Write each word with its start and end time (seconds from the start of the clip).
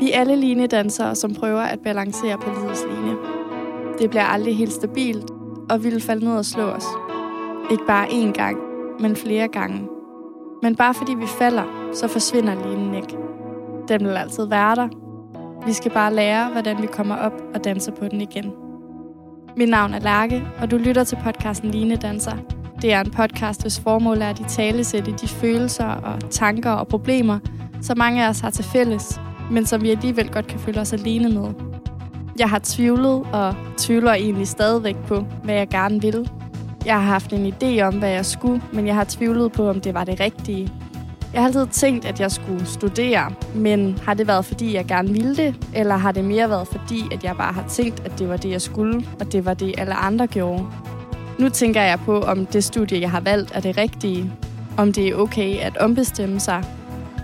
Vi 0.00 0.12
er 0.12 0.20
alle 0.20 0.36
linedansere, 0.36 1.14
som 1.14 1.34
prøver 1.34 1.60
at 1.60 1.80
balancere 1.80 2.38
på 2.38 2.50
livets 2.60 2.84
line. 2.90 3.16
Det 3.98 4.10
bliver 4.10 4.24
aldrig 4.24 4.56
helt 4.56 4.72
stabilt, 4.72 5.30
og 5.70 5.84
vi 5.84 5.90
vil 5.90 6.02
falde 6.02 6.24
ned 6.24 6.36
og 6.36 6.44
slå 6.44 6.62
os. 6.62 6.86
Ikke 7.70 7.86
bare 7.86 8.06
én 8.06 8.32
gang, 8.32 8.56
men 9.00 9.16
flere 9.16 9.48
gange. 9.48 9.88
Men 10.62 10.76
bare 10.76 10.94
fordi 10.94 11.14
vi 11.14 11.26
falder, 11.26 11.90
så 11.94 12.08
forsvinder 12.08 12.54
linen 12.68 12.94
ikke. 12.94 13.16
Den 13.88 14.06
vil 14.06 14.12
altid 14.12 14.46
være 14.46 14.76
der. 14.76 14.88
Vi 15.66 15.72
skal 15.72 15.90
bare 15.90 16.14
lære, 16.14 16.48
hvordan 16.52 16.82
vi 16.82 16.86
kommer 16.86 17.16
op 17.16 17.42
og 17.54 17.64
danser 17.64 17.92
på 17.92 18.08
den 18.08 18.20
igen. 18.20 18.52
Mit 19.56 19.68
navn 19.68 19.94
er 19.94 20.00
Lærke, 20.00 20.42
og 20.60 20.70
du 20.70 20.76
lytter 20.76 21.04
til 21.04 21.18
podcasten 21.24 21.70
Line 21.70 21.96
Danser. 21.96 22.36
Det 22.82 22.92
er 22.92 23.00
en 23.00 23.10
podcast, 23.10 23.62
hvis 23.62 23.80
formål 23.80 24.22
er 24.22 24.28
at 24.28 24.38
de 24.38 24.44
talesætte 24.44 25.12
de 25.12 25.28
følelser 25.28 25.86
og 25.86 26.30
tanker 26.30 26.70
og 26.70 26.88
problemer, 26.88 27.38
som 27.82 27.98
mange 27.98 28.24
af 28.24 28.28
os 28.28 28.40
har 28.40 28.50
til 28.50 28.64
fælles, 28.64 29.20
men 29.50 29.66
som 29.66 29.82
vi 29.82 29.90
alligevel 29.90 30.30
godt 30.30 30.46
kan 30.46 30.58
føle 30.58 30.80
os 30.80 30.92
alene 30.92 31.28
med. 31.28 31.50
Jeg 32.38 32.50
har 32.50 32.60
tvivlet 32.64 33.26
og 33.32 33.54
tvivler 33.76 34.12
egentlig 34.12 34.48
stadigvæk 34.48 34.96
på, 34.96 35.26
hvad 35.44 35.54
jeg 35.54 35.68
gerne 35.68 36.00
vil. 36.02 36.30
Jeg 36.86 36.94
har 36.94 37.12
haft 37.12 37.32
en 37.32 37.52
idé 37.52 37.80
om, 37.82 37.94
hvad 37.98 38.10
jeg 38.10 38.26
skulle, 38.26 38.62
men 38.72 38.86
jeg 38.86 38.94
har 38.94 39.06
tvivlet 39.08 39.52
på, 39.52 39.68
om 39.68 39.80
det 39.80 39.94
var 39.94 40.04
det 40.04 40.20
rigtige. 40.20 40.72
Jeg 41.32 41.42
har 41.42 41.46
altid 41.46 41.66
tænkt, 41.66 42.04
at 42.04 42.20
jeg 42.20 42.30
skulle 42.30 42.66
studere, 42.66 43.32
men 43.54 43.98
har 44.04 44.14
det 44.14 44.26
været, 44.26 44.44
fordi 44.44 44.74
jeg 44.74 44.84
gerne 44.84 45.08
ville 45.08 45.36
det, 45.36 45.54
eller 45.74 45.96
har 45.96 46.12
det 46.12 46.24
mere 46.24 46.50
været, 46.50 46.68
fordi 46.68 47.02
at 47.12 47.24
jeg 47.24 47.36
bare 47.36 47.52
har 47.52 47.64
tænkt, 47.68 48.02
at 48.04 48.18
det 48.18 48.28
var 48.28 48.36
det, 48.36 48.50
jeg 48.50 48.62
skulle, 48.62 49.06
og 49.20 49.32
det 49.32 49.44
var 49.44 49.54
det, 49.54 49.74
alle 49.78 49.94
andre 49.94 50.26
gjorde? 50.26 50.66
Nu 51.38 51.48
tænker 51.48 51.82
jeg 51.82 51.98
på, 52.04 52.20
om 52.20 52.46
det 52.46 52.64
studie, 52.64 53.00
jeg 53.00 53.10
har 53.10 53.20
valgt, 53.20 53.50
er 53.54 53.60
det 53.60 53.78
rigtige. 53.78 54.32
Om 54.76 54.92
det 54.92 55.08
er 55.08 55.14
okay 55.14 55.58
at 55.58 55.76
ombestemme 55.76 56.40
sig. 56.40 56.64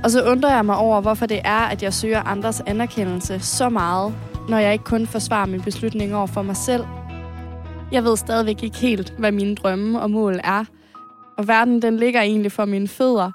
Og 0.05 0.11
så 0.11 0.25
undrer 0.25 0.55
jeg 0.55 0.65
mig 0.65 0.77
over, 0.77 1.01
hvorfor 1.01 1.27
det 1.27 1.41
er, 1.45 1.61
at 1.61 1.83
jeg 1.83 1.95
søger 1.95 2.23
andres 2.23 2.63
anerkendelse 2.67 3.41
så 3.41 3.69
meget, 3.69 4.15
når 4.49 4.59
jeg 4.59 4.73
ikke 4.73 4.85
kun 4.85 5.07
forsvarer 5.07 5.47
min 5.47 5.63
beslutning 5.63 6.15
over 6.15 6.27
for 6.27 6.43
mig 6.43 6.57
selv. 6.57 6.85
Jeg 7.93 8.05
ved 8.05 8.17
stadigvæk 8.17 8.63
ikke 8.63 8.77
helt, 8.77 9.15
hvad 9.19 9.33
mine 9.33 9.55
drømme 9.55 10.01
og 10.01 10.11
mål 10.11 10.41
er. 10.45 10.65
Og 11.39 11.49
verden, 11.49 11.83
den 11.83 11.97
ligger 11.97 12.21
egentlig 12.21 12.53
for 12.53 12.65
mine 12.65 12.89
fødder. 12.89 13.31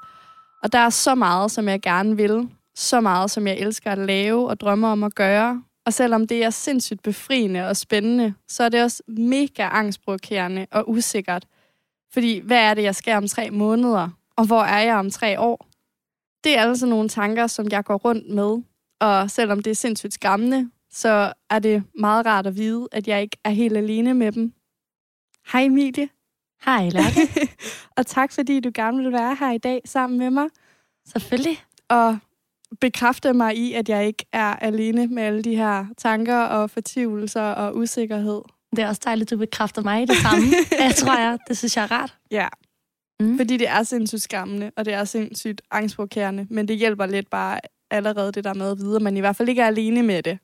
Og 0.63 0.71
der 0.71 0.79
er 0.79 0.89
så 0.89 1.15
meget, 1.15 1.51
som 1.51 1.67
jeg 1.67 1.81
gerne 1.81 2.17
vil. 2.17 2.49
Så 2.75 3.01
meget, 3.01 3.31
som 3.31 3.47
jeg 3.47 3.57
elsker 3.57 3.91
at 3.91 3.97
lave 3.97 4.49
og 4.49 4.59
drømmer 4.59 4.87
om 4.87 5.03
at 5.03 5.15
gøre. 5.15 5.61
Og 5.85 5.93
selvom 5.93 6.27
det 6.27 6.43
er 6.43 6.49
sindssygt 6.49 7.03
befriende 7.03 7.67
og 7.67 7.77
spændende, 7.77 8.33
så 8.47 8.63
er 8.63 8.69
det 8.69 8.83
også 8.83 9.03
mega 9.07 9.69
angstprovokerende 9.71 10.67
og 10.71 10.89
usikkert. 10.89 11.45
Fordi 12.13 12.41
hvad 12.43 12.59
er 12.59 12.73
det, 12.73 12.83
jeg 12.83 12.95
skal 12.95 13.17
om 13.17 13.27
tre 13.27 13.49
måneder? 13.51 14.09
Og 14.35 14.45
hvor 14.45 14.61
er 14.61 14.79
jeg 14.79 14.95
om 14.95 15.11
tre 15.11 15.39
år? 15.39 15.66
Det 16.43 16.57
er 16.57 16.61
altså 16.61 16.85
nogle 16.85 17.09
tanker, 17.09 17.47
som 17.47 17.67
jeg 17.71 17.83
går 17.83 17.95
rundt 17.95 18.29
med. 18.29 18.63
Og 18.99 19.31
selvom 19.31 19.63
det 19.63 19.71
er 19.71 19.75
sindssygt 19.75 20.13
skræmmende, 20.13 20.69
så 20.91 21.33
er 21.49 21.59
det 21.59 21.83
meget 21.99 22.25
rart 22.25 22.47
at 22.47 22.55
vide, 22.55 22.87
at 22.91 23.07
jeg 23.07 23.21
ikke 23.21 23.37
er 23.43 23.49
helt 23.49 23.77
alene 23.77 24.13
med 24.13 24.31
dem. 24.31 24.53
Hej 25.51 25.61
Emilie. 25.61 26.09
Hej 26.65 26.89
Lærke. 26.89 27.49
og 27.97 28.05
tak 28.05 28.31
fordi 28.31 28.59
du 28.59 28.71
gerne 28.73 29.03
vil 29.03 29.11
være 29.11 29.37
her 29.39 29.51
i 29.51 29.57
dag 29.57 29.81
sammen 29.85 30.19
med 30.19 30.29
mig. 30.29 30.47
Selvfølgelig. 31.05 31.63
Og 31.89 32.17
bekræfte 32.81 33.33
mig 33.33 33.57
i, 33.57 33.73
at 33.73 33.89
jeg 33.89 34.07
ikke 34.07 34.25
er 34.33 34.55
alene 34.55 35.07
med 35.07 35.23
alle 35.23 35.41
de 35.41 35.55
her 35.55 35.85
tanker 35.97 36.37
og 36.37 36.69
fortvivlelser 36.69 37.41
og 37.41 37.77
usikkerhed. 37.77 38.41
Det 38.75 38.79
er 38.79 38.87
også 38.87 39.01
dejligt, 39.05 39.27
at 39.27 39.31
du 39.31 39.37
bekræfter 39.37 39.81
mig 39.81 40.01
i 40.01 40.05
det 40.05 40.15
samme. 40.15 40.45
jeg 40.85 40.95
tror 40.95 41.17
jeg, 41.19 41.37
det 41.47 41.57
synes 41.57 41.77
jeg 41.77 41.83
er 41.83 41.91
rart. 41.91 42.17
Ja, 42.31 42.47
mm. 43.19 43.37
fordi 43.37 43.57
det 43.57 43.67
er 43.67 43.83
sindssygt 43.83 44.21
skræmmende, 44.21 44.71
og 44.77 44.85
det 44.85 44.93
er 44.93 45.03
sindssygt 45.03 45.61
angstprovokerende, 45.71 46.47
men 46.49 46.67
det 46.67 46.77
hjælper 46.77 47.05
lidt 47.05 47.29
bare 47.29 47.59
allerede 47.91 48.31
det 48.31 48.43
der 48.43 48.53
med 48.53 48.71
at 48.71 48.77
vide, 48.77 48.95
at 48.95 49.01
man 49.01 49.17
i 49.17 49.19
hvert 49.19 49.35
fald 49.35 49.49
ikke 49.49 49.61
er 49.61 49.67
alene 49.67 50.03
med 50.03 50.23
det. 50.23 50.39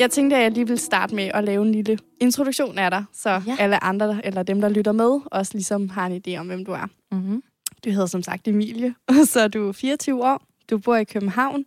Jeg 0.00 0.10
tænkte, 0.10 0.36
at 0.36 0.42
jeg 0.42 0.50
lige 0.50 0.68
vil 0.68 0.78
starte 0.78 1.14
med 1.14 1.30
at 1.34 1.44
lave 1.44 1.66
en 1.66 1.72
lille 1.72 1.98
introduktion 2.20 2.78
af 2.78 2.90
dig, 2.90 3.04
så 3.12 3.30
ja. 3.30 3.56
alle 3.58 3.84
andre, 3.84 4.20
eller 4.24 4.42
dem, 4.42 4.60
der 4.60 4.68
lytter 4.68 4.92
med, 4.92 5.20
også 5.24 5.52
ligesom 5.54 5.88
har 5.88 6.06
en 6.06 6.22
idé 6.26 6.36
om, 6.36 6.46
hvem 6.46 6.64
du 6.64 6.72
er. 6.72 6.86
Mm-hmm. 7.12 7.42
Du 7.84 7.90
hedder 7.90 8.06
som 8.06 8.22
sagt 8.22 8.48
Emilie, 8.48 8.94
og 9.08 9.14
så 9.32 9.40
er 9.40 9.48
du 9.48 9.72
24 9.72 10.24
år. 10.24 10.42
Du 10.70 10.78
bor 10.78 10.96
i 10.96 11.04
København, 11.04 11.64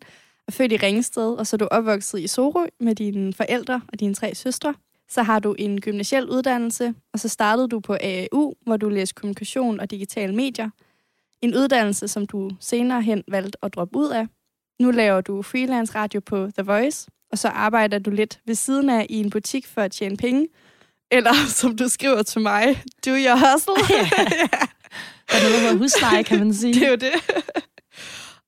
er 0.47 0.51
født 0.51 0.71
i 0.71 0.77
Ringsted, 0.77 1.33
og 1.33 1.47
så 1.47 1.55
er 1.55 1.57
du 1.57 1.67
opvokset 1.71 2.19
i 2.19 2.27
Sorø 2.27 2.65
med 2.79 2.95
dine 2.95 3.33
forældre 3.33 3.81
og 3.93 3.99
dine 3.99 4.13
tre 4.13 4.35
søstre. 4.35 4.73
Så 5.09 5.23
har 5.23 5.39
du 5.39 5.55
en 5.59 5.81
gymnasiel 5.81 6.29
uddannelse, 6.29 6.93
og 7.13 7.19
så 7.19 7.29
startede 7.29 7.67
du 7.67 7.79
på 7.79 7.97
AAU, 8.01 8.53
hvor 8.65 8.77
du 8.77 8.89
læste 8.89 9.15
kommunikation 9.15 9.79
og 9.79 9.91
digitale 9.91 10.35
medier. 10.35 10.69
En 11.41 11.55
uddannelse, 11.55 12.07
som 12.07 12.25
du 12.25 12.49
senere 12.59 13.01
hen 13.01 13.23
valgte 13.27 13.57
at 13.65 13.73
droppe 13.73 13.97
ud 13.97 14.09
af. 14.09 14.27
Nu 14.79 14.91
laver 14.91 15.21
du 15.21 15.41
freelance 15.41 15.95
radio 15.95 16.19
på 16.19 16.49
The 16.57 16.63
Voice, 16.63 17.07
og 17.31 17.37
så 17.37 17.47
arbejder 17.47 17.99
du 17.99 18.11
lidt 18.11 18.39
ved 18.45 18.55
siden 18.55 18.89
af 18.89 19.05
i 19.09 19.15
en 19.19 19.29
butik 19.29 19.67
for 19.67 19.81
at 19.81 19.91
tjene 19.91 20.17
penge. 20.17 20.47
Eller 21.11 21.33
som 21.59 21.77
du 21.77 21.87
skriver 21.87 22.23
til 22.23 22.41
mig, 22.41 22.83
do 23.05 23.11
your 23.11 23.53
hustle. 23.53 23.95
ja. 23.95 24.09
Der 25.31 25.37
er 25.39 25.49
noget 25.49 25.73
med 25.73 25.79
husleje, 25.79 26.23
kan 26.23 26.39
man 26.39 26.53
sige. 26.53 26.73
Det 26.73 26.83
er 26.83 26.89
jo 26.89 26.95
det. 26.95 27.13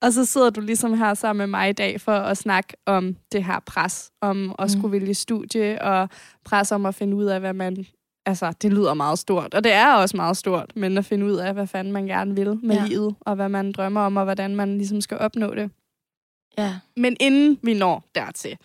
Og 0.02 0.12
så 0.12 0.24
sidder 0.24 0.50
du 0.50 0.60
ligesom 0.60 0.98
her 0.98 1.14
sammen 1.14 1.38
med 1.38 1.46
mig 1.46 1.70
i 1.70 1.72
dag 1.72 2.00
for 2.00 2.12
at 2.12 2.38
snakke 2.38 2.76
om 2.86 3.16
det 3.32 3.44
her 3.44 3.60
pres, 3.60 4.10
om 4.20 4.54
at 4.58 4.70
skulle 4.70 4.86
mm. 4.86 4.92
vælge 4.92 5.14
studie, 5.14 5.82
og 5.82 6.08
pres 6.44 6.72
om 6.72 6.86
at 6.86 6.94
finde 6.94 7.16
ud 7.16 7.24
af, 7.24 7.40
hvad 7.40 7.52
man... 7.52 7.86
Altså, 8.26 8.52
det 8.62 8.72
lyder 8.72 8.94
meget 8.94 9.18
stort, 9.18 9.54
og 9.54 9.64
det 9.64 9.72
er 9.72 9.94
også 9.94 10.16
meget 10.16 10.36
stort, 10.36 10.76
men 10.76 10.98
at 10.98 11.04
finde 11.04 11.26
ud 11.26 11.34
af, 11.34 11.54
hvad 11.54 11.66
fanden 11.66 11.92
man 11.92 12.06
gerne 12.06 12.34
vil 12.34 12.58
med 12.62 12.76
ja. 12.76 12.86
livet, 12.86 13.14
og 13.20 13.34
hvad 13.34 13.48
man 13.48 13.72
drømmer 13.72 14.00
om, 14.00 14.16
og 14.16 14.24
hvordan 14.24 14.56
man 14.56 14.76
ligesom 14.78 15.00
skal 15.00 15.18
opnå 15.18 15.54
det. 15.54 15.70
Ja. 16.58 16.74
Men 16.96 17.16
inden 17.20 17.58
vi 17.62 17.74
når 17.74 18.04
dertil, 18.14 18.56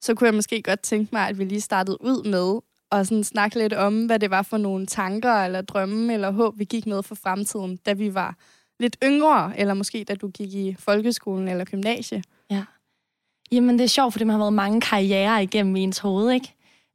så 0.00 0.14
kunne 0.14 0.26
jeg 0.26 0.34
måske 0.34 0.62
godt 0.62 0.80
tænke 0.80 1.08
mig, 1.12 1.28
at 1.28 1.38
vi 1.38 1.44
lige 1.44 1.60
startede 1.60 2.04
ud 2.04 2.30
med 2.30 2.60
og 2.90 3.06
sådan 3.06 3.24
snakke 3.24 3.58
lidt 3.58 3.72
om, 3.72 4.06
hvad 4.06 4.18
det 4.18 4.30
var 4.30 4.42
for 4.42 4.56
nogle 4.56 4.86
tanker 4.86 5.32
eller 5.32 5.62
drømme 5.62 6.14
eller 6.14 6.30
håb, 6.30 6.58
vi 6.58 6.64
gik 6.64 6.86
med 6.86 7.02
for 7.02 7.14
fremtiden, 7.14 7.76
da 7.76 7.92
vi 7.92 8.14
var 8.14 8.36
lidt 8.80 8.96
yngre, 9.04 9.52
eller 9.58 9.74
måske 9.74 10.04
da 10.04 10.14
du 10.14 10.28
gik 10.28 10.54
i 10.54 10.76
folkeskolen 10.78 11.48
eller 11.48 11.64
gymnasie. 11.64 12.22
Ja. 12.50 12.62
Jamen, 13.52 13.78
det 13.78 13.84
er 13.84 13.88
sjovt, 13.88 14.12
fordi 14.14 14.24
man 14.24 14.32
har 14.32 14.38
været 14.38 14.52
mange 14.52 14.80
karrierer 14.80 15.38
igennem 15.38 15.76
ens 15.76 15.98
hoved, 15.98 16.32
ikke? 16.32 16.54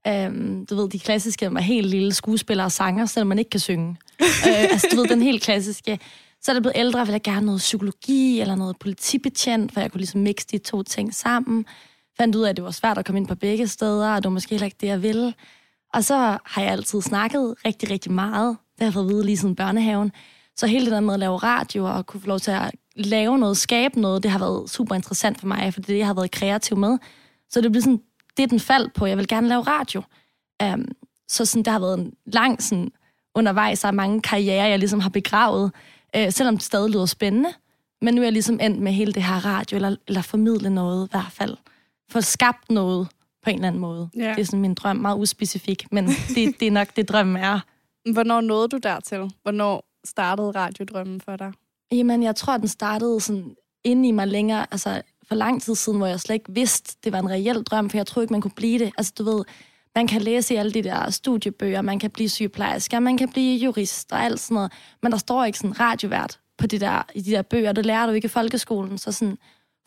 Um, 0.10 0.66
du 0.66 0.76
ved, 0.76 0.90
de 0.90 1.00
klassiske 1.00 1.50
med 1.50 1.62
helt 1.62 1.88
lille 1.88 2.14
skuespillere 2.14 2.68
og 2.68 2.72
sanger, 2.72 3.06
selvom 3.06 3.28
man 3.28 3.40
ikke 3.40 3.50
kan 3.50 3.60
synge. 3.60 3.90
uh, 4.22 4.48
altså, 4.72 4.88
du 4.92 4.96
ved, 4.96 5.08
den 5.08 5.22
helt 5.22 5.44
klassiske. 5.44 6.00
Så 6.42 6.52
er 6.52 6.54
det 6.54 6.64
blevet 6.64 6.78
ældre, 6.78 7.06
vil 7.06 7.12
jeg 7.12 7.22
gerne 7.22 7.46
noget 7.46 7.60
psykologi 7.60 8.40
eller 8.40 8.56
noget 8.56 8.80
politibetjent, 8.80 9.74
for 9.74 9.82
jeg 9.82 9.92
kunne 9.92 10.00
ligesom 10.00 10.22
mixe 10.22 10.48
de 10.52 10.58
to 10.58 10.84
ting 10.84 11.14
sammen. 11.14 11.66
Fandt 12.18 12.36
ud 12.36 12.44
af, 12.44 12.50
at 12.50 12.56
det 12.56 12.64
var 12.64 12.72
svært 12.72 12.98
at 12.98 13.06
komme 13.06 13.20
ind 13.20 13.28
på 13.28 13.36
begge 13.36 13.68
steder, 13.68 14.16
og 14.16 14.24
det 14.24 14.24
var 14.24 14.34
måske 14.34 14.50
heller 14.50 14.66
ikke 14.66 14.78
det, 14.82 14.88
jeg 14.88 15.04
ville. 15.04 15.34
Og 15.94 16.04
så 16.04 16.38
har 16.46 16.62
jeg 16.62 16.72
altid 16.72 17.02
snakket 17.02 17.56
rigtig, 17.66 17.92
rigtig 17.92 18.12
meget. 18.12 18.50
Det 18.50 18.80
har 18.80 18.86
jeg 18.86 18.94
fået 18.94 19.04
at 19.04 19.10
vide 19.10 19.26
lige 19.26 19.38
siden 19.38 19.56
børnehaven. 19.56 20.12
Så 20.56 20.68
hele 20.68 20.86
det 20.86 20.91
der 20.91 21.00
med 21.00 21.14
at 21.14 21.19
lave 21.19 21.38
radio 21.38 21.86
og 21.86 22.06
kunne 22.06 22.22
få 22.22 22.28
lov 22.28 22.40
til 22.40 22.52
at 22.52 22.72
lave 22.96 23.38
noget, 23.38 23.58
skabe 23.58 24.02
noget, 24.02 24.24
det 24.24 24.31
har 24.31 24.40
været 24.40 24.69
super 24.69 24.96
interessant 24.96 25.40
for 25.40 25.47
mig, 25.47 25.74
for 25.74 25.81
det 25.81 25.90
er 25.90 25.94
det, 25.94 26.00
jeg 26.00 26.08
har 26.08 26.14
været 26.14 26.31
kreativ 26.31 26.78
med. 26.78 26.97
Så 27.50 27.62
det 27.62 27.72
bliver 27.72 27.81
sådan, 27.81 28.02
det 28.38 28.44
er 28.44 28.47
den 28.47 28.59
fald 28.59 28.90
på, 28.90 29.06
jeg 29.06 29.18
vil 29.18 29.28
gerne 29.28 29.47
lave 29.47 29.62
radio. 29.62 30.02
Um, 30.64 30.88
så 31.28 31.46
sådan, 31.46 31.64
der 31.64 31.72
har 31.72 31.80
været 31.80 32.00
en 32.00 32.14
lang 32.25 32.64
sådan, 32.64 32.91
undervejs, 33.36 33.80
der 33.80 33.88
er 33.88 33.91
mange 33.91 34.22
karrierer, 34.22 34.68
jeg 34.68 34.80
ligesom 34.80 35.00
har 35.00 35.09
begravet, 35.09 35.72
uh, 36.18 36.30
selvom 36.30 36.56
det 36.56 36.64
stadig 36.64 36.90
lyder 36.90 37.06
spændende. 37.06 37.50
Men 38.02 38.14
nu 38.14 38.22
er 38.22 38.25
jeg 38.25 38.34
ligesom 38.34 38.59
endt 38.62 38.80
med 38.80 38.91
hele 38.91 39.14
det 39.14 39.24
her 39.24 39.46
radio, 39.46 39.75
eller, 39.75 39.96
eller 40.08 40.22
formidle 40.22 40.70
noget 40.70 41.08
i 41.08 41.09
hvert 41.12 41.31
fald. 41.31 41.58
Få 42.12 42.22
skabt 42.22 42.72
noget, 42.72 43.08
på 43.44 43.50
en 43.50 43.56
eller 43.56 43.68
anden 43.68 43.81
måde. 43.81 44.09
Ja. 44.16 44.30
Det 44.30 44.40
er 44.40 44.46
sådan 44.46 44.59
min 44.59 44.74
drøm, 44.74 44.96
meget 44.96 45.18
uspecifik, 45.18 45.91
men 45.91 46.08
det, 46.08 46.59
det 46.59 46.68
er 46.68 46.72
nok 46.72 46.96
det, 46.96 47.09
drømmen 47.09 47.35
er. 47.35 47.59
Hvornår 48.12 48.41
nåede 48.41 48.68
du 48.68 48.78
dertil? 48.78 49.31
Hvornår 49.41 49.85
startede 50.06 50.52
radiodrømmen 50.52 51.22
for 51.22 51.36
dig? 51.36 51.52
Jamen, 51.91 52.24
jeg 52.24 52.36
tror, 52.36 52.58
den 52.58 52.68
startede 52.68 53.22
sådan 53.22 53.55
inde 53.84 54.09
i 54.09 54.11
mig 54.11 54.28
længere, 54.28 54.66
altså 54.72 55.02
for 55.28 55.35
lang 55.35 55.61
tid 55.61 55.76
siden, 55.76 55.97
hvor 55.97 56.08
jeg 56.08 56.20
slet 56.20 56.34
ikke 56.34 56.53
vidste, 56.53 56.97
det 57.03 57.11
var 57.11 57.20
en 57.20 57.29
reel 57.29 57.64
drøm, 57.64 57.90
for 57.90 57.97
jeg 57.97 58.08
troede 58.08 58.23
ikke, 58.23 58.34
man 58.34 58.41
kunne 58.41 58.52
blive 58.52 58.79
det. 58.79 58.91
Altså, 58.97 59.14
du 59.17 59.23
ved, 59.23 59.44
man 59.96 60.08
kan 60.08 60.22
læse 60.22 60.53
i 60.53 60.58
alle 60.58 60.72
de 60.72 60.84
der 60.84 61.09
studiebøger, 61.09 61.82
man 61.82 62.00
kan 62.00 62.11
blive 62.11 62.29
sygeplejerske, 62.29 63.00
man 63.00 63.17
kan 63.17 63.29
blive 63.29 63.58
jurist 63.58 64.11
og 64.11 64.23
alt 64.23 64.40
sådan 64.40 64.55
noget, 64.55 64.72
men 65.02 65.11
der 65.11 65.17
står 65.17 65.46
ikke 65.46 65.58
sådan 65.58 65.79
radiovært 65.79 66.40
på 66.58 66.67
de 66.67 66.79
der, 66.79 67.02
i 67.16 67.22
de 67.22 67.32
der 67.32 67.41
bøger, 67.41 67.72
det 67.72 67.85
lærer 67.85 68.08
du 68.08 68.11
ikke 68.11 68.26
i 68.26 68.29
folkeskolen, 68.29 68.97
så 68.97 69.11
sådan, 69.11 69.38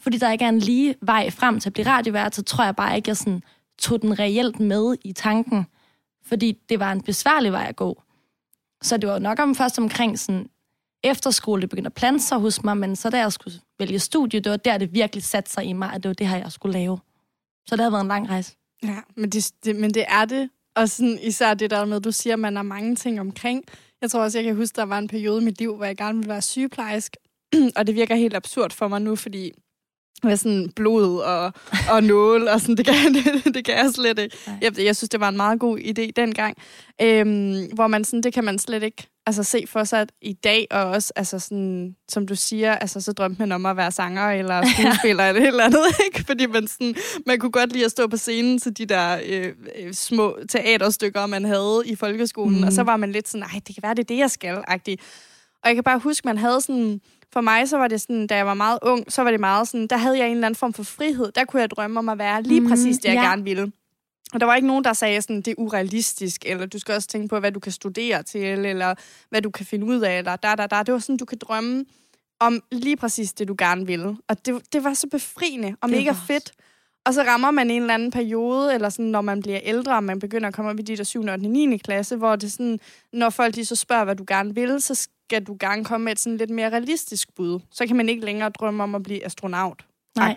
fordi 0.00 0.18
der 0.18 0.32
ikke 0.32 0.44
er 0.44 0.48
en 0.48 0.58
lige 0.58 0.94
vej 1.00 1.30
frem 1.30 1.60
til 1.60 1.68
at 1.68 1.72
blive 1.72 1.86
radiovært, 1.86 2.34
så 2.34 2.42
tror 2.42 2.64
jeg 2.64 2.76
bare 2.76 2.96
ikke, 2.96 3.08
jeg 3.08 3.16
sådan 3.16 3.42
tog 3.78 4.02
den 4.02 4.18
reelt 4.18 4.60
med 4.60 4.96
i 5.04 5.12
tanken. 5.12 5.66
Fordi 6.26 6.58
det 6.68 6.80
var 6.80 6.92
en 6.92 7.00
besværlig 7.00 7.52
vej 7.52 7.66
at 7.68 7.76
gå. 7.76 8.02
Så 8.86 8.96
det 8.96 9.08
var 9.08 9.18
nok 9.18 9.40
om 9.40 9.54
først 9.54 9.78
omkring 9.78 10.18
sådan 10.18 10.48
efterskole, 11.04 11.62
det 11.62 11.70
begyndte 11.70 11.88
at 11.88 11.94
plante 11.94 12.24
sig 12.24 12.38
hos 12.38 12.64
mig, 12.64 12.76
men 12.76 12.96
så 12.96 13.10
da 13.10 13.18
jeg 13.18 13.32
skulle 13.32 13.60
vælge 13.78 13.98
studie, 13.98 14.40
det 14.40 14.50
var 14.50 14.56
der, 14.56 14.78
det 14.78 14.94
virkelig 14.94 15.24
satte 15.24 15.50
sig 15.50 15.64
i 15.64 15.72
mig, 15.72 15.92
at 15.92 16.02
det 16.02 16.08
var 16.08 16.14
det 16.14 16.28
her, 16.28 16.36
jeg 16.36 16.52
skulle 16.52 16.78
lave. 16.78 16.98
Så 17.66 17.76
det 17.76 17.82
har 17.84 17.90
været 17.90 18.00
en 18.00 18.08
lang 18.08 18.28
rejse. 18.28 18.56
Ja, 18.82 18.98
men 19.16 19.30
det, 19.30 19.52
det, 19.64 19.76
men 19.76 19.94
det 19.94 20.04
er 20.08 20.24
det. 20.24 20.50
Og 20.76 20.88
sådan, 20.88 21.18
især 21.22 21.54
det 21.54 21.70
der 21.70 21.84
med, 21.84 21.96
at 21.96 22.04
du 22.04 22.12
siger, 22.12 22.32
at 22.32 22.38
man 22.38 22.56
har 22.56 22.62
mange 22.62 22.96
ting 22.96 23.20
omkring. 23.20 23.64
Jeg 24.02 24.10
tror 24.10 24.20
også, 24.20 24.38
jeg 24.38 24.44
kan 24.44 24.56
huske, 24.56 24.76
der 24.76 24.82
var 24.82 24.98
en 24.98 25.08
periode 25.08 25.42
i 25.42 25.44
mit 25.44 25.58
liv, 25.58 25.76
hvor 25.76 25.84
jeg 25.84 25.96
gerne 25.96 26.18
ville 26.18 26.30
være 26.30 26.42
sygeplejersk. 26.42 27.16
og 27.76 27.86
det 27.86 27.94
virker 27.94 28.14
helt 28.14 28.36
absurd 28.36 28.72
for 28.72 28.88
mig 28.88 29.02
nu, 29.02 29.16
fordi 29.16 29.52
med 30.22 30.36
sådan 30.36 30.72
blod 30.76 31.18
og, 31.18 31.52
og 31.90 32.02
nål, 32.02 32.48
og 32.48 32.60
sådan, 32.60 32.76
det 32.76 32.86
kan, 32.86 33.14
det, 33.14 33.54
det 33.54 33.64
kan 33.64 33.76
jeg 33.76 33.90
slet 33.94 34.18
ikke. 34.18 34.36
Jeg, 34.62 34.78
jeg 34.78 34.96
synes, 34.96 35.10
det 35.10 35.20
var 35.20 35.28
en 35.28 35.36
meget 35.36 35.60
god 35.60 35.78
idé 35.78 36.10
dengang, 36.16 36.56
øhm, 37.02 37.66
hvor 37.74 37.86
man 37.86 38.04
sådan, 38.04 38.22
det 38.22 38.32
kan 38.34 38.44
man 38.44 38.58
slet 38.58 38.82
ikke 38.82 39.08
altså, 39.26 39.42
se 39.42 39.64
for 39.68 39.84
sig 39.84 40.00
at 40.00 40.12
i 40.22 40.32
dag, 40.32 40.66
og 40.70 40.84
også, 40.84 41.12
altså 41.16 41.38
sådan, 41.38 41.96
som 42.08 42.26
du 42.26 42.34
siger, 42.34 42.74
altså, 42.74 43.00
så 43.00 43.12
drømte 43.12 43.42
man 43.42 43.52
om 43.52 43.66
at 43.66 43.76
være 43.76 43.92
sanger 43.92 44.30
eller 44.30 44.62
skuespiller 44.78 45.24
eller 45.28 45.42
et 45.42 45.46
eller 45.46 45.64
andet, 45.64 45.84
ikke? 46.06 46.24
Fordi 46.26 46.46
man, 46.46 46.66
sådan, 46.66 46.94
man 47.26 47.38
kunne 47.38 47.52
godt 47.52 47.72
lide 47.72 47.84
at 47.84 47.90
stå 47.90 48.06
på 48.06 48.16
scenen 48.16 48.58
til 48.58 48.78
de 48.78 48.86
der 48.86 49.18
øh, 49.26 49.52
øh, 49.78 49.92
små 49.92 50.38
teaterstykker, 50.48 51.26
man 51.26 51.44
havde 51.44 51.82
i 51.86 51.94
folkeskolen, 51.94 52.58
mm. 52.58 52.66
og 52.66 52.72
så 52.72 52.82
var 52.82 52.96
man 52.96 53.12
lidt 53.12 53.28
sådan, 53.28 53.46
nej, 53.52 53.60
det 53.66 53.74
kan 53.74 53.82
være, 53.82 53.94
det 53.94 54.02
er 54.02 54.14
det, 54.14 54.18
jeg 54.18 54.30
skal, 54.30 54.56
-agtigt. 54.70 54.96
Og 55.62 55.68
jeg 55.68 55.74
kan 55.74 55.84
bare 55.84 55.98
huske, 55.98 56.28
man 56.28 56.38
havde 56.38 56.60
sådan 56.60 57.00
for 57.32 57.40
mig, 57.40 57.68
så 57.68 57.76
var 57.76 57.88
det 57.88 58.00
sådan, 58.00 58.26
da 58.26 58.36
jeg 58.36 58.46
var 58.46 58.54
meget 58.54 58.78
ung, 58.82 59.12
så 59.12 59.22
var 59.22 59.30
det 59.30 59.40
meget 59.40 59.68
sådan, 59.68 59.86
der 59.86 59.96
havde 59.96 60.18
jeg 60.18 60.26
en 60.26 60.32
eller 60.32 60.46
anden 60.46 60.58
form 60.58 60.72
for 60.72 60.82
frihed. 60.82 61.32
Der 61.32 61.44
kunne 61.44 61.60
jeg 61.60 61.70
drømme 61.70 61.98
om 61.98 62.08
at 62.08 62.18
være 62.18 62.42
lige 62.42 62.60
mm, 62.60 62.68
præcis 62.68 62.96
det, 62.96 63.04
jeg 63.04 63.14
ja. 63.14 63.28
gerne 63.28 63.44
ville. 63.44 63.72
Og 64.32 64.40
der 64.40 64.46
var 64.46 64.54
ikke 64.54 64.68
nogen, 64.68 64.84
der 64.84 64.92
sagde 64.92 65.22
sådan, 65.22 65.36
det 65.36 65.48
er 65.48 65.54
urealistisk, 65.58 66.44
eller 66.46 66.66
du 66.66 66.78
skal 66.78 66.94
også 66.94 67.08
tænke 67.08 67.28
på, 67.28 67.40
hvad 67.40 67.52
du 67.52 67.60
kan 67.60 67.72
studere 67.72 68.22
til, 68.22 68.42
eller 68.42 68.94
hvad 69.30 69.42
du 69.42 69.50
kan 69.50 69.66
finde 69.66 69.86
ud 69.86 70.00
af, 70.00 70.18
eller 70.18 70.36
da, 70.36 70.54
da, 70.54 70.66
da. 70.66 70.82
Det 70.82 70.92
var 70.94 70.98
sådan, 70.98 71.16
du 71.16 71.24
kan 71.24 71.38
drømme 71.38 71.84
om 72.40 72.62
lige 72.72 72.96
præcis 72.96 73.32
det, 73.32 73.48
du 73.48 73.54
gerne 73.58 73.86
vil. 73.86 74.16
Og 74.28 74.46
det, 74.46 74.72
det 74.72 74.84
var 74.84 74.94
så 74.94 75.06
befriende 75.10 75.76
og 75.80 75.90
mega 75.90 76.12
fedt. 76.26 76.52
Og 77.06 77.14
så 77.14 77.22
rammer 77.22 77.50
man 77.50 77.70
en 77.70 77.82
eller 77.82 77.94
anden 77.94 78.10
periode, 78.10 78.74
eller 78.74 78.88
sådan, 78.88 79.04
når 79.04 79.20
man 79.20 79.42
bliver 79.42 79.60
ældre, 79.62 79.96
og 79.96 80.04
man 80.04 80.18
begynder 80.18 80.48
at 80.48 80.54
komme 80.54 80.70
op 80.70 80.78
i 80.78 80.82
de 80.82 80.96
der 80.96 81.04
7. 81.04 81.20
og 81.20 81.38
9. 81.38 81.76
klasse, 81.76 82.16
hvor 82.16 82.36
det 82.36 82.52
sådan, 82.52 82.80
når 83.12 83.30
folk 83.30 83.54
de 83.54 83.64
så 83.64 83.76
spørger, 83.76 84.04
hvad 84.04 84.16
du 84.16 84.24
gerne 84.26 84.54
vil, 84.54 84.80
så 84.80 84.94
skal 84.94 85.44
du 85.44 85.56
gerne 85.60 85.84
komme 85.84 86.04
med 86.04 86.12
et 86.12 86.20
sådan 86.20 86.36
lidt 86.36 86.50
mere 86.50 86.70
realistisk 86.70 87.34
bud. 87.36 87.60
Så 87.70 87.86
kan 87.86 87.96
man 87.96 88.08
ikke 88.08 88.24
længere 88.24 88.50
drømme 88.50 88.82
om 88.82 88.94
at 88.94 89.02
blive 89.02 89.26
astronaut. 89.26 89.86
Nej. 90.16 90.36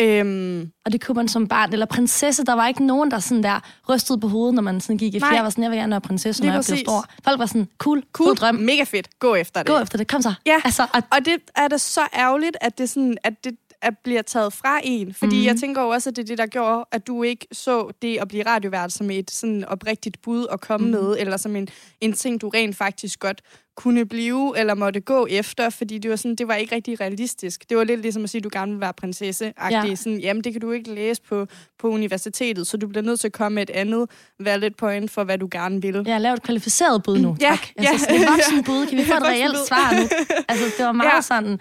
Øhm, 0.00 0.70
og 0.84 0.92
det 0.92 1.04
kunne 1.04 1.14
man 1.14 1.28
som 1.28 1.48
barn, 1.48 1.72
eller 1.72 1.86
prinsesse, 1.86 2.44
der 2.44 2.52
var 2.52 2.68
ikke 2.68 2.86
nogen, 2.86 3.10
der 3.10 3.18
sådan 3.18 3.42
der 3.42 3.60
rystede 3.88 4.20
på 4.20 4.28
hovedet, 4.28 4.54
når 4.54 4.62
man 4.62 4.80
sådan 4.80 4.98
gik 4.98 5.14
i 5.14 5.20
fjerde, 5.20 5.42
var 5.42 5.50
sådan, 5.50 5.64
jeg 5.64 5.70
vil 5.70 5.78
gerne 5.78 5.90
være 5.90 6.00
prinsesse, 6.00 6.44
når 6.44 6.52
jeg 6.52 6.62
bliver 6.66 6.78
stor. 6.78 7.06
Folk 7.24 7.38
var 7.38 7.46
sådan, 7.46 7.68
cool, 7.78 8.02
cool 8.12 8.36
drøm. 8.36 8.54
Mega 8.54 8.82
fedt, 8.84 9.18
gå 9.18 9.34
efter 9.34 9.62
det. 9.62 9.66
Gå 9.66 9.78
efter 9.78 9.98
det, 9.98 10.08
kom 10.08 10.22
så. 10.22 10.34
Ja, 10.46 10.60
altså, 10.64 10.82
og, 10.82 11.02
og 11.10 11.24
det 11.24 11.36
er 11.56 11.68
da 11.68 11.78
så 11.78 12.00
ærgerligt, 12.14 12.56
at 12.60 12.78
det, 12.78 12.90
sådan, 12.90 13.16
at 13.24 13.44
det 13.44 13.56
at 13.84 13.98
bliver 14.04 14.22
taget 14.22 14.52
fra 14.52 14.80
en. 14.84 15.14
Fordi 15.14 15.38
mm. 15.38 15.44
jeg 15.44 15.56
tænker 15.56 15.82
også, 15.82 16.10
at 16.10 16.16
det 16.16 16.22
er 16.22 16.26
det, 16.26 16.38
der 16.38 16.46
gjorde, 16.46 16.84
at 16.92 17.06
du 17.06 17.22
ikke 17.22 17.46
så 17.52 17.92
det 18.02 18.18
at 18.18 18.28
blive 18.28 18.46
radiovært 18.46 18.92
som 18.92 19.10
et 19.10 19.30
sådan 19.30 19.64
oprigtigt 19.64 20.22
bud 20.22 20.46
at 20.52 20.60
komme 20.60 20.86
mm. 20.86 20.92
med, 20.92 21.16
eller 21.18 21.36
som 21.36 21.56
en, 21.56 21.68
en 22.00 22.12
ting, 22.12 22.40
du 22.40 22.48
rent 22.48 22.76
faktisk 22.76 23.20
godt 23.20 23.42
kunne 23.76 24.06
blive, 24.06 24.58
eller 24.58 24.74
måtte 24.74 25.00
gå 25.00 25.26
efter, 25.30 25.70
fordi 25.70 25.98
det 25.98 26.10
var, 26.10 26.16
sådan, 26.16 26.34
det 26.34 26.48
var 26.48 26.54
ikke 26.54 26.74
rigtig 26.74 27.00
realistisk. 27.00 27.68
Det 27.68 27.76
var 27.76 27.84
lidt 27.84 28.00
ligesom 28.00 28.24
at 28.24 28.30
sige, 28.30 28.38
at 28.38 28.44
du 28.44 28.50
gerne 28.52 28.72
vil 28.72 28.80
være 28.80 28.92
prinsesse. 28.92 29.52
Ja. 29.70 29.94
Sådan, 29.94 30.18
jamen, 30.18 30.44
det 30.44 30.52
kan 30.52 30.60
du 30.60 30.70
ikke 30.70 30.94
læse 30.94 31.22
på, 31.22 31.46
på 31.78 31.88
universitetet, 31.88 32.66
så 32.66 32.76
du 32.76 32.86
bliver 32.86 33.02
nødt 33.02 33.20
til 33.20 33.28
at 33.28 33.32
komme 33.32 33.54
med 33.54 33.62
et 33.62 33.70
andet 33.70 34.10
valid 34.40 34.70
point 34.70 35.10
for, 35.10 35.24
hvad 35.24 35.38
du 35.38 35.48
gerne 35.50 35.82
vil. 35.82 36.02
Ja, 36.06 36.18
lav 36.18 36.34
et 36.34 36.42
kvalificeret 36.42 37.02
bud 37.02 37.18
nu, 37.18 37.36
ja, 37.40 37.48
tak. 37.48 37.66
Altså, 37.76 37.92
ja. 37.92 37.98
sådan 37.98 38.20
et 38.20 38.28
voksen 38.28 38.64
bud. 38.64 38.86
Kan 38.86 38.98
vi 38.98 39.04
få 39.12 39.16
et 39.16 39.22
reelt 39.22 39.58
svar 39.68 40.00
nu? 40.00 40.08
Altså, 40.48 40.64
det 40.78 40.86
var 40.86 40.92
meget 40.92 41.14
ja. 41.14 41.20
sådan 41.20 41.58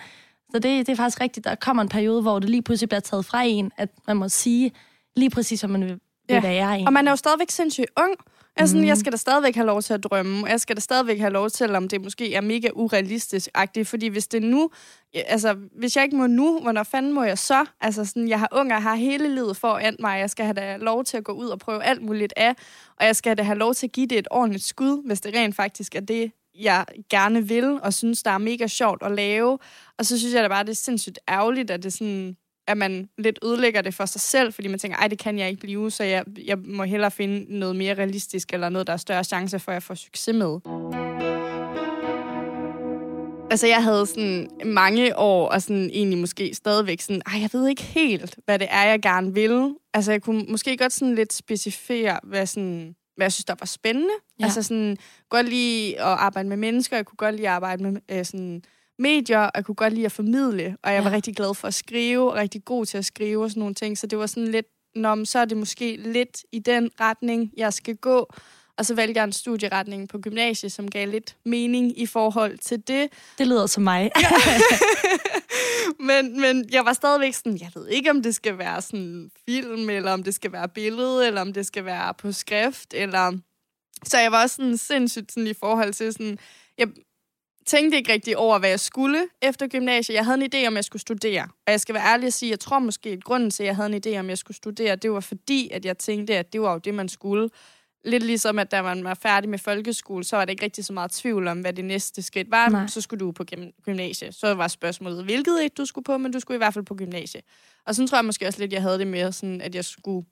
så 0.55 0.59
det, 0.59 0.87
det 0.87 0.89
er 0.89 0.95
faktisk 0.95 1.21
rigtigt. 1.21 1.43
Der 1.43 1.55
kommer 1.55 1.83
en 1.83 1.89
periode, 1.89 2.21
hvor 2.21 2.39
det 2.39 2.49
lige 2.49 2.61
pludselig 2.61 2.89
bliver 2.89 2.99
taget 2.99 3.25
fra 3.25 3.43
en, 3.43 3.71
at 3.77 3.89
man 4.07 4.17
må 4.17 4.29
sige 4.29 4.71
lige 5.15 5.29
præcis, 5.29 5.61
hvad 5.61 5.69
man 5.69 5.81
vil, 5.81 5.99
ja. 6.29 6.33
vil 6.33 6.49
være 6.49 6.79
en. 6.79 6.87
Og 6.87 6.93
man 6.93 7.07
er 7.07 7.11
jo 7.11 7.15
stadigvæk 7.15 7.49
sindssygt 7.49 7.87
ung. 7.97 8.15
Jeg, 8.57 8.69
sådan, 8.69 8.81
mm. 8.81 8.87
jeg 8.87 8.97
skal 8.97 9.11
da 9.11 9.17
stadigvæk 9.17 9.55
have 9.55 9.67
lov 9.67 9.81
til 9.81 9.93
at 9.93 10.03
drømme, 10.03 10.43
og 10.43 10.49
jeg 10.49 10.59
skal 10.59 10.75
da 10.75 10.81
stadigvæk 10.81 11.19
have 11.19 11.33
lov 11.33 11.49
til, 11.49 11.75
om 11.75 11.87
det 11.87 12.01
måske 12.01 12.33
er 12.35 12.41
mega 12.41 12.69
urealistisk-agtigt, 12.73 13.87
fordi 13.87 14.07
hvis 14.07 14.27
det 14.27 14.43
nu, 14.43 14.69
altså 15.13 15.55
hvis 15.77 15.95
jeg 15.95 16.03
ikke 16.03 16.15
må 16.15 16.27
nu, 16.27 16.59
hvornår 16.61 16.83
fanden 16.83 17.13
må 17.13 17.23
jeg 17.23 17.37
så? 17.37 17.65
Altså 17.81 18.05
sådan, 18.05 18.27
jeg 18.27 18.39
har 18.39 18.49
unger, 18.51 18.79
har 18.79 18.95
hele 18.95 19.35
livet 19.35 19.57
foran 19.57 19.95
mig, 19.99 20.19
jeg 20.19 20.29
skal 20.29 20.45
have 20.45 20.53
da 20.53 20.77
lov 20.77 21.03
til 21.03 21.17
at 21.17 21.23
gå 21.23 21.31
ud 21.31 21.47
og 21.47 21.59
prøve 21.59 21.83
alt 21.83 22.01
muligt 22.01 22.33
af, 22.37 22.55
og 22.99 23.05
jeg 23.05 23.15
skal 23.15 23.37
da 23.37 23.43
have 23.43 23.57
lov 23.57 23.73
til 23.73 23.87
at 23.87 23.91
give 23.91 24.07
det 24.07 24.17
et 24.17 24.27
ordentligt 24.31 24.63
skud, 24.63 25.05
hvis 25.05 25.21
det 25.21 25.35
rent 25.35 25.55
faktisk 25.55 25.95
er 25.95 26.01
det, 26.01 26.31
jeg 26.59 26.85
gerne 27.09 27.47
vil, 27.47 27.79
og 27.83 27.93
synes, 27.93 28.23
der 28.23 28.31
er 28.31 28.37
mega 28.37 28.67
sjovt 28.67 29.03
at 29.03 29.11
lave. 29.11 29.59
Og 29.97 30.05
så 30.05 30.19
synes 30.19 30.33
jeg 30.33 30.43
da 30.43 30.47
bare, 30.47 30.63
det 30.63 30.71
er 30.71 30.75
sindssygt 30.75 31.19
ærgerligt, 31.29 31.71
at 31.71 31.83
det 31.83 31.93
sådan 31.93 32.35
at 32.67 32.77
man 32.77 33.09
lidt 33.17 33.39
ødelægger 33.43 33.81
det 33.81 33.93
for 33.93 34.05
sig 34.05 34.21
selv, 34.21 34.53
fordi 34.53 34.67
man 34.67 34.79
tænker, 34.79 34.97
ej, 34.97 35.07
det 35.07 35.19
kan 35.19 35.39
jeg 35.39 35.49
ikke 35.49 35.59
blive, 35.59 35.91
så 35.91 36.03
jeg, 36.03 36.23
jeg 36.45 36.57
må 36.57 36.83
hellere 36.83 37.11
finde 37.11 37.59
noget 37.59 37.75
mere 37.75 37.93
realistisk, 37.93 38.53
eller 38.53 38.69
noget, 38.69 38.87
der 38.87 38.93
er 38.93 38.97
større 38.97 39.23
chance 39.23 39.59
for, 39.59 39.71
at 39.71 39.73
jeg 39.73 39.83
får 39.83 39.95
succes 39.95 40.35
med. 40.35 40.59
Altså, 43.51 43.67
jeg 43.67 43.83
havde 43.83 44.05
sådan 44.05 44.49
mange 44.65 45.17
år, 45.17 45.49
og 45.49 45.61
sådan 45.61 45.89
egentlig 45.93 46.19
måske 46.19 46.55
stadigvæk 46.55 47.01
sådan, 47.01 47.21
ej, 47.25 47.41
jeg 47.41 47.49
ved 47.53 47.67
ikke 47.67 47.83
helt, 47.83 48.35
hvad 48.45 48.59
det 48.59 48.67
er, 48.71 48.83
jeg 48.83 49.01
gerne 49.01 49.33
vil. 49.33 49.75
Altså, 49.93 50.11
jeg 50.11 50.21
kunne 50.21 50.45
måske 50.49 50.77
godt 50.77 50.93
sådan 50.93 51.15
lidt 51.15 51.33
specificere, 51.33 52.19
hvad 52.23 52.45
sådan, 52.45 52.95
hvad 53.15 53.25
jeg 53.25 53.31
synes, 53.31 53.45
der 53.45 53.55
var 53.59 53.65
spændende. 53.65 54.13
Ja. 54.39 54.45
Altså 54.45 54.63
sådan, 54.63 54.97
godt 55.29 55.49
lide 55.49 56.01
at 56.01 56.07
arbejde 56.07 56.49
med 56.49 56.57
mennesker, 56.57 56.95
jeg 56.97 57.05
kunne 57.05 57.17
godt 57.17 57.35
lide 57.35 57.47
at 57.47 57.53
arbejde 57.53 57.83
med 57.83 58.01
øh, 58.11 58.25
sådan, 58.25 58.63
medier, 58.99 59.39
og 59.39 59.51
jeg 59.55 59.65
kunne 59.65 59.75
godt 59.75 59.93
lide 59.93 60.05
at 60.05 60.11
formidle, 60.11 60.77
og 60.83 60.91
jeg 60.91 60.97
ja. 60.97 61.03
var 61.03 61.11
rigtig 61.11 61.35
glad 61.35 61.55
for 61.55 61.67
at 61.67 61.73
skrive, 61.73 62.31
og 62.31 62.35
rigtig 62.35 62.65
god 62.65 62.85
til 62.85 62.97
at 62.97 63.05
skrive 63.05 63.43
og 63.43 63.49
sådan 63.49 63.59
nogle 63.59 63.75
ting, 63.75 63.97
så 63.97 64.07
det 64.07 64.17
var 64.17 64.25
sådan 64.25 64.47
lidt, 64.47 64.65
Nå, 64.95 65.25
så 65.25 65.39
er 65.39 65.45
det 65.45 65.57
måske 65.57 65.95
lidt 65.95 66.43
i 66.51 66.59
den 66.59 66.89
retning, 66.99 67.51
jeg 67.57 67.73
skal 67.73 67.95
gå. 67.95 68.33
Og 68.77 68.85
så 68.85 68.95
valgte 68.95 69.17
jeg 69.17 69.23
en 69.23 69.31
studieretning 69.31 70.09
på 70.09 70.19
gymnasiet, 70.19 70.71
som 70.71 70.89
gav 70.89 71.07
lidt 71.07 71.35
mening 71.45 71.99
i 71.99 72.05
forhold 72.05 72.57
til 72.57 72.87
det. 72.87 73.09
Det 73.37 73.47
lyder 73.47 73.65
som 73.65 73.83
mig. 73.83 74.11
men, 75.99 76.41
men 76.41 76.69
jeg 76.71 76.85
var 76.85 76.93
stadigvæk 76.93 77.33
sådan, 77.33 77.57
jeg 77.61 77.71
ved 77.75 77.87
ikke, 77.87 78.09
om 78.09 78.23
det 78.23 78.35
skal 78.35 78.57
være 78.57 78.81
sådan 78.81 79.31
film, 79.45 79.89
eller 79.89 80.11
om 80.11 80.23
det 80.23 80.33
skal 80.33 80.51
være 80.51 80.69
billede, 80.69 81.27
eller 81.27 81.41
om 81.41 81.53
det 81.53 81.65
skal 81.65 81.85
være 81.85 82.13
på 82.13 82.31
skrift, 82.31 82.93
eller... 82.93 83.37
Så 84.05 84.19
jeg 84.19 84.31
var 84.31 84.41
også 84.41 84.55
sådan 84.55 84.77
sindssygt 84.77 85.31
sådan 85.31 85.47
i 85.47 85.53
forhold 85.53 85.93
til 85.93 86.13
sådan... 86.13 86.39
Jeg 86.77 86.87
tænkte 87.65 87.97
ikke 87.97 88.13
rigtig 88.13 88.37
over, 88.37 88.59
hvad 88.59 88.69
jeg 88.69 88.79
skulle 88.79 89.27
efter 89.41 89.67
gymnasiet. 89.67 90.15
Jeg 90.15 90.25
havde 90.25 90.43
en 90.43 90.49
idé 90.53 90.67
om, 90.67 90.75
jeg 90.75 90.83
skulle 90.83 91.01
studere. 91.01 91.43
Og 91.43 91.71
jeg 91.71 91.81
skal 91.81 91.95
være 91.95 92.13
ærlig 92.13 92.27
og 92.27 92.33
sige, 92.33 92.49
jeg 92.49 92.59
tror 92.59 92.79
måske, 92.79 93.09
at 93.09 93.23
grunden 93.23 93.51
til, 93.51 93.63
at 93.63 93.67
jeg 93.67 93.75
havde 93.75 93.95
en 93.95 94.01
idé 94.05 94.19
om, 94.19 94.29
jeg 94.29 94.37
skulle 94.37 94.57
studere, 94.57 94.95
det 94.95 95.11
var 95.11 95.19
fordi, 95.19 95.69
at 95.69 95.85
jeg 95.85 95.97
tænkte, 95.97 96.37
at 96.37 96.53
det 96.53 96.61
var 96.61 96.73
jo 96.73 96.77
det, 96.77 96.93
man 96.93 97.09
skulle 97.09 97.49
lidt 98.05 98.23
ligesom, 98.23 98.59
at 98.59 98.71
da 98.71 98.81
man 98.81 99.03
var 99.03 99.13
færdig 99.13 99.49
med 99.49 99.59
folkeskole, 99.59 100.23
så 100.23 100.35
var 100.35 100.45
det 100.45 100.51
ikke 100.51 100.63
rigtig 100.63 100.85
så 100.85 100.93
meget 100.93 101.11
tvivl 101.11 101.47
om, 101.47 101.61
hvad 101.61 101.73
det 101.73 101.85
næste 101.85 102.21
skridt 102.21 102.51
var. 102.51 102.69
Nej. 102.69 102.87
Så 102.87 103.01
skulle 103.01 103.19
du 103.19 103.31
på 103.31 103.45
gymnasiet. 103.83 104.35
Så 104.35 104.53
var 104.53 104.67
spørgsmålet, 104.67 105.23
hvilket 105.23 105.65
et 105.65 105.77
du 105.77 105.85
skulle 105.85 106.05
på, 106.05 106.17
men 106.17 106.31
du 106.31 106.39
skulle 106.39 106.55
i 106.55 106.57
hvert 106.57 106.73
fald 106.73 106.85
på 106.85 106.95
gymnasiet. 106.95 107.43
Og 107.85 107.95
sådan 107.95 108.07
tror 108.07 108.17
jeg 108.17 108.25
måske 108.25 108.47
også 108.47 108.59
lidt, 108.59 108.73
jeg 108.73 108.81
havde 108.81 108.99
det 108.99 109.07
med, 109.07 109.31
sådan, 109.31 109.61
at 109.61 109.75
jeg 109.75 109.85
skulle 109.85 110.25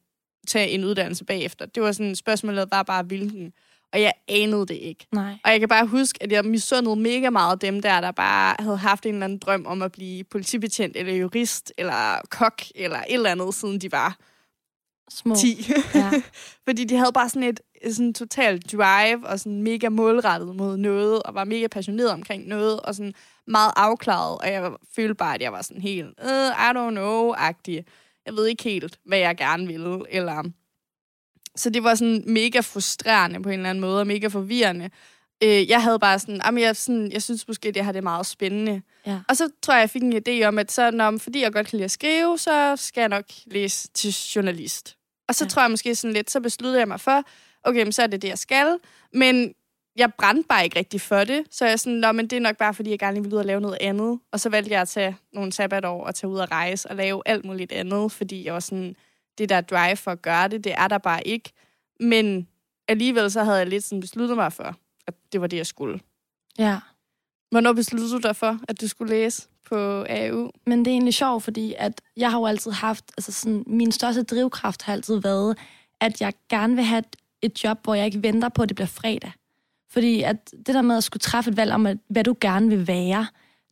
tage 0.48 0.70
en 0.70 0.86
uddannelse 0.86 1.26
bagefter. 1.26 1.66
Det 1.66 1.84
var 1.84 1.92
sådan, 1.92 2.16
spørgsmålet 2.16 2.68
var 2.72 2.84
bare, 2.84 3.04
hvilken. 3.04 3.54
Og 3.94 4.02
jeg 4.02 4.14
anede 4.28 4.66
det 4.66 4.74
ikke. 4.74 5.08
Nej. 5.12 5.34
Og 5.44 5.52
jeg 5.52 5.60
kan 5.60 5.70
bare 5.70 5.88
huske, 5.88 6.24
at 6.24 6.32
jeg 6.32 6.46
misundede 6.46 6.96
mega 6.96 7.30
meget 7.30 7.62
dem 7.62 7.82
der, 7.82 8.02
der 8.02 8.12
bare 8.12 8.56
havde 8.60 8.78
haft 8.78 9.06
en 9.06 9.14
eller 9.14 9.26
anden 9.26 9.40
drøm 9.40 9.66
om 9.66 9.82
at 9.82 9.92
blive 9.92 10.24
politibetjent, 10.24 10.98
eller 10.98 11.14
jurist, 11.14 11.74
eller 11.78 12.22
kok, 12.30 12.62
eller 12.76 12.98
et 12.98 13.14
eller 13.14 13.32
andet, 13.32 13.54
siden 13.54 13.82
de 13.82 13.92
var 13.92 14.18
Små. 15.16 15.36
10. 15.36 15.72
Ja. 15.96 16.12
Fordi 16.68 16.84
de 16.84 16.96
havde 16.96 17.12
bare 17.14 17.30
sådan 17.30 17.44
et 17.44 17.60
sådan 17.94 18.14
totalt 18.14 18.72
drive, 18.72 19.28
og 19.28 19.40
sådan 19.40 19.64
mega 19.64 19.90
målrettet 19.90 20.56
mod 20.56 20.78
noget, 20.78 21.24
og 21.24 21.36
var 21.36 21.44
mega 21.44 21.68
passioneret 21.68 22.12
omkring 22.12 22.48
noget, 22.48 22.80
og 22.80 22.96
sådan 22.96 23.14
meget 23.48 23.72
afklaret, 23.76 24.38
og 24.38 24.52
jeg 24.52 24.72
følte 24.96 25.16
bare, 25.16 25.36
at 25.36 25.42
jeg 25.42 25.52
var 25.52 25.62
sådan 25.62 25.82
helt, 25.82 26.08
uh, 26.24 26.50
I 26.50 26.72
don't 26.76 26.92
know-agtig. 26.92 27.84
Jeg 28.26 28.34
ved 28.34 28.48
ikke 28.48 28.64
helt, 28.64 29.00
hvad 29.06 29.18
jeg 29.18 29.38
gerne 29.38 29.68
ville, 29.68 30.04
eller... 30.10 30.44
Så 31.56 31.70
det 31.70 31.84
var 31.84 31.96
sådan 31.96 32.24
mega 32.28 32.60
frustrerende 32.60 33.44
på 33.44 33.50
en 33.50 33.60
eller 33.60 33.70
anden 33.70 33.82
måde, 33.82 34.00
og 34.00 34.08
mega 34.08 34.28
forvirrende. 34.28 34.90
Øh, 35.44 35.70
jeg 35.70 35.84
havde 35.84 36.00
bare 36.00 36.20
sådan, 36.20 36.42
jamen 36.46 36.64
jeg, 36.64 36.76
sådan, 36.76 37.12
jeg 37.12 37.22
synes 37.22 37.48
måske, 37.48 37.72
det 37.72 37.86
her 37.86 37.92
det 37.92 38.00
er 38.00 38.04
meget 38.04 38.26
spændende. 38.26 38.82
Ja. 39.06 39.20
Og 39.30 39.38
så 39.38 39.50
tror 39.62 39.74
jeg, 39.74 39.82
jeg 39.82 39.90
fik 39.90 40.02
en 40.02 40.24
idé 40.28 40.44
om, 40.44 40.60
at 40.60 40.72
så, 40.72 40.92
når, 40.92 41.18
fordi 41.18 41.42
jeg 41.42 41.54
godt 41.54 41.68
kan 41.68 41.78
lide 41.78 41.86
at 41.86 41.92
skrive, 41.92 42.38
så 42.38 42.76
skal 42.76 43.02
jeg 43.02 43.10
nok 43.10 43.26
læse 43.46 43.88
til 43.88 44.14
journalist. 44.36 44.98
Og 45.32 45.36
så 45.36 45.46
ja. 45.46 45.50
tror 45.50 45.62
jeg 45.62 45.72
måske 45.72 45.96
sådan 45.96 46.14
lidt, 46.14 46.32
så 46.32 46.40
besluttede 46.40 46.80
jeg 46.80 46.88
mig 46.88 47.00
for, 47.00 47.24
okay, 47.64 47.84
men 47.84 47.92
så 47.92 48.04
er 48.04 48.08
det 48.08 48.22
det, 48.22 48.28
jeg 48.28 48.38
skal. 48.38 48.78
Men 49.14 49.54
jeg 49.96 50.14
brændte 50.14 50.48
bare 50.50 50.64
ikke 50.64 50.80
rigtig 50.80 51.02
for 51.02 51.24
det. 51.24 51.44
Så 51.52 51.66
jeg 51.66 51.80
sådan, 51.80 52.00
Nå, 52.00 52.12
men 52.12 52.28
det 52.28 52.36
er 52.36 52.40
nok 52.40 52.58
bare, 52.58 52.74
fordi 52.74 52.90
jeg 52.90 53.00
gerne 53.00 53.24
vil 53.24 53.34
ud 53.34 53.38
og 53.40 53.46
lave 53.46 53.62
noget 53.62 53.78
andet. 53.82 54.20
Og 54.32 54.40
så 54.40 54.50
valgte 54.50 54.72
jeg 54.72 54.82
at 54.82 54.88
tage 54.88 55.18
nogle 55.34 55.52
sabbatår 55.52 56.06
og 56.06 56.16
tage 56.16 56.32
ud 56.32 56.38
og 56.38 56.52
rejse 56.52 56.90
og 56.90 56.96
lave 56.96 57.22
alt 57.26 57.46
muligt 57.46 57.72
andet, 57.72 58.12
fordi 58.12 58.46
jeg 58.46 58.54
var 58.54 58.60
sådan, 58.60 58.96
det 59.38 59.50
der 59.50 59.62
drive 59.62 59.96
for 59.96 60.12
at 60.12 60.22
gøre 60.22 60.48
det, 60.48 60.64
det 60.64 60.74
er 60.78 60.88
der 60.88 60.98
bare 60.98 61.28
ikke. 61.28 61.52
Men 62.00 62.48
alligevel 62.88 63.32
så 63.32 63.44
havde 63.44 63.58
jeg 63.58 63.68
lidt 63.68 63.84
sådan 63.84 64.02
besluttet 64.02 64.38
mig 64.38 64.54
for, 64.54 64.76
at 65.08 65.14
det 65.32 65.42
var 65.42 65.48
det, 65.48 65.58
jeg 65.58 65.68
skulle. 65.68 66.00
Ja. 66.58 66.80
Hvornår 67.52 67.74
besluttede 67.74 68.14
du 68.14 68.18
dig 68.18 68.36
for, 68.36 68.60
at 68.68 68.82
du 68.82 68.88
skulle 68.88 69.14
læse 69.14 69.48
på 69.70 70.06
AU? 70.10 70.52
Men 70.66 70.80
det 70.80 70.88
er 70.88 70.96
egentlig 70.96 71.14
sjovt, 71.14 71.44
fordi 71.44 71.74
at 71.78 72.02
jeg 72.18 72.32
har 72.32 72.40
jo 72.40 72.46
altid 72.46 72.72
haft, 72.72 73.06
altså 73.18 73.32
sådan, 73.32 73.64
min 73.68 73.92
største 73.92 74.24
drivkraft 74.24 74.82
har 74.82 74.94
altid 74.94 75.16
været, 75.16 75.58
at 76.00 76.22
jeg 76.22 76.34
gerne 76.50 76.76
vil 76.76 76.84
have 76.84 77.04
et, 77.42 77.64
job, 77.64 77.80
hvor 77.84 77.96
jeg 77.96 78.06
ikke 78.06 78.24
venter 78.24 78.50
på, 78.50 78.62
at 78.62 78.70
det 78.70 78.76
bliver 78.76 78.88
fredag. 78.88 79.32
Fordi 79.90 80.22
at 80.22 80.52
det 80.52 80.76
der 80.76 80.82
med 80.82 80.98
at 80.98 81.04
skulle 81.04 81.22
træffe 81.22 81.52
et 81.52 81.58
valg 81.58 81.72
om, 81.72 81.86
at, 81.86 81.98
hvad 82.10 82.24
du 82.24 82.36
gerne 82.42 82.70
vil 82.70 82.88
være, 82.88 83.28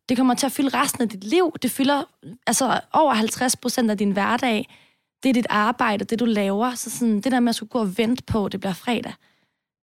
det 0.09 0.17
kommer 0.17 0.33
til 0.33 0.45
at 0.45 0.51
fylde 0.51 0.69
resten 0.69 1.01
af 1.01 1.09
dit 1.09 1.24
liv. 1.24 1.53
Det 1.62 1.71
fylder 1.71 2.03
altså 2.48 2.79
over 2.93 3.13
50 3.13 3.55
procent 3.55 3.91
af 3.91 3.98
din 3.98 4.12
hverdag. 4.12 4.67
Det 5.24 5.29
er 5.29 5.33
dit 5.33 5.48
arbejde, 5.50 6.05
det 6.05 6.19
du 6.19 6.25
laver. 6.25 6.75
Så 6.75 6.89
sådan, 6.89 7.21
det 7.21 7.31
der 7.31 7.39
med 7.39 7.50
at 7.50 7.55
skulle 7.55 7.69
gå 7.69 7.79
og 7.79 7.98
vente 7.98 8.24
på, 8.24 8.48
det 8.48 8.59
bliver 8.59 8.74
fredag, 8.74 9.13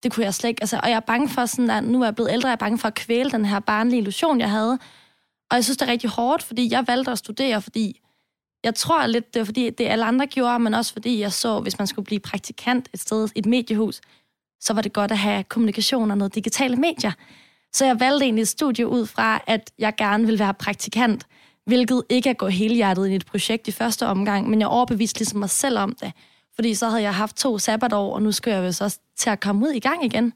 det 0.06 0.14
kunne 0.14 0.24
jeg 0.24 0.34
slet 0.34 0.48
ikke. 0.48 0.62
Altså, 0.62 0.80
og 0.82 0.88
jeg 0.88 0.96
er 0.96 1.00
bange 1.00 1.28
for, 1.28 1.46
sådan, 1.46 1.70
at 1.70 1.84
nu 1.84 2.00
er 2.00 2.04
jeg 2.04 2.14
blevet 2.14 2.32
ældre, 2.32 2.48
jeg 2.48 2.52
er 2.52 2.56
bange 2.56 2.78
for 2.78 2.88
at 2.88 2.94
kvæle 2.94 3.30
den 3.30 3.44
her 3.44 3.60
barnlige 3.60 3.98
illusion, 3.98 4.40
jeg 4.40 4.50
havde. 4.50 4.78
Og 5.50 5.54
jeg 5.56 5.64
synes, 5.64 5.76
det 5.76 5.88
er 5.88 5.92
rigtig 5.92 6.10
hårdt, 6.10 6.42
fordi 6.42 6.72
jeg 6.72 6.84
valgte 6.88 7.10
at 7.10 7.18
studere, 7.18 7.62
fordi 7.62 8.00
jeg 8.64 8.74
tror 8.74 9.06
lidt, 9.06 9.34
det 9.34 9.40
var 9.40 9.44
fordi, 9.44 9.70
det 9.70 9.86
alle 9.86 10.04
andre 10.04 10.26
gjorde, 10.26 10.58
men 10.58 10.74
også 10.74 10.92
fordi 10.92 11.20
jeg 11.20 11.32
så, 11.32 11.60
hvis 11.60 11.78
man 11.78 11.86
skulle 11.86 12.06
blive 12.06 12.20
praktikant 12.20 12.88
et 12.94 13.00
sted, 13.00 13.28
et 13.34 13.46
mediehus, 13.46 14.00
så 14.60 14.72
var 14.72 14.82
det 14.82 14.92
godt 14.92 15.10
at 15.10 15.18
have 15.18 15.44
kommunikation 15.44 16.10
og 16.10 16.18
noget 16.18 16.34
digitale 16.34 16.76
medier. 16.76 17.12
Så 17.72 17.84
jeg 17.86 18.00
valgte 18.00 18.24
egentlig 18.24 18.42
et 18.42 18.48
studie 18.48 18.86
ud 18.86 19.06
fra, 19.06 19.40
at 19.46 19.70
jeg 19.78 19.96
gerne 19.96 20.26
vil 20.26 20.38
være 20.38 20.54
praktikant, 20.54 21.26
hvilket 21.64 22.02
ikke 22.08 22.30
er 22.30 22.34
gå 22.34 22.48
helhjertet 22.48 23.04
ind 23.04 23.12
i 23.12 23.16
et 23.16 23.26
projekt 23.26 23.68
i 23.68 23.72
første 23.72 24.06
omgang, 24.06 24.50
men 24.50 24.60
jeg 24.60 24.68
overbeviste 24.68 25.18
ligesom 25.18 25.38
mig 25.38 25.50
selv 25.50 25.78
om 25.78 25.96
det. 26.00 26.12
Fordi 26.56 26.74
så 26.74 26.88
havde 26.88 27.02
jeg 27.02 27.14
haft 27.14 27.36
to 27.36 27.58
sabbatår, 27.58 28.14
og 28.14 28.22
nu 28.22 28.32
skal 28.32 28.50
jeg 28.52 28.64
jo 28.64 28.72
så 28.72 28.84
også 28.84 28.98
til 29.16 29.30
at 29.30 29.40
komme 29.40 29.66
ud 29.66 29.72
i 29.72 29.78
gang 29.78 30.04
igen. 30.04 30.32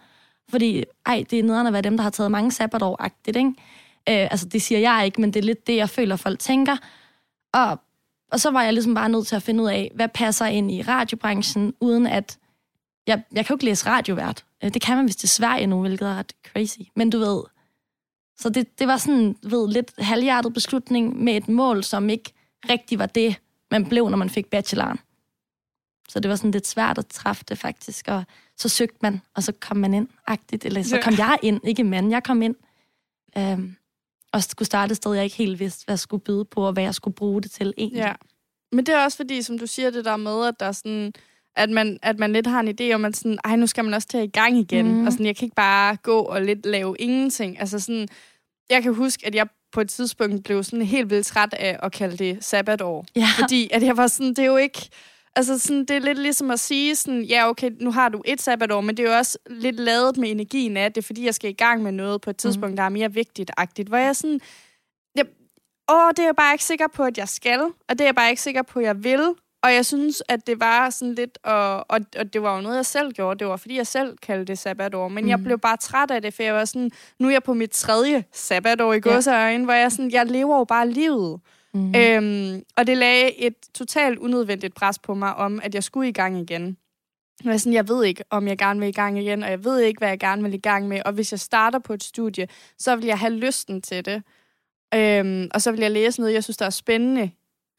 Fordi, 0.49 0.85
ej, 1.07 1.25
det 1.31 1.39
er 1.39 1.43
nederen 1.43 1.67
at 1.67 1.73
være 1.73 1.83
dem, 1.83 1.97
der 1.97 2.03
har 2.03 2.11
taget 2.11 2.31
mange 2.31 2.53
sabbatår-agtigt, 2.53 3.37
ikke? 3.37 3.49
Øh, 4.09 4.29
altså, 4.31 4.47
det 4.47 4.62
siger 4.62 4.79
jeg 4.79 5.05
ikke, 5.05 5.21
men 5.21 5.33
det 5.33 5.41
er 5.41 5.45
lidt 5.45 5.67
det, 5.67 5.77
jeg 5.77 5.91
føler, 5.91 6.17
folk 6.17 6.39
tænker. 6.39 6.77
Og, 7.53 7.79
og 8.33 8.41
så 8.41 8.50
var 8.50 8.62
jeg 8.62 8.73
ligesom 8.73 8.95
bare 8.95 9.09
nødt 9.09 9.27
til 9.27 9.37
at 9.37 9.43
finde 9.43 9.62
ud 9.62 9.69
af, 9.69 9.93
hvad 9.95 10.09
passer 10.09 10.47
ind 10.47 10.73
i 10.73 10.83
radiobranchen, 10.83 11.75
uden 11.81 12.07
at... 12.07 12.39
Jeg, 13.07 13.23
jeg 13.33 13.47
kan 13.47 13.55
jo 13.55 13.57
ikke 13.57 13.65
læse 13.65 13.87
radiovært. 13.87 14.45
Øh, 14.65 14.75
det 14.75 14.83
kan 14.83 14.97
man, 14.97 15.05
hvis 15.05 15.17
det 15.17 15.25
er 15.25 15.29
Sverige 15.29 15.67
nu, 15.67 15.81
hvilket 15.81 16.09
er 16.09 16.15
ret 16.15 16.33
crazy. 16.53 16.79
Men 16.97 17.11
du 17.11 17.19
ved... 17.19 17.43
Så 18.39 18.49
det, 18.49 18.79
det 18.79 18.87
var 18.87 18.97
sådan, 18.97 19.37
ved, 19.43 19.69
lidt 19.69 19.93
halvhjertet 19.99 20.55
beslutning 20.55 21.25
med 21.25 21.37
et 21.37 21.49
mål, 21.49 21.85
som 21.85 22.09
ikke 22.09 22.33
rigtig 22.71 22.99
var 22.99 23.07
det, 23.07 23.37
man 23.71 23.85
blev, 23.85 24.09
når 24.09 24.17
man 24.17 24.31
fik 24.31 24.47
bacheloren. 24.47 24.99
Så 26.11 26.21
det 26.21 26.29
var 26.29 26.37
sådan 26.37 26.50
lidt 26.50 26.67
svært 26.67 26.99
at 26.99 27.07
træffe 27.07 27.45
det 27.49 27.59
faktisk, 27.59 28.09
og 28.09 28.25
så 28.57 28.69
søgte 28.69 28.99
man, 29.02 29.21
og 29.35 29.43
så 29.43 29.52
kom 29.61 29.76
man 29.76 29.95
ind, 29.95 30.09
agtigt, 30.26 30.64
eller 30.64 30.83
så 30.83 31.00
kom 31.02 31.14
jeg 31.19 31.38
ind, 31.43 31.61
ikke 31.64 31.85
mand, 31.85 32.11
jeg 32.11 32.23
kom 32.23 32.43
ind. 32.43 32.55
Øhm, 33.38 33.76
og 34.33 34.43
skulle 34.43 34.67
starte 34.67 34.93
et 34.93 34.97
sted, 34.97 35.14
jeg 35.14 35.25
ikke 35.25 35.37
helt 35.37 35.61
vidste, 35.61 35.85
hvad 35.85 35.93
jeg 35.93 35.99
skulle 35.99 36.23
byde 36.23 36.45
på, 36.45 36.67
og 36.67 36.73
hvad 36.73 36.83
jeg 36.83 36.95
skulle 36.95 37.14
bruge 37.14 37.43
det 37.43 37.50
til 37.50 37.75
egentlig. 37.79 37.99
Ja. 37.99 38.12
Men 38.73 38.87
det 38.87 38.95
er 38.95 39.05
også 39.05 39.17
fordi, 39.17 39.43
som 39.43 39.59
du 39.59 39.67
siger, 39.67 39.90
det 39.90 40.05
der 40.05 40.17
med, 40.17 40.47
at 40.47 40.55
der 40.61 40.67
er 40.67 40.73
sådan, 40.73 41.12
at 41.57 41.71
man, 41.71 41.99
at 42.02 42.19
man 42.19 42.33
lidt 42.33 42.47
har 42.47 42.61
en 42.61 42.76
idé 42.81 42.95
om, 42.95 43.05
at 43.05 43.17
sådan, 43.17 43.38
ej, 43.45 43.57
nu 43.57 43.67
skal 43.67 43.85
man 43.85 43.95
også 43.95 44.09
tage 44.09 44.25
i 44.25 44.31
gang 44.31 44.59
igen. 44.59 44.93
Mm. 44.93 45.07
Og 45.07 45.12
sådan, 45.12 45.26
jeg 45.26 45.37
kan 45.37 45.47
ikke 45.47 45.57
bare 45.57 45.97
gå 45.97 46.19
og 46.19 46.43
lidt 46.43 46.67
lave 46.67 46.97
ingenting. 46.99 47.61
Altså 47.61 47.79
sådan, 47.79 48.09
jeg 48.71 48.83
kan 48.83 48.95
huske, 48.95 49.26
at 49.26 49.35
jeg 49.35 49.47
på 49.73 49.81
et 49.81 49.88
tidspunkt 49.88 50.45
blev 50.45 50.64
sådan 50.64 50.87
helt 50.87 51.11
vildt 51.11 51.26
træt 51.26 51.55
af 51.55 51.79
at 51.83 51.93
kalde 51.93 52.17
det 52.17 52.45
sabbatår. 52.45 53.07
Ja. 53.17 53.26
Fordi 53.38 53.71
at 53.73 53.83
jeg 53.83 53.97
var 53.97 54.07
sådan, 54.07 54.29
det 54.29 54.38
er 54.38 54.47
jo 54.47 54.57
ikke... 54.57 54.88
Altså 55.37 55.59
sådan, 55.59 55.85
det 55.85 55.91
er 55.97 56.01
lidt 56.01 56.19
ligesom 56.19 56.51
at 56.51 56.61
sige 56.61 56.97
sådan, 56.97 57.23
ja 57.23 57.49
okay, 57.49 57.71
nu 57.81 57.91
har 57.91 58.09
du 58.09 58.23
et 58.25 58.43
sabbatår, 58.43 58.81
men 58.81 58.97
det 58.97 59.07
er 59.07 59.11
jo 59.11 59.17
også 59.17 59.39
lidt 59.47 59.77
lavet 59.77 60.17
med 60.17 60.31
energien 60.31 60.77
af 60.77 60.93
det, 60.93 61.05
fordi 61.05 61.25
jeg 61.25 61.35
skal 61.35 61.51
i 61.51 61.53
gang 61.53 61.83
med 61.83 61.93
noget 61.93 62.21
på 62.21 62.31
et 62.31 62.37
tidspunkt, 62.37 62.73
mm. 62.73 62.77
der 62.77 62.83
er 62.83 62.89
mere 62.89 63.13
vigtigt-agtigt. 63.13 63.89
Hvor 63.89 63.99
jeg 63.99 64.17
sådan, 64.17 64.41
jeg, 65.15 65.25
åh, 65.91 66.11
det 66.11 66.19
er 66.19 66.25
jeg 66.25 66.37
bare 66.37 66.55
ikke 66.55 66.65
sikker 66.65 66.89
på, 66.95 67.05
at 67.05 67.19
jeg 67.19 67.29
skal, 67.29 67.61
og 67.61 67.73
det 67.91 68.01
er 68.01 68.05
jeg 68.05 68.15
bare 68.15 68.31
ikke 68.31 68.43
sikker 68.43 68.63
på, 68.63 68.79
at 68.79 68.85
jeg 68.85 69.05
vil. 69.05 69.35
Og 69.63 69.75
jeg 69.75 69.87
synes, 69.87 70.23
at 70.29 70.47
det 70.47 70.61
var 70.61 70.91
sådan 70.91 71.15
lidt, 71.15 71.39
og, 71.43 71.91
og, 71.91 72.01
og 72.19 72.33
det 72.33 72.43
var 72.43 72.57
jo 72.57 72.61
noget, 72.63 72.77
jeg 72.77 72.87
selv 72.87 73.13
gjorde. 73.13 73.39
Det 73.39 73.47
var, 73.47 73.57
fordi 73.57 73.77
jeg 73.77 73.87
selv 73.87 74.17
kaldte 74.17 74.45
det 74.45 74.59
sabbatår. 74.59 75.09
Men 75.09 75.25
mm. 75.25 75.31
jeg 75.31 75.43
blev 75.43 75.59
bare 75.59 75.77
træt 75.77 76.11
af 76.11 76.23
det, 76.23 76.35
for 76.35 76.43
jeg 76.43 76.55
var 76.55 76.65
sådan, 76.65 76.91
nu 77.19 77.29
er 77.29 77.33
jeg 77.33 77.43
på 77.43 77.55
mit 77.55 77.71
tredje 77.71 78.25
sabbatår 78.33 78.93
i 78.93 79.01
gåseøjne, 79.01 79.59
ja. 79.59 79.65
hvor 79.65 79.75
jeg 79.75 79.93
sådan, 79.93 80.11
jeg 80.11 80.27
lever 80.27 80.59
jo 80.59 80.65
bare 80.65 80.89
livet. 80.89 81.41
Mm. 81.75 81.95
Øhm, 81.97 82.62
og 82.77 82.87
det 82.87 82.97
lagde 82.97 83.41
et 83.41 83.55
totalt 83.75 84.19
unødvendigt 84.19 84.75
pres 84.75 84.99
på 84.99 85.15
mig 85.15 85.35
om, 85.35 85.61
at 85.62 85.75
jeg 85.75 85.85
skulle 85.85 86.09
i 86.09 86.12
gang 86.12 86.39
igen. 86.39 86.77
Jeg, 87.45 87.61
sådan, 87.61 87.73
jeg 87.73 87.89
ved 87.89 88.05
ikke, 88.05 88.25
om 88.31 88.49
jeg 88.49 88.59
gerne 88.59 88.81
vil 88.81 88.89
i 88.89 88.93
gang 88.93 89.19
igen, 89.19 89.43
og 89.43 89.50
jeg 89.50 89.65
ved 89.65 89.81
ikke, 89.81 89.99
hvad 89.99 90.09
jeg 90.09 90.19
gerne 90.19 90.43
vil 90.43 90.55
i 90.55 90.59
gang 90.59 90.89
med. 90.89 91.03
Og 91.05 91.12
hvis 91.12 91.33
jeg 91.33 91.41
starter 91.41 91.79
på 91.79 91.93
et 91.93 92.03
studie, 92.03 92.49
så 92.79 92.97
vil 92.97 93.05
jeg 93.05 93.19
have 93.19 93.33
lysten 93.33 93.83
til 93.83 94.05
det. 94.05 94.23
Øhm, 94.95 95.49
og 95.55 95.62
så 95.62 95.71
vil 95.71 95.81
jeg 95.81 95.91
læse 95.91 96.21
noget, 96.21 96.35
jeg 96.35 96.45
synes, 96.45 96.57
der 96.57 96.67
er 96.67 96.71
spændende 96.71 97.31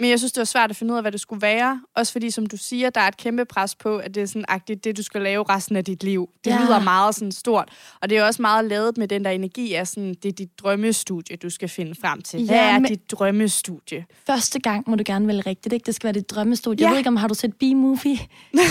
men 0.02 0.10
jeg 0.10 0.20
synes, 0.20 0.32
det 0.32 0.40
var 0.40 0.46
svært 0.46 0.70
at 0.70 0.76
finde 0.76 0.94
ud 0.94 0.98
af, 0.98 1.04
hvad 1.04 1.12
det 1.12 1.22
skulle 1.22 1.42
være. 1.42 1.82
Også 1.96 2.12
fordi, 2.12 2.32
som 2.32 2.46
du 2.46 2.58
siger, 2.58 2.90
der 2.90 3.02
er 3.02 3.08
et 3.08 3.18
kæmpe 3.18 3.46
pres 3.46 3.76
på, 3.76 3.98
at 3.98 4.16
det 4.16 4.24
er 4.24 4.28
sådan 4.28 4.46
agtigt, 4.48 4.84
det 4.84 4.98
du 4.98 5.04
skal 5.04 5.22
lave 5.22 5.44
resten 5.50 5.76
af 5.76 5.86
dit 5.86 6.04
liv. 6.04 6.30
Det 6.46 6.52
ja. 6.52 6.60
lyder 6.64 6.80
meget 6.80 7.16
sådan 7.16 7.32
stort. 7.32 7.70
Og 8.02 8.10
det 8.10 8.18
er 8.18 8.24
også 8.24 8.42
meget 8.42 8.66
lavet 8.66 8.98
med 8.98 9.08
den 9.08 9.26
der 9.26 9.32
energi 9.32 9.74
af 9.74 9.88
sådan, 9.88 10.14
det 10.24 10.26
er 10.26 10.32
dit 10.32 10.60
drømmestudie, 10.60 11.36
du 11.36 11.50
skal 11.50 11.70
finde 11.70 11.96
frem 12.02 12.22
til. 12.22 12.46
Hvad 12.46 12.56
ja, 12.56 12.76
er 12.76 12.80
dit 12.80 13.12
drømmestudie? 13.12 14.06
Første 14.28 14.60
gang 14.60 14.90
må 14.90 14.96
du 14.96 15.04
gerne 15.08 15.28
vælge 15.28 15.42
rigtigt, 15.42 15.74
ikke? 15.74 15.86
Det 15.86 15.96
skal 15.96 16.08
være 16.08 16.14
dit 16.14 16.30
drømmestudie. 16.30 16.84
Ja. 16.84 16.86
Jeg 16.86 16.92
ved 16.92 16.98
ikke, 16.98 17.08
om 17.08 17.16
har 17.16 17.28
du 17.28 17.34
set 17.34 17.54
B-Movie? 17.54 18.20
Nej, 18.54 18.64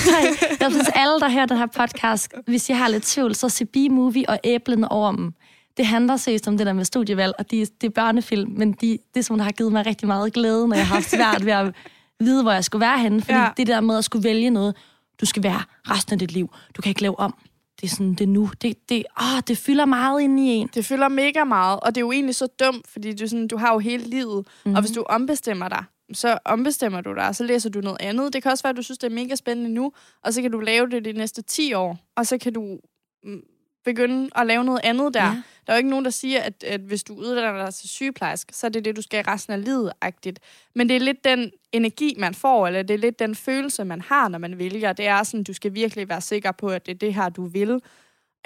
jeg 0.61 0.71
synes, 0.71 0.89
alle, 0.95 1.21
der 1.21 1.31
hører 1.31 1.47
den 1.47 1.57
her 1.57 1.67
podcast, 1.67 2.33
hvis 2.47 2.69
I 2.69 2.73
har 2.73 2.89
lidt 2.89 3.03
tvivl, 3.03 3.35
så 3.35 3.49
se 3.49 3.65
B-Movie 3.65 4.29
og 4.29 4.39
æblene 4.45 4.93
over 4.93 5.13
dem 5.13 5.35
det 5.81 5.87
handler 5.87 6.17
seriøst 6.17 6.49
om 6.49 6.57
det 6.57 6.67
der 6.67 6.73
med 6.73 6.85
studievalg, 6.85 7.33
og 7.39 7.51
de, 7.51 7.67
det 7.81 7.87
er 7.87 7.91
børnefilm, 7.91 8.51
men 8.51 8.73
de, 8.73 8.99
det 9.15 9.21
er 9.21 9.25
som, 9.25 9.37
der 9.37 9.45
har 9.45 9.53
givet 9.53 9.73
mig 9.73 9.87
rigtig 9.87 10.09
meget 10.09 10.33
glæde, 10.33 10.69
når 10.69 10.77
jeg 10.77 10.87
har 10.87 10.95
haft 10.95 11.11
svært 11.11 11.45
ved 11.47 11.53
at 11.53 11.75
vide, 12.19 12.43
hvor 12.43 12.53
jeg 12.53 12.65
skulle 12.65 12.81
være 12.81 12.99
henne. 12.99 13.21
Fordi 13.21 13.39
ja. 13.39 13.49
det 13.57 13.67
der 13.67 13.81
med 13.81 13.99
at 13.99 14.05
skulle 14.05 14.25
vælge 14.25 14.51
noget, 14.51 14.77
du 15.21 15.27
skal 15.27 15.43
være 15.43 15.63
resten 15.91 16.13
af 16.13 16.19
dit 16.19 16.33
liv. 16.33 16.51
Du 16.77 16.83
kan 16.83 16.91
ikke 16.91 17.03
lave 17.03 17.19
om. 17.19 17.35
Det 17.81 17.87
er 17.87 17.91
sådan, 17.91 18.15
det 18.15 18.21
er 18.21 18.27
nu. 18.29 18.51
Det, 18.63 18.89
det, 18.89 19.05
åh, 19.21 19.41
det 19.49 19.59
fylder 19.59 19.85
meget 19.85 20.21
ind 20.23 20.41
i 20.41 20.43
en. 20.43 20.71
Det 20.75 20.85
fylder 20.85 21.09
mega 21.09 21.45
meget, 21.45 21.81
og 21.81 21.95
det 21.95 21.97
er 21.97 22.05
jo 22.05 22.13
egentlig 22.13 22.35
så 22.35 22.47
dumt, 22.47 22.89
fordi 22.89 23.15
du, 23.15 23.27
sådan, 23.27 23.49
du 23.49 23.57
har 23.57 23.73
jo 23.73 23.79
hele 23.79 24.05
livet, 24.05 24.47
mm-hmm. 24.47 24.75
og 24.75 24.81
hvis 24.81 24.91
du 24.91 25.03
ombestemmer 25.03 25.69
dig, 25.69 25.85
så 26.13 26.39
ombestemmer 26.45 27.01
du 27.01 27.15
dig, 27.15 27.29
og 27.29 27.37
så 27.37 27.45
læser 27.45 27.71
du 27.71 27.81
noget 27.81 28.01
andet. 28.01 28.33
Det 28.33 28.43
kan 28.43 28.51
også 28.53 28.63
være, 28.63 28.71
at 28.71 28.77
du 28.77 28.83
synes, 28.83 28.99
det 28.99 29.07
er 29.07 29.15
mega 29.15 29.35
spændende 29.35 29.71
nu, 29.71 29.93
og 30.25 30.35
så 30.35 30.43
kan 30.43 30.51
du 30.51 30.61
lave 30.61 30.91
det 30.91 31.05
de 31.05 31.13
næste 31.13 31.43
10 31.43 31.73
år, 31.73 31.99
og 32.17 32.27
så 32.27 32.39
kan 32.39 32.53
du 32.53 32.79
mm, 33.25 33.43
begynde 33.85 34.31
at 34.37 34.47
lave 34.47 34.65
noget 34.65 34.81
andet 34.85 35.15
der. 35.15 35.25
Ja. 35.25 35.43
Der 35.67 35.73
er 35.73 35.77
jo 35.77 35.77
ikke 35.77 35.91
nogen, 35.91 36.05
der 36.05 36.11
siger, 36.11 36.41
at, 36.41 36.65
at 36.65 36.81
hvis 36.81 37.03
du 37.03 37.15
uddanner 37.15 37.65
dig 37.65 37.75
til 37.75 37.89
sygeplejerske, 37.89 38.55
så 38.55 38.67
er 38.67 38.71
det 38.71 38.85
det, 38.85 38.97
du 38.97 39.03
skal 39.03 39.25
resten 39.25 39.53
af 39.53 39.65
livet-agtigt. 39.65 40.41
Men 40.75 40.89
det 40.89 40.97
er 40.97 41.01
lidt 41.01 41.25
den 41.25 41.51
energi, 41.73 42.15
man 42.19 42.35
får, 42.35 42.67
eller 42.67 42.83
det 42.83 42.95
er 42.95 42.99
lidt 42.99 43.19
den 43.19 43.35
følelse, 43.35 43.85
man 43.85 44.01
har, 44.01 44.29
når 44.29 44.39
man 44.39 44.59
vælger. 44.59 44.93
Det 44.93 45.07
er 45.07 45.23
sådan, 45.23 45.45
du 45.45 45.53
skal 45.53 45.75
virkelig 45.75 46.09
være 46.09 46.21
sikker 46.21 46.53
på, 46.53 46.69
at 46.69 46.87
det 46.87 46.95
er 46.95 46.99
det 46.99 47.15
her, 47.15 47.29
du 47.29 47.47
vil. 47.47 47.81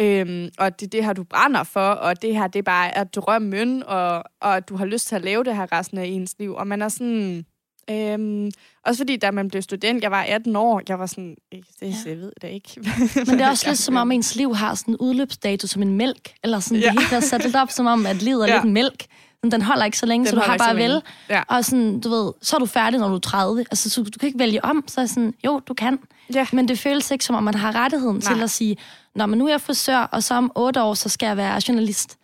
Øhm, 0.00 0.48
og 0.58 0.80
det 0.80 0.86
er 0.86 0.90
det 0.90 1.04
her, 1.04 1.12
du 1.12 1.24
brænder 1.24 1.62
for, 1.62 1.88
og 1.88 2.22
det 2.22 2.34
her, 2.34 2.46
det 2.46 2.64
bare 2.64 2.94
er 2.96 3.04
drømmen, 3.04 3.82
og, 3.82 4.24
og 4.40 4.68
du 4.68 4.76
har 4.76 4.84
lyst 4.84 5.08
til 5.08 5.14
at 5.16 5.22
lave 5.22 5.44
det 5.44 5.56
her 5.56 5.72
resten 5.72 5.98
af 5.98 6.04
ens 6.04 6.34
liv. 6.38 6.54
Og 6.54 6.66
man 6.66 6.82
er 6.82 6.88
sådan 6.88 7.46
Øhm, 7.90 8.50
også 8.84 8.98
fordi, 8.98 9.16
da 9.16 9.30
man 9.30 9.48
blev 9.48 9.62
student, 9.62 10.02
jeg 10.02 10.10
var 10.10 10.22
18 10.22 10.56
år, 10.56 10.82
jeg 10.88 10.98
var 10.98 11.06
sådan, 11.06 11.36
det, 11.52 11.64
ja. 11.82 11.94
jeg 12.06 12.18
ved 12.18 12.32
det 12.42 12.48
ikke. 12.48 12.70
Men 13.26 13.26
det 13.26 13.40
er 13.40 13.50
også 13.50 13.68
lidt 13.70 13.78
som 13.78 13.96
om, 13.96 14.12
ens 14.12 14.36
liv 14.36 14.54
har 14.54 14.74
sådan 14.74 14.94
en 14.94 14.98
udløbsdato 14.98 15.66
som 15.66 15.82
en 15.82 15.96
mælk, 15.96 16.34
eller 16.42 16.60
sådan, 16.60 16.78
ja. 16.78 16.90
det 16.90 17.02
hele 17.02 17.16
er 17.16 17.20
sat 17.20 17.44
lidt 17.44 17.56
op 17.56 17.70
som 17.70 17.86
om, 17.86 18.06
at 18.06 18.22
livet 18.22 18.42
er 18.42 18.48
ja. 18.48 18.54
lidt 18.54 18.64
en 18.64 18.72
mælk. 18.72 19.06
Den 19.52 19.62
holder 19.62 19.84
ikke 19.84 19.98
så 19.98 20.06
længe, 20.06 20.26
den 20.26 20.30
så 20.30 20.36
du 20.36 20.42
har 20.42 20.58
bare 20.58 20.76
vel. 20.76 21.02
Ja. 21.28 21.42
Og 21.48 21.64
sådan, 21.64 22.00
du 22.00 22.08
ved, 22.08 22.32
så 22.42 22.56
er 22.56 22.60
du 22.60 22.66
færdig, 22.66 23.00
når 23.00 23.08
du 23.08 23.14
er 23.14 23.18
30. 23.18 23.60
Altså, 23.60 23.90
så 23.90 24.02
du 24.02 24.18
kan 24.20 24.26
ikke 24.26 24.38
vælge 24.38 24.64
om. 24.64 24.84
Så 24.86 25.00
er 25.00 25.06
sådan, 25.06 25.34
jo, 25.44 25.60
du 25.68 25.74
kan. 25.74 25.98
Ja. 26.34 26.46
Men 26.52 26.68
det 26.68 26.78
føles 26.78 27.10
ikke 27.10 27.24
som 27.24 27.36
om, 27.36 27.42
man 27.42 27.54
har 27.54 27.74
rettigheden 27.74 28.16
Nej. 28.24 28.34
til 28.34 28.42
at 28.42 28.50
sige, 28.50 28.76
Nå, 29.14 29.26
men 29.26 29.38
nu 29.38 29.46
er 29.46 29.50
jeg 29.50 29.60
frisør, 29.60 29.98
og 29.98 30.22
så 30.22 30.34
om 30.34 30.52
otte 30.54 30.82
år, 30.82 30.94
så 30.94 31.08
skal 31.08 31.26
jeg 31.26 31.36
være 31.36 31.60
journalist. 31.68 32.18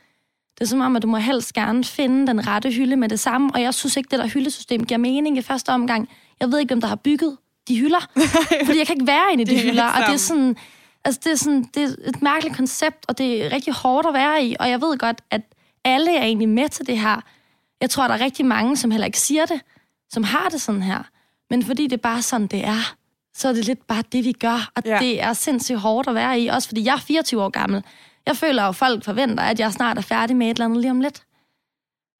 Det 0.61 0.67
er 0.67 0.69
som 0.69 0.81
om, 0.81 0.97
at 0.97 1.03
du 1.03 1.07
må 1.07 1.17
helst 1.17 1.53
gerne 1.53 1.85
finde 1.85 2.27
den 2.27 2.47
rette 2.47 2.71
hylde 2.71 2.97
med 2.97 3.09
det 3.09 3.21
samme, 3.21 3.51
og 3.55 3.63
jeg 3.63 3.75
synes 3.75 3.97
ikke, 3.97 4.09
det 4.11 4.19
der 4.19 4.27
hyldesystem 4.27 4.85
giver 4.85 4.99
mening 4.99 5.39
i 5.39 5.43
første 5.43 5.69
omgang. 5.69 6.09
Jeg 6.41 6.53
ved 6.53 6.59
ikke, 6.59 6.69
hvem 6.69 6.81
der 6.81 6.89
har 6.89 6.97
bygget 6.97 7.37
de 7.69 7.79
hylder, 7.79 8.11
fordi 8.67 8.79
jeg 8.79 8.87
kan 8.87 8.97
ikke 8.97 9.07
være 9.07 9.33
inde 9.33 9.43
i 9.43 9.47
de 9.47 9.61
hylder, 9.61 9.85
og 9.85 10.07
det 10.07 10.13
er 10.15 10.17
sådan... 10.17 10.57
Altså, 11.05 11.21
det 11.25 11.33
er, 11.33 11.37
sådan, 11.37 11.63
det 11.75 11.83
er 11.83 12.09
et 12.09 12.23
mærkeligt 12.23 12.57
koncept, 12.57 13.05
og 13.09 13.19
det 13.19 13.47
er 13.47 13.53
rigtig 13.53 13.75
hårdt 13.75 14.07
at 14.07 14.15
være 14.15 14.45
i, 14.45 14.57
og 14.61 14.71
jeg 14.71 14.81
ved 14.81 14.99
godt, 14.99 15.21
at 15.31 15.41
alle 15.85 16.17
er 16.17 16.23
egentlig 16.23 16.49
med 16.49 16.69
til 16.69 16.87
det 16.87 16.99
her. 16.99 17.21
Jeg 17.81 17.91
tror, 17.91 18.07
der 18.07 18.15
er 18.15 18.21
rigtig 18.21 18.47
mange, 18.47 18.77
som 18.77 18.91
heller 18.91 19.07
ikke 19.07 19.21
siger 19.21 19.47
det, 19.47 19.61
som 20.11 20.25
har 20.25 20.49
det 20.49 20.61
sådan 20.61 20.83
her. 20.83 21.03
Men 21.51 21.63
fordi 21.63 21.83
det 21.83 21.93
er 21.93 22.03
bare 22.03 22.23
sådan, 22.23 22.47
det 22.47 22.65
er, 22.65 22.95
så 23.35 23.49
er 23.49 23.53
det 23.53 23.65
lidt 23.65 23.87
bare 23.87 24.03
det, 24.13 24.25
vi 24.25 24.33
gør. 24.33 24.71
Og 24.77 24.83
ja. 24.85 24.99
det 24.99 25.23
er 25.23 25.33
sindssygt 25.33 25.79
hårdt 25.79 26.09
at 26.09 26.15
være 26.15 26.41
i, 26.41 26.47
også 26.47 26.69
fordi 26.69 26.85
jeg 26.85 26.95
er 26.95 27.01
24 27.01 27.43
år 27.43 27.49
gammel. 27.49 27.85
Jeg 28.27 28.37
føler 28.37 28.63
jo, 28.63 28.69
at 28.69 28.77
folk 28.77 29.05
forventer, 29.05 29.45
at 29.45 29.61
jeg 29.61 29.73
snart 29.73 29.99
er 29.99 30.03
færdig 30.03 30.37
med 30.37 30.47
et 30.47 30.55
eller 30.55 30.65
andet 30.65 30.81
lige 30.81 30.91
om 30.91 31.01
lidt. 31.01 31.23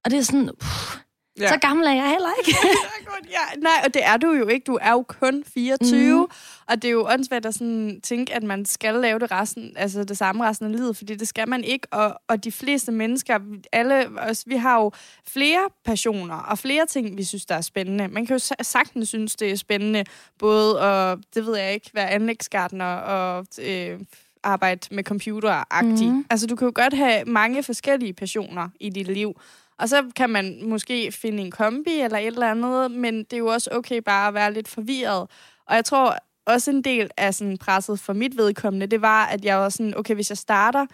Og 0.05 0.11
det 0.11 0.19
er 0.19 0.23
sådan, 0.23 0.51
puh, 0.61 1.01
ja. 1.41 1.49
så 1.49 1.59
gammel 1.61 1.87
er 1.87 1.93
jeg 1.93 2.09
heller 2.09 2.29
ikke. 2.39 2.59
ja, 3.37 3.61
nej, 3.61 3.83
og 3.87 3.95
det 3.95 4.05
er 4.05 4.17
du 4.17 4.33
jo 4.33 4.49
ikke. 4.49 4.65
Du 4.65 4.79
er 4.81 4.91
jo 4.91 5.03
kun 5.09 5.45
24. 5.55 6.21
Mm. 6.21 6.31
Og 6.67 6.83
det 6.83 6.85
er 6.85 6.93
jo 6.93 7.07
åndssvagt 7.09 7.47
at 7.47 7.55
sådan 7.55 8.01
tænke, 8.03 8.35
at 8.35 8.43
man 8.43 8.65
skal 8.65 8.95
lave 8.95 9.19
det, 9.19 9.31
resten, 9.31 9.73
altså 9.77 10.05
det 10.05 10.19
samme 10.19 10.45
resten 10.45 10.67
af 10.67 10.73
livet, 10.73 10.97
fordi 10.97 11.15
det 11.15 11.29
skal 11.29 11.49
man 11.49 11.65
ikke. 11.65 11.87
Og, 11.91 12.21
og 12.29 12.45
de 12.45 12.53
fleste 12.53 12.93
mennesker, 12.93 13.39
alle 13.73 14.09
os, 14.19 14.45
vi 14.47 14.57
har 14.57 14.81
jo 14.81 14.93
flere 15.29 15.61
passioner 15.85 16.37
og 16.37 16.59
flere 16.59 16.87
ting, 16.87 17.17
vi 17.17 17.25
synes, 17.25 17.47
der 17.47 17.55
er 17.55 17.61
spændende. 17.61 18.09
Man 18.09 18.27
kan 18.27 18.37
jo 18.37 18.55
sagtens 18.63 19.09
synes, 19.09 19.37
det 19.37 19.51
er 19.51 19.57
spændende, 19.57 20.05
både 20.39 20.81
at, 20.81 21.19
det 21.35 21.47
ved 21.47 21.57
jeg 21.57 21.75
ikke, 21.75 21.91
være 21.95 22.11
anlægsgardner 22.11 22.95
og... 22.95 23.47
Øh, 23.63 24.01
arbejde 24.43 24.95
med 24.95 25.05
computer 25.05 25.65
-agtig. 25.75 26.05
Mm. 26.05 26.27
Altså, 26.31 26.47
du 26.47 26.57
kan 26.57 26.67
jo 26.67 26.73
godt 26.75 26.95
have 26.95 27.25
mange 27.25 27.63
forskellige 27.63 28.13
passioner 28.13 28.69
i 28.81 28.91
dit 28.91 29.07
liv. 29.07 29.41
Og 29.79 29.89
så 29.89 30.05
kan 30.17 30.31
man 30.31 30.65
måske 30.65 31.13
finde 31.13 31.43
en 31.43 31.51
kombi 31.51 31.91
eller 31.91 32.19
et 32.19 32.27
eller 32.27 32.51
andet, 32.51 32.91
men 32.91 33.19
det 33.19 33.33
er 33.33 33.39
jo 33.39 33.47
også 33.47 33.71
okay 33.73 33.99
bare 33.99 34.29
at 34.29 34.35
være 34.35 34.53
lidt 34.53 34.69
forvirret. 34.69 35.31
Og 35.67 35.75
jeg 35.77 35.85
tror 35.85 36.17
også 36.47 36.71
en 36.71 36.83
del 36.83 37.11
af 37.17 37.35
sådan 37.35 37.59
presset 37.59 38.01
for 38.01 38.13
mit 38.13 38.37
vedkommende, 38.37 38.87
det 38.87 39.03
var, 39.03 39.27
at 39.27 39.45
jeg 39.45 39.59
var 39.59 39.69
sådan, 39.69 39.97
okay, 39.97 40.15
hvis 40.15 40.31
jeg 40.31 40.39
starter, 40.39 40.87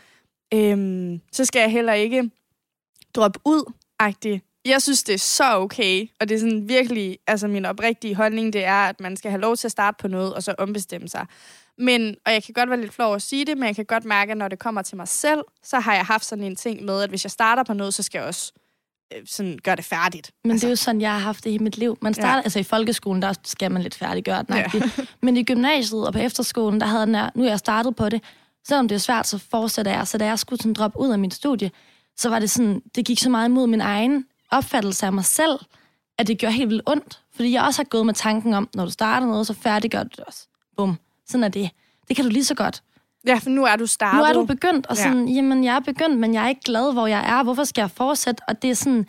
øhm, 0.55 1.21
så 1.33 1.45
skal 1.45 1.61
jeg 1.61 1.71
heller 1.71 1.93
ikke 1.93 2.31
droppe 3.15 3.41
ud 3.45 3.73
-agtigt. 4.03 4.46
Jeg 4.66 4.82
synes, 4.82 5.02
det 5.02 5.14
er 5.14 5.18
så 5.18 5.56
okay, 5.56 6.08
og 6.20 6.28
det 6.28 6.35
er 6.35 6.38
sådan 6.38 6.68
virkelig, 6.68 7.18
altså 7.26 7.49
min 7.49 7.64
oprigtige 7.64 8.14
holdning, 8.14 8.52
det 8.52 8.64
er, 8.64 8.88
at 8.88 9.00
man 9.00 9.16
skal 9.16 9.30
have 9.30 9.40
lov 9.40 9.56
til 9.56 9.68
at 9.68 9.73
starte 9.73 9.96
på 10.00 10.08
noget, 10.08 10.35
og 10.35 10.42
så 10.42 10.54
ombestemme 10.58 11.08
sig. 11.08 11.26
Men, 11.78 12.14
og 12.26 12.32
jeg 12.32 12.42
kan 12.42 12.54
godt 12.54 12.70
være 12.70 12.80
lidt 12.80 12.94
flov 12.94 13.14
at 13.14 13.23
sige 13.23 13.44
det, 13.44 13.58
men 13.58 13.66
jeg 13.66 13.76
kan 13.76 13.85
godt 13.85 14.04
mærke, 14.04 14.32
at 14.32 14.38
når 14.38 14.49
det 14.49 14.58
kommer 14.58 14.82
til 14.82 14.96
mig 14.96 15.08
selv, 15.08 15.40
så 15.62 15.80
har 15.80 15.94
jeg 15.94 16.04
haft 16.04 16.25
sådan 16.25 16.44
en 16.44 16.56
ting 16.56 16.85
med, 16.85 17.02
at 17.02 17.08
hvis 17.08 17.25
jeg 17.25 17.30
starter 17.30 17.62
på 17.62 17.73
noget, 17.73 17.94
så 17.94 18.02
skal 18.02 18.18
jeg 18.18 18.26
også 18.26 18.52
øh, 19.14 19.23
sådan 19.26 19.58
gøre 19.62 19.76
det 19.76 19.85
færdigt. 19.85 20.30
Men 20.44 20.50
altså. 20.50 20.66
det 20.66 20.68
er 20.68 20.73
jo 20.73 20.76
sådan, 20.76 21.00
jeg 21.00 21.12
har 21.12 21.18
haft 21.18 21.44
det 21.44 21.50
i 21.50 21.58
mit 21.58 21.78
liv. 21.78 21.99
Man 22.02 22.14
starter, 22.14 22.37
ja. 22.37 22.42
altså 22.42 22.58
i 22.58 22.62
folkeskolen, 22.62 23.23
der 23.23 23.35
skal 23.44 23.73
man 23.73 23.82
lidt 23.82 23.94
færdiggøre 23.94 24.42
den. 24.42 24.56
Ja. 24.56 24.70
Men 25.23 25.37
i 25.37 25.44
gymnasiet 25.44 26.06
og 26.06 26.12
på 26.12 26.18
efterskolen, 26.18 26.80
der 26.80 26.87
havde 26.87 27.18
jeg, 27.18 27.30
nu 27.35 27.44
er 27.44 27.49
jeg 27.49 27.58
startet 27.58 27.96
på 27.96 28.08
det, 28.08 28.23
selvom 28.68 28.88
det 28.88 28.94
er 28.94 28.99
svært, 28.99 29.26
så 29.26 29.38
fortsætter 29.38 29.92
jeg. 29.92 30.06
Så 30.06 30.18
da 30.18 30.25
jeg 30.25 30.38
skulle 30.38 30.62
sådan 30.62 30.75
droppe 30.75 30.99
ud 30.99 31.11
af 31.11 31.18
min 31.18 31.30
studie, 31.30 31.70
så 32.16 32.28
var 32.28 32.38
det 32.38 32.50
sådan, 32.50 32.82
det 32.94 33.06
gik 33.06 33.18
så 33.18 33.30
meget 33.30 33.49
imod 33.49 33.66
min 33.66 33.80
egen 33.80 34.25
opfattelse 34.50 35.07
af 35.07 35.12
mig 35.12 35.25
selv, 35.25 35.59
at 36.19 36.26
det 36.26 36.38
gjorde 36.38 36.55
helt 36.55 36.71
vildt 36.71 36.83
ondt. 36.87 37.23
Fordi 37.35 37.53
jeg 37.53 37.62
også 37.62 37.79
har 37.79 37.85
gået 37.85 38.07
med 38.07 38.15
tanken 38.15 38.55
om, 38.55 38.69
når 38.75 38.85
du 38.85 38.91
starter 38.91 39.26
noget, 39.26 39.47
så 39.47 39.55
færdiggør 39.55 40.03
du 40.03 40.09
det 40.17 40.21
også. 40.21 40.49
Bum. 40.76 40.99
Sådan 41.26 41.45
er 41.45 41.49
det. 41.49 41.71
Det 42.09 42.17
kan 42.17 42.25
du 42.25 42.31
lige 42.31 42.45
så 42.45 42.55
godt. 42.55 42.83
Ja, 43.26 43.35
for 43.35 43.50
nu 43.50 43.65
er 43.65 43.76
du 43.76 43.87
startet. 43.87 44.19
Nu 44.19 44.25
er 44.25 44.33
du 44.33 44.45
begyndt, 44.45 44.87
og 44.87 44.97
sådan, 44.97 45.29
ja. 45.29 45.35
jamen, 45.35 45.65
jeg 45.65 45.76
er 45.76 45.81
begyndt, 45.81 46.19
men 46.19 46.35
jeg 46.35 46.45
er 46.45 46.49
ikke 46.49 46.61
glad, 46.65 46.93
hvor 46.93 47.07
jeg 47.07 47.38
er. 47.38 47.43
Hvorfor 47.43 47.65
skal 47.65 47.83
jeg 47.83 47.91
fortsætte? 47.91 48.43
Og 48.49 48.62
det 48.62 48.71
er 48.71 48.75
sådan, 48.75 49.07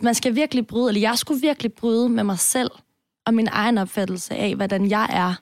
man 0.00 0.14
skal 0.14 0.34
virkelig 0.34 0.66
bryde, 0.66 0.88
eller 0.88 1.00
jeg 1.00 1.18
skulle 1.18 1.40
virkelig 1.40 1.72
bryde 1.72 2.08
med 2.08 2.24
mig 2.24 2.38
selv, 2.38 2.70
og 3.26 3.34
min 3.34 3.48
egen 3.52 3.78
opfattelse 3.78 4.34
af, 4.34 4.54
hvordan 4.54 4.90
jeg 4.90 5.06
er, 5.10 5.34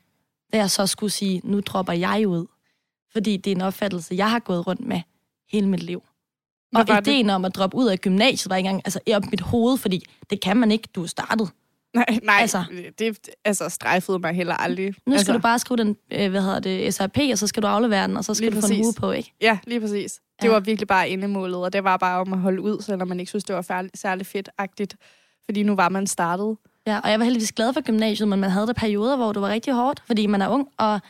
da 0.52 0.58
jeg 0.58 0.70
så 0.70 0.86
skulle 0.86 1.10
sige, 1.10 1.40
nu 1.44 1.60
dropper 1.60 1.92
jeg 1.92 2.28
ud. 2.28 2.46
Fordi 3.12 3.36
det 3.36 3.50
er 3.50 3.56
en 3.56 3.62
opfattelse, 3.62 4.14
jeg 4.14 4.30
har 4.30 4.38
gået 4.38 4.66
rundt 4.66 4.80
med 4.80 5.00
hele 5.52 5.68
mit 5.68 5.82
liv. 5.82 6.02
Og 6.74 6.98
ideen 6.98 7.26
det? 7.26 7.34
om 7.34 7.44
at 7.44 7.54
droppe 7.54 7.76
ud 7.76 7.86
af 7.86 7.98
gymnasiet 7.98 8.50
var 8.50 8.56
ikke 8.56 8.68
engang 8.68 8.82
altså, 8.84 9.00
op 9.14 9.30
mit 9.30 9.40
hoved, 9.40 9.78
fordi 9.78 10.04
det 10.30 10.40
kan 10.40 10.56
man 10.56 10.70
ikke, 10.70 10.88
du 10.94 11.02
er 11.02 11.06
startet. 11.06 11.50
Nej, 11.94 12.18
nej 12.22 12.36
altså, 12.40 12.64
det 12.98 13.28
altså, 13.44 13.68
strejfede 13.68 14.18
mig 14.18 14.34
heller 14.34 14.54
aldrig. 14.54 14.86
Nu 14.86 14.94
skal 15.06 15.12
altså. 15.12 15.32
du 15.32 15.38
bare 15.38 15.58
skrive 15.58 15.76
den, 15.76 15.96
øh, 16.10 16.30
hvad 16.30 16.42
hedder 16.42 16.60
det, 16.60 16.94
SRP, 16.94 17.18
og 17.32 17.38
så 17.38 17.46
skal 17.46 17.62
du 17.62 17.68
aflevere 17.68 18.08
den, 18.08 18.16
og 18.16 18.24
så 18.24 18.34
skal 18.34 18.50
du 18.50 18.60
præcis. 18.60 18.68
få 18.68 18.74
en 18.74 18.84
uge 18.84 18.94
på, 18.94 19.10
ikke? 19.10 19.32
Ja, 19.40 19.58
lige 19.66 19.80
præcis. 19.80 20.20
Det 20.42 20.48
ja. 20.48 20.52
var 20.52 20.60
virkelig 20.60 20.88
bare 20.88 21.08
indemålet, 21.08 21.56
og 21.56 21.72
det 21.72 21.84
var 21.84 21.96
bare 21.96 22.20
om 22.20 22.32
at 22.32 22.38
holde 22.38 22.60
ud, 22.60 22.82
selvom 22.82 23.08
man 23.08 23.20
ikke 23.20 23.30
synes, 23.30 23.44
det 23.44 23.56
var 23.56 23.62
færdig, 23.62 23.90
særlig 23.94 24.26
fedt-agtigt. 24.26 24.96
Fordi 25.44 25.62
nu 25.62 25.74
var 25.74 25.88
man 25.88 26.06
startet. 26.06 26.56
Ja, 26.86 26.98
og 26.98 27.10
jeg 27.10 27.18
var 27.18 27.24
heldigvis 27.24 27.52
glad 27.52 27.72
for 27.72 27.80
gymnasiet, 27.80 28.28
men 28.28 28.40
man 28.40 28.50
havde 28.50 28.66
der 28.66 28.72
perioder, 28.72 29.16
hvor 29.16 29.32
det 29.32 29.42
var 29.42 29.48
rigtig 29.48 29.72
hårdt, 29.72 30.02
fordi 30.06 30.26
man 30.26 30.42
er 30.42 30.48
ung, 30.48 30.68
og 30.78 31.00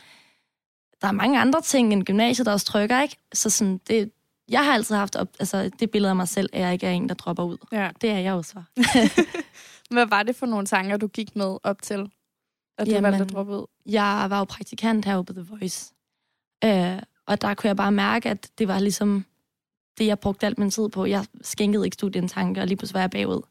der 1.01 1.07
er 1.07 1.11
mange 1.11 1.39
andre 1.39 1.61
ting 1.61 1.93
end 1.93 2.03
gymnasiet, 2.03 2.45
der 2.45 2.51
også 2.51 2.65
trykker, 2.65 3.01
ikke? 3.01 3.17
Så 3.33 3.49
sådan, 3.49 3.79
det, 3.87 4.11
jeg 4.49 4.65
har 4.65 4.73
altid 4.73 4.95
haft 4.95 5.15
op, 5.15 5.27
altså, 5.39 5.69
det 5.79 5.91
billede 5.91 6.09
af 6.09 6.15
mig 6.15 6.27
selv, 6.27 6.49
at 6.53 6.61
jeg 6.61 6.73
ikke 6.73 6.87
er 6.87 6.91
en, 6.91 7.09
der 7.09 7.15
dropper 7.15 7.43
ud. 7.43 7.57
Ja. 7.71 7.89
Det 8.01 8.09
er 8.09 8.19
jeg 8.19 8.31
jo 8.31 8.43
så. 8.43 8.63
Hvad 9.91 10.05
var 10.05 10.23
det 10.23 10.35
for 10.35 10.45
nogle 10.45 10.65
tanker, 10.65 10.97
du 10.97 11.07
gik 11.07 11.35
med 11.35 11.57
op 11.63 11.81
til, 11.81 12.09
at 12.77 12.87
du 12.87 12.91
Jamen, 12.91 13.03
valgte 13.03 13.23
at 13.23 13.31
droppe 13.31 13.53
ud? 13.53 13.65
Jeg 13.85 14.25
var 14.29 14.37
jo 14.37 14.43
praktikant 14.43 15.05
herude 15.05 15.23
på 15.23 15.33
The 15.33 15.45
Voice. 15.49 15.93
Øh, 16.63 17.01
og 17.27 17.41
der 17.41 17.53
kunne 17.53 17.67
jeg 17.67 17.75
bare 17.75 17.91
mærke, 17.91 18.29
at 18.29 18.49
det 18.57 18.67
var 18.67 18.79
ligesom 18.79 19.25
det, 19.97 20.05
jeg 20.05 20.19
brugte 20.19 20.45
alt 20.45 20.59
min 20.59 20.71
tid 20.71 20.89
på. 20.89 21.05
Jeg 21.05 21.25
skænkede 21.41 21.85
ikke 21.85 21.93
studien 21.93 22.27
tanker, 22.27 22.61
og 22.61 22.67
lige 22.67 22.77
pludselig 22.77 22.93
var 22.93 23.01
jeg 23.01 23.09
bagud. 23.09 23.41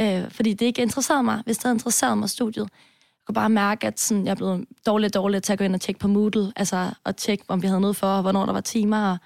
Øh, 0.00 0.30
fordi 0.30 0.54
det 0.54 0.66
ikke 0.66 0.82
interesserede 0.82 1.22
mig. 1.22 1.42
Hvis 1.44 1.56
det 1.56 1.64
havde 1.64 1.74
interesseret 1.74 2.18
mig 2.18 2.30
studiet, 2.30 2.68
jeg 3.18 3.26
kunne 3.26 3.34
bare 3.34 3.50
mærke, 3.50 3.86
at 3.86 4.00
sådan, 4.00 4.26
jeg 4.26 4.36
blev 4.36 4.64
dårligt 4.86 5.14
dårligt 5.14 5.44
til 5.44 5.52
at 5.52 5.58
gå 5.58 5.64
ind 5.64 5.74
og 5.74 5.80
tjekke 5.80 5.98
på 5.98 6.08
Moodle, 6.08 6.52
altså 6.56 6.90
at 7.04 7.16
tjekke, 7.16 7.44
om 7.48 7.62
vi 7.62 7.66
havde 7.66 7.80
noget 7.80 7.96
for, 7.96 8.22
hvornår 8.22 8.46
der 8.46 8.52
var 8.52 8.60
timer, 8.60 9.12
og 9.12 9.18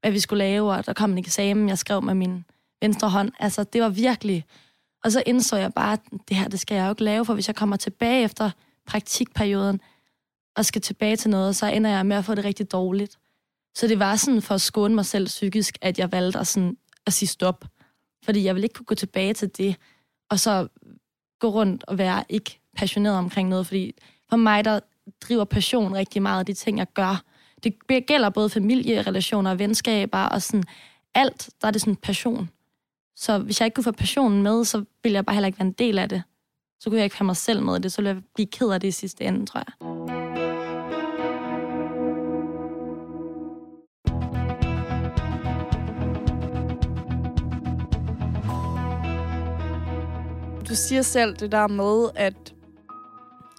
hvad 0.00 0.10
vi 0.10 0.20
skulle 0.20 0.44
lave, 0.44 0.72
og 0.72 0.86
der 0.86 0.92
kom 0.92 1.12
en 1.12 1.18
eksamen, 1.18 1.68
jeg 1.68 1.78
skrev 1.78 2.02
med 2.02 2.14
min 2.14 2.44
venstre 2.82 3.10
hånd. 3.10 3.32
Altså, 3.38 3.64
det 3.64 3.82
var 3.82 3.88
virkelig... 3.88 4.44
Og 5.04 5.12
så 5.12 5.22
indså 5.26 5.56
jeg 5.56 5.72
bare, 5.74 5.92
at 5.92 6.00
det 6.28 6.36
her, 6.36 6.48
det 6.48 6.60
skal 6.60 6.74
jeg 6.74 6.84
jo 6.84 6.90
ikke 6.90 7.04
lave, 7.04 7.24
for 7.24 7.34
hvis 7.34 7.48
jeg 7.48 7.56
kommer 7.56 7.76
tilbage 7.76 8.24
efter 8.24 8.50
praktikperioden, 8.86 9.80
og 10.56 10.64
skal 10.64 10.82
tilbage 10.82 11.16
til 11.16 11.30
noget, 11.30 11.56
så 11.56 11.66
ender 11.66 11.90
jeg 11.90 12.06
med 12.06 12.16
at 12.16 12.24
få 12.24 12.34
det 12.34 12.44
rigtig 12.44 12.72
dårligt. 12.72 13.18
Så 13.74 13.86
det 13.86 13.98
var 13.98 14.16
sådan 14.16 14.42
for 14.42 14.54
at 14.54 14.60
skåne 14.60 14.94
mig 14.94 15.06
selv 15.06 15.26
psykisk, 15.26 15.78
at 15.80 15.98
jeg 15.98 16.12
valgte 16.12 16.38
at, 16.38 16.46
sådan, 16.46 16.76
at 17.06 17.12
sige 17.12 17.28
stop. 17.28 17.64
Fordi 18.24 18.44
jeg 18.44 18.54
ville 18.54 18.64
ikke 18.64 18.74
kunne 18.74 18.86
gå 18.86 18.94
tilbage 18.94 19.34
til 19.34 19.56
det, 19.56 19.76
og 20.30 20.40
så 20.40 20.68
gå 21.38 21.48
rundt 21.48 21.84
og 21.84 21.98
være 21.98 22.24
ikke 22.28 22.60
passioneret 22.76 23.16
omkring 23.16 23.48
noget. 23.48 23.66
Fordi 23.66 23.94
for 24.28 24.36
mig, 24.36 24.64
der 24.64 24.80
driver 25.20 25.44
passion 25.44 25.94
rigtig 25.94 26.22
meget 26.22 26.38
af 26.38 26.46
de 26.46 26.54
ting, 26.54 26.78
jeg 26.78 26.86
gør. 26.94 27.22
Det 27.62 28.06
gælder 28.06 28.30
både 28.30 28.50
familierelationer 28.50 29.50
og 29.50 29.58
venskaber 29.58 30.18
og 30.18 30.42
sådan 30.42 30.64
alt, 31.14 31.50
der 31.60 31.66
er 31.66 31.70
det 31.72 31.80
sådan 31.80 31.96
passion. 31.96 32.50
Så 33.16 33.38
hvis 33.38 33.60
jeg 33.60 33.66
ikke 33.66 33.74
kunne 33.74 33.84
få 33.84 33.92
passionen 33.92 34.42
med, 34.42 34.64
så 34.64 34.84
ville 35.02 35.16
jeg 35.16 35.26
bare 35.26 35.34
heller 35.34 35.46
ikke 35.46 35.58
være 35.58 35.66
en 35.66 35.72
del 35.72 35.98
af 35.98 36.08
det. 36.08 36.22
Så 36.80 36.90
kunne 36.90 36.96
jeg 36.96 37.04
ikke 37.04 37.18
have 37.18 37.26
mig 37.26 37.36
selv 37.36 37.62
med 37.62 37.80
det, 37.80 37.92
så 37.92 38.02
ville 38.02 38.14
jeg 38.14 38.22
blive 38.34 38.46
ked 38.46 38.68
af 38.68 38.80
det 38.80 38.88
i 38.88 38.90
sidste 38.90 39.24
ende, 39.24 39.46
tror 39.46 39.60
jeg. 39.60 39.72
Du 50.68 50.74
siger 50.74 51.02
selv 51.02 51.36
det 51.36 51.52
der 51.52 51.66
med, 51.66 52.10
at 52.14 52.54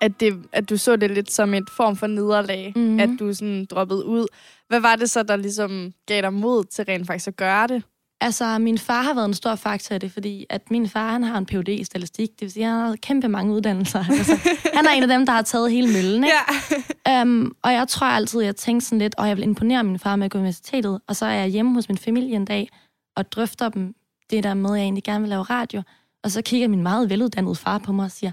at, 0.01 0.19
det, 0.19 0.45
at 0.51 0.69
du 0.69 0.77
så 0.77 0.95
det 0.95 1.11
lidt 1.11 1.31
som 1.31 1.53
et 1.53 1.69
form 1.69 1.95
for 1.95 2.07
nederlag, 2.07 2.73
mm-hmm. 2.75 2.99
at 2.99 3.09
du 3.19 3.33
sådan 3.33 3.65
droppede 3.65 4.05
ud. 4.05 4.27
Hvad 4.67 4.79
var 4.79 4.95
det 4.95 5.09
så, 5.09 5.23
der 5.23 5.35
ligesom 5.35 5.93
gav 6.05 6.21
dig 6.21 6.33
mod 6.33 6.63
til 6.63 6.85
rent 6.85 7.07
faktisk 7.07 7.27
at 7.27 7.35
gøre 7.35 7.67
det? 7.67 7.83
Altså, 8.21 8.57
min 8.59 8.77
far 8.77 9.01
har 9.01 9.13
været 9.13 9.25
en 9.25 9.33
stor 9.33 9.55
faktor 9.55 9.95
i 9.95 9.99
det, 9.99 10.11
fordi 10.11 10.45
at 10.49 10.71
min 10.71 10.89
far, 10.89 11.11
han 11.11 11.23
har 11.23 11.37
en 11.37 11.45
Ph.D. 11.45 11.69
i 11.69 11.83
statistik, 11.83 12.29
det 12.29 12.41
vil 12.41 12.51
sige, 12.51 12.65
at 12.65 12.71
han 12.71 12.79
har 12.79 12.95
kæmpe 12.95 13.27
mange 13.27 13.53
uddannelser. 13.53 14.05
Altså, 14.09 14.37
han 14.77 14.85
er 14.85 14.91
en 14.91 15.03
af 15.03 15.09
dem, 15.09 15.25
der 15.25 15.33
har 15.33 15.41
taget 15.41 15.71
hele 15.71 15.87
møllen, 15.93 16.23
ikke? 16.23 16.35
Ja. 17.07 17.21
Um, 17.21 17.55
og 17.63 17.73
jeg 17.73 17.87
tror 17.87 18.07
altid, 18.07 18.41
jeg 18.41 18.55
tænkte 18.55 18.85
sådan 18.85 18.99
lidt, 18.99 19.15
og 19.17 19.27
jeg 19.27 19.37
vil 19.37 19.43
imponere 19.43 19.83
min 19.83 19.99
far 19.99 20.15
med 20.15 20.25
at 20.25 20.31
gå 20.31 20.37
universitetet, 20.37 21.01
og 21.07 21.15
så 21.15 21.25
er 21.25 21.31
jeg 21.31 21.47
hjemme 21.47 21.73
hos 21.73 21.89
min 21.89 21.97
familie 21.97 22.35
en 22.35 22.45
dag, 22.45 22.69
og 23.15 23.31
drøfter 23.31 23.69
dem 23.69 23.95
det 24.29 24.43
der 24.43 24.53
med, 24.53 24.69
at 24.69 24.75
jeg 24.75 24.83
egentlig 24.83 25.03
gerne 25.03 25.21
vil 25.21 25.29
lave 25.29 25.43
radio. 25.43 25.81
Og 26.23 26.31
så 26.31 26.41
kigger 26.41 26.67
min 26.67 26.83
meget 26.83 27.09
veluddannede 27.09 27.55
far 27.55 27.77
på 27.77 27.91
mig 27.91 28.05
og 28.05 28.11
siger, 28.11 28.31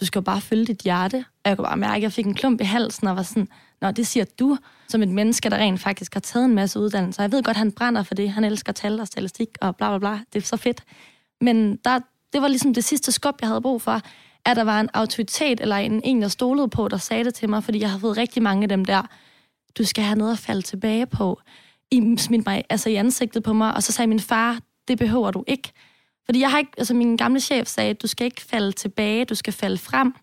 du 0.00 0.04
skal 0.04 0.18
jo 0.18 0.22
bare 0.22 0.40
følge 0.40 0.64
dit 0.64 0.80
hjerte. 0.80 1.24
Og 1.44 1.48
jeg 1.48 1.56
kunne 1.56 1.66
bare 1.66 1.76
mærke, 1.76 1.96
at 1.96 2.02
jeg 2.02 2.12
fik 2.12 2.26
en 2.26 2.34
klump 2.34 2.60
i 2.60 2.64
halsen 2.64 3.08
og 3.08 3.16
var 3.16 3.22
sådan, 3.22 3.48
Nå, 3.84 3.90
det 3.90 4.06
siger 4.06 4.24
du, 4.38 4.58
som 4.88 5.02
et 5.02 5.08
menneske, 5.08 5.50
der 5.50 5.56
rent 5.56 5.80
faktisk 5.80 6.14
har 6.14 6.20
taget 6.20 6.44
en 6.44 6.54
masse 6.54 6.80
uddannelse. 6.80 7.22
Jeg 7.22 7.32
ved 7.32 7.42
godt, 7.42 7.56
han 7.56 7.72
brænder 7.72 8.02
for 8.02 8.14
det. 8.14 8.30
Han 8.30 8.44
elsker 8.44 8.72
tal 8.72 9.00
og 9.00 9.06
statistik 9.06 9.48
og 9.60 9.76
bla 9.76 9.88
bla 9.88 9.98
bla. 9.98 10.20
Det 10.32 10.42
er 10.42 10.46
så 10.46 10.56
fedt. 10.56 10.84
Men 11.40 11.76
der, 11.76 11.98
det 12.32 12.42
var 12.42 12.48
ligesom 12.48 12.74
det 12.74 12.84
sidste 12.84 13.12
skub, 13.12 13.34
jeg 13.40 13.48
havde 13.48 13.60
brug 13.60 13.82
for, 13.82 14.00
at 14.44 14.56
der 14.56 14.64
var 14.64 14.80
en 14.80 14.88
autoritet 14.94 15.60
eller 15.60 15.76
en, 15.76 16.00
en, 16.04 16.20
jeg 16.20 16.30
stolede 16.30 16.68
på, 16.68 16.88
der 16.88 16.96
sagde 16.96 17.24
det 17.24 17.34
til 17.34 17.48
mig, 17.48 17.64
fordi 17.64 17.80
jeg 17.80 17.90
har 17.90 17.98
fået 17.98 18.16
rigtig 18.16 18.42
mange 18.42 18.62
af 18.62 18.68
dem 18.68 18.84
der, 18.84 19.02
du 19.78 19.84
skal 19.84 20.04
have 20.04 20.18
noget 20.18 20.32
at 20.32 20.38
falde 20.38 20.62
tilbage 20.62 21.06
på. 21.06 21.40
I 21.90 22.16
smidt 22.18 22.46
mig 22.46 22.64
altså 22.70 22.90
i 22.90 22.94
ansigtet 22.94 23.42
på 23.42 23.52
mig, 23.52 23.74
og 23.74 23.82
så 23.82 23.92
sagde 23.92 24.08
min 24.08 24.20
far, 24.20 24.58
det 24.88 24.98
behøver 24.98 25.30
du 25.30 25.44
ikke. 25.46 25.72
Fordi 26.24 26.40
jeg 26.40 26.50
har 26.50 26.58
ikke, 26.58 26.72
altså 26.78 26.94
min 26.94 27.16
gamle 27.16 27.40
chef 27.40 27.68
sagde, 27.68 27.94
du 27.94 28.06
skal 28.06 28.24
ikke 28.24 28.40
falde 28.40 28.72
tilbage, 28.72 29.24
du 29.24 29.34
skal 29.34 29.52
falde 29.52 29.78
frem. 29.78 30.14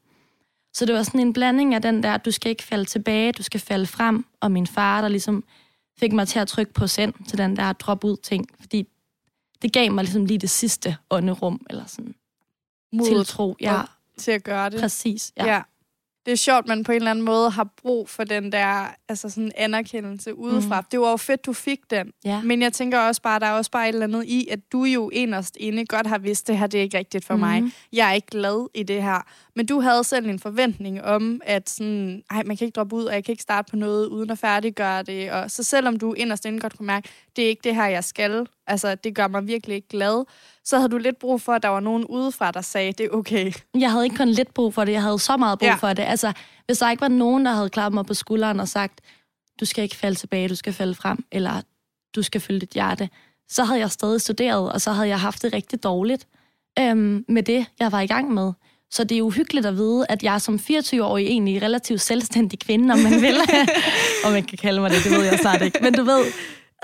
Så 0.73 0.85
det 0.85 0.95
var 0.95 1.03
sådan 1.03 1.19
en 1.19 1.33
blanding 1.33 1.73
af 1.75 1.81
den 1.81 2.03
der, 2.03 2.17
du 2.17 2.31
skal 2.31 2.49
ikke 2.49 2.63
falde 2.63 2.85
tilbage, 2.85 3.31
du 3.31 3.43
skal 3.43 3.59
falde 3.59 3.87
frem, 3.87 4.25
og 4.39 4.51
min 4.51 4.67
far, 4.67 5.01
der 5.01 5.07
ligesom 5.07 5.43
fik 5.99 6.13
mig 6.13 6.27
til 6.27 6.39
at 6.39 6.47
trykke 6.47 6.73
på 6.73 6.87
send 6.87 7.13
til 7.27 7.37
den 7.37 7.55
der 7.57 7.73
drop 7.73 8.03
ud 8.03 8.17
ting, 8.17 8.49
fordi 8.59 8.87
det 9.61 9.73
gav 9.73 9.91
mig 9.91 10.03
ligesom 10.03 10.25
lige 10.25 10.37
det 10.37 10.49
sidste 10.49 10.97
ånderum, 11.09 11.61
eller 11.69 11.85
sådan 11.85 12.15
Mod 12.93 13.05
tiltro. 13.05 13.55
Ja. 13.61 13.81
Til 14.17 14.31
at 14.31 14.43
gøre 14.43 14.69
det. 14.69 14.79
Præcis, 14.79 15.31
ja. 15.37 15.53
ja 15.53 15.61
det 16.25 16.31
er 16.31 16.35
sjovt, 16.35 16.67
man 16.67 16.83
på 16.83 16.91
en 16.91 16.95
eller 16.95 17.11
anden 17.11 17.25
måde 17.25 17.49
har 17.49 17.67
brug 17.81 18.09
for 18.09 18.23
den 18.23 18.51
der 18.51 18.87
altså 19.09 19.29
sådan 19.29 19.51
anerkendelse 19.55 20.35
udefra. 20.35 20.79
Mm. 20.79 20.85
Det 20.91 20.99
var 20.99 21.09
jo 21.09 21.17
fedt, 21.17 21.45
du 21.45 21.53
fik 21.53 21.79
den. 21.89 22.11
Ja. 22.25 22.41
Men 22.41 22.61
jeg 22.61 22.73
tænker 22.73 22.99
også 22.99 23.21
bare, 23.21 23.39
der 23.39 23.45
er 23.45 23.51
også 23.51 23.71
bare 23.71 23.89
et 23.89 23.93
eller 23.93 24.07
andet 24.07 24.25
i, 24.25 24.47
at 24.51 24.59
du 24.71 24.83
jo 24.83 25.09
inderst 25.09 25.57
inde 25.59 25.85
godt 25.85 26.07
har 26.07 26.17
vidst, 26.17 26.47
det 26.47 26.57
her 26.57 26.67
det 26.67 26.77
er 26.77 26.81
ikke 26.81 26.97
rigtigt 26.97 27.25
for 27.25 27.33
mm. 27.33 27.39
mig. 27.39 27.63
Jeg 27.93 28.09
er 28.09 28.13
ikke 28.13 28.27
glad 28.27 28.69
i 28.73 28.83
det 28.83 29.03
her. 29.03 29.27
Men 29.55 29.65
du 29.65 29.79
havde 29.79 30.03
selv 30.03 30.29
en 30.29 30.39
forventning 30.39 31.03
om, 31.03 31.41
at 31.45 31.69
sådan, 31.69 32.23
ej, 32.31 32.43
man 32.43 32.57
kan 32.57 32.65
ikke 32.65 32.75
droppe 32.75 32.95
ud, 32.95 33.05
og 33.05 33.13
jeg 33.13 33.23
kan 33.23 33.31
ikke 33.33 33.43
starte 33.43 33.69
på 33.69 33.75
noget 33.75 34.07
uden 34.07 34.29
at 34.29 34.37
færdiggøre 34.37 35.03
det. 35.03 35.31
Og 35.31 35.51
så 35.51 35.63
selvom 35.63 35.99
du 35.99 36.13
inderst 36.13 36.45
inde 36.45 36.59
godt 36.59 36.77
kunne 36.77 36.87
mærke, 36.87 37.09
det 37.35 37.43
er 37.43 37.49
ikke 37.49 37.61
det 37.63 37.75
her, 37.75 37.85
jeg 37.85 38.03
skal, 38.03 38.47
altså 38.67 38.95
det 38.95 39.15
gør 39.15 39.27
mig 39.27 39.47
virkelig 39.47 39.75
ikke 39.75 39.87
glad, 39.87 40.25
så 40.65 40.77
havde 40.77 40.89
du 40.89 40.97
lidt 40.97 41.19
brug 41.19 41.41
for, 41.41 41.53
at 41.53 41.63
der 41.63 41.69
var 41.69 41.79
nogen 41.79 42.05
udefra, 42.05 42.51
der 42.51 42.61
sagde, 42.61 42.91
det 42.91 43.05
er 43.05 43.09
okay. 43.09 43.53
Jeg 43.73 43.91
havde 43.91 44.03
ikke 44.03 44.15
kun 44.15 44.29
lidt 44.29 44.53
brug 44.53 44.73
for 44.73 44.85
det, 44.85 44.91
jeg 44.91 45.01
havde 45.01 45.19
så 45.19 45.37
meget 45.37 45.59
brug 45.59 45.67
ja. 45.67 45.75
for 45.75 45.93
det. 45.93 46.03
Altså, 46.03 46.33
hvis 46.65 46.77
der 46.77 46.91
ikke 46.91 47.01
var 47.01 47.07
nogen, 47.07 47.45
der 47.45 47.51
havde 47.51 47.69
klappet 47.69 47.95
mig 47.95 48.05
på 48.05 48.13
skulderen 48.13 48.59
og 48.59 48.67
sagt, 48.67 49.01
du 49.59 49.65
skal 49.65 49.83
ikke 49.83 49.95
falde 49.95 50.15
tilbage, 50.19 50.49
du 50.49 50.55
skal 50.55 50.73
falde 50.73 50.95
frem, 50.95 51.25
eller 51.31 51.61
du 52.15 52.23
skal 52.23 52.41
følge 52.41 52.59
dit 52.59 52.69
hjerte, 52.69 53.09
så 53.49 53.63
havde 53.63 53.79
jeg 53.79 53.91
stadig 53.91 54.21
studeret, 54.21 54.71
og 54.71 54.81
så 54.81 54.91
havde 54.91 55.07
jeg 55.07 55.19
haft 55.19 55.41
det 55.41 55.53
rigtig 55.53 55.83
dårligt 55.83 56.27
øhm, 56.79 57.25
med 57.27 57.43
det, 57.43 57.65
jeg 57.79 57.91
var 57.91 58.01
i 58.01 58.07
gang 58.07 58.33
med. 58.33 58.53
Så 58.91 59.03
det 59.03 59.17
er 59.17 59.21
uhyggeligt 59.21 59.65
at 59.65 59.75
vide, 59.75 60.05
at 60.09 60.23
jeg 60.23 60.41
som 60.41 60.55
24-årig 60.55 61.25
egentlig 61.25 61.61
relativt 61.61 62.01
selvstændig 62.01 62.59
kvinde, 62.59 62.93
om 62.93 62.99
man 62.99 63.21
vil, 63.21 63.35
og 64.25 64.31
man 64.31 64.43
kan 64.43 64.57
kalde 64.57 64.81
mig 64.81 64.91
det, 64.91 65.03
det 65.03 65.11
ved 65.11 65.23
jeg 65.23 65.39
snart 65.39 65.61
ikke. 65.61 65.79
Men 65.81 65.93
du 65.93 66.03
ved, 66.03 66.25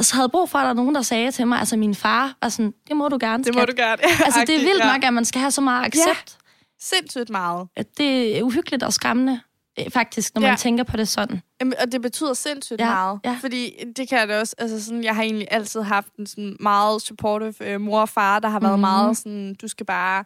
så 0.05 0.15
havde 0.15 0.29
brug 0.29 0.49
for, 0.49 0.57
at 0.59 0.63
der 0.63 0.67
var 0.67 0.73
nogen, 0.73 0.95
der 0.95 1.01
sagde 1.01 1.31
til 1.31 1.47
mig, 1.47 1.59
altså 1.59 1.77
min 1.77 1.95
far 1.95 2.33
var 2.41 2.49
sådan, 2.49 2.73
det 2.87 2.95
må 2.97 3.09
du 3.09 3.17
gerne, 3.21 3.43
Det 3.43 3.55
må 3.55 3.59
skat." 3.61 3.67
du 3.77 3.81
gerne. 3.81 4.01
Altså 4.25 4.43
det 4.47 4.55
er 4.55 4.59
vildt 4.59 4.83
Ja. 4.85 4.93
nok, 4.93 5.03
at 5.03 5.13
man 5.13 5.25
skal 5.25 5.39
have 5.41 5.51
så 5.51 5.61
meget 5.61 5.85
accept. 5.85 6.37
Sindssygt 6.81 7.29
meget. 7.29 7.67
Ja. 7.77 7.81
Det 7.97 8.37
er 8.37 8.43
uhyggeligt 8.43 8.83
og 8.83 8.93
skræmmende, 8.93 9.39
øh, 9.79 9.85
faktisk, 9.91 10.35
når 10.35 10.41
man 10.41 10.49
Ja. 10.49 10.55
tænker 10.55 10.83
på 10.83 10.97
det 10.97 11.07
sådan. 11.07 11.41
Jamen, 11.61 11.73
Og 11.81 11.91
det 11.91 12.01
betyder 12.01 12.33
sindssygt 12.33 12.79
Ja, 12.79 12.85
meget. 12.89 13.19
ja. 13.25 13.37
Fordi 13.41 13.73
det 13.97 14.09
kan 14.09 14.19
jeg 14.19 14.27
da 14.27 14.39
også, 14.39 14.55
altså 14.57 14.83
sådan, 14.83 15.03
jeg 15.03 15.15
har 15.15 15.23
egentlig 15.23 15.47
altid 15.51 15.81
haft 15.81 16.15
en 16.19 16.27
sådan 16.27 16.57
meget 16.59 17.01
supportive 17.01 17.53
øh, 17.61 17.81
mor 17.81 18.01
og 18.01 18.09
far, 18.09 18.39
der 18.39 18.49
har 18.49 18.59
været 18.59 18.73
Mhm. 18.73 18.81
meget 18.81 19.17
sådan, 19.17 19.55
du 19.61 19.67
skal 19.67 19.85
bare 19.85 20.23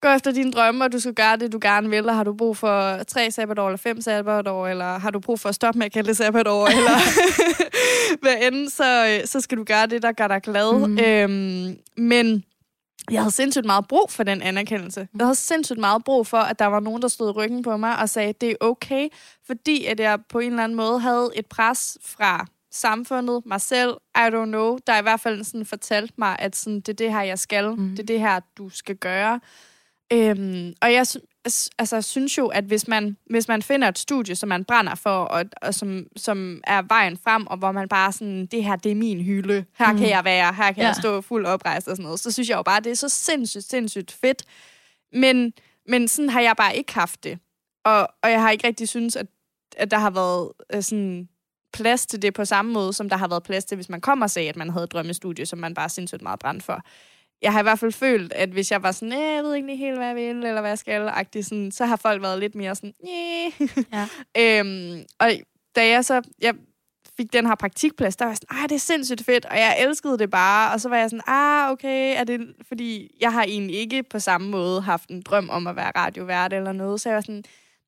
gå 0.00 0.08
efter 0.08 0.32
dine 0.32 0.52
drømme, 0.52 0.84
og 0.84 0.92
du 0.92 1.00
skal 1.00 1.14
gøre 1.14 1.36
det, 1.36 1.52
du 1.52 1.58
gerne 1.62 1.90
vil, 1.90 2.08
og 2.08 2.14
har 2.14 2.24
du 2.24 2.34
brug 2.34 2.56
for 2.56 3.02
tre 3.02 3.30
sabbatår, 3.30 3.66
eller 3.66 3.76
fem 3.76 4.00
sabbatår, 4.00 4.66
eller 4.66 4.98
har 4.98 5.10
du 5.10 5.20
brug 5.20 5.40
for 5.40 5.48
at 5.48 5.54
stoppe 5.54 5.78
med 5.78 5.86
at 5.86 5.92
kalde 5.92 6.08
det 6.08 6.16
sabbatår, 6.16 6.66
eller 6.76 6.98
hvad 8.22 8.34
end, 8.42 8.68
så, 8.68 9.06
øh, 9.06 9.26
så 9.26 9.40
skal 9.40 9.58
du 9.58 9.64
gøre 9.64 9.86
det, 9.86 10.02
der 10.02 10.12
gør 10.12 10.28
dig 10.28 10.42
glad. 10.42 10.88
Mhm. 10.88 10.98
Øhm, 10.98 11.78
men 11.96 12.44
jeg 13.10 13.20
havde 13.20 13.34
sindssygt 13.34 13.66
meget 13.66 13.88
brug 13.88 14.10
for 14.10 14.22
den 14.22 14.42
anerkendelse. 14.42 15.08
Jeg 15.18 15.26
havde 15.26 15.34
sindssygt 15.34 15.78
meget 15.78 16.04
brug 16.04 16.26
for, 16.26 16.38
at 16.38 16.58
der 16.58 16.66
var 16.66 16.80
nogen, 16.80 17.02
der 17.02 17.08
stod 17.08 17.36
ryggen 17.36 17.62
på 17.62 17.76
mig 17.76 17.98
og 17.98 18.08
sagde, 18.08 18.32
det 18.40 18.50
er 18.50 18.54
okay, 18.60 19.08
fordi 19.46 19.84
at 19.84 20.00
jeg 20.00 20.18
på 20.28 20.38
en 20.38 20.50
eller 20.50 20.64
anden 20.64 20.76
måde 20.76 21.00
havde 21.00 21.30
et 21.34 21.46
pres 21.46 21.98
fra 22.04 22.46
samfundet, 22.72 23.42
mig 23.46 23.60
selv, 23.60 23.90
I 24.16 24.20
don't 24.20 24.44
know, 24.44 24.78
der 24.86 24.98
i 24.98 25.02
hvert 25.02 25.20
fald 25.20 25.44
sådan 25.44 25.66
fortalte 25.66 26.14
mig, 26.16 26.36
at 26.38 26.56
sådan, 26.56 26.80
det 26.80 26.88
er 26.88 26.92
det 26.92 27.12
her, 27.12 27.22
jeg 27.22 27.38
skal. 27.38 27.70
Mm. 27.70 27.90
Det 27.90 27.98
er 27.98 28.06
det 28.06 28.20
her, 28.20 28.40
du 28.58 28.68
skal 28.68 28.96
gøre. 28.96 29.40
Øhm, 30.12 30.74
og 30.82 30.92
jeg 30.92 31.06
altså, 31.78 32.02
synes 32.02 32.38
jo, 32.38 32.46
at 32.46 32.64
hvis 32.64 32.88
man, 32.88 33.16
hvis 33.30 33.48
man 33.48 33.62
finder 33.62 33.88
et 33.88 33.98
studie, 33.98 34.34
som 34.34 34.48
man 34.48 34.64
brænder 34.64 34.94
for, 34.94 35.10
og, 35.10 35.44
og 35.62 35.74
som, 35.74 36.06
som 36.16 36.60
er 36.64 36.82
vejen 36.82 37.16
frem, 37.16 37.46
og 37.46 37.56
hvor 37.56 37.72
man 37.72 37.88
bare 37.88 38.12
sådan, 38.12 38.46
det 38.46 38.64
her, 38.64 38.76
det 38.76 38.92
er 38.92 38.96
min 38.96 39.20
hylde, 39.20 39.64
her 39.78 39.92
mm. 39.92 39.98
kan 39.98 40.08
jeg 40.08 40.24
være, 40.24 40.54
her 40.54 40.72
kan 40.72 40.82
ja. 40.82 40.86
Jeg 40.86 40.96
stå 40.96 41.20
fuld 41.20 41.46
oprejst 41.46 41.88
og 41.88 41.96
sådan 41.96 42.04
noget, 42.04 42.20
så 42.20 42.30
synes 42.30 42.48
jeg 42.48 42.56
jo 42.56 42.62
bare, 42.62 42.80
det 42.80 42.92
er 42.92 42.96
så 42.96 43.08
sindssygt, 43.08 43.64
sindssygt 43.64 44.12
fedt. 44.12 44.42
Men, 45.12 45.52
men 45.88 46.08
sådan 46.08 46.30
har 46.30 46.40
jeg 46.40 46.54
bare 46.56 46.76
ikke 46.76 46.94
haft 46.94 47.24
det. 47.24 47.38
Og, 47.84 48.08
og 48.22 48.30
jeg 48.30 48.42
har 48.42 48.50
ikke 48.50 48.66
rigtig 48.66 48.88
synes, 48.88 49.16
at, 49.16 49.26
at 49.76 49.90
der 49.90 49.98
har 49.98 50.10
været 50.10 50.52
øh, 50.74 50.82
sådan 50.82 51.28
plads 51.72 52.06
til 52.06 52.22
det 52.22 52.34
på 52.34 52.44
samme 52.44 52.72
måde, 52.72 52.92
som 52.92 53.08
der 53.08 53.16
har 53.16 53.28
været 53.28 53.42
plads 53.42 53.64
til, 53.64 53.74
hvis 53.74 53.88
man 53.88 54.00
kommer 54.00 54.26
og 54.26 54.30
sagde, 54.30 54.48
at 54.48 54.56
man 54.56 54.70
havde 54.70 54.84
et 54.84 54.92
drømmestudie, 54.92 55.46
som 55.46 55.58
man 55.58 55.74
bare 55.74 55.88
sindssygt 55.88 56.22
meget 56.22 56.38
brændt 56.38 56.62
for. 56.62 56.82
Jeg 57.42 57.52
har 57.52 57.60
i 57.60 57.62
hvert 57.62 57.78
fald 57.78 57.92
følt, 57.92 58.32
at 58.32 58.48
hvis 58.48 58.70
jeg 58.70 58.82
var 58.82 58.92
sådan, 58.92 59.08
"Næh, 59.08 59.34
jeg 59.34 59.44
ved 59.44 59.54
ikke 59.54 59.76
helt, 59.76 59.96
hvad 59.96 60.06
jeg 60.06 60.16
vil, 60.16 60.36
eller 60.36 60.60
hvad 60.60 60.70
jeg 60.70 60.78
skal, 60.78 61.44
sådan, 61.44 61.70
så 61.70 61.86
har 61.86 61.96
folk 61.96 62.22
været 62.22 62.40
lidt 62.40 62.54
mere 62.54 62.74
sådan. 62.74 62.94
Ja. 63.92 64.06
øhm, 64.60 65.04
og 65.20 65.30
da 65.76 65.88
jeg 65.88 66.04
så 66.04 66.22
jeg 66.42 66.54
fik 67.16 67.32
den 67.32 67.46
her 67.46 67.54
praktikplads, 67.54 68.16
der 68.16 68.24
var 68.24 68.30
jeg 68.30 68.36
sådan, 68.36 68.62
ah, 68.62 68.68
det 68.68 68.74
er 68.74 68.78
sindssygt 68.78 69.24
fedt, 69.24 69.44
og 69.44 69.56
jeg 69.56 69.76
elskede 69.80 70.18
det 70.18 70.30
bare, 70.30 70.72
og 70.72 70.80
så 70.80 70.88
var 70.88 70.96
jeg 70.96 71.10
sådan, 71.10 71.22
ah, 71.26 71.70
okay, 71.70 72.20
er 72.20 72.24
det, 72.24 72.40
fordi 72.68 73.16
jeg 73.20 73.32
har 73.32 73.42
egentlig 73.42 73.76
ikke 73.76 74.02
på 74.02 74.18
samme 74.18 74.50
måde 74.50 74.80
haft 74.80 75.08
en 75.08 75.22
drøm 75.22 75.50
om 75.50 75.66
at 75.66 75.76
være 75.76 75.92
radiovært 75.96 76.52
eller 76.52 76.72
noget, 76.72 77.00
så 77.00 77.08
jeg 77.08 77.16
var 77.16 77.20
sådan, 77.20 77.44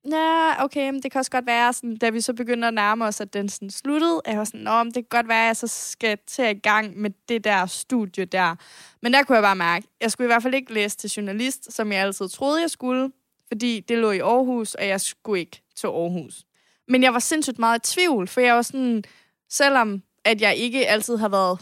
Ja, 0.09 0.63
okay, 0.63 0.89
men 0.91 1.03
det 1.03 1.11
kan 1.11 1.19
også 1.19 1.31
godt 1.31 1.45
være, 1.45 1.73
sådan, 1.73 1.97
da 1.97 2.09
vi 2.09 2.21
så 2.21 2.33
begynder 2.33 2.67
at 2.67 2.73
nærme 2.73 3.05
os, 3.05 3.21
at 3.21 3.33
den 3.33 3.49
sådan 3.49 3.69
sluttede, 3.69 4.21
at 4.25 4.31
jeg 4.31 4.37
var 4.37 4.45
sådan, 4.45 4.61
Nå, 4.61 4.83
men 4.83 4.93
det 4.93 5.09
kan 5.09 5.17
godt 5.17 5.27
være, 5.27 5.41
at 5.41 5.47
jeg 5.47 5.55
så 5.55 5.67
skal 5.67 6.17
til 6.27 6.45
i 6.45 6.59
gang 6.59 6.97
med 6.97 7.09
det 7.29 7.43
der 7.43 7.65
studie 7.65 8.25
der. 8.25 8.55
Men 9.01 9.13
der 9.13 9.23
kunne 9.23 9.35
jeg 9.35 9.43
bare 9.43 9.55
mærke, 9.55 9.85
at 9.85 10.03
jeg 10.03 10.11
skulle 10.11 10.25
i 10.25 10.31
hvert 10.31 10.43
fald 10.43 10.53
ikke 10.53 10.73
læse 10.73 10.97
til 10.97 11.09
journalist, 11.09 11.73
som 11.73 11.91
jeg 11.91 12.01
altid 12.01 12.29
troede, 12.29 12.61
jeg 12.61 12.69
skulle, 12.69 13.11
fordi 13.47 13.79
det 13.79 13.97
lå 13.97 14.11
i 14.11 14.19
Aarhus, 14.19 14.75
og 14.75 14.87
jeg 14.87 15.01
skulle 15.01 15.39
ikke 15.39 15.61
til 15.75 15.87
Aarhus. 15.87 16.43
Men 16.87 17.03
jeg 17.03 17.13
var 17.13 17.19
sindssygt 17.19 17.59
meget 17.59 17.89
i 17.89 17.93
tvivl, 17.93 18.27
for 18.27 18.41
jeg 18.41 18.55
var 18.55 18.61
sådan, 18.61 19.03
selvom 19.49 20.03
at 20.25 20.41
jeg 20.41 20.55
ikke 20.55 20.87
altid 20.87 21.17
har 21.17 21.29
været 21.29 21.59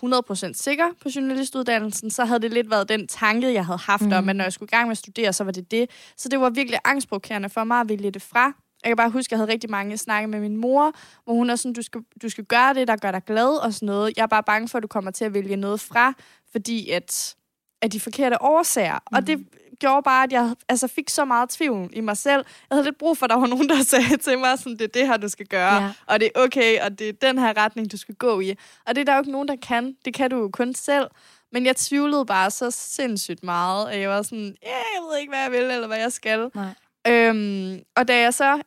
100% 0.49 0.53
sikker 0.53 0.85
på 1.01 1.09
journalistuddannelsen, 1.15 2.11
så 2.11 2.25
havde 2.25 2.39
det 2.39 2.53
lidt 2.53 2.69
været 2.69 2.89
den 2.89 3.07
tanke, 3.07 3.53
jeg 3.53 3.65
havde 3.65 3.79
haft 3.79 4.05
mm. 4.05 4.11
om, 4.11 4.29
at 4.29 4.35
når 4.35 4.43
jeg 4.43 4.53
skulle 4.53 4.67
i 4.67 4.75
gang 4.75 4.87
med 4.87 4.91
at 4.91 4.97
studere, 4.97 5.33
så 5.33 5.43
var 5.43 5.51
det 5.51 5.71
det. 5.71 5.89
Så 6.17 6.29
det 6.29 6.39
var 6.39 6.49
virkelig 6.49 6.79
angstprovokerende 6.85 7.49
for 7.49 7.63
mig 7.63 7.79
at 7.79 7.89
vælge 7.89 8.11
det 8.11 8.21
fra. 8.21 8.53
Jeg 8.83 8.89
kan 8.89 8.97
bare 8.97 9.09
huske, 9.09 9.27
at 9.27 9.31
jeg 9.31 9.39
havde 9.39 9.51
rigtig 9.51 9.69
mange 9.69 9.97
snakke 9.97 10.27
med 10.27 10.39
min 10.39 10.57
mor, 10.57 10.93
hvor 11.23 11.33
hun 11.33 11.49
er 11.49 11.55
sådan, 11.55 11.73
du 11.73 11.81
skal, 11.81 12.01
du 12.21 12.29
skal 12.29 12.43
gøre 12.43 12.73
det, 12.73 12.87
der 12.87 12.95
gør 12.95 13.11
dig 13.11 13.21
glad 13.25 13.63
og 13.63 13.73
sådan 13.73 13.85
noget. 13.85 14.13
Jeg 14.17 14.23
er 14.23 14.27
bare 14.27 14.43
bange 14.43 14.67
for, 14.67 14.77
at 14.77 14.83
du 14.83 14.87
kommer 14.87 15.11
til 15.11 15.25
at 15.25 15.33
vælge 15.33 15.55
noget 15.55 15.79
fra, 15.79 16.13
fordi 16.51 16.89
at, 16.89 17.35
at 17.81 17.93
de 17.93 17.99
forkerte 17.99 18.41
årsager. 18.41 18.99
Mm. 19.11 19.15
Og 19.15 19.27
det 19.27 19.47
gjorde 19.79 20.03
bare, 20.03 20.23
at 20.23 20.31
jeg 20.31 20.55
altså, 20.69 20.87
fik 20.87 21.09
så 21.09 21.25
meget 21.25 21.49
tvivl 21.49 21.89
i 21.93 22.01
mig 22.01 22.17
selv. 22.17 22.45
Jeg 22.69 22.75
havde 22.75 22.83
lidt 22.83 22.97
brug 22.97 23.17
for, 23.17 23.25
at 23.25 23.29
der 23.29 23.35
var 23.35 23.47
nogen, 23.47 23.69
der 23.69 23.83
sagde 23.93 24.17
til 24.17 24.39
mig, 24.39 24.59
sådan, 24.59 24.73
det 24.73 24.81
er 24.81 24.87
det 24.87 25.07
her, 25.07 25.17
du 25.17 25.29
skal 25.29 25.45
gøre, 25.47 25.75
Ja. 25.83 25.91
og 26.07 26.19
det 26.19 26.29
er 26.35 26.39
okay, 26.41 26.79
og 26.81 26.99
det 26.99 27.09
er 27.09 27.13
den 27.13 27.37
her 27.39 27.57
retning, 27.57 27.91
du 27.91 27.97
skal 27.97 28.15
gå 28.15 28.39
i. 28.39 28.55
Og 28.85 28.95
det 28.95 29.01
er 29.01 29.05
der 29.05 29.13
jo 29.13 29.19
ikke 29.19 29.31
nogen, 29.31 29.47
der 29.47 29.55
kan. 29.55 29.95
Det 30.05 30.13
kan 30.13 30.29
du 30.29 30.37
jo 30.37 30.49
kun 30.53 30.75
selv. 30.75 31.07
Men 31.51 31.65
jeg 31.65 31.75
tvivlede 31.75 32.25
bare 32.25 32.51
så 32.51 32.71
sindssygt 32.71 33.43
meget, 33.43 33.89
at 33.91 33.99
jeg 33.99 34.09
var 34.09 34.21
sådan, 34.21 34.55
ja, 34.63 34.69
jeg 34.69 35.01
ved 35.11 35.17
ikke, 35.19 35.31
hvad 35.31 35.39
jeg 35.41 35.51
vil, 35.51 35.61
eller 35.71 35.87
hvad 35.87 35.97
jeg 35.99 36.11
skal. 36.11 36.51
Nej. 36.55 36.73
Øhm, 37.07 37.79
og 37.95 38.07
da 38.07 38.19
jeg 38.19 38.33
så 38.33 38.61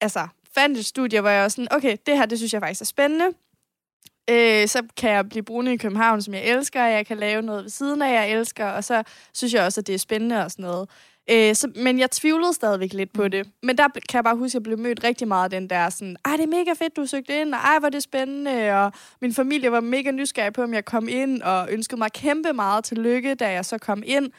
altså, 0.00 0.28
fandt 0.54 0.78
et 0.78 0.86
studie, 0.86 1.20
hvor 1.20 1.30
jeg 1.30 1.42
var 1.42 1.48
sådan, 1.48 1.68
okay, 1.70 1.96
det 2.06 2.16
her, 2.16 2.26
det 2.26 2.38
synes 2.38 2.52
jeg 2.52 2.60
faktisk 2.62 2.80
er 2.80 2.84
spændende. 2.84 3.24
Øh, 4.30 4.68
så 4.68 4.82
kan 4.96 5.10
jeg 5.10 5.28
blive 5.28 5.42
brune 5.42 5.72
i 5.72 5.76
København, 5.76 6.22
som 6.22 6.34
jeg 6.34 6.44
elsker, 6.44 6.84
og 6.84 6.90
jeg 6.92 7.06
kan 7.06 7.16
lave 7.16 7.42
noget 7.42 7.62
ved 7.62 7.70
siden 7.70 8.02
af, 8.02 8.12
jeg 8.12 8.30
elsker, 8.30 8.66
og 8.66 8.84
så 8.84 9.02
synes 9.34 9.54
jeg 9.54 9.64
også, 9.64 9.80
at 9.80 9.86
det 9.86 9.94
er 9.94 9.98
spændende 9.98 10.44
og 10.44 10.50
sådan 10.50 10.62
noget. 10.62 10.88
Øh, 11.30 11.54
så, 11.54 11.72
men 11.76 11.98
jeg 11.98 12.10
tvivlede 12.10 12.52
stadigvæk 12.52 12.92
lidt 12.92 13.12
på 13.12 13.28
det. 13.28 13.48
Men 13.62 13.78
der 13.78 13.88
kan 13.88 14.16
jeg 14.18 14.24
bare 14.24 14.36
huske, 14.36 14.50
at 14.50 14.54
jeg 14.54 14.62
blev 14.62 14.78
mødt 14.78 15.04
rigtig 15.04 15.28
meget 15.28 15.44
af 15.44 15.50
den 15.50 15.70
der 15.70 15.90
sådan, 15.90 16.16
ej, 16.24 16.32
det 16.36 16.42
er 16.42 16.46
mega 16.46 16.72
fedt, 16.72 16.96
du 16.96 17.06
søgte 17.06 17.40
ind, 17.40 17.54
og 17.54 17.60
ej, 17.60 17.78
hvor 17.78 17.88
det 17.88 18.02
spændende, 18.02 18.72
og 18.72 18.92
min 19.20 19.34
familie 19.34 19.72
var 19.72 19.80
mega 19.80 20.10
nysgerrig 20.10 20.52
på, 20.52 20.62
om 20.62 20.74
jeg 20.74 20.84
kom 20.84 21.08
ind, 21.08 21.42
og 21.42 21.68
ønskede 21.70 21.98
mig 21.98 22.12
kæmpe 22.12 22.52
meget 22.52 22.84
til 22.84 22.98
lykke, 22.98 23.34
da 23.34 23.50
jeg 23.50 23.64
så 23.64 23.78
kom 23.78 24.02
ind. 24.06 24.30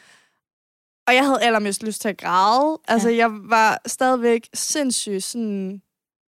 Og 1.06 1.14
jeg 1.14 1.24
havde 1.24 1.42
allermest 1.42 1.82
lyst 1.82 2.00
til 2.00 2.08
at 2.08 2.18
græde. 2.18 2.78
Altså, 2.88 3.08
Ja. 3.10 3.16
jeg 3.16 3.30
var 3.32 3.80
stadigvæk 3.86 4.48
sindssygt 4.54 5.24
sådan, 5.24 5.82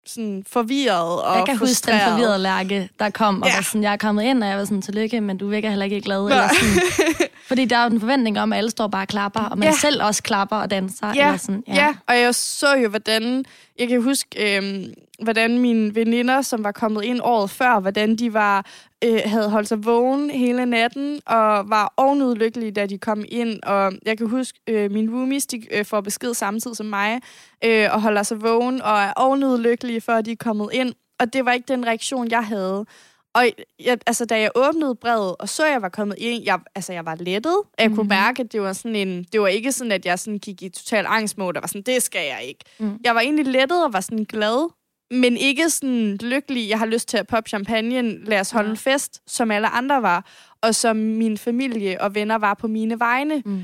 sådan 0.07 0.45
forvirret 0.51 1.23
og 1.23 1.37
Jeg 1.37 1.45
kan 1.47 1.57
huske 1.57 1.61
den 1.61 1.69
frustreret. 1.69 2.11
forvirrede 2.11 2.38
lærke, 2.38 2.88
der 2.99 3.11
kom, 3.11 3.43
og 3.43 3.49
Ja. 3.49 3.55
var 3.55 3.62
sådan, 3.62 3.83
jeg 3.83 3.93
er 3.93 3.97
kommet 3.97 4.23
ind, 4.23 4.43
og 4.43 4.49
jeg 4.49 4.59
var 4.59 4.65
sådan, 4.65 4.83
tillykke, 4.83 5.21
men 5.21 5.38
du 5.38 5.49
virker 5.49 5.69
heller 5.69 5.85
ikke 5.85 6.01
glad. 6.01 6.21
Eller 6.25 6.49
sådan. 6.49 7.29
Fordi 7.49 7.65
der 7.65 7.77
er 7.77 7.85
jo 7.85 7.91
en 7.91 8.01
forventning 8.01 8.41
om, 8.41 8.53
at 8.53 8.57
alle 8.59 8.71
står 8.71 8.87
bare 8.87 9.03
og 9.03 9.09
klapper, 9.09 9.41
og 9.41 9.59
man 9.59 9.69
ja. 9.69 9.75
selv 9.75 10.03
også 10.03 10.23
klapper 10.23 10.57
og 10.57 10.71
danser. 10.71 11.12
Ja, 11.15 11.27
eller 11.27 11.38
sådan, 11.38 11.65
ja. 11.69 11.75
ja, 11.75 11.95
og 12.09 12.19
jeg 12.19 12.35
så 12.35 12.75
jo, 12.77 12.88
hvordan... 12.88 13.45
Jeg 13.79 13.89
kan 13.89 14.03
huske, 14.03 14.57
øh, 14.57 14.85
hvordan 15.23 15.59
mine 15.59 15.95
veninder, 15.95 16.43
som 16.43 16.65
var 16.65 16.73
kommet 16.73 17.05
ind 17.05 17.21
året 17.23 17.51
før, 17.51 17.81
hvordan 17.81 18.17
de 18.17 18.35
var 18.35 18.67
øh, 19.05 19.21
havde 19.25 19.51
holdt 19.51 19.69
sig 19.69 19.85
vågen 19.85 20.31
hele 20.31 20.67
natten, 20.67 21.21
og 21.27 21.71
var 21.71 21.95
ovenudlykkelige, 21.97 22.71
da 22.73 22.87
de 22.87 22.99
kom 22.99 23.25
ind. 23.29 23.63
Og 23.63 23.93
jeg 24.07 24.19
kan 24.19 24.29
huske, 24.29 24.59
øh, 24.67 24.91
mine 24.91 25.13
roomies, 25.13 25.47
de 25.47 25.63
øh, 25.71 25.85
får 25.85 26.01
besked 26.01 26.35
samtidig 26.35 26.77
som 26.77 26.87
mig, 26.87 27.21
øh, 27.65 27.89
og 27.93 28.03
holder 28.03 28.23
sig 28.23 28.43
vågen, 28.43 28.83
og 28.83 28.99
er 28.99 29.13
ovenudlykkelige, 29.17 30.01
før 30.01 30.13
for, 30.13 30.19
at 30.19 30.27
de 30.27 30.33
er 30.33 30.37
kommet 30.37 30.69
ind. 30.73 30.95
Og 31.21 31.33
det 31.33 31.45
var 31.45 31.53
ikke 31.53 31.69
den 31.69 31.87
reaktion, 31.87 32.31
jeg 32.31 32.45
havde. 32.45 32.87
Og 33.35 33.45
jeg, 33.85 33.99
altså, 34.07 34.25
da 34.25 34.40
jeg 34.40 34.51
åbnede 34.55 34.95
brevet, 34.95 35.37
og 35.38 35.49
så 35.49 35.66
jeg 35.66 35.83
var 35.83 35.88
kommet 35.88 36.18
ind, 36.18 36.45
jeg, 36.45 36.59
altså, 36.75 36.92
jeg 36.92 37.07
var 37.07 37.14
lettet. 37.14 37.57
Jeg 37.79 37.88
mm. 37.88 37.97
kunne 37.97 38.09
mærke, 38.09 38.42
at 38.42 38.53
det 38.53 38.62
var 38.62 38.73
sådan 38.73 38.97
en... 38.97 39.25
Det 39.33 39.40
var 39.40 39.47
ikke 39.47 39.73
sådan, 39.73 39.92
at 39.92 40.07
jeg 40.07 40.18
sådan 40.18 40.38
gik 40.38 40.62
i 40.62 40.68
total 40.68 41.05
angstmode, 41.09 41.57
og 41.57 41.62
var 41.62 41.66
sådan, 41.68 41.83
det 41.83 42.03
skal 42.03 42.27
jeg 42.27 42.42
ikke. 42.49 42.64
Mm. 42.79 42.99
Jeg 43.05 43.14
var 43.14 43.21
egentlig 43.21 43.47
lettet 43.47 43.85
og 43.85 43.92
var 43.92 44.01
sådan 44.01 44.25
glad, 44.25 44.71
men 45.11 45.37
ikke 45.37 45.71
sådan 45.71 46.16
lykkelig. 46.16 46.68
Jeg 46.68 46.79
har 46.79 46.87
lyst 46.87 47.09
til 47.09 47.16
at 47.16 47.27
poppe 47.27 47.49
champagne, 47.49 48.25
lad 48.25 48.40
os 48.40 48.51
holde 48.51 48.68
Ja. 48.68 48.71
en 48.71 48.77
fest, 48.77 49.23
som 49.27 49.51
alle 49.51 49.68
andre 49.68 50.03
var, 50.03 50.27
og 50.61 50.75
som 50.75 50.97
min 50.97 51.38
familie 51.38 52.01
og 52.01 52.14
venner 52.14 52.38
var 52.38 52.55
på 52.55 52.68
mine 52.68 53.01
vegne. 53.01 53.42
Mm. 53.45 53.62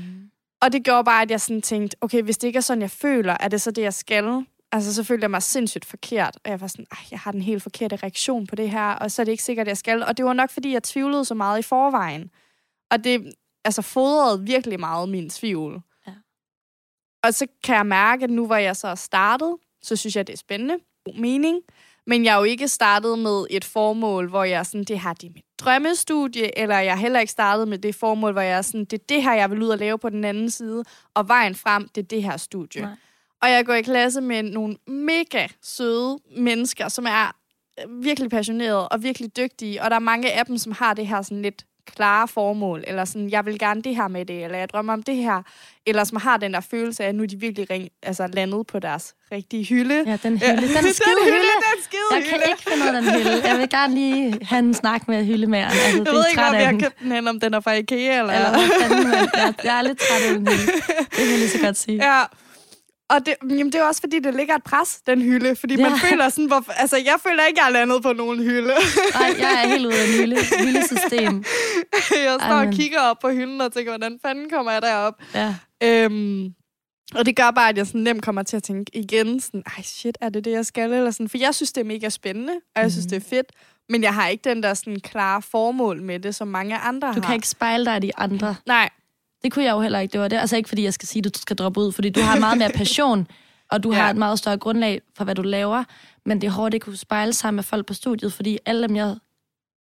Og 0.61 0.73
det 0.73 0.83
gjorde 0.83 1.03
bare, 1.03 1.21
at 1.21 1.31
jeg 1.31 1.41
sådan 1.41 1.61
tænkte, 1.61 1.97
okay, 2.01 2.21
hvis 2.21 2.37
det 2.37 2.47
ikke 2.47 2.57
er 2.57 2.61
sådan, 2.61 2.81
jeg 2.81 2.91
føler, 2.91 3.37
er 3.39 3.47
det 3.47 3.61
så 3.61 3.71
det, 3.71 3.81
jeg 3.81 3.93
skal? 3.93 4.45
Altså, 4.71 4.93
så 4.93 5.03
følte 5.03 5.23
jeg 5.23 5.31
mig 5.31 5.43
sindssygt 5.43 5.85
forkert. 5.85 6.37
Og 6.43 6.51
jeg 6.51 6.61
var 6.61 6.67
sådan, 6.67 6.85
jeg 7.11 7.19
har 7.19 7.31
den 7.31 7.41
helt 7.41 7.63
forkerte 7.63 7.95
reaktion 7.95 8.47
på 8.47 8.55
det 8.55 8.69
her, 8.69 8.91
og 8.91 9.11
så 9.11 9.21
er 9.21 9.23
det 9.23 9.31
ikke 9.31 9.43
sikkert, 9.43 9.67
at 9.67 9.69
jeg 9.69 9.77
skal. 9.77 10.03
Og 10.03 10.17
det 10.17 10.25
var 10.25 10.33
nok, 10.33 10.49
fordi 10.49 10.73
jeg 10.73 10.83
tvivlede 10.83 11.25
så 11.25 11.35
meget 11.35 11.59
i 11.59 11.61
forvejen. 11.61 12.31
Og 12.91 13.03
det 13.03 13.33
altså, 13.65 13.81
fodrede 13.81 14.43
virkelig 14.43 14.79
meget 14.79 15.09
min 15.09 15.29
tvivl. 15.29 15.81
Ja. 16.07 16.11
Og 17.23 17.33
så 17.33 17.47
kan 17.63 17.75
jeg 17.75 17.85
mærke, 17.85 18.23
at 18.23 18.29
nu 18.29 18.45
hvor 18.45 18.55
jeg 18.55 18.75
så 18.75 18.87
er 18.87 18.95
startet, 18.95 19.55
så 19.81 19.95
synes 19.95 20.15
jeg, 20.15 20.27
det 20.27 20.33
er 20.33 20.37
spændende. 20.37 20.77
God 21.05 21.19
mening. 21.19 21.61
Men 22.07 22.25
jeg 22.25 22.33
er 22.33 22.37
jo 22.37 22.43
ikke 22.43 22.67
startet 22.67 23.19
med 23.19 23.45
et 23.49 23.65
formål, 23.65 24.29
hvor 24.29 24.43
jeg 24.43 24.65
sådan, 24.65 24.83
det 24.83 24.99
her 24.99 25.13
det 25.13 25.27
er 25.27 25.31
mit 25.33 25.45
drømmestudie, 25.59 26.59
eller 26.59 26.79
jeg 26.79 26.91
er 26.91 26.95
heller 26.95 27.19
ikke 27.19 27.31
startet 27.31 27.67
med 27.67 27.77
det 27.77 27.95
formål, 27.95 28.31
hvor 28.31 28.41
jeg 28.41 28.57
er 28.57 28.61
sådan, 28.61 28.85
det 28.85 28.93
er 28.93 29.03
det 29.09 29.23
her, 29.23 29.33
jeg 29.33 29.51
vil 29.51 29.61
ud 29.61 29.69
og 29.69 29.77
lave 29.77 29.99
på 29.99 30.09
den 30.09 30.23
anden 30.23 30.51
side, 30.51 30.83
og 31.13 31.27
vejen 31.27 31.55
frem, 31.55 31.87
det 31.87 32.03
er 32.03 32.07
det 32.07 32.23
her 32.23 32.37
studie. 32.37 32.81
Nej. 32.81 32.95
Og 33.41 33.51
jeg 33.51 33.65
går 33.65 33.73
i 33.73 33.81
klasse 33.81 34.21
med 34.21 34.43
nogle 34.43 34.75
mega 34.87 35.47
søde 35.63 36.17
mennesker, 36.37 36.87
som 36.87 37.05
er 37.05 37.35
virkelig 38.01 38.29
passionerede 38.29 38.87
og 38.89 39.03
virkelig 39.03 39.37
dygtige, 39.37 39.83
og 39.83 39.89
der 39.89 39.95
er 39.95 39.99
mange 39.99 40.31
af 40.31 40.45
dem, 40.45 40.57
som 40.57 40.71
har 40.71 40.93
det 40.93 41.07
her 41.07 41.21
sådan 41.21 41.41
lidt 41.41 41.63
klare 41.95 42.27
formål, 42.27 42.83
eller 42.87 43.05
sådan, 43.05 43.29
jeg 43.29 43.45
vil 43.45 43.59
gerne 43.59 43.81
det 43.81 43.95
her 43.95 44.07
med 44.07 44.25
det, 44.25 44.43
eller 44.43 44.57
jeg 44.57 44.69
drømmer 44.69 44.93
om 44.93 45.03
det 45.03 45.15
her, 45.15 45.41
eller 45.85 46.03
som 46.03 46.17
har 46.17 46.37
den 46.37 46.53
der 46.53 46.59
følelse 46.59 47.03
af, 47.03 47.07
at 47.09 47.15
nu 47.15 47.23
er 47.23 47.27
de 47.27 47.39
virkelig 47.39 47.69
ring, 47.69 47.89
altså, 48.03 48.27
landet 48.33 48.67
på 48.67 48.79
deres 48.79 49.13
rigtige 49.31 49.63
hylde. 49.65 50.03
Ja, 50.07 50.17
den 50.23 50.37
hylde. 50.37 50.61
Den 50.61 50.93
skide 50.99 51.15
den 51.15 51.23
hylde. 51.23 51.35
hylde, 51.35 51.59
den 51.75 51.83
skide 51.83 52.01
Jeg 52.11 52.19
hylde. 52.21 52.29
kan 52.29 52.41
ikke 52.51 52.63
finde 52.71 52.83
ud 52.83 52.95
af 52.95 53.01
den 53.01 53.11
hylde. 53.13 53.47
Jeg 53.49 53.57
vil 53.59 53.69
gerne 53.69 53.93
lige 53.95 54.39
have 54.45 54.59
en 54.59 54.73
snak 54.73 55.07
med 55.07 55.25
hyldemæren. 55.25 55.71
Altså, 55.71 56.03
Jeg 56.05 56.13
ved 56.13 56.23
ikke, 56.29 56.41
af 56.41 56.61
jeg 56.61 56.71
den. 56.71 56.81
købt 56.81 56.99
den 56.99 57.11
hen, 57.11 57.27
om 57.27 57.39
den 57.39 57.53
er 57.53 57.59
fra 57.59 57.73
Ikea, 57.73 58.19
eller... 58.19 58.33
Eller 58.33 59.03
man, 59.03 59.13
jeg, 59.33 59.53
jeg 59.63 59.77
er 59.77 59.81
lidt 59.81 59.99
træt 59.99 60.21
af 60.21 60.33
den 60.37 60.47
hylde. 60.47 60.71
Det 60.71 61.11
kan 61.17 61.29
jeg 61.29 61.37
lige 61.37 61.49
så 61.49 61.59
godt 61.63 61.77
sige. 61.77 62.15
Ja. 62.15 62.23
Og 63.09 63.25
det, 63.25 63.33
jamen, 63.41 63.65
det 63.65 63.75
er 63.75 63.83
også, 63.83 64.01
fordi 64.01 64.19
det 64.19 64.35
ligger 64.35 64.55
et 64.55 64.63
pres, 64.63 65.01
den 65.07 65.21
hylde. 65.21 65.55
Fordi 65.55 65.75
ja. 65.75 65.89
man 65.89 65.99
føler 66.09 66.29
sådan, 66.29 66.45
hvor, 66.45 66.65
altså 66.71 66.97
jeg 66.97 67.15
føler 67.27 67.45
ikke, 67.45 67.59
jeg 67.61 67.67
er 67.67 67.73
landet 67.73 68.03
på 68.03 68.13
nogen 68.13 68.39
hylde. 68.43 68.73
Nej, 69.19 69.35
jeg 69.39 69.63
er 69.63 69.67
helt 69.67 69.85
ude 69.85 69.93
af 69.99 70.07
en 70.07 70.13
hylde. 70.21 70.35
Hyldesystem. 70.59 71.43
jeg 72.25 72.37
står 72.39 72.55
Ej, 72.55 72.65
og 72.67 72.73
kigger 72.73 72.99
op 72.99 73.19
på 73.19 73.29
hylden 73.29 73.61
og 73.61 73.73
tænker, 73.73 73.91
hvordan 73.91 74.19
fanden 74.25 74.49
kommer 74.49 74.71
jeg 74.71 74.81
derop? 74.81 75.13
Ja. 75.35 75.55
Øhm, 75.83 76.45
og 77.15 77.25
det 77.25 77.35
gør 77.35 77.51
bare, 77.51 77.69
at 77.69 77.77
jeg 77.77 77.87
sådan 77.87 78.01
nemt 78.01 78.23
kommer 78.23 78.43
til 78.43 78.57
at 78.57 78.63
tænke 78.63 78.91
igen, 78.97 79.39
sådan, 79.39 79.63
ej 79.77 79.83
shit, 79.83 80.17
er 80.21 80.29
det 80.29 80.45
det, 80.45 80.51
jeg 80.51 80.65
skal? 80.65 80.93
Eller 80.93 81.11
sådan, 81.11 81.29
for 81.29 81.37
jeg 81.37 81.55
synes, 81.55 81.71
det 81.71 81.81
er 81.81 81.85
mega 81.85 82.09
spændende, 82.09 82.53
og 82.75 82.81
jeg 82.81 82.91
synes, 82.91 83.05
Mhm. 83.05 83.09
det 83.09 83.17
er 83.25 83.29
fedt. 83.29 83.47
Men 83.89 84.03
jeg 84.03 84.13
har 84.13 84.27
ikke 84.27 84.49
den 84.49 84.63
der 84.63 84.73
sådan 84.73 84.99
klare 84.99 85.41
formål 85.41 86.01
med 86.01 86.19
det, 86.19 86.35
som 86.35 86.47
mange 86.47 86.77
andre 86.77 87.07
Du 87.07 87.13
har. 87.13 87.21
kan 87.21 87.35
ikke 87.35 87.47
spejle 87.47 87.85
dig 87.85 87.93
af 87.95 88.01
de 88.01 88.11
andre. 88.17 88.55
Nej, 88.65 88.89
Det 89.43 89.51
kunne 89.51 89.65
jeg 89.65 89.71
jo 89.71 89.81
heller 89.81 89.99
ikke. 89.99 90.11
Det 90.13 90.21
var 90.21 90.27
det. 90.27 90.37
Altså 90.37 90.57
ikke 90.57 90.69
fordi, 90.69 90.83
jeg 90.83 90.93
skal 90.93 91.07
sige, 91.07 91.23
at 91.25 91.35
du 91.35 91.39
skal 91.39 91.55
droppe 91.55 91.79
ud, 91.79 91.91
fordi 91.91 92.09
du 92.09 92.19
har 92.21 92.39
meget 92.39 92.57
mere 92.57 92.69
passion, 92.75 93.27
og 93.71 93.83
du 93.83 93.91
Ja. 93.91 93.97
har 93.97 94.09
et 94.09 94.17
meget 94.17 94.39
større 94.39 94.57
grundlag 94.57 95.01
for, 95.17 95.23
hvad 95.23 95.35
du 95.35 95.41
laver. 95.41 95.83
Men 96.25 96.41
det 96.41 96.47
er 96.47 96.51
hårdt 96.51 96.73
ikke 96.73 96.83
kunne 96.83 96.97
spejle 96.97 97.33
sig 97.33 97.53
med 97.53 97.63
folk 97.63 97.85
på 97.85 97.93
studiet, 97.93 98.33
fordi 98.33 98.57
alle 98.65 98.87
dem, 98.87 98.95
jeg 98.95 99.15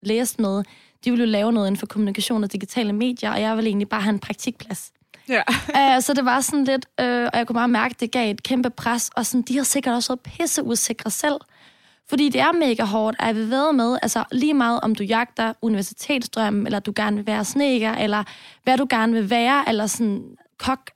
læste 0.02 0.42
med, 0.42 0.62
de 1.04 1.10
ville 1.10 1.24
jo 1.24 1.30
lave 1.30 1.52
noget 1.52 1.66
inden 1.66 1.78
for 1.78 1.86
kommunikation 1.86 2.44
og 2.44 2.52
digitale 2.52 2.92
medier, 2.92 3.30
og 3.30 3.40
jeg 3.40 3.56
ville 3.56 3.68
egentlig 3.68 3.88
bare 3.88 4.00
have 4.00 4.12
en 4.12 4.18
praktikplads. 4.18 4.92
ja. 5.28 5.42
Uh, 5.96 6.02
så 6.04 6.12
det 6.14 6.24
var 6.24 6.40
sådan 6.40 6.64
lidt, 6.64 6.86
uh, 7.02 7.06
og 7.06 7.30
jeg 7.38 7.46
kunne 7.46 7.54
bare 7.54 7.68
mærke, 7.68 7.92
at 7.92 8.00
det 8.00 8.10
gav 8.10 8.30
et 8.30 8.42
kæmpe 8.42 8.70
pres, 8.70 9.10
og 9.16 9.26
sådan, 9.26 9.42
de 9.42 9.56
har 9.56 9.64
sikkert 9.64 9.94
også 9.94 10.08
været 10.12 10.20
pisseusikre 10.20 11.10
selv. 11.10 11.34
Fordi 12.08 12.28
det 12.28 12.40
er 12.40 12.52
mega 12.52 12.84
hårdt, 12.84 13.16
at 13.20 13.36
vi 13.36 13.40
ved 13.40 13.72
med, 13.72 13.98
altså 14.02 14.24
lige 14.32 14.54
meget 14.54 14.80
om 14.80 14.94
du 14.94 15.02
jagter 15.02 15.52
universitetsdrømmen, 15.62 16.66
eller 16.66 16.78
du 16.78 16.92
gerne 16.96 17.16
vil 17.16 17.26
være 17.26 17.44
sneker, 17.44 17.92
eller 17.92 18.24
hvad 18.62 18.78
du 18.78 18.86
gerne 18.90 19.12
vil 19.12 19.30
være, 19.30 19.68
eller 19.68 19.86
sådan 19.86 20.36
kok, 20.58 20.90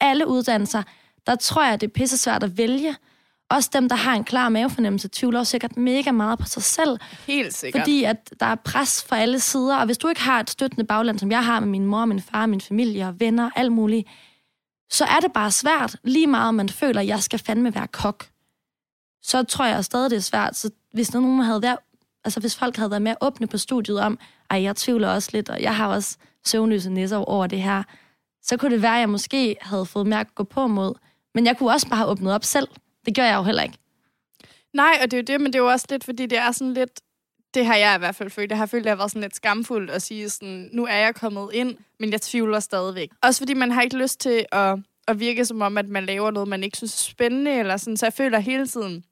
alle 0.00 0.26
uddannelser, 0.26 0.82
der 1.26 1.34
tror 1.34 1.64
jeg, 1.64 1.80
det 1.80 1.86
er 1.86 1.90
pisse 1.90 2.18
svært 2.18 2.42
at 2.42 2.58
vælge. 2.58 2.96
Også 3.50 3.70
dem, 3.72 3.88
der 3.88 3.96
har 3.96 4.14
en 4.14 4.24
klar 4.24 4.48
mavefornemmelse, 4.48 5.08
tvivler 5.12 5.40
jo 5.40 5.44
sikkert 5.44 5.76
mega 5.76 6.12
meget 6.12 6.38
på 6.38 6.46
sig 6.46 6.62
selv, 6.62 6.98
Helt 7.26 7.54
sikkert. 7.54 7.82
fordi 7.82 8.04
at 8.04 8.34
der 8.40 8.46
er 8.46 8.54
pres 8.54 9.04
fra 9.08 9.18
alle 9.18 9.40
sider, 9.40 9.76
og 9.76 9.86
hvis 9.86 9.98
du 9.98 10.08
ikke 10.08 10.20
har 10.20 10.40
et 10.40 10.50
støttende 10.50 10.84
bagland, 10.84 11.18
som 11.18 11.30
jeg 11.30 11.44
har 11.44 11.60
med 11.60 11.68
min 11.68 11.86
mor, 11.86 12.04
min 12.04 12.20
far, 12.20 12.46
min 12.46 12.60
familie 12.60 13.06
og 13.08 13.20
venner, 13.20 13.50
alt 13.56 13.72
muligt, 13.72 14.08
så 14.90 15.04
er 15.04 15.20
det 15.20 15.32
bare 15.32 15.50
svært, 15.50 15.96
lige 16.04 16.26
meget 16.26 16.48
om 16.48 16.54
man 16.54 16.68
føler, 16.68 17.00
at 17.00 17.06
jeg 17.06 17.22
skal 17.22 17.38
fandme 17.38 17.74
være 17.74 17.86
kok. 17.86 18.26
Så 19.24 19.42
tror 19.42 19.64
jeg 19.64 19.84
stadig, 19.84 20.10
det 20.10 20.16
er 20.16 20.20
svært. 20.20 20.56
Så 20.56 20.70
hvis 20.92 21.08
der 21.08 21.20
nogen 21.20 21.40
havde 21.40 21.62
været, 21.62 21.78
altså 22.24 22.40
hvis 22.40 22.56
folk 22.56 22.76
havde 22.76 22.90
været 22.90 23.02
mere 23.02 23.16
åbne 23.20 23.46
på 23.46 23.58
studiet 23.58 24.00
om, 24.00 24.18
ej, 24.50 24.62
jeg 24.62 24.76
tvivler 24.76 25.08
også 25.08 25.30
lidt, 25.32 25.48
og 25.48 25.62
jeg 25.62 25.76
har 25.76 25.88
også 25.88 26.16
søvnløse 26.44 26.90
nisser 26.90 27.16
over 27.16 27.46
det 27.46 27.62
her, 27.62 27.82
så 28.42 28.56
kunne 28.56 28.74
det 28.74 28.82
være, 28.82 28.94
at 28.94 29.00
jeg 29.00 29.08
måske 29.08 29.56
havde 29.60 29.86
fået 29.86 30.06
mere 30.06 30.20
at 30.20 30.34
gå 30.34 30.44
på 30.44 30.66
mod. 30.66 30.94
Men 31.34 31.46
jeg 31.46 31.58
kunne 31.58 31.72
også 31.72 31.88
bare 31.88 31.96
have 31.96 32.08
åbnet 32.08 32.32
op 32.32 32.44
selv. 32.44 32.68
Det 33.06 33.16
gør 33.16 33.24
jeg 33.24 33.36
jo 33.36 33.42
heller 33.42 33.62
ikke. 33.62 33.78
Nej, 34.72 34.98
og 35.02 35.10
det 35.10 35.16
er 35.16 35.18
jo 35.18 35.24
det, 35.26 35.40
men 35.40 35.52
det 35.52 35.58
er 35.58 35.62
jo 35.62 35.70
også 35.70 35.86
lidt, 35.90 36.04
fordi 36.04 36.26
det 36.26 36.38
er 36.38 36.52
sådan 36.52 36.74
lidt... 36.74 37.00
Det 37.54 37.66
har 37.66 37.76
jeg 37.76 37.96
i 37.96 37.98
hvert 37.98 38.14
fald 38.14 38.30
følt. 38.30 38.50
Jeg 38.50 38.58
har 38.58 38.66
følt, 38.66 38.80
at 38.80 38.84
det 38.84 38.90
har 38.90 38.96
været 38.96 39.10
sådan 39.10 39.22
lidt 39.22 39.36
skamfuld 39.36 39.90
at 39.90 40.02
sige 40.02 40.30
sådan, 40.30 40.68
nu 40.72 40.86
er 40.86 40.96
jeg 40.96 41.14
kommet 41.14 41.50
ind, 41.52 41.76
men 42.00 42.12
jeg 42.12 42.20
tvivler 42.20 42.60
stadigvæk. 42.60 43.10
Også 43.22 43.40
fordi 43.40 43.54
man 43.54 43.72
har 43.72 43.82
ikke 43.82 43.96
lyst 43.96 44.20
til 44.20 44.46
at, 44.52 44.78
at 45.08 45.20
virke 45.20 45.44
som 45.44 45.62
om, 45.62 45.78
at 45.78 45.88
man 45.88 46.06
laver 46.06 46.30
noget, 46.30 46.48
man 46.48 46.64
ikke 46.64 46.76
synes 46.76 46.94
er 46.94 47.10
spændende, 47.10 47.58
eller 47.58 47.76
sådan. 47.76 47.96
Så 47.96 48.06
jeg 48.06 48.12
føler 48.12 48.38
hele 48.38 48.66
tiden, 48.66 49.04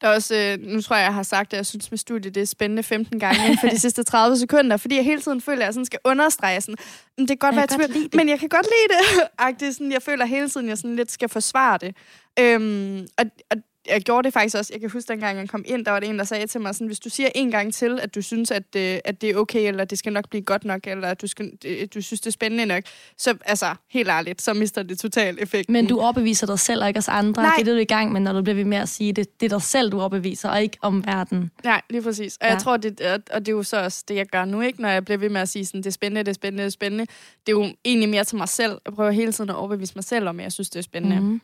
der 0.00 0.08
er 0.08 0.14
også, 0.14 0.34
øh, 0.34 0.66
nu 0.66 0.80
tror 0.82 0.96
jeg, 0.96 1.04
jeg 1.04 1.14
har 1.14 1.22
sagt, 1.22 1.52
at 1.52 1.56
jeg 1.56 1.66
synes 1.66 1.90
med 1.90 1.98
studiet, 1.98 2.34
det 2.34 2.40
er 2.40 2.46
spændende 2.46 2.82
15 2.82 3.20
gange 3.20 3.44
inden 3.44 3.58
for 3.60 3.68
de 3.68 3.78
sidste 3.86 4.02
30 4.02 4.36
sekunder, 4.36 4.76
fordi 4.76 4.96
jeg 4.96 5.04
hele 5.04 5.20
tiden 5.20 5.40
føler, 5.40 5.58
at 5.60 5.64
jeg 5.66 5.74
sådan 5.74 5.84
skal 5.84 5.98
understrege 6.04 6.60
sådan, 6.60 6.76
"Men 7.18 7.28
det 7.28 7.40
kan 7.40 7.50
godt 7.50 7.54
Jeg 7.54 7.66
være, 7.70 7.78
tvivl, 7.78 7.90
lide 7.92 8.04
det." 8.04 8.14
men 8.14 8.28
jeg 8.28 8.38
kan 8.40 8.48
godt 8.48 8.66
lide 8.66 8.98
det. 8.98 9.28
Agtigt, 9.38 9.74
sådan, 9.74 9.92
jeg 9.92 10.02
føler 10.02 10.24
hele 10.24 10.48
tiden, 10.48 10.66
at 10.66 10.70
jeg 10.70 10.78
sådan 10.78 10.96
lidt 10.96 11.12
skal 11.12 11.28
forsvare 11.28 11.78
det. 11.78 11.96
Øhm, 12.38 13.06
og, 13.18 13.24
og 13.50 13.56
jeg 13.90 14.00
gjorde 14.02 14.26
det 14.26 14.32
faktisk 14.32 14.56
også. 14.56 14.72
Jeg 14.74 14.80
kan 14.80 14.90
huske, 14.90 15.08
dengang 15.08 15.38
jeg 15.38 15.48
kom 15.48 15.64
ind, 15.66 15.84
der 15.84 15.90
var 15.90 16.00
det 16.00 16.08
en, 16.08 16.18
der 16.18 16.24
sagde 16.24 16.46
til 16.46 16.60
mig 16.60 16.74
sådan, 16.74 16.86
hvis 16.86 16.98
du 17.00 17.08
siger 17.08 17.28
en 17.34 17.50
gang 17.50 17.74
til, 17.74 18.00
at 18.02 18.14
du 18.14 18.22
synes, 18.22 18.50
at, 18.50 18.62
øh, 18.76 18.98
at 19.04 19.20
det 19.20 19.30
er 19.30 19.36
okay, 19.36 19.68
eller 19.68 19.84
det 19.84 19.98
skal 19.98 20.12
nok 20.12 20.28
blive 20.30 20.42
godt 20.42 20.64
nok, 20.64 20.80
eller 20.86 21.08
at 21.08 21.22
du, 21.22 21.26
skal, 21.26 21.52
øh, 21.64 21.88
du 21.94 22.00
synes, 22.02 22.20
det 22.20 22.26
er 22.26 22.30
spændende 22.32 22.66
nok, 22.66 22.82
så 23.18 23.34
altså, 23.44 23.74
helt 23.90 24.08
ærligt, 24.08 24.42
så 24.42 24.54
mister 24.54 24.82
det 24.82 24.98
totalt 24.98 25.40
effekten. 25.42 25.72
Men 25.72 25.86
du 25.86 26.00
overbeviser 26.00 26.46
dig 26.46 26.58
selv, 26.58 26.82
og 26.82 26.88
ikke 26.88 26.98
os 26.98 27.08
andre. 27.08 27.42
Nej. 27.42 27.52
Det 27.56 27.60
er 27.60 27.64
det, 27.64 27.72
du 27.72 27.76
er 27.76 27.80
i 27.80 27.84
gang 27.84 28.12
med, 28.12 28.20
når 28.20 28.32
du 28.32 28.42
bliver 28.42 28.54
ved 28.56 28.64
med 28.64 28.78
at 28.78 28.88
sige 28.88 29.12
det. 29.12 29.40
Det 29.40 29.46
er 29.52 29.56
dig 29.58 29.62
selv, 29.62 29.92
du 29.92 30.00
overbeviser, 30.00 30.48
og 30.48 30.62
ikke 30.62 30.76
om 30.82 31.06
verden. 31.06 31.50
Nej, 31.64 31.82
lige 31.90 32.02
præcis. 32.02 32.36
Og 32.40 32.46
Ja. 32.46 32.52
jeg 32.52 32.62
tror, 32.62 32.76
det, 32.76 33.00
og- 33.00 33.20
og 33.30 33.40
det 33.40 33.48
er 33.48 33.56
jo 33.56 33.62
så 33.62 33.76
også 33.84 34.04
det, 34.08 34.14
jeg 34.14 34.26
gør 34.26 34.44
nu, 34.44 34.60
ikke? 34.60 34.82
Når 34.82 34.88
jeg 34.88 35.04
bliver 35.04 35.18
ved 35.18 35.28
med 35.28 35.40
at 35.40 35.48
sige, 35.48 35.66
sådan, 35.66 35.80
det 35.80 35.86
er 35.86 35.90
spændende, 35.90 36.20
det 36.22 36.28
er 36.28 36.32
spændende, 36.34 36.62
det 36.62 36.66
er 36.66 36.72
spændende. 36.72 37.06
Det 37.46 37.52
er 37.52 37.56
jo 37.56 37.66
egentlig 37.84 38.08
mere 38.08 38.24
til 38.24 38.36
mig 38.36 38.48
selv. 38.48 38.78
Jeg 38.86 38.94
prøver 38.94 39.10
hele 39.10 39.32
tiden 39.32 39.50
at 39.50 39.56
overbevise 39.56 39.92
mig 39.94 40.04
selv 40.04 40.28
om, 40.28 40.40
at 40.40 40.44
jeg 40.44 40.52
synes, 40.52 40.70
det 40.70 40.78
er 40.78 40.82
spændende. 40.82 41.20
Mm-hmm. 41.20 41.40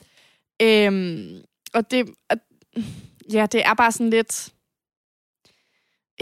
Øhm, 0.62 1.28
og 1.74 1.90
det, 1.90 2.10
og, 2.30 2.36
ja, 3.32 3.46
det 3.52 3.66
er 3.66 3.74
bare 3.74 3.92
sådan 3.92 4.10
lidt, 4.10 4.52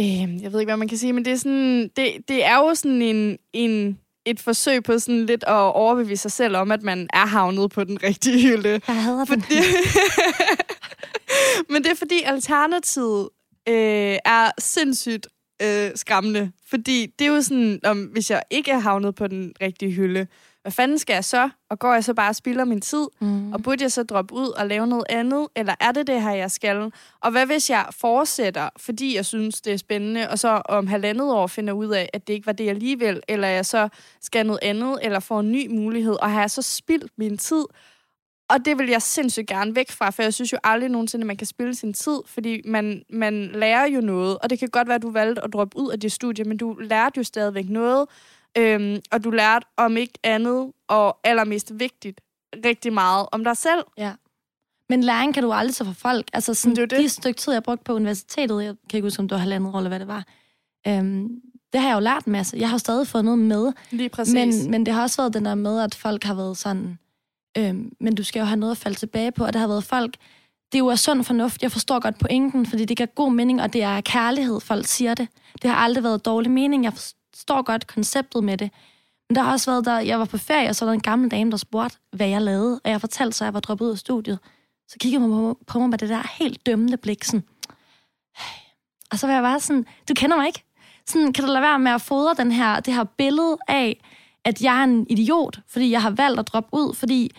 øhm, 0.00 0.42
jeg 0.42 0.52
ved 0.52 0.60
ikke, 0.60 0.70
hvad 0.70 0.76
man 0.76 0.88
kan 0.88 0.98
sige, 0.98 1.12
men 1.12 1.24
det 1.24 1.32
er 1.32 1.36
sådan, 1.36 1.90
det, 1.96 2.28
det 2.28 2.44
er 2.44 2.56
jo 2.56 2.74
sådan 2.74 3.02
en, 3.02 3.38
en, 3.52 3.98
et 4.24 4.40
forsøg 4.40 4.82
på 4.82 4.98
sådan 4.98 5.26
lidt 5.26 5.44
at 5.46 5.74
overbevise 5.74 6.22
sig 6.22 6.32
selv 6.32 6.56
om, 6.56 6.72
at 6.72 6.82
man 6.82 7.08
er 7.12 7.26
havnet 7.26 7.70
på 7.70 7.84
den 7.84 8.02
rigtige 8.02 8.48
hylde. 8.48 8.80
Jeg 8.88 9.02
hader. 9.02 9.24
Fordi, 9.24 9.54
men 11.70 11.82
det 11.84 11.90
er 11.90 11.96
fordi 11.96 12.22
alternativet 12.24 13.28
øh, 13.68 14.18
er 14.24 14.50
sindssygt 14.58 15.26
øh, 15.62 15.90
skræmmende. 15.94 16.52
Fordi 16.70 17.06
det 17.18 17.26
er 17.26 17.28
jo 17.28 17.42
sådan, 17.42 17.80
om, 17.84 18.02
hvis 18.02 18.30
jeg 18.30 18.42
ikke 18.50 18.70
er 18.70 18.78
havnet 18.78 19.14
på 19.14 19.26
den 19.26 19.52
rigtige 19.60 19.92
hylde, 19.92 20.26
hvad 20.64 20.72
fanden 20.72 20.98
skal 20.98 21.14
jeg 21.14 21.24
så? 21.24 21.50
Og 21.70 21.78
går 21.78 21.92
jeg 21.92 22.04
så 22.04 22.14
bare 22.14 22.28
og 22.28 22.36
spilder 22.36 22.64
min 22.64 22.80
tid? 22.80 23.06
Mm. 23.20 23.52
Og 23.52 23.62
burde 23.62 23.82
jeg 23.82 23.92
så 23.92 24.02
droppe 24.02 24.34
ud 24.34 24.48
og 24.48 24.66
lave 24.66 24.86
noget 24.86 25.04
andet? 25.08 25.48
Eller 25.56 25.74
er 25.80 25.92
det 25.92 26.06
det 26.06 26.22
her, 26.22 26.30
jeg 26.30 26.50
skal? 26.50 26.92
Og 27.20 27.30
hvad 27.30 27.46
hvis 27.46 27.70
jeg 27.70 27.86
fortsætter, 27.90 28.68
fordi 28.76 29.16
jeg 29.16 29.26
synes, 29.26 29.60
det 29.60 29.72
er 29.72 29.76
spændende, 29.76 30.30
og 30.30 30.38
så 30.38 30.48
om 30.48 30.86
halvandet 30.86 31.32
år 31.32 31.46
finder 31.46 31.72
ud 31.72 31.88
af, 31.88 32.10
at 32.12 32.26
det 32.26 32.32
ikke 32.32 32.46
var 32.46 32.52
det 32.52 32.68
alligevel, 32.68 33.20
eller 33.28 33.48
jeg 33.48 33.66
så 33.66 33.88
skal 34.20 34.46
noget 34.46 34.58
andet, 34.62 34.98
eller 35.02 35.20
får 35.20 35.40
en 35.40 35.52
ny 35.52 35.66
mulighed, 35.70 36.16
og 36.22 36.30
har 36.30 36.40
jeg 36.40 36.50
så 36.50 36.62
spildt 36.62 37.12
min 37.18 37.38
tid? 37.38 37.64
Og 38.48 38.64
det 38.64 38.78
vil 38.78 38.88
jeg 38.88 39.02
sindssygt 39.02 39.46
gerne 39.46 39.76
væk 39.76 39.90
fra, 39.90 40.10
for 40.10 40.22
jeg 40.22 40.34
synes 40.34 40.52
jo 40.52 40.58
aldrig 40.64 40.90
nogensinde, 40.90 41.26
man 41.26 41.36
kan 41.36 41.46
spille 41.46 41.74
sin 41.74 41.92
tid, 41.92 42.20
fordi 42.26 42.60
man, 42.64 43.02
man 43.10 43.50
lærer 43.54 43.86
jo 43.86 44.00
noget, 44.00 44.38
og 44.38 44.50
det 44.50 44.58
kan 44.58 44.68
godt 44.68 44.88
være, 44.88 44.94
at 44.94 45.02
du 45.02 45.10
valgte 45.10 45.44
at 45.44 45.52
droppe 45.52 45.78
ud 45.78 45.90
af 45.90 46.00
dit 46.00 46.12
studie, 46.12 46.44
men 46.44 46.56
du 46.56 46.72
lærte 46.72 47.18
jo 47.18 47.22
stadigvæk 47.22 47.68
noget, 47.68 48.08
øhm, 48.58 49.00
og 49.12 49.24
du 49.24 49.30
lærte 49.30 49.66
om 49.76 49.96
ikke 49.96 50.18
andet, 50.22 50.72
og 50.88 51.18
allermest 51.24 51.72
vigtigt, 51.78 52.20
rigtig 52.64 52.92
meget 52.92 53.26
om 53.32 53.44
dig 53.44 53.56
selv. 53.56 53.84
Ja. 53.98 54.12
Men 54.88 55.04
læring 55.04 55.34
kan 55.34 55.42
du 55.42 55.52
aldrig 55.52 55.74
tage 55.74 55.86
fra 55.86 56.10
folk. 56.10 56.26
Altså 56.32 56.54
sådan, 56.54 56.76
det 56.76 56.82
er 56.82 56.86
det. 56.86 56.98
de 56.98 57.08
stykke 57.08 57.38
tid, 57.38 57.52
jeg 57.52 57.62
brugte 57.62 57.84
på 57.84 57.92
universitetet, 57.92 58.64
jeg 58.64 58.74
kan 58.90 58.96
ikke 58.98 59.06
huske, 59.06 59.20
om 59.20 59.28
det 59.28 59.34
var 59.34 59.40
halvandet 59.40 59.74
år, 59.74 59.78
eller 59.78 59.88
hvad 59.88 60.00
det 60.00 60.08
var, 60.08 60.24
øhm, 60.86 61.40
det 61.72 61.80
har 61.80 61.88
jeg 61.88 61.94
jo 61.94 62.00
lært 62.00 62.24
en 62.24 62.32
masse. 62.32 62.56
Jeg 62.56 62.68
har 62.68 62.74
jo 62.74 62.78
stadig 62.78 63.06
fået 63.06 63.24
noget 63.24 63.38
med. 63.38 63.72
Lige 63.90 64.08
præcis. 64.08 64.34
Men, 64.34 64.70
men 64.70 64.86
det 64.86 64.94
har 64.94 65.02
også 65.02 65.22
været 65.22 65.34
den 65.34 65.44
der 65.44 65.54
med, 65.54 65.80
at 65.80 65.94
folk 65.94 66.24
har 66.24 66.34
været 66.34 66.56
sådan, 66.56 66.98
øhm, 67.58 67.92
men 68.00 68.14
du 68.14 68.22
skal 68.22 68.40
jo 68.40 68.46
have 68.46 68.56
noget 68.56 68.72
at 68.72 68.78
falde 68.78 68.98
tilbage 68.98 69.32
på, 69.32 69.44
og 69.44 69.52
det 69.52 69.60
har 69.60 69.68
været 69.68 69.84
folk, 69.84 70.16
det 70.72 70.78
er 70.78 70.84
jo 70.84 70.90
af 70.90 70.98
sund 70.98 71.24
fornuft, 71.24 71.62
jeg 71.62 71.72
forstår 71.72 72.00
godt 72.00 72.18
pointen, 72.18 72.66
fordi 72.66 72.84
det 72.84 72.96
giver 72.96 73.06
god 73.06 73.32
mening, 73.32 73.62
og 73.62 73.72
det 73.72 73.82
er 73.82 74.00
kærlighed, 74.00 74.60
folk 74.60 74.86
siger 74.86 75.14
det. 75.14 75.28
Det 75.62 75.70
har 75.70 75.76
aldrig 75.76 76.04
været 76.04 76.24
dårlig 76.24 76.50
mening, 76.50 76.84
jeg 76.84 76.92
forstår 77.34 77.62
godt 77.62 77.86
konceptet 77.86 78.44
med 78.44 78.58
det. 78.58 78.70
Men 79.28 79.36
der 79.36 79.42
har 79.42 79.52
også 79.52 79.70
været, 79.70 79.84
der 79.84 79.98
jeg 79.98 80.18
var 80.18 80.24
på 80.24 80.38
ferie, 80.38 80.68
og 80.68 80.76
så 80.76 80.84
var 80.84 80.90
der 80.90 80.94
en 80.94 81.00
gammel 81.00 81.30
dame, 81.30 81.50
der 81.50 81.56
spurgte, 81.56 81.98
hvad 82.12 82.28
jeg 82.28 82.42
lavede, 82.42 82.80
og 82.84 82.90
jeg 82.90 83.00
fortalte 83.00 83.36
så, 83.36 83.44
at 83.44 83.46
jeg 83.46 83.54
var 83.54 83.60
droppet 83.60 83.86
ud 83.86 83.90
af 83.90 83.98
studiet. 83.98 84.38
Så 84.88 84.96
kiggede 85.00 85.20
hun 85.22 85.30
på, 85.30 85.58
på 85.66 85.78
mig 85.78 85.88
med 85.88 85.98
det 85.98 86.08
der 86.08 86.36
helt 86.38 86.66
dømmende 86.66 86.96
blik, 86.96 87.24
sådan, 87.24 87.44
og 89.10 89.18
så 89.18 89.26
var 89.26 89.34
jeg 89.34 89.42
bare 89.42 89.60
sådan, 89.60 89.86
du 90.08 90.14
kender 90.14 90.36
mig 90.36 90.46
ikke. 90.46 90.64
Sådan, 91.06 91.32
kan 91.32 91.44
du 91.44 91.50
lade 91.50 91.62
være 91.62 91.78
med 91.78 91.92
at 91.92 92.00
fodre 92.00 92.34
den 92.34 92.52
her, 92.52 92.80
det 92.80 92.94
her 92.94 93.04
billede 93.04 93.56
af, 93.68 94.00
at 94.44 94.62
jeg 94.62 94.80
er 94.80 94.84
en 94.84 95.06
idiot, 95.10 95.58
fordi 95.68 95.90
jeg 95.90 96.02
har 96.02 96.10
valgt 96.10 96.40
at 96.40 96.48
droppe 96.48 96.68
ud, 96.72 96.94
fordi 96.94 97.30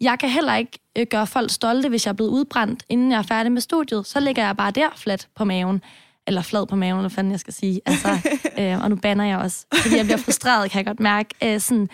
jeg 0.00 0.18
kan 0.18 0.28
heller 0.28 0.54
ikke 0.54 0.78
øh, 0.98 1.06
gøre 1.10 1.26
folk 1.26 1.50
stolte, 1.50 1.88
hvis 1.88 2.06
jeg 2.06 2.12
er 2.12 2.16
blevet 2.16 2.30
udbrændt, 2.30 2.84
inden 2.88 3.10
jeg 3.10 3.18
er 3.18 3.22
færdig 3.22 3.52
med 3.52 3.60
studiet. 3.60 4.06
Så 4.06 4.20
ligger 4.20 4.46
jeg 4.46 4.56
bare 4.56 4.70
der 4.70 4.88
flat 4.96 5.28
på 5.34 5.44
maven. 5.44 5.82
Eller 6.32 6.42
flad 6.42 6.66
på 6.66 6.76
maven, 6.76 6.92
eller 6.98 7.08
hvad 7.08 7.10
fanden 7.14 7.30
jeg 7.30 7.40
skal 7.40 7.54
sige. 7.54 7.80
Altså, 7.86 8.08
øh, 8.58 8.82
og 8.84 8.90
nu 8.90 8.96
banner 8.96 9.24
jeg 9.24 9.38
også, 9.38 9.66
fordi 9.82 9.96
jeg 9.96 10.04
bliver 10.04 10.18
frustreret, 10.18 10.70
kan 10.70 10.78
jeg 10.78 10.86
godt 10.86 11.00
mærke. 11.00 11.28
Øh, 11.54 11.60
sådan. 11.60 11.88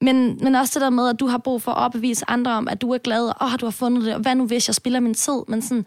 Men, 0.00 0.38
men 0.42 0.54
også 0.54 0.72
det 0.74 0.82
der 0.84 0.90
med, 0.90 1.08
at 1.08 1.20
du 1.20 1.26
har 1.26 1.38
brug 1.38 1.62
for 1.62 1.72
at 1.72 1.78
opbevise 1.78 2.24
andre 2.28 2.50
om, 2.52 2.68
at 2.68 2.80
du 2.80 2.90
er 2.92 2.98
glad, 2.98 3.28
og 3.28 3.34
oh, 3.40 3.52
du 3.60 3.66
har 3.66 3.70
fundet 3.70 4.04
det, 4.04 4.14
og 4.14 4.20
hvad 4.20 4.34
nu 4.34 4.46
hvis 4.46 4.68
jeg 4.68 4.74
spiller 4.74 5.00
min 5.00 5.14
tid? 5.14 5.38
Men 5.48 5.62
sådan, 5.62 5.86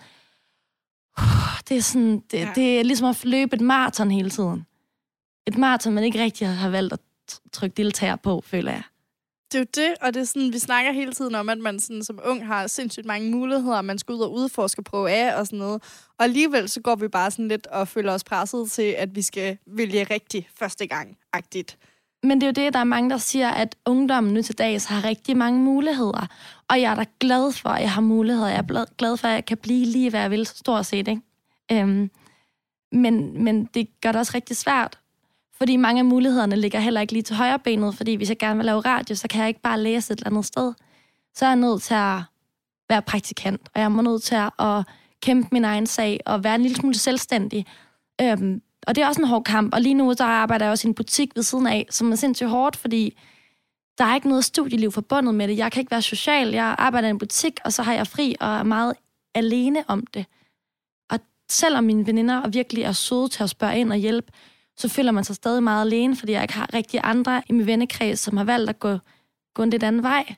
uh, 1.20 1.60
det 1.70 1.78
er 1.78 1.82
sådan, 1.82 2.22
det, 2.32 2.38
Ja. 2.38 2.50
det 2.56 2.80
er 2.80 2.84
ligesom 2.84 3.08
at 3.08 3.26
løbe 3.26 3.56
et 3.56 3.62
maraton 3.62 4.12
hele 4.12 4.30
tiden. 4.30 4.66
et 5.48 5.58
maraton, 5.58 5.94
man 5.94 6.04
ikke 6.04 6.24
rigtig 6.24 6.48
har 6.48 6.70
valgt 6.70 6.94
at 6.94 7.00
trykke 7.54 7.74
deltager 7.78 8.16
på, 8.16 8.44
føler 8.46 8.72
jeg. 8.72 8.84
Det 9.56 9.62
er 9.62 9.82
jo 9.82 9.88
det, 9.88 9.98
og 10.02 10.14
det 10.14 10.20
er 10.20 10.24
sådan, 10.24 10.54
vi 10.54 10.60
snakker 10.60 10.92
hele 10.92 11.14
tiden 11.14 11.36
om, 11.36 11.50
at 11.50 11.58
man 11.58 11.80
sådan, 11.80 12.04
som 12.04 12.20
ung 12.26 12.48
har 12.48 12.68
sindssygt 12.68 13.06
mange 13.06 13.32
muligheder, 13.32 13.82
man 13.82 13.98
skal 13.98 14.14
ud 14.16 14.20
og 14.20 14.34
udforske, 14.34 14.84
prøve 14.84 15.12
af 15.12 15.40
og 15.40 15.46
sådan 15.46 15.60
noget. 15.60 15.84
Og 16.18 16.24
alligevel 16.24 16.70
så 16.70 16.82
går 16.82 16.96
vi 16.96 17.08
bare 17.08 17.32
sådan 17.32 17.48
lidt 17.48 17.68
og 17.68 17.88
føler 17.88 18.14
os 18.14 18.24
presset 18.24 18.72
til, 18.72 18.82
at 18.98 19.16
vi 19.16 19.22
skal 19.22 19.58
vælge 19.68 20.04
rigtig 20.04 20.50
første 20.56 20.88
gang-agtigt. 20.88 21.78
Men 22.24 22.42
det 22.42 22.44
er 22.44 22.48
jo 22.48 22.66
det, 22.66 22.74
der 22.74 22.80
er 22.80 22.84
mange, 22.84 23.10
der 23.10 23.18
siger, 23.18 23.50
at 23.50 23.76
ungdommen 23.86 24.34
nu 24.34 24.42
til 24.42 24.58
dags 24.58 24.86
har 24.86 25.04
rigtig 25.04 25.38
mange 25.38 25.60
muligheder. 25.60 26.28
Og 26.70 26.82
jeg 26.82 26.92
er 26.92 26.96
da 26.96 27.06
glad 27.20 27.52
for, 27.52 27.70
at 27.70 27.82
jeg 27.82 27.92
har 27.92 28.02
muligheder. 28.02 28.48
Jeg 28.48 28.66
er 28.70 28.86
glad 28.98 29.18
for, 29.18 29.28
at 29.28 29.34
jeg 29.34 29.46
kan 29.46 29.58
blive 29.58 29.86
lige, 29.86 30.10
hvad 30.10 30.22
jeg 30.22 30.32
vil, 30.32 30.46
stort 30.46 30.86
set. 30.86 31.08
Ikke? 31.08 31.22
Øhm, 31.72 32.12
men, 32.92 33.44
men 33.44 33.66
det 33.66 34.02
gør 34.02 34.12
det 34.12 34.20
også 34.20 34.32
rigtig 34.36 34.58
svært, 34.58 35.00
fordi 35.58 35.76
mange 35.76 36.00
af 36.00 36.06
mulighederne 36.06 36.56
ligger 36.56 36.80
heller 36.80 37.02
ikke 37.02 37.14
lige 37.14 37.24
til 37.24 37.36
højre 37.36 37.60
benet, 37.60 37.96
fordi 37.96 38.16
hvis 38.16 38.30
jeg 38.30 38.38
gerne 38.38 38.56
vil 38.58 38.66
lave 38.66 38.80
radio, 38.80 39.16
så 39.16 39.28
kan 39.28 39.40
jeg 39.40 39.48
ikke 39.48 39.62
bare 39.62 39.80
læse 39.80 40.14
et 40.14 40.18
eller 40.18 40.30
andet 40.30 40.46
sted. 40.46 40.74
Så 41.36 41.46
er 41.46 41.50
jeg 41.50 41.56
nødt 41.56 41.82
til 41.82 41.94
at 41.94 42.22
være 42.90 43.02
praktikant, 43.02 43.62
og 43.74 43.82
jeg 43.82 43.86
er 43.86 44.02
nødt 44.02 44.24
til 44.24 44.36
at 44.60 44.86
kæmpe 45.22 45.50
min 45.52 45.66
egen 45.66 45.88
sag 45.88 46.20
og 46.26 46.44
være 46.44 46.56
en 46.56 46.62
lille 46.62 46.76
smule 46.76 46.96
selvstændig. 46.96 47.66
Øhm, 48.22 48.62
og 48.88 48.96
det 48.96 49.04
er 49.04 49.08
også 49.08 49.22
en 49.22 49.28
hård 49.28 49.44
kamp, 49.44 49.74
og 49.74 49.82
lige 49.82 49.94
nu 49.94 50.14
der 50.14 50.26
arbejder 50.26 50.66
jeg 50.66 50.72
også 50.72 50.88
i 50.88 50.90
en 50.90 50.96
butik 50.96 51.36
ved 51.36 51.44
siden 51.44 51.68
af, 51.68 51.88
som 51.90 52.12
er 52.12 52.16
sindssygt 52.16 52.50
hårdt, 52.50 52.76
fordi 52.76 53.18
der 53.98 54.06
er 54.06 54.16
ikke 54.16 54.28
noget 54.28 54.46
studieliv 54.46 54.92
forbundet 54.92 55.36
med 55.36 55.48
det. 55.48 55.58
Jeg 55.58 55.72
kan 55.72 55.80
ikke 55.80 55.92
være 55.92 56.02
social. 56.02 56.50
Jeg 56.50 56.76
arbejder 56.78 57.08
i 57.08 57.12
en 57.12 57.18
butik, 57.18 57.60
og 57.66 57.74
så 57.74 57.84
har 57.84 57.94
jeg 57.94 58.08
fri 58.08 58.36
og 58.40 58.48
er 58.48 58.64
meget 58.64 58.94
alene 59.36 59.84
om 59.88 60.06
det. 60.08 60.26
Og 61.10 61.20
selvom 61.50 61.84
mine 61.84 62.08
veninder 62.08 62.48
virkelig 62.48 62.84
er 62.84 62.92
søde 62.92 63.28
til 63.28 63.44
at 63.44 63.50
spørge 63.50 63.80
ind 63.80 63.92
og 63.92 63.98
hjælpe, 63.98 64.32
så 64.78 64.90
føler 64.90 65.12
man 65.12 65.24
sig 65.24 65.36
stadig 65.36 65.64
meget 65.64 65.86
alene, 65.86 66.16
fordi 66.16 66.32
jeg 66.32 66.42
ikke 66.42 66.54
har 66.54 66.74
rigtig 66.74 67.00
andre 67.04 67.42
i 67.50 67.54
min 67.54 67.68
vennekreds, 67.68 68.20
som 68.20 68.38
har 68.38 68.44
valgt 68.44 68.70
at 68.70 68.80
gå, 68.80 68.98
gå 69.54 69.64
en 69.64 69.70
lidt 69.70 69.84
anden 69.84 70.04
vej. 70.04 70.36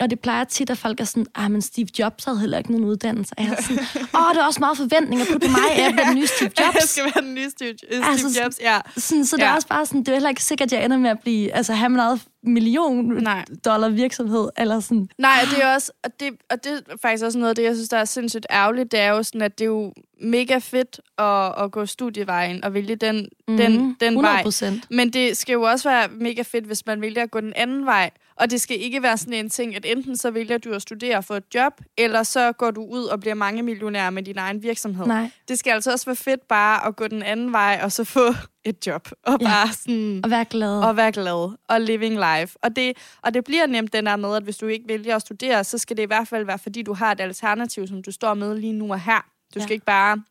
Og 0.00 0.10
det 0.10 0.20
plejer 0.20 0.44
tit, 0.44 0.70
at 0.70 0.78
folk 0.78 1.00
er 1.00 1.04
sådan, 1.04 1.26
ah, 1.34 1.50
men 1.50 1.62
Steve 1.62 1.88
Jobs 1.98 2.24
havde 2.24 2.40
heller 2.40 2.58
ikke 2.58 2.70
nogen 2.70 2.86
uddannelse. 2.86 3.34
Og 3.38 3.44
jeg 3.44 3.52
er 3.52 3.62
sådan, 3.62 3.78
åh, 4.14 4.34
det 4.34 4.40
er 4.40 4.46
også 4.46 4.60
meget 4.60 4.76
forventninger 4.76 5.24
på 5.32 5.38
mig, 5.48 5.72
at 5.72 5.82
jeg 5.82 5.92
bliver 5.92 6.06
den 6.06 6.16
nye 6.16 6.26
Steve 6.26 6.50
Jobs. 6.60 6.74
jeg 6.74 6.82
skal 6.82 7.04
være 7.04 7.24
den 7.24 7.34
nye 7.34 7.50
Steve, 7.50 7.78
Steve 7.78 8.04
altså, 8.04 8.40
Jobs, 8.42 8.60
ja. 8.60 8.78
Sådan, 8.96 9.26
så 9.26 9.36
det 9.36 9.42
ja. 9.42 9.48
er 9.48 9.54
også 9.54 9.68
bare 9.68 9.86
sådan, 9.86 10.00
det 10.00 10.08
er 10.08 10.12
heller 10.12 10.28
ikke 10.28 10.44
sikkert, 10.44 10.72
at 10.72 10.72
jeg 10.72 10.84
ender 10.84 10.96
med 10.96 11.10
at 11.10 11.20
blive, 11.20 11.52
altså 11.52 11.72
have 11.72 11.88
min 11.88 11.98
eget 11.98 12.20
million 12.42 13.22
Nej. 13.22 13.44
dollar 13.64 13.88
virksomhed, 13.88 14.48
eller 14.58 14.80
sådan. 14.80 15.08
Nej, 15.18 15.40
det 15.50 15.64
er 15.64 15.74
også, 15.74 15.92
og 16.04 16.20
det, 16.20 16.32
og 16.50 16.64
det 16.64 16.72
er 16.72 16.96
faktisk 17.02 17.24
også 17.24 17.38
noget 17.38 17.50
af 17.50 17.56
det, 17.56 17.62
jeg 17.62 17.74
synes, 17.74 17.88
der 17.88 17.98
er 17.98 18.04
sindssygt 18.04 18.46
ærgerligt, 18.50 18.92
det 18.92 19.00
er 19.00 19.10
jo 19.10 19.22
sådan, 19.22 19.42
at 19.42 19.58
det 19.58 19.64
er 19.64 19.68
jo 19.68 19.92
mega 20.22 20.58
fedt 20.58 21.00
at, 21.18 21.64
at 21.64 21.72
gå 21.72 21.86
studievejen 21.86 22.64
og 22.64 22.74
vælge 22.74 22.96
den, 22.96 23.28
mm, 23.48 23.56
den, 23.56 23.96
den 24.00 24.18
100%. 24.18 24.20
vej. 24.20 24.44
Men 24.90 25.10
det 25.10 25.36
skal 25.36 25.52
jo 25.52 25.62
også 25.62 25.88
være 25.88 26.08
mega 26.08 26.42
fedt, 26.42 26.64
hvis 26.64 26.86
man 26.86 27.00
vælger 27.00 27.22
at 27.22 27.30
gå 27.30 27.40
den 27.40 27.52
anden 27.56 27.86
vej, 27.86 28.10
og 28.38 28.50
det 28.50 28.60
skal 28.60 28.80
ikke 28.80 29.02
være 29.02 29.16
sådan 29.16 29.32
en 29.32 29.50
ting, 29.50 29.76
at 29.76 29.86
enten 29.86 30.16
så 30.16 30.30
vælger 30.30 30.58
du 30.58 30.72
at 30.72 30.82
studere 30.82 31.22
for 31.22 31.36
et 31.36 31.44
job, 31.54 31.80
eller 31.96 32.22
så 32.22 32.52
går 32.52 32.70
du 32.70 32.84
ud 32.84 33.04
og 33.04 33.20
bliver 33.20 33.34
mange 33.34 33.62
millionær 33.62 34.10
med 34.10 34.22
din 34.22 34.38
egen 34.38 34.62
virksomhed. 34.62 35.06
Nej. 35.06 35.30
Det 35.48 35.58
skal 35.58 35.70
altså 35.70 35.92
også 35.92 36.06
være 36.06 36.16
fedt 36.16 36.48
bare 36.48 36.86
at 36.86 36.96
gå 36.96 37.08
den 37.08 37.22
anden 37.22 37.52
vej, 37.52 37.80
og 37.82 37.92
så 37.92 38.04
få 38.04 38.34
et 38.64 38.86
job. 38.86 39.08
Og 39.22 39.38
ja. 39.40 39.46
bare 39.46 39.72
sådan... 39.72 40.20
Og 40.24 40.30
være 40.30 40.44
glad. 40.44 40.82
Og 40.84 40.96
være 40.96 41.12
glad. 41.12 41.56
Og 41.68 41.80
living 41.80 42.14
life. 42.14 42.58
Og 42.62 42.76
det, 42.76 42.96
og 43.22 43.34
det 43.34 43.44
bliver 43.44 43.66
nemt 43.66 43.92
den 43.92 44.06
der 44.06 44.16
med, 44.16 44.36
at 44.36 44.42
hvis 44.42 44.56
du 44.56 44.66
ikke 44.66 44.88
vælger 44.88 45.16
at 45.16 45.22
studere, 45.22 45.64
så 45.64 45.78
skal 45.78 45.96
det 45.96 46.02
i 46.02 46.06
hvert 46.06 46.28
fald 46.28 46.46
være, 46.46 46.58
fordi 46.58 46.82
du 46.82 46.94
har 46.94 47.12
et 47.12 47.20
alternativ, 47.20 47.86
som 47.86 48.02
du 48.02 48.12
står 48.12 48.34
med 48.34 48.58
lige 48.58 48.72
nu 48.72 48.92
og 48.92 49.00
her. 49.00 49.26
Du 49.54 49.60
skal 49.60 49.70
ja. 49.70 49.74
ikke 49.74 49.86
bare 49.86 50.22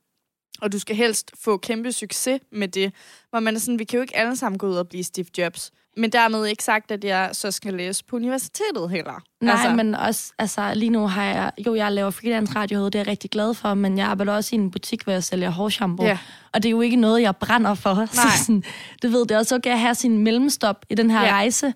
og 0.61 0.71
du 0.71 0.79
skal 0.79 0.95
helst 0.95 1.31
få 1.43 1.57
kæmpe 1.57 1.91
succes 1.91 2.41
med 2.51 2.67
det. 2.67 2.93
Hvor 3.29 3.39
man 3.39 3.55
er 3.55 3.59
sådan, 3.59 3.79
vi 3.79 3.83
kan 3.83 3.97
jo 3.97 4.01
ikke 4.01 4.17
alle 4.17 4.35
sammen 4.35 4.59
gå 4.59 4.67
ud 4.67 4.75
og 4.75 4.87
blive 4.87 5.03
Steve 5.03 5.27
Jobs. 5.37 5.71
Men 5.97 6.09
dermed 6.09 6.45
ikke 6.45 6.63
sagt, 6.63 6.91
at 6.91 7.03
jeg 7.03 7.29
så 7.33 7.51
skal 7.51 7.73
læse 7.73 8.03
på 8.05 8.15
universitetet 8.15 8.89
heller. 8.89 9.21
Nej, 9.41 9.53
altså. 9.53 9.73
men 9.73 9.95
også, 9.95 10.33
altså 10.39 10.73
lige 10.73 10.89
nu 10.89 11.07
har 11.07 11.23
jeg, 11.23 11.51
jo, 11.65 11.75
jeg 11.75 11.91
laver 11.91 12.09
freelance 12.09 12.55
radio, 12.55 12.85
det 12.85 12.95
er 12.95 12.99
jeg 12.99 13.07
rigtig 13.07 13.29
glad 13.29 13.53
for, 13.53 13.73
men 13.73 13.97
jeg 13.97 14.07
arbejder 14.07 14.33
også 14.33 14.55
i 14.55 14.59
en 14.59 14.71
butik, 14.71 15.03
hvor 15.03 15.13
jeg 15.13 15.23
sælger 15.23 15.49
hårshampoo. 15.49 16.05
Ja. 16.05 16.17
Og 16.53 16.63
det 16.63 16.69
er 16.69 16.71
jo 16.71 16.81
ikke 16.81 16.95
noget, 16.95 17.21
jeg 17.21 17.35
brænder 17.35 17.73
for. 17.73 17.93
Nej. 17.95 18.07
Så 18.07 18.45
sådan, 18.45 18.63
du 19.03 19.07
ved, 19.07 19.21
det 19.21 19.31
er 19.31 19.37
også 19.37 19.55
okay 19.55 19.71
at 19.71 19.79
have 19.79 19.95
sin 19.95 20.17
mellemstop 20.17 20.85
i 20.89 20.95
den 20.95 21.09
her 21.09 21.21
ja. 21.21 21.31
rejse. 21.31 21.73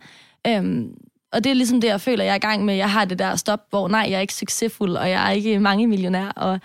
Øhm, 0.48 0.94
og 1.34 1.44
det 1.44 1.50
er 1.50 1.54
ligesom 1.54 1.82
det, 1.82 1.88
jeg 1.88 2.02
føler, 2.02 2.24
jeg 2.24 2.32
er 2.32 2.36
i 2.36 2.40
gang 2.40 2.66
med. 2.66 2.76
Jeg 2.76 2.92
har 2.92 3.06
det 3.06 3.20
der 3.20 3.36
stop, 3.36 3.60
hvor 3.70 3.88
nej, 3.88 4.08
jeg 4.10 4.18
er 4.18 4.22
ikke 4.22 4.34
succesfuld, 4.34 4.96
og 4.96 5.10
jeg 5.10 5.28
er 5.28 5.32
ikke 5.32 5.60
mange 5.60 5.88
millionær, 5.88 6.28
og 6.28 6.60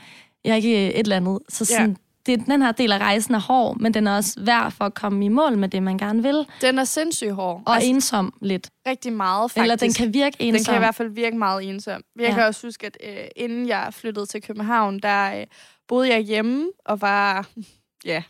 jeg 0.45 0.53
er 0.53 0.57
ikke 0.57 0.95
et 0.95 1.01
eller 1.01 1.17
andet. 1.17 1.39
Så 1.49 1.65
sådan, 1.65 1.91
ja 1.91 2.06
det, 2.27 2.47
den 2.47 2.63
her 2.63 2.73
del 2.73 2.93
af 2.93 2.99
rejsen 2.99 3.35
er 3.35 3.39
hård, 3.39 3.81
men 3.81 3.95
den 3.95 4.07
er 4.07 4.17
også 4.17 4.41
værd 4.41 4.73
for 4.73 4.85
at 4.85 4.95
komme 4.95 5.25
i 5.25 5.29
mål 5.29 5.59
med 5.59 5.69
det, 5.69 5.83
man 5.83 5.99
gerne 5.99 6.23
vil. 6.23 6.47
Den 6.61 6.79
er 6.79 6.85
sindssygt 6.85 7.33
hård. 7.33 7.63
Og 7.67 7.75
altså, 7.75 7.91
ensom 7.91 8.33
lidt. 8.43 8.71
Rigtig 8.87 9.13
meget, 9.13 9.51
faktisk. 9.51 9.63
Eller 9.63 9.77
den 9.77 9.93
kan 9.93 10.15
virke 10.15 10.37
ensom. 10.41 10.59
Den 10.59 10.65
kan 10.65 10.75
i 10.75 10.79
hvert 10.79 10.95
fald 10.95 11.11
virke 11.11 11.39
meget 11.39 11.69
ensom. 11.69 12.03
Jeg 12.19 12.29
ja. 12.29 12.35
kan 12.35 12.45
også 12.45 12.67
huske, 12.67 12.87
at 12.87 12.97
øh, 13.05 13.25
inden 13.37 13.69
jeg 13.69 13.89
flyttede 13.91 14.27
til 14.27 14.43
København, 14.43 14.99
der 14.99 15.41
øh, 15.41 15.47
boede 15.89 16.09
jeg 16.09 16.21
hjemme 16.21 16.67
og 16.85 17.01
var... 17.01 17.47
Ja, 18.05 18.23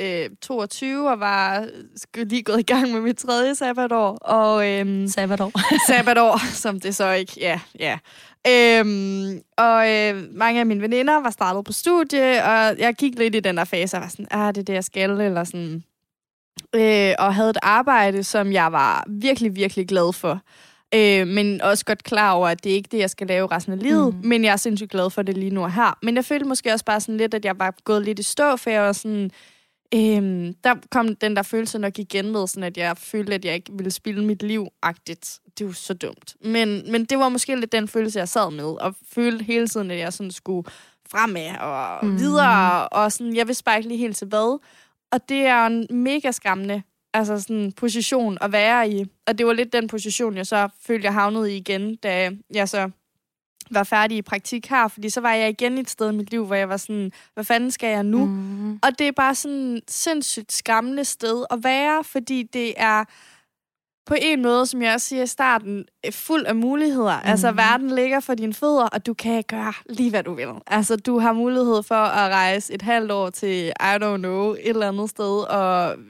øh, 0.00 0.30
22 0.42 1.10
og 1.10 1.20
var 1.20 1.68
lige 2.14 2.42
gået 2.42 2.58
i 2.60 2.62
gang 2.62 2.92
med 2.92 3.00
mit 3.00 3.16
tredje 3.16 3.54
sabbatår. 3.54 4.18
Og, 4.20 4.68
øhm, 4.70 5.08
sabbatår. 5.08 5.52
sabbatår, 5.88 6.40
som 6.52 6.80
det 6.80 6.96
så 6.96 7.12
ikke, 7.12 7.32
ja, 7.36 7.60
ja. 7.78 7.98
Øhm, 8.48 9.40
og 9.56 9.90
øh, 9.90 10.24
mange 10.32 10.60
af 10.60 10.66
mine 10.66 10.82
veninder 10.82 11.20
var 11.20 11.30
startet 11.30 11.64
på 11.64 11.72
studie, 11.72 12.44
og 12.44 12.78
jeg 12.78 12.94
gik 12.98 13.18
lidt 13.18 13.34
i 13.34 13.40
den 13.40 13.56
der 13.56 13.64
fase, 13.64 13.96
og 13.96 14.00
var 14.00 14.08
sådan, 14.08 14.28
ah, 14.30 14.54
det 14.54 14.60
er 14.60 14.64
det, 14.64 14.74
jeg 14.74 14.84
skal, 14.84 15.10
eller 15.10 15.44
sådan. 15.44 15.82
Øh, 16.74 17.14
og 17.18 17.34
havde 17.34 17.50
et 17.50 17.58
arbejde, 17.62 18.24
som 18.24 18.52
jeg 18.52 18.72
var 18.72 19.04
virkelig, 19.08 19.56
virkelig 19.56 19.88
glad 19.88 20.12
for. 20.12 20.40
Øh, 20.94 21.26
men 21.26 21.60
også 21.62 21.84
godt 21.84 22.04
klar 22.04 22.32
over, 22.32 22.48
at 22.48 22.64
det 22.64 22.72
er 22.72 22.76
ikke 22.76 22.88
det, 22.92 22.98
jeg 22.98 23.10
skal 23.10 23.26
lave 23.26 23.46
resten 23.46 23.72
af 23.72 23.82
livet. 23.82 24.14
Mm. 24.14 24.20
Men 24.28 24.44
jeg 24.44 24.52
er 24.52 24.56
sindssygt 24.56 24.90
glad 24.90 25.10
for 25.10 25.22
det 25.22 25.36
lige 25.36 25.50
nu 25.50 25.62
og 25.62 25.72
her. 25.72 25.98
Men 26.02 26.16
jeg 26.16 26.24
følte 26.24 26.44
måske 26.44 26.72
også 26.72 26.84
bare 26.84 27.00
sådan 27.00 27.16
lidt, 27.16 27.34
at 27.34 27.44
jeg 27.44 27.58
var 27.58 27.74
gået 27.84 28.02
lidt 28.02 28.18
i 28.18 28.22
stå, 28.22 28.56
for 28.56 28.70
jeg 28.70 28.82
var 28.82 28.92
sådan 28.92 29.30
Øhm, 29.94 30.54
der 30.64 30.74
kom 30.90 31.16
den 31.16 31.36
der 31.36 31.42
følelse 31.42 31.78
nok 31.78 31.98
igen 31.98 32.32
med, 32.32 32.46
sådan 32.46 32.62
at 32.62 32.76
jeg 32.76 32.96
følte, 32.96 33.34
at 33.34 33.44
jeg 33.44 33.54
ikke 33.54 33.72
ville 33.72 33.90
spille 33.90 34.24
mit 34.24 34.42
liv-agtigt. 34.42 35.40
Det 35.58 35.66
var 35.66 35.72
så 35.72 35.94
dumt. 35.94 36.36
Men, 36.44 36.92
men 36.92 37.04
det 37.04 37.18
var 37.18 37.28
måske 37.28 37.56
lidt 37.56 37.72
den 37.72 37.88
følelse, 37.88 38.18
jeg 38.18 38.28
sad 38.28 38.50
med, 38.50 38.64
og 38.64 38.94
følte 39.12 39.44
hele 39.44 39.68
tiden, 39.68 39.90
at 39.90 39.98
jeg 39.98 40.12
sådan 40.12 40.30
skulle 40.30 40.70
fremad 41.10 41.58
og 41.60 42.06
mm. 42.06 42.18
videre, 42.18 42.88
og 42.88 43.12
sådan, 43.12 43.36
jeg 43.36 43.46
vidste 43.46 43.64
bare 43.64 43.76
ikke 43.76 43.88
lige 43.88 43.98
helt 43.98 44.16
til 44.16 44.26
hvad. 44.26 44.60
Og 45.12 45.28
det 45.28 45.40
er 45.40 45.66
en 45.66 45.86
mega 45.90 46.30
skræmmende 46.30 46.82
altså 47.14 47.40
sådan, 47.40 47.72
position 47.72 48.38
at 48.40 48.52
være 48.52 48.90
i. 48.90 49.04
Og 49.26 49.38
det 49.38 49.46
var 49.46 49.52
lidt 49.52 49.72
den 49.72 49.88
position, 49.88 50.36
jeg 50.36 50.46
så 50.46 50.68
følte, 50.80 51.04
jeg 51.04 51.14
havnede 51.14 51.54
i 51.54 51.56
igen, 51.56 51.96
da 51.96 52.30
jeg 52.54 52.68
så 52.68 52.90
var 53.70 53.82
færdig 53.82 54.16
i 54.16 54.22
praktik 54.22 54.66
her, 54.66 54.88
fordi 54.88 55.08
så 55.08 55.20
var 55.20 55.32
jeg 55.32 55.48
igen 55.48 55.78
et 55.78 55.90
sted 55.90 56.12
i 56.12 56.16
mit 56.16 56.30
liv, 56.30 56.46
hvor 56.46 56.54
jeg 56.54 56.68
var 56.68 56.76
sådan, 56.76 57.12
hvad 57.34 57.44
fanden 57.44 57.70
skal 57.70 57.90
jeg 57.90 58.02
nu? 58.02 58.24
Mm. 58.24 58.72
Og 58.82 58.98
det 58.98 59.08
er 59.08 59.12
bare 59.12 59.34
sådan 59.34 59.80
sindssygt 59.88 60.52
skræmmende 60.52 61.04
sted 61.04 61.44
at 61.50 61.64
være, 61.64 62.04
fordi 62.04 62.42
det 62.42 62.74
er 62.76 63.04
på 64.06 64.14
en 64.20 64.42
måde, 64.42 64.66
som 64.66 64.82
jeg 64.82 64.94
også 64.94 65.08
siger 65.08 65.22
i 65.22 65.26
starten, 65.26 65.84
fuld 66.10 66.46
af 66.46 66.56
muligheder. 66.56 67.16
Mm. 67.16 67.30
Altså, 67.30 67.52
verden 67.52 67.90
ligger 67.90 68.20
for 68.20 68.34
dine 68.34 68.54
fødder, 68.54 68.84
og 68.84 69.06
du 69.06 69.14
kan 69.14 69.44
gøre 69.48 69.72
lige, 69.88 70.10
hvad 70.10 70.22
du 70.22 70.34
vil. 70.34 70.48
Altså, 70.66 70.96
du 70.96 71.18
har 71.18 71.32
mulighed 71.32 71.82
for 71.82 71.94
at 71.94 72.30
rejse 72.30 72.74
et 72.74 72.82
halvt 72.82 73.12
år 73.12 73.30
til, 73.30 73.66
I 73.80 73.96
don't 74.02 74.16
know, 74.16 74.50
et 74.52 74.58
eller 74.64 74.88
andet 74.88 75.10
sted, 75.10 75.50
og 75.50 75.96
Øh, 75.98 76.04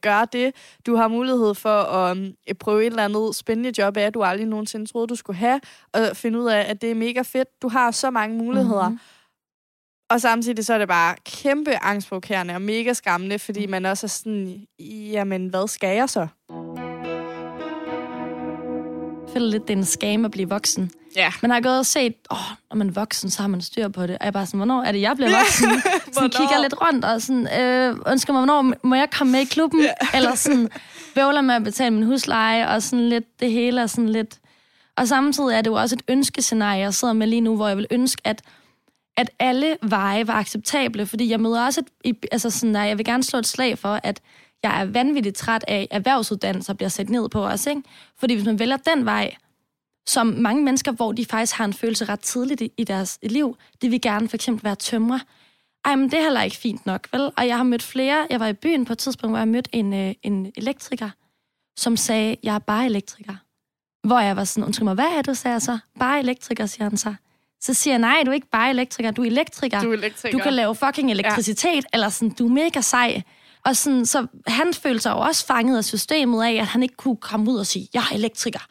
gøre 0.00 0.26
det. 0.32 0.54
Du 0.86 0.96
har 0.96 1.08
mulighed 1.08 1.54
for 1.54 1.82
at 1.82 2.16
um, 2.16 2.34
prøve 2.60 2.80
et 2.80 2.86
eller 2.86 3.04
andet 3.04 3.36
spændende 3.36 3.72
job 3.78 3.96
af, 3.96 4.12
du 4.12 4.22
aldrig 4.22 4.46
nogensinde 4.46 4.86
troede, 4.86 5.06
du 5.06 5.14
skulle 5.14 5.36
have, 5.36 5.60
og 5.92 6.16
finde 6.16 6.40
ud 6.40 6.46
af, 6.46 6.70
at 6.70 6.82
det 6.82 6.90
er 6.90 6.94
mega 6.94 7.22
fedt. 7.22 7.62
Du 7.62 7.68
har 7.68 7.90
så 7.90 8.10
mange 8.10 8.38
muligheder. 8.38 8.88
Mm-hmm. 8.88 9.00
Og 10.10 10.20
samtidig 10.20 10.64
så 10.64 10.74
er 10.74 10.78
det 10.78 10.88
bare 10.88 11.16
kæmpe 11.24 11.82
angstprovokerende 11.82 12.54
og 12.54 12.62
mega 12.62 12.92
skræmmende, 12.92 13.38
fordi 13.38 13.66
mm. 13.66 13.70
man 13.70 13.86
også 13.86 14.06
er 14.06 14.08
sådan, 14.08 14.66
jamen, 14.80 15.46
hvad 15.48 15.68
skal 15.68 15.96
jeg 15.96 16.08
så? 16.08 16.26
Føler 19.34 19.50
lidt, 19.50 19.68
det 19.68 19.74
er 19.74 19.78
en 19.78 19.84
skam 19.84 20.24
at 20.24 20.30
blive 20.30 20.48
voksen. 20.48 20.90
Ja. 21.16 21.32
Man 21.42 21.50
har 21.50 21.60
gået 21.60 21.78
og 21.78 21.86
set, 21.86 22.14
åh, 22.30 22.38
oh, 22.38 22.56
når 22.70 22.76
man 22.76 22.88
er 22.88 22.92
voksen, 22.92 23.30
så 23.30 23.42
har 23.42 23.48
man 23.48 23.60
styr 23.60 23.88
på 23.88 24.02
det. 24.02 24.10
Og 24.10 24.18
jeg 24.20 24.26
er 24.26 24.30
bare 24.30 24.46
sådan, 24.46 24.58
hvornår 24.58 24.82
er 24.82 24.92
det, 24.92 25.00
jeg 25.00 25.16
bliver 25.16 25.38
voksen? 25.38 25.70
sådan 26.14 26.30
kigger 26.30 26.62
lidt 26.62 26.74
rundt 26.80 27.04
og 27.04 27.22
sådan, 27.22 27.60
øh, 27.60 27.96
ønsker 28.12 28.32
mig, 28.32 28.44
hvornår 28.44 28.74
må 28.86 28.94
jeg 28.94 29.10
komme 29.10 29.32
med 29.32 29.40
i 29.40 29.44
klubben? 29.44 29.80
Ja. 29.80 29.92
Eller 30.16 30.34
sådan, 30.34 30.68
vævler 31.14 31.40
med 31.40 31.54
at 31.54 31.64
betale 31.64 31.90
min 31.90 32.02
husleje, 32.02 32.68
og 32.68 32.82
sådan 32.82 33.08
lidt, 33.08 33.40
det 33.40 33.50
hele 33.50 33.80
er 33.80 33.86
sådan 33.86 34.08
lidt... 34.08 34.38
Og 34.96 35.08
samtidig 35.08 35.54
er 35.54 35.60
det 35.60 35.70
jo 35.70 35.74
også 35.74 35.96
et 35.96 36.02
ønskescenarie, 36.08 36.80
jeg 36.80 36.94
sidder 36.94 37.14
med 37.14 37.26
lige 37.26 37.40
nu, 37.40 37.56
hvor 37.56 37.68
jeg 37.68 37.76
vil 37.76 37.86
ønske, 37.90 38.22
at 38.24 38.42
at 39.16 39.30
alle 39.38 39.76
veje 39.82 40.26
var 40.26 40.34
acceptable, 40.34 41.06
fordi 41.06 41.30
jeg 41.30 41.40
møder 41.40 41.64
også, 41.64 41.82
et, 42.04 42.26
altså 42.32 42.50
sådan, 42.50 42.76
at 42.76 42.88
jeg 42.88 42.98
vil 42.98 43.06
gerne 43.06 43.22
slå 43.22 43.38
et 43.38 43.46
slag 43.46 43.78
for, 43.78 44.00
at 44.02 44.20
jeg 44.64 44.80
er 44.80 44.84
vanvittigt 44.84 45.36
træt 45.36 45.64
af, 45.68 45.88
at 45.90 45.96
erhvervsuddannelser 45.96 46.74
bliver 46.74 46.88
sat 46.88 47.08
ned 47.08 47.28
på 47.28 47.46
os. 47.46 47.66
Ikke? 47.66 47.82
Fordi 48.18 48.34
hvis 48.34 48.46
man 48.46 48.58
vælger 48.58 48.76
den 48.76 49.04
vej, 49.04 49.34
som 50.06 50.26
mange 50.26 50.62
mennesker, 50.62 50.92
hvor 50.92 51.12
de 51.12 51.24
faktisk 51.24 51.54
har 51.54 51.64
en 51.64 51.72
følelse 51.72 52.04
ret 52.04 52.20
tidligt 52.20 52.60
i, 52.60 52.72
i 52.76 52.84
deres 52.84 53.18
liv, 53.22 53.56
de 53.82 53.88
vil 53.88 54.00
gerne 54.00 54.28
for 54.28 54.36
eksempel 54.36 54.64
være 54.64 54.74
tømrer. 54.74 55.18
ej, 55.84 55.96
men 55.96 56.10
det 56.10 56.18
er 56.18 56.22
heller 56.22 56.42
ikke 56.42 56.56
fint 56.56 56.86
nok, 56.86 57.08
vel? 57.12 57.30
Og 57.36 57.46
jeg 57.46 57.56
har 57.56 57.64
mødt 57.64 57.82
flere. 57.82 58.26
Jeg 58.30 58.40
var 58.40 58.46
i 58.46 58.52
byen 58.52 58.84
på 58.84 58.92
et 58.92 58.98
tidspunkt, 58.98 59.30
hvor 59.32 59.38
jeg 59.38 59.48
mødte 59.48 59.70
en, 59.72 59.94
øh, 59.94 60.14
en 60.22 60.52
elektriker, 60.56 61.10
som 61.76 61.96
sagde, 61.96 62.36
jeg 62.42 62.54
er 62.54 62.58
bare 62.58 62.86
elektriker. 62.86 63.34
Hvor 64.06 64.18
jeg 64.18 64.36
var 64.36 64.44
sådan, 64.44 64.64
undskyld 64.64 64.84
mig, 64.84 64.94
hvad 64.94 65.04
er 65.04 65.22
du, 65.22 65.34
sagde 65.34 65.52
jeg 65.52 65.62
så? 65.62 65.78
Bare 65.98 66.18
elektriker, 66.18 66.66
siger 66.66 66.88
han 66.88 66.96
så. 66.96 67.14
Så 67.60 67.74
siger 67.74 67.94
jeg, 67.94 67.98
nej, 67.98 68.22
du 68.24 68.30
er 68.30 68.34
ikke 68.34 68.50
bare 68.50 68.70
elektriker, 68.70 69.10
du 69.10 69.22
er 69.22 69.26
elektriker. 69.26 69.80
Du 69.80 69.90
er 69.90 69.94
elektriker. 69.94 70.38
Du 70.38 70.42
kan 70.42 70.52
lave 70.52 70.74
fucking 70.74 71.10
elektricitet, 71.10 71.74
ja. 71.74 71.88
eller 71.92 72.08
sådan, 72.08 72.30
du 72.30 72.46
er 72.46 72.52
mega 72.52 72.80
sej. 72.80 73.22
Og 73.64 73.76
sådan, 73.76 74.06
så 74.06 74.26
han 74.46 74.74
følte 74.74 75.00
sig 75.00 75.10
jo 75.10 75.18
også 75.18 75.46
fanget 75.46 75.78
af 75.78 75.84
systemet 75.84 76.44
af, 76.44 76.52
at 76.52 76.66
han 76.66 76.82
ikke 76.82 76.96
kunne 76.96 77.16
komme 77.16 77.50
ud 77.50 77.56
og 77.56 77.66
sige, 77.66 77.88
jeg 77.94 78.02
er 78.10 78.14
elektriker. 78.14 78.66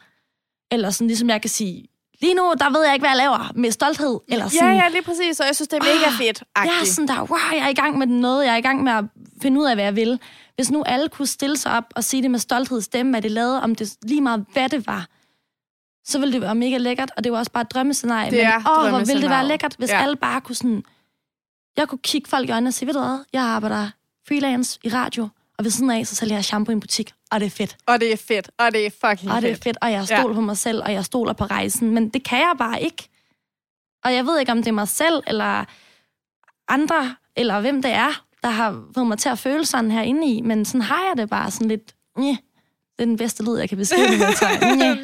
Eller 0.70 0.90
sådan, 0.90 1.06
ligesom 1.06 1.28
jeg 1.28 1.40
kan 1.40 1.50
sige, 1.50 1.88
lige 2.20 2.34
nu, 2.34 2.54
der 2.58 2.70
ved 2.70 2.84
jeg 2.84 2.94
ikke, 2.94 3.02
hvad 3.02 3.10
jeg 3.10 3.16
laver 3.16 3.52
med 3.54 3.70
stolthed. 3.70 4.20
Eller 4.28 4.48
sådan, 4.48 4.68
Ja, 4.68 4.82
ja, 4.82 4.88
lige 4.88 5.02
præcis, 5.02 5.40
og 5.40 5.46
jeg 5.46 5.54
synes, 5.54 5.68
det 5.68 5.78
er 5.78 5.82
mega 5.82 6.24
fedt. 6.24 6.44
jeg 6.56 6.80
er 6.80 6.84
sådan 6.84 7.08
der, 7.08 7.20
wow, 7.20 7.38
jeg 7.52 7.64
er 7.64 7.68
i 7.68 7.74
gang 7.74 7.98
med 7.98 8.06
noget, 8.06 8.44
jeg 8.46 8.52
er 8.52 8.56
i 8.56 8.60
gang 8.60 8.82
med 8.82 8.92
at 8.92 9.04
finde 9.42 9.60
ud 9.60 9.66
af, 9.66 9.76
hvad 9.76 9.84
jeg 9.84 9.96
vil. 9.96 10.20
Hvis 10.54 10.70
nu 10.70 10.82
alle 10.82 11.08
kunne 11.08 11.26
stille 11.26 11.56
sig 11.56 11.72
op 11.72 11.84
og 11.96 12.04
sige 12.04 12.22
det 12.22 12.30
med 12.30 12.38
stolthed 12.38 12.80
stemme, 12.80 13.12
hvad 13.12 13.22
det 13.22 13.30
lavede, 13.30 13.62
om 13.62 13.74
det 13.74 13.96
lige 14.02 14.20
meget, 14.20 14.44
hvad 14.52 14.68
det 14.68 14.86
var, 14.86 15.06
så 16.04 16.18
ville 16.18 16.32
det 16.32 16.40
være 16.40 16.54
mega 16.54 16.76
lækkert, 16.76 17.10
og 17.16 17.24
det 17.24 17.32
var 17.32 17.38
også 17.38 17.52
bare 17.52 17.62
et 17.62 17.70
drømmescenarie. 17.74 18.30
Det 18.30 18.42
er 18.42 18.58
Men 18.58 18.68
åh, 18.68 18.88
hvor 18.88 18.98
ville 18.98 19.22
det 19.22 19.30
være 19.30 19.46
lækkert, 19.46 19.74
hvis 19.78 19.90
ja. 19.90 20.02
alle 20.02 20.16
bare 20.16 20.40
kunne 20.40 20.56
sådan... 20.56 20.82
Jeg 21.76 21.88
kunne 21.88 21.98
kigge 21.98 22.28
folk 22.28 22.48
i 22.48 22.52
øjnene 22.52 22.68
og 22.68 22.74
sige, 22.74 22.86
ved 22.86 22.94
du 22.94 23.00
hvad, 23.00 23.24
jeg 23.32 23.42
arbejder 23.42 23.90
freelance 24.28 24.78
i 24.82 24.88
radio, 24.88 25.28
og 25.58 25.64
ved 25.64 25.70
siden 25.70 25.90
af, 25.90 26.06
så 26.06 26.14
sælger 26.14 26.34
jeg 26.36 26.44
shampoo 26.44 26.70
i 26.70 26.74
en 26.74 26.80
butik, 26.80 27.12
og 27.30 27.40
det 27.40 27.46
er 27.46 27.50
fedt. 27.50 27.76
Og 27.86 28.00
det 28.00 28.12
er 28.12 28.16
fedt, 28.16 28.50
og 28.58 28.72
det 28.72 28.86
er 28.86 28.90
fucking 28.90 29.32
Og 29.32 29.42
det 29.42 29.50
er 29.50 29.56
fedt. 29.56 29.76
og 29.82 29.92
jeg 29.92 30.06
stoler 30.06 30.28
ja. 30.28 30.32
på 30.34 30.40
mig 30.40 30.56
selv, 30.56 30.82
og 30.82 30.92
jeg 30.92 31.04
stoler 31.04 31.32
på 31.32 31.44
rejsen. 31.44 31.90
Men 31.90 32.08
det 32.08 32.24
kan 32.24 32.38
jeg 32.38 32.54
bare 32.58 32.82
ikke. 32.82 33.08
Og 34.04 34.14
jeg 34.14 34.26
ved 34.26 34.38
ikke, 34.40 34.52
om 34.52 34.58
det 34.58 34.68
er 34.68 34.72
mig 34.72 34.88
selv, 34.88 35.22
eller 35.26 35.64
andre, 36.68 37.16
eller 37.36 37.60
hvem 37.60 37.82
det 37.82 37.90
er, 37.90 38.24
der 38.42 38.48
har 38.50 38.82
fået 38.94 39.06
mig 39.06 39.18
til 39.18 39.28
at 39.28 39.38
føle 39.38 39.66
sådan 39.66 39.90
her 39.90 40.02
inde 40.02 40.26
i. 40.26 40.40
Men 40.40 40.64
sådan 40.64 40.82
har 40.82 41.04
jeg 41.08 41.14
det 41.16 41.30
bare 41.30 41.50
sådan 41.50 41.68
lidt... 41.68 41.94
Nye. 42.18 42.36
Det 42.98 43.02
er 43.02 43.06
den 43.06 43.16
bedste 43.16 43.42
lyd, 43.44 43.56
jeg 43.58 43.68
kan 43.68 43.78
beskrive 43.78 44.06
det 44.08 44.18
med. 44.18 44.26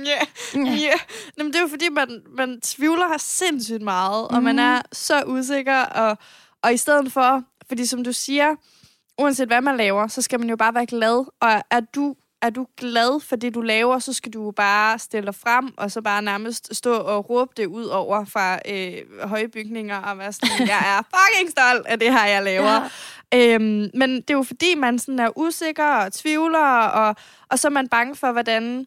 Ja, 0.05 0.21
Ja. 0.55 0.61
ja. 0.71 0.93
Jamen, 1.39 1.53
det 1.53 1.57
er 1.59 1.61
jo 1.63 1.69
fordi, 1.69 1.89
man, 1.89 2.23
man 2.37 2.61
tvivler 2.61 3.09
her 3.09 3.19
sindssygt 3.19 3.83
meget, 3.83 4.29
og 4.29 4.35
Mhm. 4.35 4.45
man 4.45 4.59
er 4.59 4.83
så 4.93 5.23
usikker, 5.27 5.79
og, 5.83 6.19
og 6.63 6.73
i 6.75 6.77
stedet 6.77 7.13
for, 7.13 7.43
fordi 7.69 7.87
som 7.87 8.05
du 8.05 8.13
siger, 8.13 8.55
uanset 9.21 9.49
hvad 9.49 9.61
man 9.61 9.77
laver, 9.77 10.07
så 10.07 10.23
skal 10.23 10.41
man 10.41 10.49
jo 10.51 10.57
bare 10.57 10.75
være 10.75 10.87
glad, 10.87 11.25
og 11.41 11.63
er 11.71 11.81
du 11.81 12.15
er 12.43 12.51
du 12.51 12.67
glad 12.77 13.21
for 13.21 13.37
det, 13.37 13.55
du 13.55 13.61
laver, 13.61 13.99
så 13.99 14.13
skal 14.13 14.33
du 14.33 14.51
bare 14.51 14.99
stille 14.99 15.27
dig 15.27 15.35
frem, 15.35 15.75
og 15.77 15.91
så 15.91 16.03
bare 16.03 16.23
nærmest 16.23 16.75
stå 16.77 16.95
og 16.95 17.31
råbe 17.31 17.53
det 17.57 17.67
ud 17.67 17.85
over 17.85 18.25
fra 18.25 18.59
øh, 18.69 19.29
høje 19.29 19.49
bygninger, 19.49 19.97
og 19.97 20.19
være 20.19 20.33
sådan, 20.33 20.69
jeg 20.75 20.99
er 20.99 21.03
fucking 21.17 21.51
stolt 21.51 21.87
af 21.87 21.99
det 21.99 22.13
her, 22.13 22.27
jeg 22.27 22.43
laver. 22.43 22.89
Ja. 23.33 23.55
Øhm, 23.55 23.91
men 23.95 24.11
det 24.17 24.31
er 24.31 24.35
jo 24.35 24.43
fordi, 24.43 24.75
man 24.75 24.99
sådan 24.99 25.19
er 25.19 25.39
usikker 25.39 25.87
og 25.87 26.13
tvivler, 26.13 26.87
og, 26.87 27.17
og 27.51 27.59
så 27.59 27.69
er 27.69 27.73
man 27.73 27.89
bange 27.89 28.17
for, 28.17 28.33
hvordan 28.33 28.87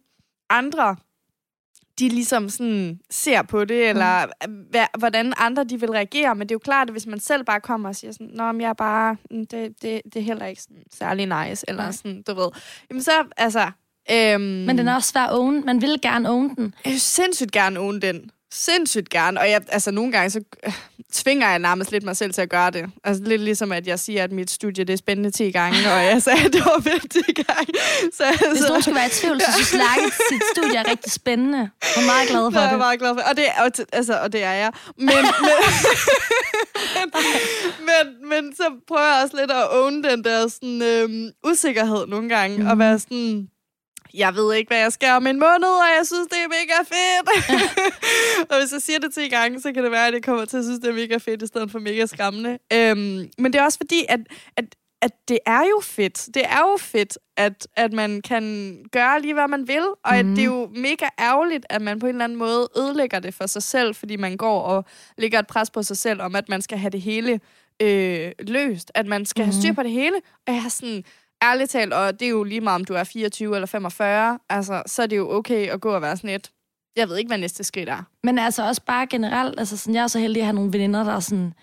andre 0.49 0.95
de 1.99 2.09
ligesom 2.09 2.49
sådan 2.49 2.99
ser 3.09 3.41
på 3.41 3.65
det, 3.65 3.89
eller 3.89 4.25
hvad, 4.69 4.85
hvordan 4.99 5.33
andre 5.37 5.63
de 5.63 5.79
vil 5.79 5.89
reagere. 5.89 6.35
Men 6.35 6.49
det 6.49 6.51
er 6.51 6.55
jo 6.55 6.59
klart, 6.59 6.87
at 6.87 6.93
hvis 6.93 7.07
man 7.07 7.19
selv 7.19 7.43
bare 7.43 7.61
kommer 7.61 7.89
og 7.89 7.95
siger 7.95 8.11
sådan, 8.11 8.29
Nå, 8.33 8.51
men 8.51 8.61
jeg 8.61 8.69
er 8.69 8.73
bare, 8.73 9.17
mm, 9.31 9.45
det, 9.45 9.81
det, 9.81 10.01
det 10.05 10.15
er 10.15 10.23
heller 10.23 10.45
ikke 10.45 10.61
sådan 10.61 10.83
særlig 10.91 11.25
nice, 11.25 11.65
eller 11.67 11.83
Nej. 11.83 11.91
sådan, 11.91 12.23
du 12.27 12.33
ved. 12.33 12.49
Jamen 12.89 13.03
så, 13.03 13.11
altså... 13.37 13.71
Øhm, 14.11 14.41
Men 14.41 14.77
den 14.77 14.87
er 14.87 14.95
også 14.95 15.09
svær 15.09 15.21
at 15.21 15.33
own. 15.33 15.65
Man 15.65 15.81
vil 15.81 15.99
gerne 16.01 16.29
own 16.29 16.55
den. 16.55 16.73
jeg 16.85 16.91
vil 16.91 17.01
sindssygt 17.01 17.51
gerne 17.51 17.79
own 17.79 18.01
den. 18.01 18.29
Sindssygt 18.53 19.09
gerne. 19.09 19.39
Og 19.39 19.49
jeg, 19.49 19.61
altså, 19.67 19.91
nogle 19.91 20.11
gange, 20.11 20.29
så 20.29 20.41
øh, 20.67 20.73
tvinger 21.13 21.49
jeg 21.49 21.59
nærmest 21.59 21.91
lidt 21.91 22.03
mig 22.03 22.17
selv 22.17 22.33
til 22.33 22.41
at 22.41 22.49
gøre 22.49 22.71
det. 22.71 22.85
Altså, 23.03 23.23
lidt 23.23 23.41
ligesom, 23.41 23.71
at 23.71 23.87
jeg 23.87 23.99
siger, 23.99 24.23
at 24.23 24.31
mit 24.31 24.51
studie, 24.51 24.83
det 24.83 24.93
er 24.93 24.97
spændende 24.97 25.31
10 25.31 25.51
gange, 25.51 25.77
og 25.93 26.05
jeg 26.05 26.23
sagde, 26.23 26.45
at 26.45 26.53
det 26.53 26.61
var 26.65 26.81
fedt 26.81 27.11
10 27.11 27.19
gange. 27.33 27.73
Så, 28.13 28.23
Hvis 28.29 28.41
altså, 28.41 28.67
nogen 28.67 28.81
skulle 28.81 28.95
være 28.95 29.07
i 29.07 29.09
tvivl, 29.09 29.41
så 29.41 29.51
synes 29.53 29.73
Lærke, 29.73 30.15
sit 30.29 30.43
studie 30.55 30.77
er 30.77 30.89
rigtig 30.91 31.11
spændende. 31.11 31.69
Jeg 31.95 32.03
er 32.03 32.05
meget 32.05 32.29
glad 32.29 32.43
for 32.51 32.51
det 32.51 32.57
er 32.57 32.61
jeg 32.61 32.71
det. 32.71 32.77
meget 32.77 32.99
glad 32.99 33.13
for. 33.15 33.21
Og 33.29 33.37
det, 33.37 33.45
er, 33.47 33.63
og, 33.63 33.71
altså, 33.93 34.13
og 34.23 34.33
det 34.33 34.43
er 34.43 34.51
jeg. 34.53 34.71
Men, 34.97 35.07
men, 35.45 37.07
men, 37.89 38.29
men, 38.29 38.55
så 38.55 38.63
prøver 38.87 39.01
jeg 39.01 39.23
også 39.23 39.37
lidt 39.37 39.51
at 39.51 39.67
own 39.71 40.03
den 40.03 40.23
der 40.23 40.47
sådan, 40.47 40.81
øhm, 40.81 41.29
usikkerhed 41.43 42.07
nogle 42.07 42.29
gange, 42.29 42.57
mm. 42.57 42.67
og 42.67 42.79
være 42.79 42.99
sådan, 42.99 43.47
jeg 44.13 44.35
ved 44.35 44.53
ikke, 44.53 44.69
hvad 44.69 44.79
jeg 44.79 44.91
skal 44.91 45.11
om 45.11 45.27
en 45.27 45.39
måned, 45.39 45.67
og 45.67 45.89
jeg 45.97 46.05
synes, 46.05 46.27
det 46.27 46.37
er 46.37 46.47
mega 46.47 46.79
fedt. 46.93 47.27
og 48.51 48.59
hvis 48.59 48.71
jeg 48.71 48.81
siger 48.81 48.99
det 48.99 49.13
10 49.13 49.27
gange, 49.27 49.61
så 49.61 49.73
kan 49.73 49.83
det 49.83 49.91
være, 49.91 50.07
at 50.07 50.13
jeg 50.13 50.23
kommer 50.23 50.45
til 50.45 50.57
at 50.57 50.63
synes, 50.63 50.79
det 50.79 50.89
er 50.89 50.93
mega 50.93 51.17
fedt, 51.17 51.41
i 51.41 51.47
stedet 51.47 51.71
for 51.71 51.79
mega 51.79 52.05
skræmmende. 52.05 52.57
Øhm, 52.73 53.29
men 53.37 53.53
det 53.53 53.55
er 53.55 53.63
også 53.63 53.77
fordi, 53.77 54.05
at, 54.09 54.19
at, 54.57 54.75
at 55.01 55.11
det 55.27 55.39
er 55.45 55.61
jo 55.61 55.79
fedt. 55.83 56.29
Det 56.33 56.43
er 56.45 56.59
jo 56.59 56.77
fedt, 56.79 57.17
at, 57.37 57.67
at 57.77 57.93
man 57.93 58.21
kan 58.21 58.75
gøre 58.91 59.21
lige, 59.21 59.33
hvad 59.33 59.47
man 59.47 59.67
vil, 59.67 59.83
og 60.03 60.11
mm. 60.11 60.17
at 60.19 60.25
det 60.25 60.39
er 60.39 60.45
jo 60.45 60.69
mega 60.75 61.07
ærgerligt, 61.19 61.65
at 61.69 61.81
man 61.81 61.99
på 61.99 62.05
en 62.05 62.09
eller 62.09 62.23
anden 62.23 62.37
måde 62.37 62.67
ødelægger 62.77 63.19
det 63.19 63.33
for 63.33 63.47
sig 63.47 63.63
selv, 63.63 63.95
fordi 63.95 64.15
man 64.15 64.37
går 64.37 64.61
og 64.61 64.85
lægger 65.17 65.39
et 65.39 65.47
pres 65.47 65.69
på 65.71 65.83
sig 65.83 65.97
selv 65.97 66.21
om, 66.21 66.35
at 66.35 66.49
man 66.49 66.61
skal 66.61 66.77
have 66.77 66.89
det 66.89 67.01
hele 67.01 67.39
øh, 67.81 68.31
løst, 68.39 68.91
at 68.95 69.07
man 69.07 69.25
skal 69.25 69.43
mm. 69.43 69.51
have 69.51 69.61
styr 69.61 69.73
på 69.73 69.83
det 69.83 69.91
hele. 69.91 70.15
Og 70.47 70.53
jeg 70.53 70.63
er 70.65 70.69
sådan, 70.69 71.03
ærligt 71.43 71.69
talt, 71.69 71.93
og 71.93 72.19
det 72.19 72.25
er 72.25 72.29
jo 72.29 72.43
lige 72.43 72.61
meget, 72.61 72.75
om 72.75 72.85
du 72.85 72.93
er 72.93 73.03
24 73.03 73.55
eller 73.55 73.65
45, 73.67 74.39
altså, 74.49 74.83
så 74.85 75.01
er 75.01 75.07
det 75.07 75.17
jo 75.17 75.31
okay 75.31 75.67
at 75.69 75.81
gå 75.81 75.89
og 75.89 76.01
være 76.01 76.17
sådan 76.17 76.29
et, 76.29 76.51
jeg 76.95 77.09
ved 77.09 77.17
ikke, 77.17 77.29
hvad 77.29 77.37
næste 77.37 77.63
skridt 77.63 77.89
er. 77.89 78.03
Men 78.23 78.39
altså 78.39 78.67
også 78.67 78.81
bare 78.85 79.07
generelt, 79.07 79.59
altså 79.59 79.77
sådan, 79.77 79.95
jeg 79.95 80.03
er 80.03 80.07
så 80.07 80.19
heldig 80.19 80.41
at 80.41 80.45
have 80.45 80.55
nogle 80.55 80.73
veninder, 80.73 81.03
der 81.03 81.15
er 81.15 81.19
sådan, 81.19 81.53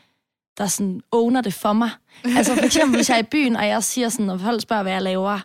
der 0.59 0.67
sådan 0.67 1.01
owner 1.13 1.41
det 1.41 1.55
for 1.55 1.73
mig. 1.73 1.91
Altså 2.37 2.55
for 2.55 2.65
eksempel, 2.65 2.97
hvis 2.97 3.09
jeg 3.09 3.17
er 3.17 3.23
i 3.23 3.27
byen, 3.31 3.57
og 3.57 3.67
jeg 3.67 3.85
siger 3.85 4.09
sådan, 4.09 4.27
når 4.27 4.39
folk 4.39 4.63
spørger, 4.63 4.83
hvad 4.83 4.93
jeg 4.93 5.03
laver, 5.03 5.39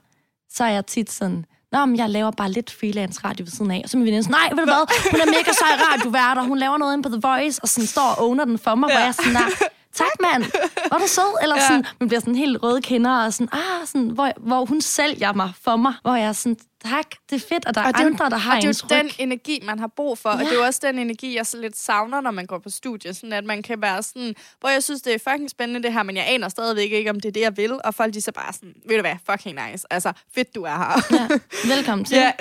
så 0.49 0.63
er 0.63 0.69
jeg 0.69 0.85
tit 0.85 1.11
sådan, 1.11 1.45
Nå, 1.71 1.85
men 1.85 1.97
jeg 1.97 2.09
laver 2.09 2.31
bare 2.31 2.51
lidt 2.51 2.71
freelance 2.79 3.19
radio 3.23 3.43
ved 3.43 3.51
siden 3.51 3.71
af. 3.71 3.81
Og 3.83 3.89
så 3.89 3.97
er 3.97 3.99
min 3.99 4.05
veninde 4.05 4.23
sådan, 4.23 4.35
nej, 4.41 4.49
ved 4.49 4.57
du 4.57 4.71
hvad, 4.71 5.11
hun 5.11 5.19
er 5.21 5.25
mega 5.25 5.51
sej 5.61 5.73
radiovært, 5.85 6.37
og 6.37 6.45
hun 6.45 6.57
laver 6.57 6.77
noget 6.77 6.93
inde 6.93 7.03
på 7.03 7.09
The 7.09 7.21
Voice, 7.27 7.61
og 7.63 7.67
sådan 7.69 7.87
står 7.87 8.09
og 8.17 8.25
owner 8.25 8.45
den 8.45 8.57
for 8.57 8.75
mig, 8.75 8.89
ja. 8.89 8.95
hvor 8.95 9.05
jeg 9.05 9.15
sådan, 9.15 9.33
der, 9.33 9.47
tak 9.95 10.07
mand, 10.21 10.43
var 10.91 10.97
du 10.97 11.07
sød? 11.07 11.37
Eller 11.43 11.55
Ja. 11.61 11.67
sådan, 11.67 11.85
man 11.99 12.07
bliver 12.09 12.19
sådan 12.19 12.35
helt 12.35 12.63
røde 12.63 12.81
kinder, 12.81 13.25
og 13.25 13.33
sådan, 13.33 13.49
ah, 13.51 13.87
sådan, 13.87 14.09
hvor, 14.09 14.31
hvor 14.37 14.65
hun 14.65 14.81
sælger 14.81 15.33
mig 15.33 15.51
for 15.63 15.75
mig, 15.75 15.93
hvor 16.01 16.15
jeg 16.15 16.27
er 16.27 16.31
sådan, 16.33 16.57
tak, 16.85 17.05
det 17.29 17.35
er 17.35 17.47
fedt, 17.49 17.65
at 17.67 17.75
der 17.75 17.81
er 17.81 17.85
Og 17.87 17.93
det 17.97 18.05
andre, 18.05 18.29
der 18.29 18.37
har 18.37 18.55
og 18.55 18.61
det 18.61 18.91
er 18.91 18.97
jo 18.97 19.03
den 19.03 19.11
energi, 19.19 19.63
man 19.65 19.79
har 19.79 19.87
brug 19.95 20.17
for, 20.17 20.29
ja. 20.29 20.35
og 20.35 20.41
Ja. 20.41 20.49
det 20.49 20.59
er 20.59 20.65
også 20.65 20.79
den 20.83 20.99
energi, 20.99 21.35
jeg 21.37 21.45
så 21.45 21.57
lidt 21.57 21.77
savner, 21.77 22.21
når 22.21 22.31
man 22.31 22.45
går 22.45 22.59
på 22.59 22.69
studie, 22.69 23.13
sådan 23.13 23.33
at 23.33 23.43
man 23.45 23.63
kan 23.63 23.81
være 23.81 24.03
sådan, 24.03 24.35
hvor 24.59 24.69
jeg 24.69 24.83
synes, 24.83 25.01
det 25.01 25.13
er 25.13 25.31
fucking 25.31 25.49
spændende 25.49 25.83
det 25.83 25.93
her, 25.93 26.03
men 26.03 26.15
jeg 26.17 26.25
aner 26.27 26.49
stadigvæk 26.49 26.91
ikke, 26.91 27.09
om 27.09 27.19
det 27.19 27.29
er 27.29 27.33
det, 27.33 27.41
jeg 27.41 27.57
vil, 27.57 27.79
og 27.83 27.95
folk 27.95 28.13
de 28.13 28.21
så 28.21 28.31
bare 28.31 28.53
sådan, 28.53 28.73
ved 28.87 28.95
du 28.95 29.01
hvad, 29.01 29.15
fucking 29.31 29.59
nice, 29.71 29.85
altså 29.89 30.11
fedt, 30.35 30.55
du 30.55 30.63
er 30.63 30.77
her. 30.77 31.01
Ja. 31.11 31.27
Velkommen 31.75 32.05
til. 32.05 32.17
Ja. 32.17 32.31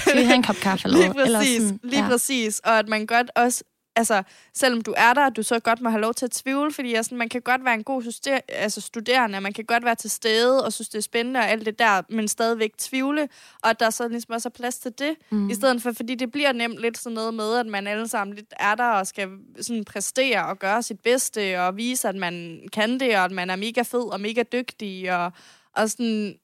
Skal 0.00 0.18
vi 0.18 0.22
have 0.24 0.34
en 0.34 0.42
kop 0.42 0.56
kaffe 0.56 0.84
eller 0.88 0.98
Lige 0.98 1.08
noget? 1.08 1.26
Eller 1.26 1.38
præcis, 1.38 1.62
sådan, 1.62 1.80
lige 1.82 2.02
ja. 2.02 2.08
præcis. 2.08 2.58
Og 2.58 2.78
at 2.78 2.88
man 2.88 3.06
godt 3.06 3.30
også, 3.36 3.64
altså, 3.96 4.22
selvom 4.54 4.80
du 4.80 4.94
er 4.96 5.14
der, 5.14 5.28
du 5.28 5.42
så 5.42 5.60
godt 5.60 5.80
må 5.80 5.90
have 5.90 6.00
lov 6.00 6.14
til 6.14 6.24
at 6.24 6.30
tvivle, 6.30 6.72
fordi 6.72 6.94
altså, 6.94 7.14
man 7.14 7.28
kan 7.28 7.42
godt 7.42 7.64
være 7.64 7.74
en 7.74 7.84
god 7.84 8.02
studer- 8.02 8.40
altså, 8.48 8.80
studerende, 8.80 9.40
man 9.40 9.52
kan 9.52 9.64
godt 9.64 9.84
være 9.84 9.94
til 9.94 10.10
stede 10.10 10.64
og 10.64 10.72
synes, 10.72 10.88
det 10.88 10.98
er 10.98 11.02
spændende 11.02 11.40
og 11.40 11.48
alt 11.50 11.66
det 11.66 11.78
der, 11.78 12.02
men 12.08 12.28
stadigvæk 12.28 12.72
tvivle, 12.78 13.28
og 13.62 13.70
at 13.70 13.80
der 13.80 13.90
så 13.90 14.08
ligesom 14.08 14.34
også 14.34 14.48
er 14.48 14.50
plads 14.50 14.78
til 14.78 14.92
det, 14.98 15.14
mm. 15.30 15.50
i 15.50 15.54
stedet 15.54 15.82
for, 15.82 15.92
fordi 15.92 16.14
det 16.14 16.32
bliver 16.32 16.52
nemt 16.52 16.78
lidt 16.78 16.98
sådan 16.98 17.14
noget 17.14 17.34
med, 17.34 17.56
at 17.56 17.66
man 17.66 17.86
alle 17.86 18.08
sammen 18.08 18.36
lidt 18.36 18.54
er 18.60 18.74
der 18.74 18.88
og 18.88 19.06
skal 19.06 19.28
sådan 19.60 19.84
præstere 19.84 20.46
og 20.46 20.58
gøre 20.58 20.82
sit 20.82 21.00
bedste 21.00 21.60
og 21.60 21.76
vise, 21.76 22.08
at 22.08 22.16
man 22.16 22.60
kan 22.72 23.00
det, 23.00 23.16
og 23.16 23.24
at 23.24 23.32
man 23.32 23.50
er 23.50 23.56
mega 23.56 23.82
fed 23.82 24.12
og 24.12 24.20
mega 24.20 24.42
dygtig, 24.42 25.16
og, 25.16 25.32
og 25.76 25.90
sådan, 25.90 26.34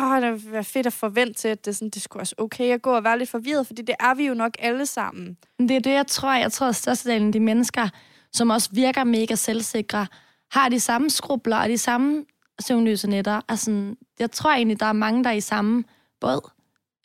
åh, 0.00 0.22
det 0.22 0.44
vil 0.44 0.52
være 0.52 0.64
fedt 0.64 0.86
at 0.86 0.92
forvente 0.92 1.32
til, 1.32 1.48
at 1.48 1.64
det, 1.64 1.76
sådan, 1.76 1.90
det 1.90 2.02
skulle 2.02 2.22
også 2.22 2.34
okay 2.38 2.74
at 2.74 2.82
gå 2.82 2.90
og 2.96 3.04
være 3.04 3.18
lidt 3.18 3.30
forvirret, 3.30 3.66
fordi 3.66 3.82
det 3.82 3.94
er 4.00 4.14
vi 4.14 4.26
jo 4.26 4.34
nok 4.34 4.56
alle 4.58 4.86
sammen. 4.86 5.36
Men 5.58 5.68
Det 5.68 5.76
er 5.76 5.80
det, 5.80 5.90
jeg 5.90 6.06
tror. 6.06 6.34
Jeg 6.34 6.52
tror, 6.52 6.66
at 6.66 6.76
størstedelen 6.76 7.26
af 7.26 7.32
de 7.32 7.40
mennesker, 7.40 7.88
som 8.32 8.50
også 8.50 8.68
virker 8.72 9.04
mega 9.04 9.34
selvsikre, 9.34 10.06
har 10.52 10.68
de 10.68 10.80
samme 10.80 11.10
skrubler 11.10 11.56
og 11.56 11.68
de 11.68 11.78
samme 11.78 12.24
søvnløse 12.60 13.08
nætter. 13.08 13.40
Altså, 13.48 13.94
jeg 14.18 14.30
tror 14.30 14.50
egentlig, 14.50 14.80
der 14.80 14.86
er 14.86 14.92
mange, 14.92 15.24
der 15.24 15.30
er 15.30 15.34
i 15.34 15.40
samme 15.40 15.84
båd. 16.20 16.50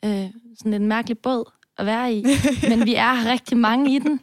Øh, 0.06 0.30
sådan 0.58 0.74
en 0.74 0.88
mærkelig 0.88 1.18
båd 1.20 1.52
at 1.78 1.86
være 1.86 2.14
i. 2.14 2.26
Men 2.70 2.86
vi 2.86 2.96
er 2.96 3.26
rigtig 3.32 3.58
mange 3.58 3.96
i 3.96 4.00
den. 4.00 4.20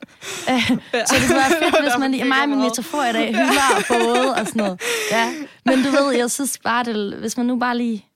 Øh, 0.50 0.66
så 0.68 1.14
det 1.14 1.26
kunne 1.26 1.36
være 1.36 1.62
fedt, 1.62 1.82
hvis 1.86 1.98
man 1.98 2.10
lige... 2.10 2.24
Mig 2.24 2.48
med 2.48 2.56
min 2.56 2.64
metafor 2.64 3.02
i 3.02 3.12
dag, 3.12 3.28
hylder 3.28 3.76
og 3.76 3.82
både 3.88 4.34
og 4.34 4.46
sådan 4.46 4.62
noget. 4.62 4.82
Ja. 5.10 5.32
Men 5.66 5.82
du 5.84 5.90
ved, 5.90 6.16
jeg 6.16 6.30
synes 6.30 6.58
bare, 6.64 6.84
det, 6.84 7.14
hvis 7.18 7.36
man 7.36 7.46
nu 7.46 7.58
bare 7.58 7.76
lige... 7.76 8.06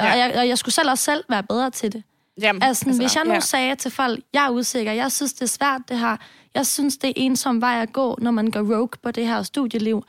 Og 0.00 0.06
Ja. 0.06 0.18
jeg, 0.18 0.34
og 0.38 0.48
jeg 0.48 0.58
skulle 0.58 0.74
selv 0.74 0.90
også 0.90 1.04
selv 1.04 1.24
være 1.28 1.42
bedre 1.42 1.70
til 1.70 1.92
det. 1.92 2.02
Jamen, 2.40 2.62
Altså, 2.62 2.84
altså, 2.88 3.02
hvis 3.02 3.16
jeg 3.16 3.24
nu 3.24 3.32
ja. 3.32 3.40
sagde 3.40 3.74
til 3.76 3.90
folk, 3.90 4.20
jeg 4.32 4.46
er 4.46 4.50
usikker, 4.50 4.92
jeg 4.92 5.12
synes, 5.12 5.32
det 5.32 5.42
er 5.42 5.46
svært 5.46 5.80
det 5.88 5.98
her, 5.98 6.16
jeg 6.54 6.66
synes, 6.66 6.96
det 6.96 7.08
er 7.08 7.12
ensom 7.16 7.60
vej 7.60 7.82
at 7.82 7.92
gå, 7.92 8.18
når 8.20 8.30
man 8.30 8.50
går 8.50 8.60
rogue 8.60 8.88
på 9.02 9.10
det 9.10 9.26
her 9.26 9.42
studieliv, 9.42 10.04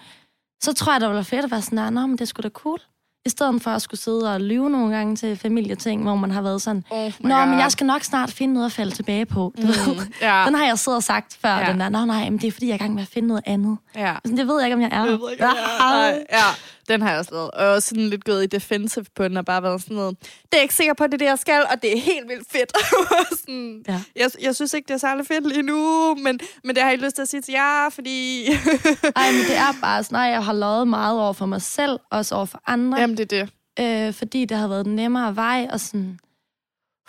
så 0.63 0.73
tror 0.73 0.91
jeg, 0.93 1.01
det 1.01 1.07
ville 1.09 1.15
være 1.15 1.23
fedt 1.25 1.45
at 1.45 1.51
være 1.51 1.61
sådan, 1.61 1.93
"Nå, 1.93 2.01
nå, 2.01 2.07
men 2.07 2.17
det 2.17 2.27
sgu 2.27 2.41
da 2.41 2.49
cool. 2.49 2.79
I 3.25 3.29
stedet 3.29 3.61
for 3.61 3.71
at 3.71 3.81
skulle 3.81 3.99
sidde 4.01 4.33
og 4.33 4.41
lyve 4.41 4.69
nogle 4.69 4.95
gange 4.95 5.15
til 5.15 5.37
familieting, 5.37 6.03
hvor 6.03 6.15
man 6.15 6.31
har 6.31 6.41
været 6.41 6.61
sådan, 6.61 6.83
Oh 6.89 7.11
Nå, 7.19 7.45
men 7.45 7.59
jeg 7.59 7.71
skal 7.71 7.85
nok 7.87 8.03
snart 8.03 8.31
finde 8.31 8.53
noget 8.53 8.65
at 8.65 8.71
falde 8.71 8.91
tilbage 8.95 9.25
på. 9.25 9.53
Du 9.61 9.67
ved. 9.67 9.95
Mm. 9.95 10.11
Den 10.45 10.55
har 10.55 10.65
jeg 10.65 10.79
siddet 10.79 10.97
og 10.97 11.03
sagt 11.03 11.37
før, 11.41 11.49
Ja. 11.49 11.59
ja. 11.65 11.71
den 11.71 11.79
der, 11.79 11.89
Nå 11.89 12.05
nej, 12.05 12.29
men 12.29 12.37
det 12.39 12.47
er 12.47 12.51
fordi, 12.51 12.65
jeg 12.67 12.71
er 12.71 12.75
i 12.75 12.77
gang 12.77 12.93
med 12.93 13.01
at 13.01 13.07
finde 13.07 13.27
noget 13.27 13.43
andet. 13.45 13.77
ja. 13.95 14.15
Sådan, 14.25 14.37
det 14.37 14.47
ved 14.47 14.55
jeg 14.59 14.65
ikke, 14.67 14.75
om 14.75 14.81
jeg 14.81 14.89
er. 14.91 15.03
Jeg 15.05 15.19
ved 15.19 15.31
ikke, 15.31 15.43
hvad 15.43 15.53
det 15.53 15.63
er. 15.79 15.89
Nej, 16.11 16.25
ja, 16.31 16.43
den 16.91 17.01
har 17.01 17.09
jeg 17.09 17.19
også 17.19 17.31
lavet. 17.33 17.51
Og 17.51 17.67
også 17.67 17.89
sådan 17.89 18.07
lidt 18.09 18.23
gået 18.25 18.43
i 18.43 18.47
defensive 18.47 19.05
på 19.15 19.23
den, 19.23 19.37
og 19.37 19.45
bare 19.45 19.63
været 19.63 19.81
sådan 19.81 19.95
noget, 19.97 20.17
det 20.21 20.57
er 20.57 20.61
ikke 20.61 20.73
sikker 20.73 20.93
på, 20.93 21.03
det 21.07 21.13
er 21.13 21.17
det, 21.17 21.25
jeg 21.25 21.39
skal, 21.39 21.61
og 21.73 21.81
det 21.81 21.97
er 21.97 22.01
helt 22.01 22.27
vildt 22.29 22.51
fedt. 22.51 22.71
sådan, 23.39 23.83
Ja. 23.87 24.01
jeg, 24.15 24.29
jeg 24.41 24.55
synes 24.55 24.73
ikke, 24.73 24.87
det 24.87 24.93
er 24.93 24.97
særlig 24.97 25.27
fedt 25.27 25.47
lige 25.47 25.61
nu, 25.61 26.15
men, 26.15 26.39
men 26.63 26.75
det 26.75 26.77
har 26.77 26.89
jeg 26.89 26.93
ikke 26.93 27.05
lyst 27.05 27.15
til 27.15 27.21
at 27.21 27.27
sige 27.29 27.41
til 27.41 27.51
jer, 27.51 27.89
fordi... 27.89 28.45
Ej, 29.15 29.31
men 29.31 29.41
det 29.49 29.57
er 29.57 29.73
bare 29.81 30.03
sådan, 30.03 30.31
jeg 30.31 30.45
har 30.45 30.53
løjet 30.53 30.87
meget 30.87 31.19
over 31.19 31.33
for 31.33 31.45
mig 31.45 31.61
selv, 31.61 31.99
også 32.11 32.35
over 32.35 32.45
for 32.45 32.61
andre. 32.67 32.99
Jamen, 32.99 33.17
det 33.17 33.33
er 33.33 33.45
det. 33.77 34.07
øh, 34.07 34.13
fordi 34.13 34.45
det 34.45 34.57
har 34.57 34.67
været 34.67 34.85
den 34.85 34.95
nemmere 34.95 35.35
vej, 35.35 35.67
og 35.71 35.79
sådan... 35.79 36.19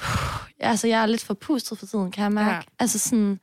altså, 0.61 0.89
jeg 0.89 1.03
er 1.03 1.07
lidt 1.07 1.25
for 1.25 1.35
pustet 1.35 1.79
for 1.79 1.87
tiden, 1.87 2.11
kan 2.13 2.23
jeg 2.25 2.33
mærke. 2.33 2.51
Ja. 2.51 2.61
Altså, 2.79 2.99
sådan... 2.99 3.39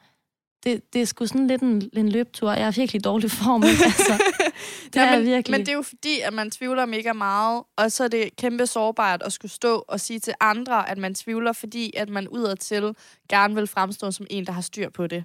Det, 0.63 0.93
det 0.93 1.01
er 1.01 1.05
sgu 1.05 1.25
sådan 1.25 1.47
lidt 1.47 1.61
en, 1.61 1.89
en 1.93 2.09
løbetur. 2.09 2.51
Jeg 2.51 2.67
er 2.67 2.71
virkelig 2.71 3.03
dårlig 3.03 3.31
form? 3.31 3.63
Altså, 3.63 4.23
det 4.93 4.95
Ja, 4.95 5.05
er 5.05 5.17
men, 5.17 5.25
virkelig. 5.25 5.51
men 5.57 5.59
det 5.65 5.69
er 5.71 5.75
jo 5.75 5.81
fordi, 5.81 6.19
at 6.19 6.33
man 6.33 6.51
tvivler 6.51 6.85
mega 6.85 7.13
meget, 7.13 7.63
og 7.77 7.91
så 7.91 8.03
er 8.03 8.07
det 8.07 8.35
kæmpe 8.35 8.67
sårbart 8.67 9.21
at 9.23 9.33
skulle 9.33 9.51
stå 9.51 9.85
og 9.87 9.99
sige 9.99 10.19
til 10.19 10.33
andre, 10.39 10.89
at 10.89 10.97
man 10.97 11.15
tvivler, 11.15 11.53
fordi 11.53 11.91
at 11.97 12.09
man 12.09 12.27
udadtil 12.27 12.95
gerne 13.29 13.55
vil 13.55 13.67
fremstå 13.67 14.11
som 14.11 14.25
en, 14.29 14.45
der 14.45 14.51
har 14.51 14.61
styr 14.61 14.89
på 14.89 15.07
det. 15.07 15.23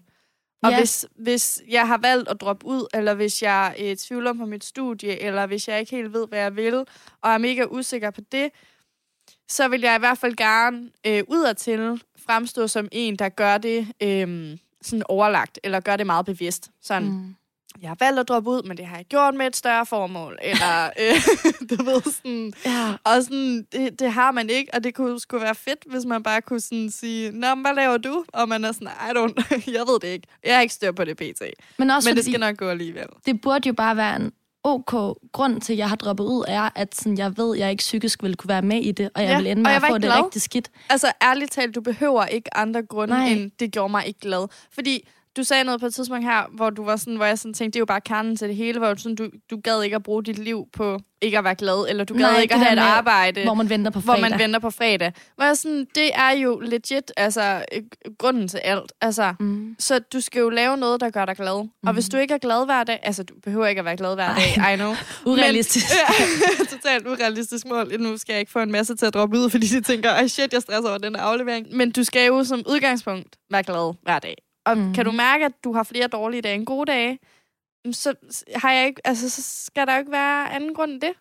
Og 0.62 0.70
Ja. 0.70 0.78
hvis, 0.78 1.06
hvis 1.18 1.62
jeg 1.68 1.86
har 1.88 1.98
valgt 1.98 2.28
at 2.28 2.40
droppe 2.40 2.66
ud, 2.66 2.86
eller 2.94 3.14
hvis 3.14 3.42
jeg 3.42 3.74
øh, 3.80 3.96
tvivler 3.96 4.32
på 4.32 4.46
mit 4.46 4.64
studie, 4.64 5.22
eller 5.22 5.46
hvis 5.46 5.68
jeg 5.68 5.80
ikke 5.80 5.96
helt 5.96 6.12
ved, 6.12 6.28
hvad 6.28 6.38
jeg 6.38 6.56
vil, 6.56 6.74
og 7.22 7.30
er 7.30 7.38
mega 7.38 7.64
usikker 7.70 8.10
på 8.10 8.20
det, 8.32 8.50
så 9.48 9.68
vil 9.68 9.80
jeg 9.80 9.96
i 9.96 9.98
hvert 9.98 10.18
fald 10.18 10.36
gerne 10.36 10.90
øh, 11.06 11.22
udadtil 11.28 12.02
fremstå 12.26 12.66
som 12.68 12.88
en, 12.92 13.16
der 13.16 13.28
gør 13.28 13.58
det 13.58 13.88
øh, 14.02 14.56
sådan 14.84 15.02
overlagt, 15.08 15.58
eller 15.64 15.80
gør 15.80 15.96
det 15.96 16.06
meget 16.06 16.26
bevidst. 16.26 16.70
Sådan, 16.82 17.08
Mm. 17.08 17.34
jeg 17.82 17.90
har 17.90 17.96
valgt 18.00 18.18
at 18.20 18.28
droppe 18.28 18.50
ud, 18.50 18.62
men 18.62 18.76
det 18.76 18.86
har 18.86 18.96
jeg 18.96 19.04
gjort 19.04 19.34
med 19.34 19.46
et 19.46 19.56
større 19.56 19.86
formål. 19.86 20.38
Eller, 20.42 20.84
øh, 21.02 21.16
du 21.78 21.84
ved, 21.84 22.02
sådan... 22.12 22.52
Ja. 22.66 22.92
Og 23.04 23.22
sådan, 23.22 23.66
det, 23.72 23.98
det 24.00 24.12
har 24.12 24.30
man 24.32 24.50
ikke, 24.50 24.74
og 24.74 24.84
det 24.84 24.94
kunne 24.94 25.20
sgu 25.20 25.38
være 25.38 25.54
fedt, 25.54 25.78
hvis 25.90 26.04
man 26.04 26.22
bare 26.22 26.42
kunne 26.42 26.60
sådan 26.60 26.90
sige, 26.90 27.30
Nå, 27.30 27.54
men 27.54 27.64
hvad 27.64 27.74
laver 27.74 27.96
du? 27.96 28.24
Og 28.32 28.48
man 28.48 28.64
er 28.64 28.72
sådan, 28.72 28.88
I 28.88 29.10
don't, 29.18 29.54
jeg 29.76 29.80
ved 29.86 30.00
det 30.00 30.08
ikke. 30.08 30.26
Jeg 30.44 30.54
har 30.54 30.62
ikke 30.62 30.74
styr 30.74 30.92
på 30.92 31.04
det, 31.04 31.16
pt. 31.16 31.42
Men 31.78 31.90
også 31.90 32.08
Men 32.08 32.16
det 32.16 32.22
fordi, 32.24 32.32
skal 32.32 32.40
nok 32.40 32.56
gå 32.56 32.68
alligevel. 32.68 33.06
det 33.26 33.40
burde 33.40 33.68
jo 33.68 33.72
bare 33.74 33.96
være 33.96 34.16
en 34.16 34.32
ok 34.64 35.18
grund 35.32 35.60
til, 35.60 35.72
at 35.72 35.78
jeg 35.78 35.88
har 35.88 35.96
droppet 35.96 36.24
ud, 36.24 36.44
er, 36.48 36.68
at 36.74 36.94
sådan, 36.94 37.18
jeg 37.18 37.36
ved, 37.36 37.54
at 37.54 37.60
jeg 37.60 37.70
ikke 37.70 37.80
psykisk 37.80 38.22
vil 38.22 38.36
kunne 38.36 38.48
være 38.48 38.62
med 38.62 38.80
i 38.80 38.92
det, 38.92 39.10
og 39.14 39.22
jeg 39.22 39.30
Ja, 39.30 39.36
vil 39.38 39.46
ende 39.46 39.62
med 39.62 39.70
at 39.70 39.82
få 39.88 39.94
det 39.94 40.02
glad. 40.02 40.24
rigtig 40.24 40.42
skidt. 40.42 40.70
Altså, 40.90 41.12
ærligt 41.22 41.52
talt, 41.52 41.74
du 41.74 41.80
behøver 41.80 42.26
ikke 42.26 42.56
andre 42.56 42.82
grunde, 42.82 43.14
Nej. 43.14 43.26
end 43.28 43.50
det 43.60 43.72
gjorde 43.72 43.90
mig 43.90 44.06
ikke 44.06 44.20
glad. 44.20 44.48
Fordi 44.74 45.08
du 45.36 45.44
sagde 45.44 45.64
noget 45.64 45.80
på 45.80 45.86
et 45.86 45.94
tidspunkt 45.94 46.24
her, 46.24 46.42
hvor 46.56 46.70
du 46.70 46.84
var 46.84 46.96
sådan, 46.96 47.16
hvor 47.16 47.24
jeg 47.24 47.38
sådan 47.38 47.54
tænkte, 47.54 47.74
det 47.74 47.78
er 47.78 47.80
jo 47.80 47.84
bare 47.86 48.00
kernen 48.00 48.36
til 48.36 48.48
det 48.48 48.56
hele, 48.56 48.78
hvor 48.78 48.94
du, 48.94 49.00
sådan, 49.00 49.16
du, 49.16 49.28
du 49.50 49.60
gad 49.64 49.82
ikke 49.82 49.96
at 49.96 50.02
bruge 50.02 50.24
dit 50.24 50.38
liv 50.38 50.66
på 50.72 50.98
ikke 51.22 51.38
at 51.38 51.44
være 51.44 51.54
glad, 51.54 51.86
eller 51.88 52.04
du 52.04 52.14
gad 52.14 52.20
Nej, 52.22 52.40
ikke 52.40 52.54
at 52.54 52.60
have 52.60 52.72
et 52.72 52.78
arbejde. 52.78 53.42
Hvor 53.44 53.54
man 53.54 53.68
venter 53.70 53.90
på 53.90 54.00
hvor 54.00 54.14
fredag. 54.14 54.30
man 54.30 54.38
venter 54.38 54.58
på 54.60 54.70
fredag. 54.70 55.12
Hvor 55.36 55.44
jeg 55.44 55.56
sådan, 55.56 55.86
det 55.94 56.10
er 56.14 56.30
jo 56.30 56.60
legit, 56.60 57.12
altså, 57.16 57.64
øh, 57.74 57.82
grunden 58.18 58.48
til 58.48 58.58
alt. 58.58 58.92
Altså, 59.00 59.34
Mm. 59.40 59.76
så 59.78 59.98
du 59.98 60.20
skal 60.20 60.40
jo 60.40 60.48
lave 60.48 60.76
noget, 60.76 61.00
der 61.00 61.10
gør 61.10 61.24
dig 61.24 61.36
glad. 61.36 61.62
Mm. 61.64 61.88
Og 61.88 61.94
hvis 61.94 62.08
du 62.08 62.16
ikke 62.16 62.34
er 62.34 62.38
glad 62.38 62.64
hver 62.64 62.84
dag, 62.84 63.00
altså, 63.02 63.22
du 63.22 63.34
behøver 63.44 63.66
ikke 63.66 63.78
at 63.78 63.84
være 63.84 63.96
glad 63.96 64.14
hver 64.14 64.34
dag, 64.34 64.74
I 64.74 64.76
know. 64.76 64.94
Urealistisk. 65.32 65.86
Men, 66.08 66.26
ja, 66.58 66.64
totalt 66.64 67.06
urealistisk 67.06 67.66
mål. 67.66 68.00
Nu 68.00 68.16
skal 68.16 68.32
jeg 68.32 68.40
ikke 68.40 68.52
få 68.52 68.58
en 68.58 68.72
masse 68.72 68.96
til 68.96 69.06
at 69.06 69.14
droppe 69.14 69.38
ud, 69.38 69.50
fordi 69.50 69.66
de 69.66 69.80
tænker, 69.80 70.10
ej 70.10 70.26
shit, 70.26 70.52
jeg 70.52 70.62
stresser 70.62 70.88
over 70.88 70.98
den 70.98 71.14
her 71.16 71.22
aflevering. 71.22 71.66
Men 71.76 71.90
du 71.92 72.04
skal 72.04 72.26
jo 72.26 72.44
som 72.44 72.62
udgangspunkt 72.68 73.36
være 73.50 73.62
glad 73.62 73.94
hver 74.02 74.18
dag. 74.18 74.34
Og 74.66 74.78
mm. 74.78 74.94
Kan 74.94 75.04
du 75.04 75.12
mærke, 75.12 75.44
at 75.44 75.52
du 75.64 75.72
har 75.72 75.82
flere 75.82 76.06
dårlige 76.06 76.42
dage 76.42 76.54
end 76.54 76.66
gode 76.66 76.92
dage, 76.92 77.18
så 77.92 78.14
har 78.54 78.72
jeg 78.72 78.86
ikke, 78.86 79.00
altså, 79.04 79.30
så 79.30 79.42
skal 79.66 79.86
der 79.86 79.92
jo 79.92 79.98
ikke 79.98 80.12
være 80.12 80.54
anden 80.54 80.74
grund 80.74 80.90
end 80.90 81.00
det. 81.00 81.12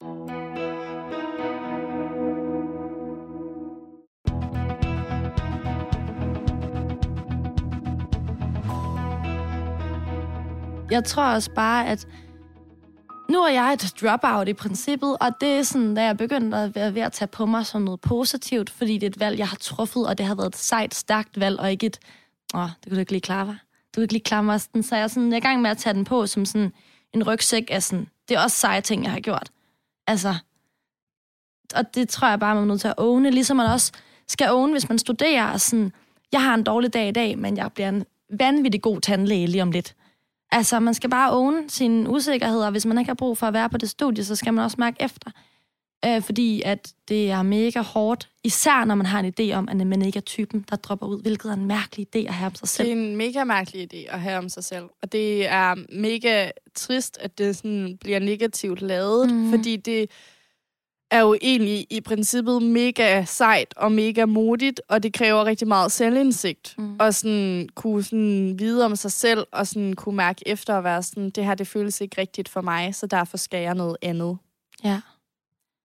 Jeg 10.91 11.03
tror 11.03 11.23
også 11.23 11.51
bare, 11.51 11.87
at 11.87 12.07
nu 13.29 13.39
er 13.39 13.49
jeg 13.49 13.73
et 13.73 13.93
dropout 14.01 14.47
i 14.47 14.53
princippet, 14.53 15.17
og 15.21 15.41
det 15.41 15.49
er 15.49 15.63
sådan, 15.63 15.95
da 15.95 16.03
jeg 16.03 16.17
begyndte 16.17 16.57
at 16.57 16.75
være 16.75 16.95
ved 16.95 17.01
at 17.01 17.11
tage 17.11 17.27
på 17.27 17.45
mig 17.45 17.65
som 17.65 17.81
noget 17.81 18.01
positivt, 18.01 18.69
fordi 18.69 18.93
det 18.93 19.03
er 19.03 19.09
et 19.09 19.19
valg, 19.19 19.39
jeg 19.39 19.47
har 19.47 19.57
truffet, 19.57 20.07
og 20.07 20.17
det 20.17 20.25
har 20.25 20.35
været 20.35 20.47
et 20.47 20.55
sejt, 20.55 20.95
stærkt 20.95 21.39
valg, 21.39 21.59
og 21.59 21.71
ikke 21.71 21.85
et, 21.85 21.99
åh, 22.53 22.69
det 22.69 22.83
kunne 22.83 22.95
du 22.95 22.99
ikke 22.99 23.11
lige 23.11 23.21
klare, 23.21 23.47
var. 23.47 23.53
Du 23.53 23.95
kunne 23.95 24.03
ikke 24.03 24.13
lige 24.13 24.23
klare 24.23 24.43
mig. 24.43 24.61
Sådan, 24.61 24.83
så 24.83 24.95
jeg 24.95 25.03
er, 25.03 25.07
sådan, 25.07 25.29
jeg 25.29 25.33
er 25.33 25.37
i 25.37 25.47
gang 25.47 25.61
med 25.61 25.69
at 25.69 25.77
tage 25.77 25.93
den 25.93 26.05
på 26.05 26.27
som 26.27 26.45
sådan 26.45 26.73
en 27.13 27.27
rygsæk 27.27 27.67
af 27.71 27.83
sådan, 27.83 28.07
det 28.29 28.37
er 28.37 28.43
også 28.43 28.57
seje 28.57 28.81
ting, 28.81 29.03
jeg 29.03 29.11
har 29.11 29.19
gjort. 29.19 29.49
Altså, 30.07 30.35
og 31.75 31.95
det 31.95 32.09
tror 32.09 32.27
jeg 32.27 32.39
bare, 32.39 32.55
man 32.55 32.63
er 32.63 32.67
nødt 32.67 32.81
til 32.81 32.87
at 32.87 32.93
åne, 32.97 33.31
ligesom 33.31 33.57
man 33.57 33.71
også 33.71 33.91
skal 34.27 34.51
åne, 34.51 34.71
hvis 34.71 34.89
man 34.89 34.99
studerer, 34.99 35.51
og 35.51 35.61
sådan, 35.61 35.93
jeg 36.31 36.43
har 36.43 36.53
en 36.53 36.63
dårlig 36.63 36.93
dag 36.93 37.07
i 37.07 37.11
dag, 37.11 37.37
men 37.37 37.57
jeg 37.57 37.71
bliver 37.71 37.89
en 37.89 38.05
vanvittig 38.39 38.81
god 38.81 39.01
tandlæge 39.01 39.47
lige 39.47 39.61
om 39.61 39.71
lidt. 39.71 39.95
Altså, 40.51 40.79
man 40.79 40.93
skal 40.93 41.09
bare 41.09 41.31
åne 41.33 41.69
sine 41.69 42.09
usikkerheder. 42.09 42.69
Hvis 42.69 42.85
man 42.85 42.97
ikke 42.97 43.09
har 43.09 43.15
brug 43.15 43.37
for 43.37 43.47
at 43.47 43.53
være 43.53 43.69
på 43.69 43.77
det 43.77 43.89
studie, 43.89 44.23
så 44.23 44.35
skal 44.35 44.53
man 44.53 44.63
også 44.63 44.77
mærke 44.79 44.97
efter. 44.99 45.31
Øh, 46.05 46.21
fordi 46.21 46.61
at 46.65 46.93
det 47.07 47.31
er 47.31 47.41
mega 47.43 47.81
hårdt, 47.81 48.29
især 48.43 48.85
når 48.85 48.95
man 48.95 49.05
har 49.05 49.19
en 49.19 49.33
idé 49.39 49.53
om, 49.53 49.69
at 49.69 49.87
man 49.87 50.01
ikke 50.01 50.17
er 50.17 50.21
typen, 50.21 50.65
der 50.69 50.75
dropper 50.75 51.07
ud, 51.07 51.21
hvilket 51.21 51.49
er 51.49 51.53
en 51.53 51.65
mærkelig 51.65 52.07
idé 52.15 52.19
at 52.27 52.33
have 52.33 52.47
om 52.47 52.55
sig 52.55 52.61
Det 52.61 52.69
selv. 52.69 52.87
er 52.87 52.91
en 52.91 53.15
mega 53.15 53.43
mærkelig 53.43 53.93
idé 53.93 54.13
at 54.13 54.19
have 54.21 54.37
om 54.37 54.49
sig 54.49 54.63
selv. 54.63 54.83
Og 55.01 55.11
det 55.11 55.47
er 55.47 55.75
mega 55.99 56.49
trist, 56.75 57.17
at 57.21 57.37
det 57.37 57.55
sådan 57.55 57.97
bliver 58.01 58.19
negativt 58.19 58.81
lavet, 58.81 59.31
mm. 59.33 59.49
Fordi 59.51 59.75
det 59.75 60.09
er 61.11 61.19
jo 61.19 61.37
egentlig 61.41 61.87
i 61.89 62.01
princippet 62.01 62.61
mega 62.61 63.23
sejt 63.25 63.73
og 63.77 63.91
mega 63.91 64.25
modigt, 64.25 64.81
og 64.89 65.03
det 65.03 65.13
kræver 65.13 65.45
rigtig 65.45 65.67
meget 65.67 65.91
selvindsigt. 65.91 66.75
Mm. 66.77 66.95
Og 66.99 67.13
sådan 67.13 67.69
kunne 67.75 68.03
sådan 68.03 68.55
vide 68.59 68.85
om 68.85 68.95
sig 68.95 69.11
selv, 69.11 69.45
og 69.51 69.67
sådan 69.67 69.93
kunne 69.93 70.15
mærke 70.15 70.47
efter 70.47 70.77
at 70.77 70.83
være 70.83 71.03
sådan, 71.03 71.29
det 71.29 71.45
her 71.45 71.55
det 71.55 71.67
føles 71.67 72.01
ikke 72.01 72.21
rigtigt 72.21 72.49
for 72.49 72.61
mig, 72.61 72.95
så 72.95 73.07
derfor 73.07 73.37
skal 73.37 73.61
jeg 73.61 73.75
noget 73.75 73.97
andet. 74.01 74.37
Ja. 74.83 75.01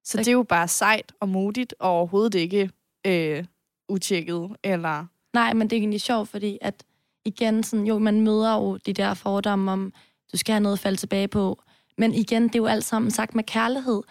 Så 0.09 0.18
det 0.18 0.28
er 0.28 0.32
jo 0.32 0.42
bare 0.42 0.68
sejt 0.68 1.12
og 1.20 1.28
modigt, 1.28 1.74
og 1.78 1.90
overhovedet 1.90 2.34
ikke 2.34 2.70
øh, 3.06 3.44
utjekket, 3.88 4.48
eller... 4.62 5.06
Nej, 5.34 5.52
men 5.52 5.70
det 5.70 5.76
er 5.76 5.80
egentlig 5.80 6.00
sjovt, 6.00 6.28
fordi 6.28 6.59
at 6.61 6.84
igen, 7.24 7.62
sådan, 7.62 7.86
jo, 7.86 7.98
man 7.98 8.20
møder 8.20 8.54
jo 8.54 8.76
de 8.76 8.92
der 8.92 9.14
fordomme 9.14 9.72
om, 9.72 9.92
du 10.32 10.36
skal 10.36 10.52
have 10.52 10.61
noget 10.61 10.76
at 10.76 10.80
falde 10.80 10.96
tilbage 10.96 11.28
på. 11.28 11.62
Men 11.98 12.14
igen, 12.14 12.42
det 12.42 12.54
er 12.54 12.59
jo 12.59 12.66
alt 12.66 12.84
sammen 12.84 13.11
sagt 13.11 13.34
med 13.34 13.44
kærlighed. 13.44 14.02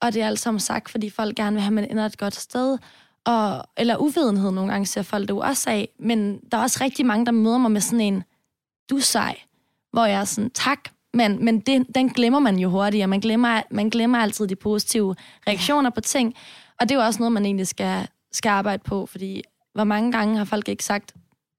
Og 0.00 0.14
det 0.14 0.22
er 0.22 0.26
alt 0.26 0.38
sammen 0.38 0.60
sagt, 0.60 0.90
fordi 0.90 1.10
folk 1.10 1.36
gerne 1.36 1.54
vil 1.54 1.62
have, 1.62 1.68
at 1.68 1.72
man 1.72 1.90
ender 1.90 2.06
et 2.06 2.18
godt 2.18 2.34
sted. 2.34 2.78
Og, 3.24 3.64
eller 3.76 3.96
uvidenhed 3.96 4.50
nogle 4.50 4.72
gange 4.72 4.86
ser 4.86 5.02
folk 5.02 5.22
det 5.22 5.34
jo 5.34 5.38
også 5.38 5.70
af. 5.70 5.88
Men 5.98 6.40
der 6.52 6.58
er 6.58 6.62
også 6.62 6.78
rigtig 6.84 7.06
mange, 7.06 7.26
der 7.26 7.32
møder 7.32 7.58
mig 7.58 7.70
med 7.70 7.80
sådan 7.80 8.00
en, 8.00 8.24
du 8.90 8.96
er 8.96 9.00
sej. 9.00 9.40
Hvor 9.92 10.04
jeg 10.04 10.20
er 10.20 10.24
sådan, 10.24 10.50
tak, 10.50 10.88
men, 11.14 11.44
men 11.44 11.60
det, 11.60 11.86
den 11.94 12.08
glemmer 12.08 12.38
man 12.38 12.56
jo 12.58 12.68
hurtigere. 12.68 13.06
Man 13.06 13.20
glemmer, 13.20 13.62
man 13.70 13.88
glemmer 13.88 14.18
altid 14.18 14.46
de 14.46 14.56
positive 14.56 15.16
reaktioner 15.48 15.90
på 15.90 16.00
ting. 16.00 16.34
Og 16.80 16.88
det 16.88 16.94
er 16.94 16.98
jo 16.98 17.04
også 17.06 17.18
noget, 17.20 17.32
man 17.32 17.44
egentlig 17.44 17.66
skal, 17.66 18.08
skal 18.32 18.50
arbejde 18.50 18.82
på, 18.86 19.06
fordi 19.06 19.42
hvor 19.74 19.84
mange 19.84 20.12
gange 20.12 20.38
har 20.38 20.44
folk 20.44 20.68
ikke 20.68 20.84
sagt, 20.84 21.12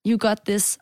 you 0.07 0.17
got 0.17 0.37
this, 0.47 0.77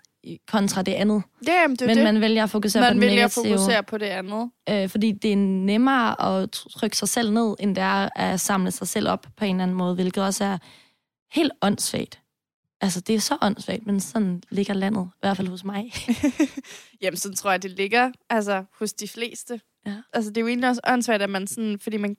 kontra 0.52 0.82
det 0.82 0.92
andet. 0.92 1.24
Ja, 1.48 1.62
jamen, 1.62 1.76
det 1.78 1.88
Men 1.88 1.98
det. 1.98 2.04
man 2.04 2.22
vælger 2.22 2.44
at 2.44 2.50
fokusere 2.50 2.84
på 2.84 2.86
man 2.86 2.94
det 2.94 3.02
vælger 3.02 3.26
at 3.26 3.38
negative. 3.38 3.58
fokusere 3.58 3.84
på 3.84 3.98
det 3.98 4.06
andet. 4.06 4.50
Øh, 4.70 4.90
fordi 4.90 5.12
det 5.12 5.32
er 5.32 5.38
nemmere 5.38 6.42
at 6.42 6.50
trykke 6.52 6.98
sig 6.98 7.08
selv 7.10 7.32
ned, 7.34 7.56
end 7.60 7.76
det 7.76 7.84
er 7.84 8.10
at 8.16 8.40
samle 8.40 8.72
sig 8.72 8.88
selv 8.88 9.10
op 9.10 9.28
på 9.38 9.46
en 9.46 9.56
eller 9.56 9.64
anden 9.64 9.78
måde, 9.78 9.96
hvilket 9.96 10.24
også 10.24 10.44
er 10.44 10.58
helt 11.32 11.52
åndssvagt. 11.62 12.20
Altså, 12.84 13.02
det 13.02 13.16
er 13.16 13.20
så 13.20 13.38
åndssvagt, 13.42 13.86
men 13.86 14.00
sådan 14.00 14.44
ligger 14.50 14.74
landet, 14.74 15.10
i 15.16 15.18
hvert 15.20 15.38
fald 15.38 15.48
hos 15.48 15.64
mig. 15.64 15.92
Jamen, 17.02 17.18
sådan 17.18 17.36
tror 17.36 17.52
jeg, 17.52 17.64
det 17.64 17.72
ligger 17.72 18.12
altså, 18.30 18.64
hos 18.80 18.94
de 18.94 19.08
fleste. 19.08 19.62
Ja. 19.86 19.96
Altså, 20.14 20.30
det 20.30 20.38
er 20.38 20.42
jo 20.42 20.48
egentlig 20.48 20.70
også 20.70 20.82
åndssvagt, 20.88 21.22
at 21.22 21.30
man, 21.30 21.48
sådan, 21.48 21.80
fordi 21.80 21.98
man, 21.98 22.18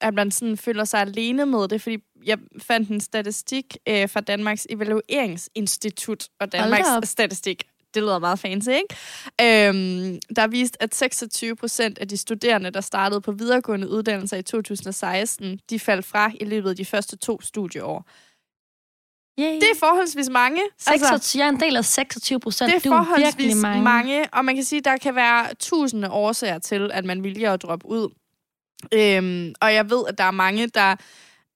at 0.00 0.14
man 0.14 0.30
sådan 0.30 0.56
føler 0.56 0.84
sig 0.84 1.00
alene 1.00 1.46
med 1.46 1.68
det, 1.68 1.82
fordi 1.82 1.98
jeg 2.24 2.38
fandt 2.58 2.88
en 2.88 3.00
statistik 3.00 3.76
øh, 3.88 4.08
fra 4.08 4.20
Danmarks 4.20 4.66
Evalueringsinstitut 4.70 6.28
og. 6.40 6.52
Danmarks 6.52 7.08
Statistik. 7.08 7.62
Det 7.94 8.02
lyder 8.02 8.18
meget 8.18 8.38
fancy, 8.38 8.68
ikke? 8.68 9.68
Øhm, 9.68 10.18
der 10.36 10.42
er 10.42 10.46
vist, 10.46 10.76
at 10.80 10.94
26 10.94 11.56
procent 11.56 11.98
af 11.98 12.08
de 12.08 12.16
studerende, 12.16 12.70
der 12.70 12.80
startede 12.80 13.20
på 13.20 13.32
videregående 13.32 13.88
uddannelser 13.88 14.36
i 14.36 14.42
2016, 14.42 15.60
de 15.70 15.78
faldt 15.78 16.06
fra 16.06 16.32
i 16.40 16.44
løbet 16.44 16.70
af 16.70 16.76
de 16.76 16.84
første 16.84 17.16
to 17.16 17.40
studieår. 17.40 18.06
Yay. 19.38 19.54
Det 19.54 19.62
er 19.62 19.78
forholdsvis 19.78 20.28
mange. 20.28 20.60
26, 20.78 21.40
jeg 21.40 21.46
er 21.46 21.52
en 21.52 21.60
del 21.60 21.76
af 21.76 21.84
26 21.84 22.40
procent. 22.40 22.72
Det 22.72 22.76
er 22.76 22.90
du 22.90 22.94
er 22.94 23.04
forholdsvis 23.04 23.54
mange. 23.56 23.82
mange. 23.82 24.34
Og 24.34 24.44
man 24.44 24.54
kan 24.54 24.64
sige, 24.64 24.78
at 24.78 24.84
der 24.84 24.96
kan 24.96 25.14
være 25.14 25.54
tusinde 25.54 26.10
årsager 26.10 26.58
til, 26.58 26.90
at 26.92 27.04
man 27.04 27.22
vælger 27.24 27.52
at 27.52 27.62
droppe 27.62 27.86
ud. 27.86 28.08
Øhm, 28.92 29.54
og 29.60 29.74
jeg 29.74 29.90
ved, 29.90 30.04
at 30.08 30.18
der 30.18 30.24
er 30.24 30.30
mange, 30.30 30.66
der 30.66 30.96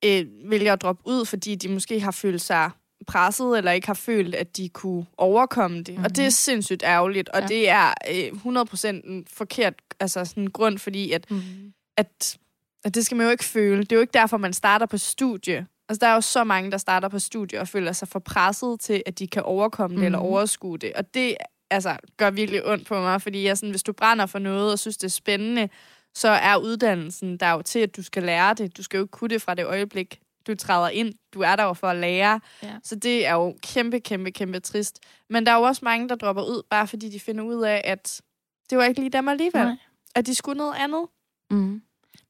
øh, 0.05 0.27
vælger 0.45 0.73
at 0.73 0.83
droppe 0.83 1.03
ud, 1.07 1.25
fordi 1.25 1.55
de 1.55 1.69
måske 1.69 2.01
har 2.01 2.11
følt 2.11 2.41
sig 2.41 2.71
presset, 3.07 3.59
eller 3.59 3.73
ikke 3.73 3.87
har 3.87 3.95
følt, 3.95 4.35
at 4.35 4.57
de 4.57 4.69
kunne 4.69 5.07
overkomme 5.17 5.79
det. 5.79 5.89
Mm-hmm. 5.89 6.05
Og 6.05 6.17
det 6.17 6.27
er 6.27 6.31
sindssygt 6.31 6.83
ærgerligt, 6.83 7.29
og 7.29 7.41
ja. 7.41 7.47
det 7.47 7.69
er 7.69 7.95
øh, 8.11 8.63
100% 8.63 8.87
en 8.89 9.27
forkert 9.33 9.75
altså 10.01 10.25
sådan 10.25 10.43
en 10.43 10.51
grund, 10.51 10.79
fordi 10.79 11.13
at, 11.13 11.31
mm-hmm. 11.31 11.73
at, 11.97 12.39
at 12.85 12.95
det 12.95 13.07
skal 13.07 13.17
man 13.17 13.27
jo 13.27 13.31
ikke 13.31 13.45
føle. 13.45 13.81
Det 13.81 13.93
er 13.93 13.97
jo 13.97 14.01
ikke 14.01 14.15
derfor, 14.15 14.37
man 14.37 14.53
starter 14.53 14.87
på 14.87 14.99
studie. 14.99 15.67
Altså, 15.89 15.99
der 16.01 16.07
er 16.07 16.15
jo 16.15 16.21
så 16.21 16.45
mange, 16.45 16.71
der 16.71 16.79
starter 16.79 17.09
på 17.09 17.19
studie 17.19 17.61
og 17.61 17.69
føler 17.69 17.93
sig 17.93 18.09
for 18.09 18.19
presset 18.19 18.81
til, 18.81 19.03
at 19.07 19.19
de 19.19 19.27
kan 19.27 19.43
overkomme 19.43 19.95
det 19.95 19.99
mm-hmm. 19.99 20.07
eller 20.07 20.19
overskue 20.19 20.79
det. 20.79 20.93
Og 20.93 21.15
det 21.15 21.37
altså, 21.71 21.97
gør 22.17 22.31
virkelig 22.31 22.67
ondt 22.67 22.87
på 22.87 22.95
mig, 22.95 23.23
fordi 23.23 23.45
jeg 23.45 23.59
sådan, 23.59 23.71
hvis 23.71 23.83
du 23.83 23.93
brænder 23.93 24.27
for 24.27 24.39
noget 24.39 24.73
og 24.73 24.79
synes, 24.79 24.97
det 24.97 25.07
er 25.07 25.11
spændende, 25.11 25.69
så 26.15 26.29
er 26.29 26.57
uddannelsen 26.57 27.37
der 27.37 27.51
jo 27.51 27.63
til, 27.63 27.79
at 27.79 27.97
du 27.97 28.03
skal 28.03 28.23
lære 28.23 28.55
det. 28.55 28.77
Du 28.77 28.83
skal 28.83 28.99
jo 28.99 29.05
ikke 29.05 29.13
kunne 29.13 29.29
det 29.29 29.43
fra 29.43 29.55
det 29.55 29.67
øjeblik, 29.67 30.21
du 30.47 30.55
træder 30.55 30.89
ind. 30.89 31.15
Du 31.35 31.41
er 31.41 31.57
der 31.57 31.65
jo 31.65 31.73
for 31.73 31.87
at 31.87 31.97
lære. 31.97 32.41
Ja. 32.63 32.75
Så 32.83 32.97
det 32.97 33.27
er 33.27 33.35
jo 33.35 33.57
kæmpe, 33.63 34.01
kæmpe, 34.01 34.31
kæmpe 34.31 34.61
trist. 34.61 35.01
Men 35.31 35.47
der 35.47 35.53
er 35.53 35.57
jo 35.57 35.63
også 35.63 35.81
mange, 35.85 36.09
der 36.09 36.15
dropper 36.15 36.43
ud, 36.43 36.63
bare 36.71 36.87
fordi 36.87 37.09
de 37.09 37.21
finder 37.21 37.45
ud 37.45 37.63
af, 37.63 37.83
at 37.85 38.21
det 38.71 38.79
var 38.79 38.85
ikke 38.85 39.01
lige 39.01 39.11
dem 39.11 39.29
alligevel. 39.29 39.65
Nej. 39.65 39.77
At 40.15 40.27
de 40.27 40.35
skulle 40.35 40.59
noget 40.59 40.75
andet. 40.79 41.07
Mm. 41.51 41.83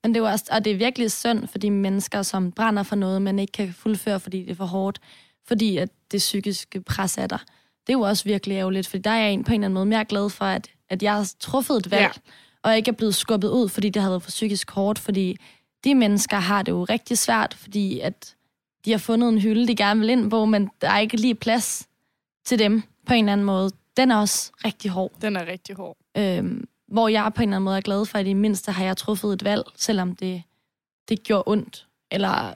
Men 0.03 0.14
det 0.14 0.20
er 0.20 0.30
også, 0.30 0.44
og 0.51 0.64
det 0.64 0.72
er 0.72 0.76
virkelig 0.76 1.12
synd 1.12 1.49
for 1.49 1.59
de 1.59 1.70
mennesker, 1.70 2.22
som 2.22 2.53
brænder 2.53 2.82
for 2.82 2.96
noget, 2.96 3.22
men 3.22 3.38
ikke 3.38 3.53
kan 3.53 3.72
fuldføre, 3.72 4.20
fordi 4.20 4.42
det 4.42 4.51
er 4.51 4.55
for 4.55 4.64
hårdt. 4.64 4.99
Fordi 5.46 5.76
at 5.76 5.88
det 6.11 6.18
psykiske 6.18 6.80
pres 6.80 7.18
er 7.18 7.26
der. 7.26 7.38
Det 7.86 7.92
er 7.92 7.99
jo 7.99 8.01
også 8.01 8.24
virkelig 8.24 8.55
ærgerligt, 8.55 8.88
for 8.88 8.99
der 8.99 9.11
er 9.11 9.22
jeg 9.22 9.32
en 9.32 9.44
på 9.44 9.53
en 9.53 9.55
eller 9.55 9.64
anden 9.64 9.74
måde 9.74 9.86
mere 9.86 10.05
glad 10.05 10.30
for, 10.30 10.44
at, 10.44 10.70
at 10.88 11.03
jeg 11.03 11.14
har 11.14 11.32
truffet 11.40 11.76
et 11.76 11.90
valg, 11.90 12.03
ja. 12.03 12.30
og 12.62 12.76
ikke 12.76 12.88
er 12.88 12.92
blevet 12.92 13.14
skubbet 13.14 13.49
ud, 13.49 13.68
fordi 13.68 13.88
det 13.88 14.03
har 14.03 14.09
været 14.09 14.22
for 14.22 14.30
psykisk 14.30 14.70
hårdt, 14.70 14.99
fordi 14.99 15.36
de 15.84 15.94
mennesker 15.94 16.36
har 16.36 16.62
det 16.62 16.72
jo 16.72 16.84
rigtig 16.84 17.18
svært, 17.18 17.55
fordi 17.55 18.01
at 18.01 18.36
de 18.84 18.90
har 18.90 18.99
fundet 18.99 19.28
en 19.28 19.38
hylde, 19.38 19.68
de 19.68 19.76
gerne 19.76 20.01
vil 20.01 20.09
ind 20.09 20.30
på, 20.30 20.44
men 20.44 20.70
der 20.80 20.90
er 20.90 20.99
ikke 20.99 21.16
lige 21.16 21.34
plads 21.34 21.88
til 22.44 22.59
dem 22.59 22.82
på 23.07 23.14
en 23.14 23.24
eller 23.24 23.32
anden 23.32 23.46
måde. 23.46 23.70
Den 23.96 24.11
er 24.11 24.16
også 24.16 24.53
rigtig 24.64 24.90
hård. 24.90 25.12
Den 25.22 25.36
er 25.36 25.46
rigtig 25.46 25.76
hård. 25.76 25.96
Øhm, 26.16 26.68
hvor 26.89 27.09
jeg 27.09 27.32
på 27.34 27.43
en 27.43 27.49
eller 27.49 27.57
anden 27.57 27.64
måde 27.64 27.76
er 27.76 27.80
glad 27.80 28.07
for, 28.07 28.18
at 28.18 28.26
i 28.26 28.32
mindste 28.32 28.72
har 28.72 28.84
jeg 28.84 28.97
truffet 28.97 29.32
et 29.32 29.45
valg, 29.45 29.64
selvom 29.76 30.16
det, 30.16 30.43
det 31.09 31.22
gjorde 31.22 31.45
ondt, 31.47 31.86
eller 32.11 32.55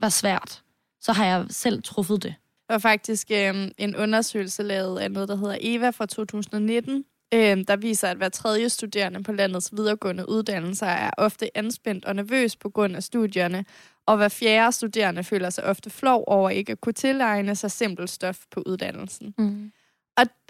var 0.00 0.08
svært, 0.08 0.62
så 1.00 1.12
har 1.12 1.24
jeg 1.24 1.46
selv 1.50 1.82
truffet 1.82 2.22
det. 2.22 2.34
Der 2.68 2.74
var 2.74 2.78
faktisk 2.78 3.30
øh, 3.30 3.68
en 3.78 3.96
undersøgelse 3.96 4.62
lavet 4.62 4.98
af 4.98 5.10
noget, 5.10 5.28
der 5.28 5.36
hedder 5.36 5.58
EVA 5.60 5.90
fra 5.90 6.06
2019, 6.06 7.04
øh, 7.34 7.64
der 7.68 7.76
viser, 7.76 8.08
at 8.08 8.16
hver 8.16 8.28
tredje 8.28 8.68
studerende 8.68 9.22
på 9.22 9.32
landets 9.32 9.72
videregående 9.72 10.28
uddannelser 10.28 10.86
er 10.86 11.10
ofte 11.18 11.56
anspændt 11.58 12.04
og 12.04 12.16
nervøs 12.16 12.56
på 12.56 12.68
grund 12.68 12.96
af 12.96 13.02
studierne, 13.02 13.64
og 14.06 14.16
hver 14.16 14.28
fjerde 14.28 14.72
studerende 14.72 15.24
føler 15.24 15.50
sig 15.50 15.64
ofte 15.64 15.90
flov 15.90 16.24
over 16.26 16.50
ikke 16.50 16.72
at 16.72 16.80
kunne 16.80 16.92
tilegne 16.92 17.56
sig 17.56 17.70
simpelt 17.70 18.10
stof 18.10 18.38
på 18.50 18.62
uddannelsen. 18.66 19.34
Mm. 19.38 19.72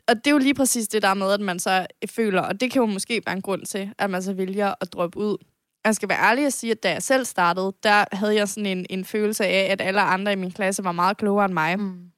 Og, 0.09 0.17
det 0.17 0.27
er 0.27 0.31
jo 0.31 0.39
lige 0.39 0.55
præcis 0.55 0.89
det 0.89 1.03
der 1.03 1.15
med, 1.15 1.33
at 1.33 1.41
man 1.41 1.59
så 1.59 1.87
føler, 2.11 2.43
og 2.43 2.61
det 2.61 2.71
kan 2.71 2.81
jo 2.81 2.87
måske 2.87 3.23
være 3.27 3.37
en 3.37 3.43
grund 3.43 3.67
til, 3.67 3.93
at 3.99 4.11
man 4.11 4.23
så 4.23 4.33
vælger 4.33 4.75
at 4.81 4.93
droppe 4.93 5.19
ud. 5.19 5.37
Jeg 5.85 5.95
skal 5.95 6.09
være 6.09 6.19
ærlig 6.31 6.47
og 6.47 6.53
sige, 6.53 6.71
at 6.71 6.83
da 6.83 6.91
jeg 6.91 7.03
selv 7.03 7.25
startede, 7.25 7.73
der 7.83 8.05
havde 8.13 8.35
jeg 8.35 8.49
sådan 8.49 8.67
en, 8.67 8.87
en 8.91 9.05
følelse 9.05 9.47
af, 9.47 9.73
at 9.73 9.81
alle 9.81 10.01
andre 10.01 10.33
i 10.33 10.37
min 10.37 10.51
klasse 10.53 10.85
var 10.85 10.93
meget 10.93 11.17
klogere 11.17 11.45
end 11.45 11.55
mig. 11.55 11.79
Mm 11.79 12.11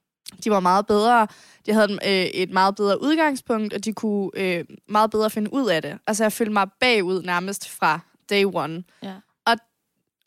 de 0.43 0.51
var 0.51 0.59
meget 0.59 0.87
bedre. 0.87 1.27
De 1.65 1.73
havde 1.73 1.91
øh, 2.05 2.25
et 2.25 2.51
meget 2.51 2.75
bedre 2.75 3.01
udgangspunkt, 3.01 3.73
og 3.73 3.85
de 3.85 3.93
kunne 3.93 4.29
øh, 4.35 4.65
meget 4.89 5.11
bedre 5.11 5.29
finde 5.29 5.53
ud 5.53 5.69
af 5.69 5.81
det. 5.81 5.97
Altså, 6.07 6.23
jeg 6.23 6.33
følte 6.33 6.53
mig 6.53 6.67
bagud 6.79 7.23
nærmest 7.23 7.69
fra 7.69 7.99
day 8.29 8.45
one. 8.53 8.83
Ja. 9.03 9.13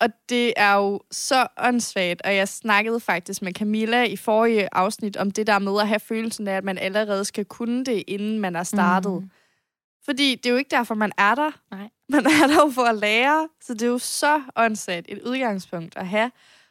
Og, 0.00 0.08
det 0.28 0.52
er 0.56 0.74
jo 0.74 1.00
så 1.10 1.46
åndssvagt, 1.58 2.22
og 2.22 2.36
jeg 2.36 2.48
snakkede 2.48 3.00
faktisk 3.00 3.42
med 3.42 3.52
Camilla 3.52 4.04
i 4.04 4.16
forrige 4.16 4.68
afsnit 4.72 5.16
om 5.16 5.30
det 5.30 5.46
der 5.46 5.58
med 5.58 5.80
at 5.80 5.88
have 5.88 6.00
følelsen 6.00 6.48
af, 6.48 6.56
at 6.56 6.64
man 6.64 6.78
allerede 6.78 7.24
skal 7.24 7.44
kunne 7.44 7.84
det, 7.84 8.04
inden 8.06 8.38
man 8.38 8.56
er 8.56 8.62
startet. 8.62 9.22
Mm. 9.22 9.30
Fordi 10.04 10.34
det 10.34 10.46
er 10.46 10.50
jo 10.50 10.56
ikke 10.56 10.70
derfor, 10.70 10.94
man 10.94 11.12
er 11.18 11.34
der. 11.34 11.50
Nej. 11.70 11.88
Man 12.08 12.26
er 12.26 12.46
der 12.46 12.64
jo 12.64 12.70
for 12.70 12.82
at 12.82 12.96
lære, 12.96 13.48
så 13.60 13.74
det 13.74 13.82
er 13.82 13.86
jo 13.86 13.98
så 13.98 14.42
åndssvagt 14.56 15.06
et 15.08 15.22
udgangspunkt 15.22 15.96
at 15.96 16.06
have. 16.06 16.30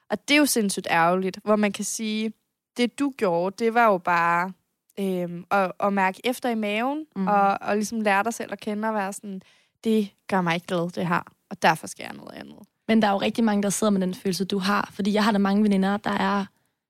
Og 0.10 0.28
det 0.28 0.34
er 0.34 0.40
jo 0.40 0.46
sindssygt 0.46 0.88
ærgerligt, 0.90 1.40
hvor 1.44 1.56
man 1.56 1.72
kan 1.72 1.86
sige, 1.86 2.34
det 2.78 3.00
du 3.00 3.14
gjorde, 3.18 3.66
det 3.66 3.74
var 3.74 3.86
jo 3.86 3.98
bare 3.98 4.52
øhm, 5.00 5.46
at, 5.52 5.72
at 5.80 5.94
mærke 5.94 6.22
efter 6.24 6.50
i 6.50 6.56
maven, 6.56 7.06
mm. 7.16 7.28
og, 7.28 7.58
og 7.62 7.76
ligesom 7.76 8.02
lære 8.02 8.24
dig 8.24 8.34
selv 8.34 8.54
at 8.54 8.60
kende 8.60 8.88
og 8.88 8.94
være 8.94 9.14
sådan, 9.14 9.42
det 9.84 10.14
gør 10.28 10.42
mig 10.42 10.56
ikke 10.56 10.68
glad, 10.68 10.90
det 10.90 11.08
her, 11.08 11.22
og 11.50 11.62
derfor 11.62 11.88
skal 11.88 12.04
jeg 12.04 12.14
noget 12.14 12.34
andet. 12.34 12.58
Men 12.88 13.02
der 13.02 13.08
er 13.08 13.12
jo 13.12 13.18
rigtig 13.18 13.44
mange, 13.44 13.64
der 13.64 13.70
sidder 13.70 13.92
med 13.92 14.02
den 14.02 14.14
følelse, 14.14 14.46
du 14.46 14.60
har, 14.60 14.90
fordi 14.94 15.14
jeg 15.14 15.24
har 15.24 15.32
da 15.32 15.38
mange 15.38 15.64
veninder, 15.64 15.98
der 15.98 16.12
er 16.12 16.46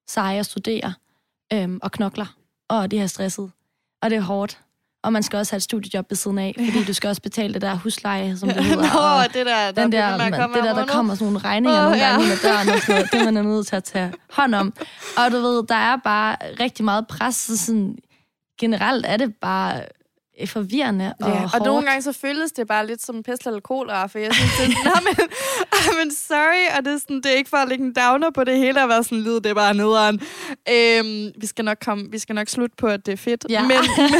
seje 0.08 0.40
og 0.40 0.46
studerer 0.46 0.92
øhm, 1.54 1.80
og 1.84 1.92
knokler, 1.92 2.36
og 2.70 2.92
de 2.92 3.00
har 3.00 3.08
stresset, 3.08 3.52
og 4.02 4.10
det 4.10 4.16
er 4.16 4.22
hårdt. 4.22 4.60
Og 5.04 5.14
man 5.14 5.24
skal 5.24 5.38
også 5.38 5.52
have 5.54 5.58
et 5.58 5.64
studiejob 5.64 6.06
ved 6.10 6.16
siden 6.16 6.38
af, 6.38 6.56
fordi 6.58 6.84
du 6.84 6.94
skal 6.94 7.08
også 7.08 7.22
betale 7.22 7.54
det 7.54 7.62
der 7.62 7.76
husleje, 7.76 8.38
som 8.38 8.50
det 8.50 8.64
hedder. 8.66 8.94
Nå, 8.94 9.24
og 9.24 9.34
det 9.34 9.46
der, 9.46 9.72
der, 9.72 9.84
den 9.84 9.92
der, 9.92 10.18
man, 10.18 10.34
det 10.34 10.64
der, 10.64 10.74
der 10.74 10.86
kommer 10.86 11.16
sådan 11.16 11.26
nogle 11.26 11.40
regninger 11.40 11.80
oh, 11.80 11.84
nogle 11.84 12.04
gange 12.04 12.22
ja. 12.22 12.24
ind 12.24 12.32
ad 12.32 12.50
døren 12.50 12.70
og 12.70 12.80
sådan 12.80 12.96
noget. 12.96 13.12
Det 13.12 13.26
man 13.26 13.38
er 13.38 13.42
nødt 13.42 13.68
til 13.68 13.76
at 13.76 13.84
tage 13.84 14.14
hånd 14.30 14.56
om. 14.56 14.74
Og 15.18 15.32
du 15.32 15.38
ved, 15.38 15.64
der 15.68 15.76
er 15.76 15.98
bare 16.04 16.36
rigtig 16.60 16.86
meget 16.86 17.08
pres. 17.08 17.36
Så 17.36 17.58
sådan, 17.58 17.98
generelt 18.60 19.06
er 19.06 19.18
det 19.18 19.36
bare 19.36 19.82
forvirrende 20.46 21.14
og 21.22 21.30
ja, 21.30 21.50
Og 21.54 21.66
nogle 21.66 21.86
gange 21.86 22.02
så 22.02 22.12
føles 22.12 22.52
det 22.52 22.68
bare 22.68 22.88
lidt 22.88 23.02
som 23.02 23.24
pest 23.24 23.48
eller 23.48 23.60
kolera, 23.60 24.08
for 24.08 24.20
jeg 24.20 24.34
synes, 24.34 24.52
det 24.58 24.66
er 24.86 25.02
men, 25.04 25.30
men 26.00 26.16
sorry, 26.16 26.78
og 26.78 26.86
det 26.86 26.94
er, 26.94 26.98
sådan, 26.98 27.18
det 27.18 27.26
er 27.26 27.36
ikke 27.36 27.50
for 27.50 27.58
at 27.58 27.70
lægge 27.70 27.86
en 27.86 27.94
downer 27.94 28.30
på 28.30 28.44
det 28.44 28.58
hele, 28.58 28.84
at 28.84 28.90
være 28.90 29.04
sådan, 29.04 29.18
lyd, 29.18 29.36
det 29.36 29.46
er 29.46 29.54
bare 29.54 29.74
nederen. 29.74 30.22
Øhm, 30.70 31.32
vi, 31.42 31.48
skal 31.48 31.66
nok 31.66 31.78
komme, 31.86 32.12
vi 32.12 32.20
skal 32.20 32.36
nok 32.36 32.48
slutte 32.48 32.76
på, 32.78 32.88
at 32.88 33.06
det 33.06 33.12
er 33.12 33.18
fedt. 33.18 33.46
Ja. 33.50 33.62
Men, 33.62 33.78
men, 33.98 34.12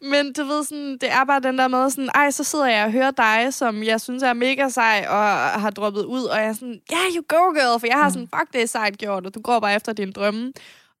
men 0.12 0.32
du 0.32 0.44
ved, 0.44 0.64
sådan, 0.64 0.98
det 1.00 1.12
er 1.12 1.24
bare 1.24 1.40
den 1.40 1.58
der 1.58 1.68
måde, 1.68 1.90
sådan, 1.90 2.10
ej, 2.14 2.30
så 2.30 2.44
sidder 2.44 2.66
jeg 2.66 2.84
og 2.84 2.92
hører 2.92 3.10
dig, 3.10 3.54
som 3.54 3.82
jeg 3.82 4.00
synes 4.00 4.22
er 4.22 4.32
mega 4.32 4.68
sej, 4.68 5.06
og 5.08 5.20
har 5.60 5.70
droppet 5.70 6.04
ud, 6.04 6.22
og 6.22 6.38
jeg 6.38 6.46
er 6.46 6.52
sådan, 6.52 6.80
ja, 6.90 6.96
yeah, 6.96 7.16
you 7.16 7.22
go 7.28 7.52
girl, 7.52 7.80
for 7.80 7.86
jeg 7.86 7.96
har 7.96 8.08
mm. 8.08 8.12
sådan, 8.12 8.28
fuck, 8.36 8.52
det 8.52 8.62
er 8.62 8.66
sejt 8.66 8.98
gjort, 8.98 9.26
og 9.26 9.34
du 9.34 9.40
går 9.40 9.60
bare 9.60 9.74
efter 9.74 9.92
dine 9.92 10.12
drømme. 10.12 10.52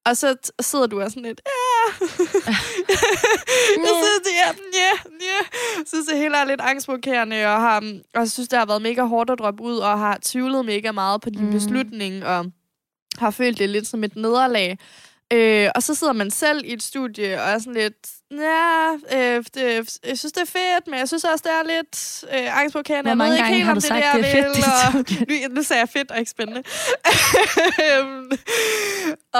Og 0.06 0.16
så 0.16 0.36
sidder 0.60 0.86
du 0.86 1.00
og 1.00 1.10
sådan 1.10 1.22
lidt, 1.22 1.40
ja. 1.46 2.06
jeg 3.84 3.94
synes, 4.02 4.20
det 4.24 4.34
er, 4.44 4.52
ja, 4.74 4.92
ja. 5.20 5.40
Jeg 5.78 5.84
synes, 5.86 6.06
det 6.06 6.18
hele 6.18 6.36
er 6.36 6.44
lidt 6.44 6.60
angstprovokerende, 6.60 7.46
og, 7.46 7.60
har, 7.60 7.76
og 8.14 8.20
jeg 8.20 8.30
synes, 8.30 8.48
det 8.48 8.58
har 8.58 8.66
været 8.66 8.82
mega 8.82 9.02
hårdt 9.02 9.30
at 9.30 9.38
droppe 9.38 9.62
ud, 9.62 9.76
og 9.76 9.98
har 9.98 10.18
tvivlet 10.22 10.64
mega 10.64 10.92
meget 10.92 11.20
på 11.20 11.30
din 11.30 11.44
mm. 11.44 11.52
beslutning, 11.52 12.24
og 12.24 12.46
har 13.18 13.30
følt 13.30 13.58
det 13.58 13.68
lidt 13.68 13.86
som 13.86 14.04
et 14.04 14.16
nederlag. 14.16 14.78
Øh, 15.32 15.70
og 15.74 15.82
så 15.82 15.94
sidder 15.94 16.12
man 16.12 16.30
selv 16.30 16.64
i 16.64 16.72
et 16.72 16.82
studie 16.82 17.42
og 17.42 17.48
er 17.48 17.58
sådan 17.58 17.74
lidt, 17.74 18.08
ja, 18.30 18.92
øh, 18.92 19.44
det, 19.54 19.98
jeg 20.04 20.18
synes, 20.18 20.32
det 20.32 20.40
er 20.40 20.46
fedt, 20.46 20.86
men 20.86 20.98
jeg 20.98 21.08
synes 21.08 21.24
også, 21.24 21.42
det 21.44 21.52
er 21.52 21.62
lidt 21.76 22.24
øh, 22.34 22.60
angstprovokerende. 22.60 23.08
Hvor 23.08 23.14
mange 23.14 23.36
gange 23.36 23.54
helt, 23.54 23.64
har 23.64 23.74
du 23.74 23.80
sagt, 23.80 24.04
det, 24.14 24.24
det 24.24 24.30
er 24.30 24.42
fedt, 24.42 24.56
vil, 24.56 24.64
og, 24.86 24.92
nu, 25.50 25.54
nu 25.54 25.62
sagde 25.62 25.80
jeg 25.80 25.88
fedt 25.88 26.10
og 26.10 26.18
ikke 26.18 26.30
spændende. 26.30 26.60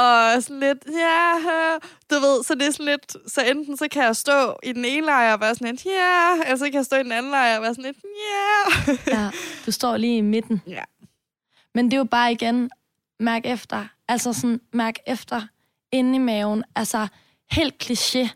og 0.03 0.43
sådan 0.43 0.61
lidt, 0.61 0.79
ja, 0.87 1.35
du 2.11 2.15
ved, 2.21 2.45
så 2.45 2.55
det 2.55 2.67
er 2.67 2.71
sådan 2.71 2.87
lidt, 2.87 3.17
så 3.33 3.41
enten 3.41 3.77
så 3.77 3.89
kan 3.91 4.03
jeg 4.03 4.17
stå 4.17 4.59
i 4.63 4.73
den 4.73 4.85
ene 4.85 5.07
lejr 5.07 5.33
og 5.33 5.41
være 5.41 5.55
sådan 5.55 5.69
lidt, 5.69 5.85
ja, 5.85 6.33
eller 6.45 6.57
så 6.57 6.65
kan 6.65 6.75
jeg 6.75 6.85
stå 6.85 6.97
i 6.97 7.03
den 7.03 7.13
anden 7.13 7.31
lejr 7.31 7.57
og 7.57 7.63
være 7.63 7.75
sådan 7.75 7.85
lidt, 7.85 7.97
ja. 8.05 8.65
ja, 9.17 9.31
du 9.67 9.73
står 9.73 9.97
lige 9.97 10.17
i 10.17 10.21
midten. 10.21 10.63
Ja. 10.67 10.83
Men 11.75 11.85
det 11.85 11.93
er 11.93 11.99
jo 11.99 12.05
bare 12.05 12.33
igen, 12.33 12.71
mærk 13.21 13.43
efter. 13.45 13.85
Altså 14.09 14.33
sådan, 14.33 14.61
mærk 14.73 14.95
efter 15.07 15.43
inde 15.93 16.17
i 16.17 16.19
maven. 16.19 16.65
Altså, 16.77 17.09
helt 17.51 17.83
kliché. 17.83 18.29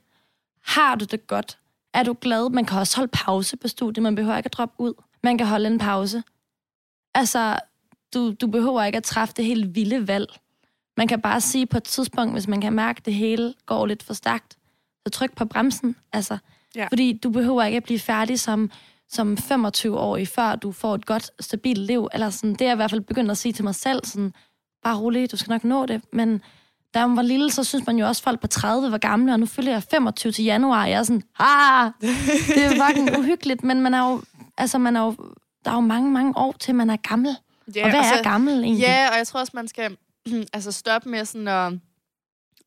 Har 0.64 0.94
du 0.94 1.04
det 1.04 1.26
godt? 1.26 1.58
Er 1.94 2.02
du 2.02 2.16
glad? 2.20 2.50
Man 2.50 2.64
kan 2.64 2.78
også 2.78 2.96
holde 2.96 3.10
pause 3.12 3.56
på 3.56 3.68
studiet. 3.68 4.02
Man 4.02 4.14
behøver 4.14 4.36
ikke 4.36 4.46
at 4.46 4.52
droppe 4.52 4.74
ud. 4.78 4.94
Man 5.22 5.38
kan 5.38 5.46
holde 5.46 5.66
en 5.66 5.78
pause. 5.78 6.22
Altså, 7.14 7.58
du, 8.14 8.32
du 8.40 8.46
behøver 8.46 8.82
ikke 8.84 8.96
at 8.96 9.02
træffe 9.02 9.34
det 9.36 9.44
helt 9.44 9.74
vilde 9.74 10.08
valg. 10.08 10.28
Man 10.96 11.08
kan 11.08 11.20
bare 11.20 11.40
sige 11.40 11.66
på 11.66 11.76
et 11.76 11.84
tidspunkt, 11.84 12.32
hvis 12.32 12.48
man 12.48 12.60
kan 12.60 12.72
mærke, 12.72 12.98
at 12.98 13.06
det 13.06 13.14
hele 13.14 13.54
går 13.66 13.86
lidt 13.86 14.02
for 14.02 14.14
stærkt, 14.14 14.56
så 15.06 15.10
tryk 15.10 15.36
på 15.36 15.44
bremsen. 15.44 15.96
Altså, 16.12 16.38
ja. 16.76 16.86
Fordi 16.86 17.20
du 17.22 17.30
behøver 17.30 17.64
ikke 17.64 17.76
at 17.76 17.84
blive 17.84 17.98
færdig 17.98 18.40
som, 18.40 18.70
som 19.08 19.36
25-årig, 19.40 20.28
før 20.28 20.56
du 20.56 20.72
får 20.72 20.94
et 20.94 21.06
godt, 21.06 21.30
stabilt 21.40 21.78
liv. 21.78 22.08
Eller 22.14 22.30
sådan, 22.30 22.52
det 22.52 22.60
er 22.60 22.66
jeg 22.66 22.72
i 22.72 22.76
hvert 22.76 22.90
fald 22.90 23.00
begyndt 23.00 23.30
at 23.30 23.38
sige 23.38 23.52
til 23.52 23.64
mig 23.64 23.74
selv. 23.74 24.04
Sådan, 24.04 24.34
bare 24.82 24.98
rolig, 24.98 25.32
du 25.32 25.36
skal 25.36 25.50
nok 25.50 25.64
nå 25.64 25.86
det. 25.86 26.02
Men 26.12 26.42
da 26.94 27.06
man 27.06 27.16
var 27.16 27.22
lille, 27.22 27.50
så 27.50 27.64
synes 27.64 27.86
man 27.86 27.98
jo 27.98 28.06
også, 28.06 28.20
at 28.20 28.24
folk 28.24 28.40
på 28.40 28.46
30 28.46 28.90
var 28.90 28.98
gamle, 28.98 29.32
og 29.32 29.40
nu 29.40 29.46
følger 29.46 29.72
jeg 29.72 29.82
25 29.90 30.32
til 30.32 30.44
januar, 30.44 30.82
og 30.82 30.90
jeg 30.90 30.98
er 30.98 31.02
sådan, 31.02 31.22
ah, 31.38 31.90
det 32.54 32.64
er 32.64 32.86
fucking 32.86 33.18
uhyggeligt, 33.18 33.64
men 33.64 33.80
man 33.80 33.94
er 33.94 34.10
jo, 34.10 34.22
altså 34.58 34.78
man 34.78 34.96
er 34.96 35.00
jo, 35.00 35.14
der 35.64 35.70
er 35.70 35.74
jo 35.74 35.80
mange, 35.80 36.10
mange 36.10 36.32
år 36.36 36.54
til, 36.60 36.74
man 36.74 36.90
er 36.90 36.96
gammel. 36.96 37.36
Ja, 37.74 37.84
og 37.84 37.90
hvad 37.90 38.00
altså, 38.00 38.14
er 38.14 38.22
gammel 38.22 38.64
egentlig? 38.64 38.82
Ja, 38.82 39.08
og 39.10 39.16
jeg 39.16 39.26
tror 39.26 39.40
også, 39.40 39.52
man 39.54 39.68
skal 39.68 39.96
altså 40.54 40.72
stoppe 40.72 41.08
med 41.08 41.24
sådan 41.24 41.48
at 41.48 41.72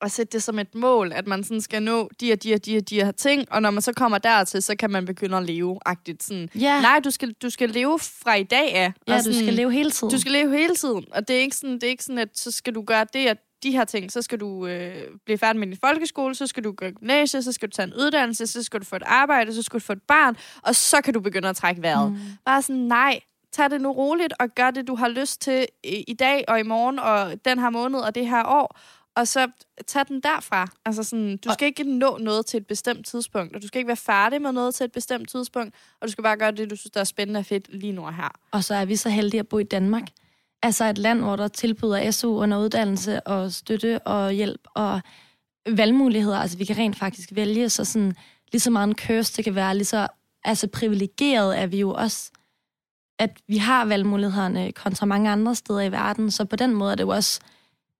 at 0.02 0.12
sætte 0.12 0.32
det 0.32 0.44
som 0.44 0.60
et 0.60 0.76
mål, 0.76 1.12
at 1.16 1.28
man 1.28 1.44
sådan 1.44 1.62
skal 1.62 1.84
nå 1.84 2.10
de 2.22 2.32
og 2.32 2.44
de 2.44 2.54
og 2.54 2.66
de 2.66 2.78
og 2.78 2.90
de 2.90 2.96
her 2.96 3.12
ting, 3.12 3.52
og 3.52 3.62
når 3.62 3.72
man 3.72 3.82
så 3.82 3.94
kommer 3.94 4.18
dertil, 4.18 4.64
så 4.64 4.76
kan 4.76 4.92
man 4.92 5.06
begynde 5.06 5.38
at 5.38 5.44
leve 5.44 5.80
agtigt 5.86 6.24
sådan. 6.24 6.50
Ja. 6.56 6.82
Nej, 6.82 7.00
du 7.04 7.12
skal, 7.12 7.34
du 7.34 7.50
skal 7.50 7.70
leve 7.70 8.00
fra 8.00 8.36
i 8.36 8.44
dag 8.44 8.76
af. 8.76 8.94
Ja, 9.08 9.14
og 9.14 9.20
du 9.20 9.24
sådan, 9.24 9.42
skal 9.42 9.54
leve 9.54 9.72
hele 9.72 9.92
tiden. 9.92 10.12
Du 10.12 10.20
skal 10.20 10.32
leve 10.32 10.58
hele 10.58 10.76
tiden, 10.76 11.06
og 11.12 11.28
det 11.28 11.36
er 11.36 11.40
ikke 11.40 11.56
sådan, 11.56 11.74
det 11.74 11.84
er 11.84 11.88
ikke 11.88 12.04
sådan 12.04 12.20
at 12.20 12.30
så 12.34 12.52
skal 12.52 12.76
du 12.76 12.82
gøre 12.82 13.06
det 13.14 13.32
og 13.32 13.38
de 13.66 13.72
her 13.72 13.86
ting, 13.86 14.12
så 14.12 14.22
skal 14.22 14.40
du 14.40 14.68
øh, 14.68 14.96
blive 15.26 15.38
færdig 15.38 15.60
med 15.60 15.68
din 15.68 15.78
folkeskole, 15.78 16.36
så 16.36 16.48
skal 16.48 16.64
du 16.64 16.72
gå 16.72 16.86
i 16.86 16.92
gymnasiet, 16.92 17.44
så 17.44 17.52
skal 17.52 17.70
du 17.70 17.72
tage 17.72 17.88
en 17.88 17.94
uddannelse, 17.94 18.48
så 18.48 18.64
skal 18.64 18.80
du 18.80 18.86
få 18.86 18.96
et 18.96 19.04
arbejde, 19.06 19.54
så 19.54 19.62
skal 19.62 19.80
du 19.80 19.84
få 19.84 19.94
et 19.94 20.02
barn, 20.02 20.36
og 20.62 20.76
så 20.76 21.02
kan 21.02 21.14
du 21.14 21.20
begynde 21.20 21.50
at 21.50 21.56
trække 21.56 21.82
vejret. 21.82 22.12
Mm. 22.12 22.18
Bare 22.46 22.62
sådan, 22.62 22.82
nej, 22.82 23.20
tag 23.52 23.70
det 23.70 23.82
nu 23.82 23.92
roligt, 23.92 24.34
og 24.40 24.50
gør 24.56 24.72
det, 24.72 24.88
du 24.88 24.96
har 24.96 25.08
lyst 25.08 25.42
til 25.42 25.66
i, 25.84 26.04
i 26.08 26.14
dag 26.14 26.44
og 26.48 26.60
i 26.60 26.64
morgen, 26.64 27.00
og 27.00 27.46
den 27.46 27.60
her 27.60 27.70
måned 27.70 28.00
og 28.00 28.16
det 28.16 28.28
her 28.30 28.44
år, 28.46 28.80
og 29.16 29.28
så 29.28 29.48
tag 29.88 30.08
den 30.08 30.20
derfra. 30.20 30.68
Altså 30.86 31.04
sådan, 31.04 31.38
du 31.38 31.54
skal 31.54 31.66
ikke 31.66 31.84
nå 31.84 32.18
noget 32.18 32.46
til 32.46 32.58
et 32.58 32.68
bestemt 32.68 33.06
tidspunkt, 33.06 33.56
og 33.56 33.62
du 33.62 33.68
skal 33.68 33.80
ikke 33.80 33.88
være 33.88 33.98
færdig 33.98 34.42
med 34.42 34.52
noget 34.52 34.76
til 34.76 34.84
et 34.84 34.92
bestemt 34.92 35.30
tidspunkt, 35.30 35.76
og 36.02 36.08
du 36.08 36.12
skal 36.12 36.24
bare 36.24 36.38
gøre 36.38 36.52
det, 36.52 36.70
du 36.70 36.76
synes, 36.76 36.92
der 36.92 37.00
er 37.00 37.04
spændende 37.04 37.38
og 37.38 37.46
fedt 37.46 37.68
lige 37.74 37.94
nu 37.94 38.06
og 38.06 38.16
her. 38.16 38.30
Og 38.52 38.64
så 38.64 38.76
er 38.76 38.86
vi 38.86 38.96
så 38.96 39.10
heldige 39.10 39.40
at 39.40 39.48
bo 39.48 39.60
i 39.60 39.64
Danmark. 39.64 40.04
Altså 40.64 40.86
et 40.86 40.98
land, 40.98 41.22
hvor 41.22 41.36
der 41.36 41.48
tilbyder 41.48 42.12
SU 42.12 42.38
under 42.38 42.58
uddannelse 42.58 43.28
og 43.28 43.52
støtte 43.52 44.00
og 44.00 44.32
hjælp 44.32 44.62
og 44.76 45.02
valgmuligheder. 45.70 46.38
Altså 46.38 46.58
vi 46.58 46.66
kan 46.66 46.78
rent 46.78 46.98
faktisk 47.00 47.30
vælge, 47.36 47.70
så 47.70 47.86
sådan 47.86 48.16
lige 48.52 48.60
så 48.60 48.72
meget 48.72 48.88
en 48.88 48.96
curse 48.96 49.38
det 49.38 49.44
kan 49.44 49.56
være, 49.56 49.76
lige 49.76 49.86
så 49.86 50.08
altså 50.44 50.68
privilegeret 50.68 51.60
er 51.60 51.68
vi 51.68 51.80
jo 51.80 51.94
også, 51.94 52.32
at 53.20 53.40
vi 53.48 53.58
har 53.58 53.86
valgmulighederne 53.86 54.72
kontra 54.72 55.06
mange 55.06 55.30
andre 55.30 55.56
steder 55.56 55.82
i 55.82 55.92
verden. 55.92 56.32
Så 56.32 56.46
på 56.46 56.56
den 56.56 56.74
måde 56.74 56.92
er 56.92 56.96
det 56.96 57.04
jo 57.04 57.10
også 57.10 57.40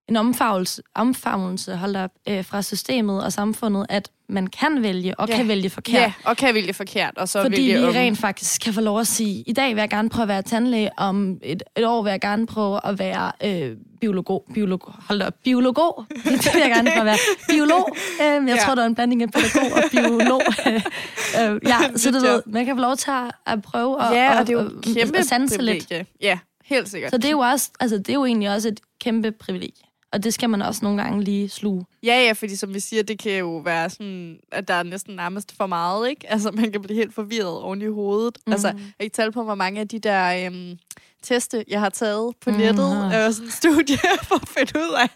en 0.10 0.16
omfavnelse, 0.16 0.82
omfavnelse 0.96 1.76
hold 1.76 1.96
op, 1.96 2.12
øh, 2.30 2.46
fra 2.46 2.62
systemet 2.62 3.24
og 3.24 3.34
samfundet, 3.34 3.86
at 3.90 4.12
man 4.30 4.48
kan 4.48 4.84
vælge 4.84 5.20
og 5.20 5.28
Ja. 5.30 5.36
kan 5.36 5.48
vælge 5.48 5.70
forkert. 5.70 6.02
Ja, 6.02 6.14
og 6.24 6.38
kan 6.38 6.54
vælge 6.56 6.74
forkert, 6.74 7.14
og 7.18 7.30
så 7.30 7.42
Fordi 7.42 7.56
vælge 7.62 7.78
vi 7.80 7.84
om. 7.84 7.90
rent 7.94 8.18
faktisk 8.20 8.62
kan 8.62 8.74
få 8.74 8.82
lov 8.82 9.00
at 9.00 9.08
sige, 9.08 9.44
i 9.48 9.54
dag 9.54 9.76
vil 9.76 9.82
jeg 9.82 9.90
gerne 9.90 10.10
prøve 10.10 10.24
at 10.24 10.28
være 10.28 10.42
tandlæge, 10.42 10.90
om 10.98 11.40
et, 11.44 11.64
et 11.78 11.86
år 11.86 12.04
vil 12.04 12.10
jeg 12.10 12.22
gerne 12.22 12.48
prøve 12.48 12.80
at 12.88 13.00
være 13.00 13.32
øh, 13.44 13.78
biolog, 14.02 14.46
biolog, 14.54 14.80
hold 15.08 15.22
op, 15.22 15.34
biolog, 15.44 16.06
det 16.24 16.50
vil 16.54 16.62
jeg 16.62 16.70
gerne 16.76 16.90
prøve 16.90 17.00
at 17.00 17.06
være 17.06 17.18
biolog. 17.50 17.96
Øh, 18.22 18.26
jeg 18.28 18.44
Ja. 18.48 18.56
tror, 18.66 18.76
der 18.76 18.82
er 18.82 18.86
en 18.88 18.96
blanding 18.96 19.22
af 19.24 19.32
pædagog 19.32 19.72
og 19.78 19.84
biolog. 19.92 20.42
øh, 21.42 21.60
ja, 21.68 21.78
så 21.96 22.12
du 22.12 22.20
ved, 22.20 22.42
man 22.46 22.66
kan 22.66 22.76
få 22.76 22.82
lov 22.82 22.96
til 22.96 23.12
at, 23.46 23.62
prøve 23.62 24.04
at, 24.04 24.16
Ja, 24.16 24.40
og 24.40 24.48
det 24.48 24.56
er 24.56 24.62
jo 24.62 24.68
et 24.68 24.96
kæmpe 24.98 25.18
at 25.18 25.26
sanse 25.26 25.62
lidt. 25.62 25.88
privilegie. 25.88 26.06
Ja, 26.22 26.38
helt 26.66 26.90
sikkert. 26.90 27.12
Så 27.12 27.18
det 27.18 27.26
er 27.26 27.32
jo 27.32 27.40
også, 27.40 27.70
altså 27.80 27.98
det 27.98 28.10
er 28.10 28.14
jo 28.14 28.26
egentlig 28.26 28.50
også 28.54 28.68
et 28.68 28.80
kæmpe 29.02 29.32
privilegie. 29.32 29.85
Og 30.16 30.24
det 30.24 30.34
skal 30.34 30.50
man 30.50 30.62
også 30.62 30.80
nogle 30.86 31.02
gange 31.04 31.24
lige 31.24 31.50
sluge. 31.50 31.86
Ja, 32.04 32.24
ja, 32.26 32.32
fordi 32.32 32.56
som 32.56 32.74
vi 32.74 32.80
siger, 32.80 33.04
det 33.04 33.20
kan 33.20 33.32
jo 33.40 33.58
være 33.58 33.90
sådan, 33.90 34.40
at 34.52 34.68
der 34.68 34.74
er 34.74 34.84
næsten 34.84 35.16
nærmest 35.16 35.58
for 35.58 35.68
meget, 35.68 36.10
ikke? 36.10 36.22
Altså, 36.34 36.52
man 36.52 36.72
kan 36.72 36.82
blive 36.82 36.98
helt 36.98 37.14
forvirret 37.14 37.48
oven 37.62 37.82
i 37.82 37.86
hovedet. 37.86 38.38
Mm. 38.48 38.52
Altså, 38.54 38.68
jeg 38.68 38.76
kan 38.78 38.94
ikke 39.00 39.14
tale 39.14 39.32
på, 39.32 39.44
hvor 39.44 39.56
mange 39.56 39.82
af 39.82 39.88
de 39.88 40.00
der 40.00 40.46
øhm, 40.46 40.78
teste, 41.24 41.66
jeg 41.68 41.80
har 41.80 41.90
taget 41.90 42.34
på 42.42 42.50
Mhm. 42.50 42.60
nettet, 42.60 42.98
mm. 42.98 43.06
øh, 43.06 43.34
sådan 43.34 43.46
en 43.46 43.52
studie, 43.62 43.98
for 44.24 44.36
at 44.36 44.48
finde 44.48 44.80
ud 44.80 44.94
af, 45.02 45.10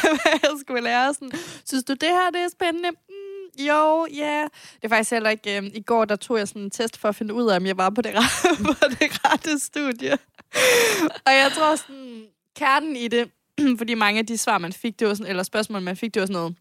hvad 0.22 0.38
jeg 0.42 0.50
skulle 0.60 0.80
lære. 0.82 1.14
Sådan, 1.14 1.30
synes 1.64 1.84
du, 1.84 1.92
det 1.92 2.08
her 2.08 2.30
det 2.30 2.40
er 2.40 2.48
spændende? 2.52 2.90
Mm, 2.90 3.64
jo, 3.64 4.06
ja. 4.14 4.22
Yeah. 4.22 4.48
Det 4.76 4.84
er 4.84 4.88
faktisk 4.88 5.10
heller 5.10 5.30
ikke... 5.30 5.56
Øhm, 5.56 5.70
I 5.74 5.80
går, 5.80 6.04
der 6.04 6.16
tog 6.16 6.38
jeg 6.38 6.48
sådan 6.48 6.62
en 6.62 6.70
test 6.70 6.96
for 6.98 7.08
at 7.08 7.16
finde 7.16 7.34
ud 7.34 7.50
af, 7.50 7.56
om 7.56 7.66
jeg 7.66 7.76
var 7.76 7.90
på 7.90 8.02
det, 8.02 8.12
rette, 8.14 8.62
på 8.64 8.72
det 8.90 9.20
rette 9.24 9.58
studie. 9.58 10.12
Og 11.26 11.32
jeg 11.32 11.50
tror 11.56 11.76
sådan, 11.76 12.22
kernen 12.56 12.96
i 12.96 13.08
det, 13.08 13.30
fordi 13.78 13.94
mange 13.94 14.18
af 14.18 14.26
de 14.26 14.38
svar, 14.38 14.58
man 14.58 14.72
fik, 14.72 15.00
det 15.00 15.08
var 15.08 15.14
sådan, 15.14 15.30
eller 15.30 15.42
spørgsmål, 15.42 15.82
man 15.82 15.96
fik, 15.96 16.14
det 16.14 16.20
var 16.20 16.26
sådan 16.26 16.32
noget, 16.40 16.56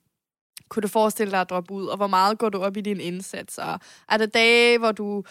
kunne 0.70 0.82
du 0.82 0.88
forestille 0.88 1.32
dig 1.32 1.42
at 1.42 1.50
droppe 1.50 1.74
ud, 1.74 1.86
og 1.86 1.98
hvor 1.98 2.08
meget 2.08 2.38
går 2.38 2.50
du 2.50 2.58
op 2.64 2.78
i 2.78 2.82
din 2.82 3.00
indsats, 3.00 3.58
og 3.58 3.80
er 4.10 4.18
der 4.18 4.26
dage, 4.26 4.78
hvor 4.78 4.92
du 4.92 5.24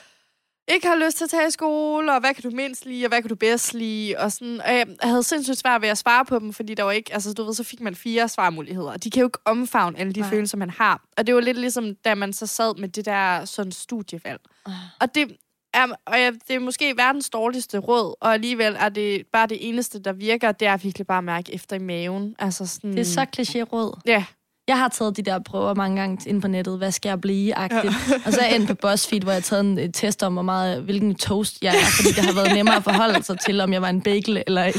ikke 0.69 0.87
har 0.87 0.97
lyst 1.07 1.17
til 1.17 1.25
at 1.25 1.31
tage 1.31 1.49
i 1.49 1.51
skole, 1.51 2.13
og 2.13 2.21
hvad 2.21 2.35
kan 2.35 2.51
du 2.51 2.57
mindst 2.57 2.87
lide, 2.87 3.05
og 3.05 3.09
hvad 3.09 3.23
kan 3.23 3.29
du 3.29 3.35
bedst 3.35 3.75
lide, 3.75 4.15
og 4.19 4.33
sådan, 4.33 4.61
og 4.61 4.73
jeg 4.75 4.87
havde 5.03 5.23
sindssygt 5.23 5.59
svært 5.59 5.83
ved 5.83 5.89
at 5.89 5.99
svare 5.99 6.25
på 6.25 6.39
dem, 6.39 6.53
fordi 6.53 6.75
der 6.75 6.83
var 6.83 6.93
ikke, 6.93 7.15
altså 7.15 7.33
du 7.35 7.45
ved, 7.45 7.55
så 7.55 7.65
fik 7.65 7.81
man 7.81 7.95
fire 7.95 8.29
svarmuligheder, 8.29 8.93
og 8.93 9.05
de 9.05 9.11
kan 9.11 9.21
jo 9.21 9.27
ikke 9.27 9.39
omfavne 9.45 9.99
alle 9.99 10.13
de 10.13 10.21
Nej. 10.21 10.31
Følelser, 10.31 10.57
man 10.57 10.71
har, 10.71 11.05
og 11.17 11.27
det 11.27 11.35
var 11.35 11.41
lidt 11.41 11.59
ligesom, 11.59 11.95
da 11.95 12.15
man 12.15 12.33
så 12.33 12.47
sad 12.47 12.75
med 12.79 12.89
det 12.89 13.05
der 13.05 13.45
sådan 13.45 13.73
studievalg, 13.73 14.41
Ah. 14.67 14.73
og 15.01 15.15
det 15.15 15.37
er, 15.75 15.87
og 16.07 16.21
jeg, 16.21 16.33
det 16.49 16.57
er 16.57 16.61
måske 16.61 16.95
verdens 16.97 17.31
dårligste 17.31 17.79
råd, 17.79 18.15
og 18.21 18.33
alligevel 18.35 18.77
er 18.81 18.89
det 18.89 19.23
bare 19.33 19.47
det 19.47 19.69
eneste, 19.69 19.99
der 20.03 20.13
virker, 20.13 20.53
det 20.53 20.69
er 20.69 20.77
virkelig 20.77 21.07
bare 21.07 21.19
at 21.19 21.25
mærke 21.25 21.55
efter 21.55 21.77
i 21.77 21.79
maven. 21.79 22.35
Altså 22.39 22.67
sådan, 22.67 22.91
Det 22.93 23.01
er 23.01 23.05
så 23.05 23.27
kliché-råd. 23.37 24.01
Ja, 24.07 24.25
Jeg 24.69 24.79
har 24.79 24.89
taget 24.89 25.17
de 25.17 25.23
der 25.23 25.39
prøver 25.39 25.75
mange 25.75 26.01
gange 26.01 26.31
ind 26.31 26.43
på 26.43 26.49
nettet. 26.49 26.79
Hvad 26.79 26.91
skal 26.93 27.09
jeg 27.09 27.21
blive? 27.21 27.55
Agtigt. 27.59 27.85
Ja. 27.85 28.15
Og 28.27 28.33
så 28.33 28.41
er 28.41 28.47
jeg 28.47 28.57
endt 28.57 28.69
på 28.69 28.75
BuzzFeed, 28.75 29.21
hvor 29.23 29.33
jeg 29.33 29.37
har 29.37 29.41
taget 29.41 29.61
en 29.65 29.79
et 29.79 29.95
test 29.95 30.23
om, 30.23 30.33
hvor 30.33 30.43
meget, 30.43 30.83
hvilken 30.83 31.15
toast 31.15 31.59
jeg 31.63 31.75
er, 31.75 31.87
fordi 31.97 32.09
det 32.09 32.25
har 32.25 32.35
været 32.35 32.55
nemmere 32.55 32.77
at 32.77 32.85
forholde 32.85 33.23
sig 33.23 33.41
til, 33.41 33.61
om 33.61 33.73
jeg 33.73 33.83
var 33.83 33.89
en 33.89 34.01
bagel 34.03 34.43
eller 34.47 34.63
en, 34.65 34.73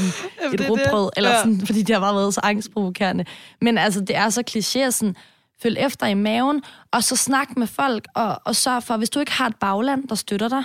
Jamen, 0.44 0.54
et 0.62 0.70
rugbrød, 0.70 1.10
eller 1.18 1.30
Ja. 1.30 1.38
sådan, 1.40 1.66
fordi 1.66 1.82
det 1.82 1.96
har 1.96 2.00
bare 2.02 2.16
været 2.16 2.34
så 2.34 2.42
angstprovokerende. 2.44 3.26
Men 3.62 3.78
altså, 3.78 4.02
det 4.02 4.16
er 4.16 4.30
så 4.30 4.44
kliché, 4.52 4.90
sådan, 4.92 5.16
følg 5.64 5.78
efter 5.80 6.08
i 6.08 6.14
maven, 6.14 6.64
og 6.92 7.04
så 7.04 7.16
snak 7.16 7.58
med 7.58 7.68
folk, 7.68 8.08
og, 8.16 8.42
og 8.46 8.56
sørg 8.56 8.84
for, 8.84 8.98
hvis 8.98 9.10
du 9.10 9.20
ikke 9.20 9.32
har 9.32 9.48
et 9.48 9.56
bagland, 9.56 10.08
der 10.08 10.16
støtter 10.16 10.48
dig, 10.50 10.64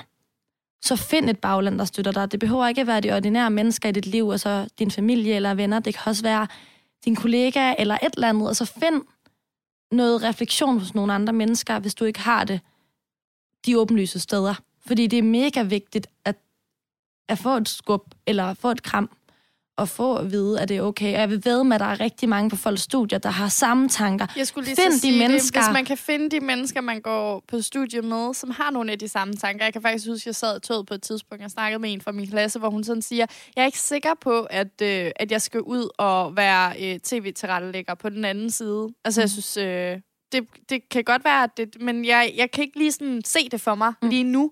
så 0.83 0.97
find 0.97 1.31
et 1.31 1.39
bagland, 1.39 1.79
der 1.79 1.85
støtter 1.85 2.13
dig. 2.13 2.33
Det 2.33 2.41
behøver 2.41 2.69
ikke 2.69 2.81
at 2.81 2.87
være 2.87 3.01
de 3.01 3.13
ordinære 3.13 3.51
mennesker 3.51 3.89
i 3.89 3.93
dit 3.93 4.07
liv, 4.07 4.29
altså 4.31 4.69
din 4.79 4.91
familie 4.91 5.35
eller 5.35 5.55
venner. 5.55 5.79
Det 5.79 5.95
kan 5.95 6.03
også 6.07 6.23
være 6.23 6.47
din 7.05 7.17
kollega 7.17 7.75
eller 7.79 7.99
et 8.03 8.15
eller 8.15 8.29
andet. 8.29 8.49
Og 8.49 8.57
så 8.57 8.65
find 8.65 9.03
noget 9.93 10.23
refleksion 10.23 10.79
hos 10.79 10.95
nogle 10.95 11.13
andre 11.15 11.33
mennesker, 11.33 11.79
hvis 11.79 11.95
du 11.95 12.05
ikke 12.05 12.21
har 12.21 12.45
det 12.45 12.61
de 13.67 13.79
åbenlyse 13.79 14.21
steder. 14.21 14.55
Fordi 14.87 15.07
det 15.07 15.19
er 15.19 15.23
mega 15.23 15.63
vigtigt 15.63 16.07
at, 16.25 16.37
at 17.29 17.39
få 17.39 17.57
et 17.57 17.69
skub 17.69 18.15
eller 18.27 18.55
få 18.55 18.71
et 18.71 18.83
kram 18.83 19.11
og 19.79 19.89
få 19.89 20.17
at 20.17 20.31
vide, 20.31 20.61
at 20.61 20.69
det 20.69 20.77
er 20.77 20.83
okay. 20.83 21.15
Og 21.15 21.21
jeg 21.21 21.31
vil 21.31 21.45
ved 21.45 21.65
med, 21.65 21.75
at 21.75 21.81
der 21.81 21.87
er 21.87 22.01
rigtig 22.01 22.29
mange 22.29 22.51
på 22.51 22.57
folks 22.57 22.83
studier, 22.83 23.19
der 23.19 23.29
har 23.31 23.49
samme 23.49 23.89
tanker. 23.89 24.27
Jeg 24.37 24.47
skulle 24.47 24.65
lige 24.65 24.77
Find 24.77 24.93
de 24.93 25.01
sige 25.01 25.19
mennesker. 25.19 25.61
Det. 25.61 25.69
Hvis 25.69 25.73
man 25.75 25.85
kan 25.85 25.97
finde 25.97 26.31
de 26.31 26.41
mennesker, 26.41 26.81
man 26.81 27.01
går 27.01 27.43
på 27.49 27.61
studie 27.63 28.03
med, 28.03 28.35
som 28.35 28.51
har 28.51 28.71
nogle 28.71 28.93
af 28.93 28.99
de 28.99 29.09
samme 29.09 29.35
tanker. 29.35 29.65
Jeg 29.65 29.73
kan 29.73 29.83
faktisk 29.83 30.07
huske, 30.09 30.23
at 30.23 30.27
jeg 30.27 30.35
sad 30.35 30.57
i 30.57 30.61
toget 30.61 30.87
på 30.87 30.95
et 30.95 31.03
tidspunkt 31.03 31.45
og 31.45 31.51
snakkede 31.51 31.79
med 31.79 31.93
en 31.93 32.01
fra 32.01 32.13
min 32.13 32.27
klasse, 32.31 32.59
hvor 32.59 32.71
hun 32.71 32.85
sådan 32.85 33.03
siger, 33.03 33.27
jeg 33.57 33.63
er 33.63 33.67
ikke 33.67 33.79
sikker 33.79 34.11
på, 34.21 34.47
at, 34.51 34.83
øh, 34.83 35.11
at 35.17 35.31
jeg 35.33 35.43
skal 35.43 35.61
ud 35.61 35.89
og 35.99 36.37
være 36.37 36.73
øh, 36.83 36.99
tv-tilrettelægger 37.01 37.95
på 37.95 38.09
den 38.09 38.25
anden 38.25 38.51
side. 38.51 38.89
Altså, 39.05 39.21
jeg 39.21 39.31
synes, 39.31 39.57
øh, 39.57 39.97
det, 40.33 40.47
det 40.69 40.89
kan 40.91 41.05
godt 41.05 41.25
være, 41.25 41.43
at 41.45 41.51
det, 41.57 41.77
men 41.81 42.05
jeg, 42.05 42.33
jeg 42.37 42.51
kan 42.51 42.65
ikke 42.65 42.79
lige 42.79 42.93
sådan 42.93 43.23
se 43.25 43.49
det 43.51 43.61
for 43.61 43.75
mig 43.75 43.93
Mm. 44.03 44.09
lige 44.09 44.25
nu. 44.25 44.51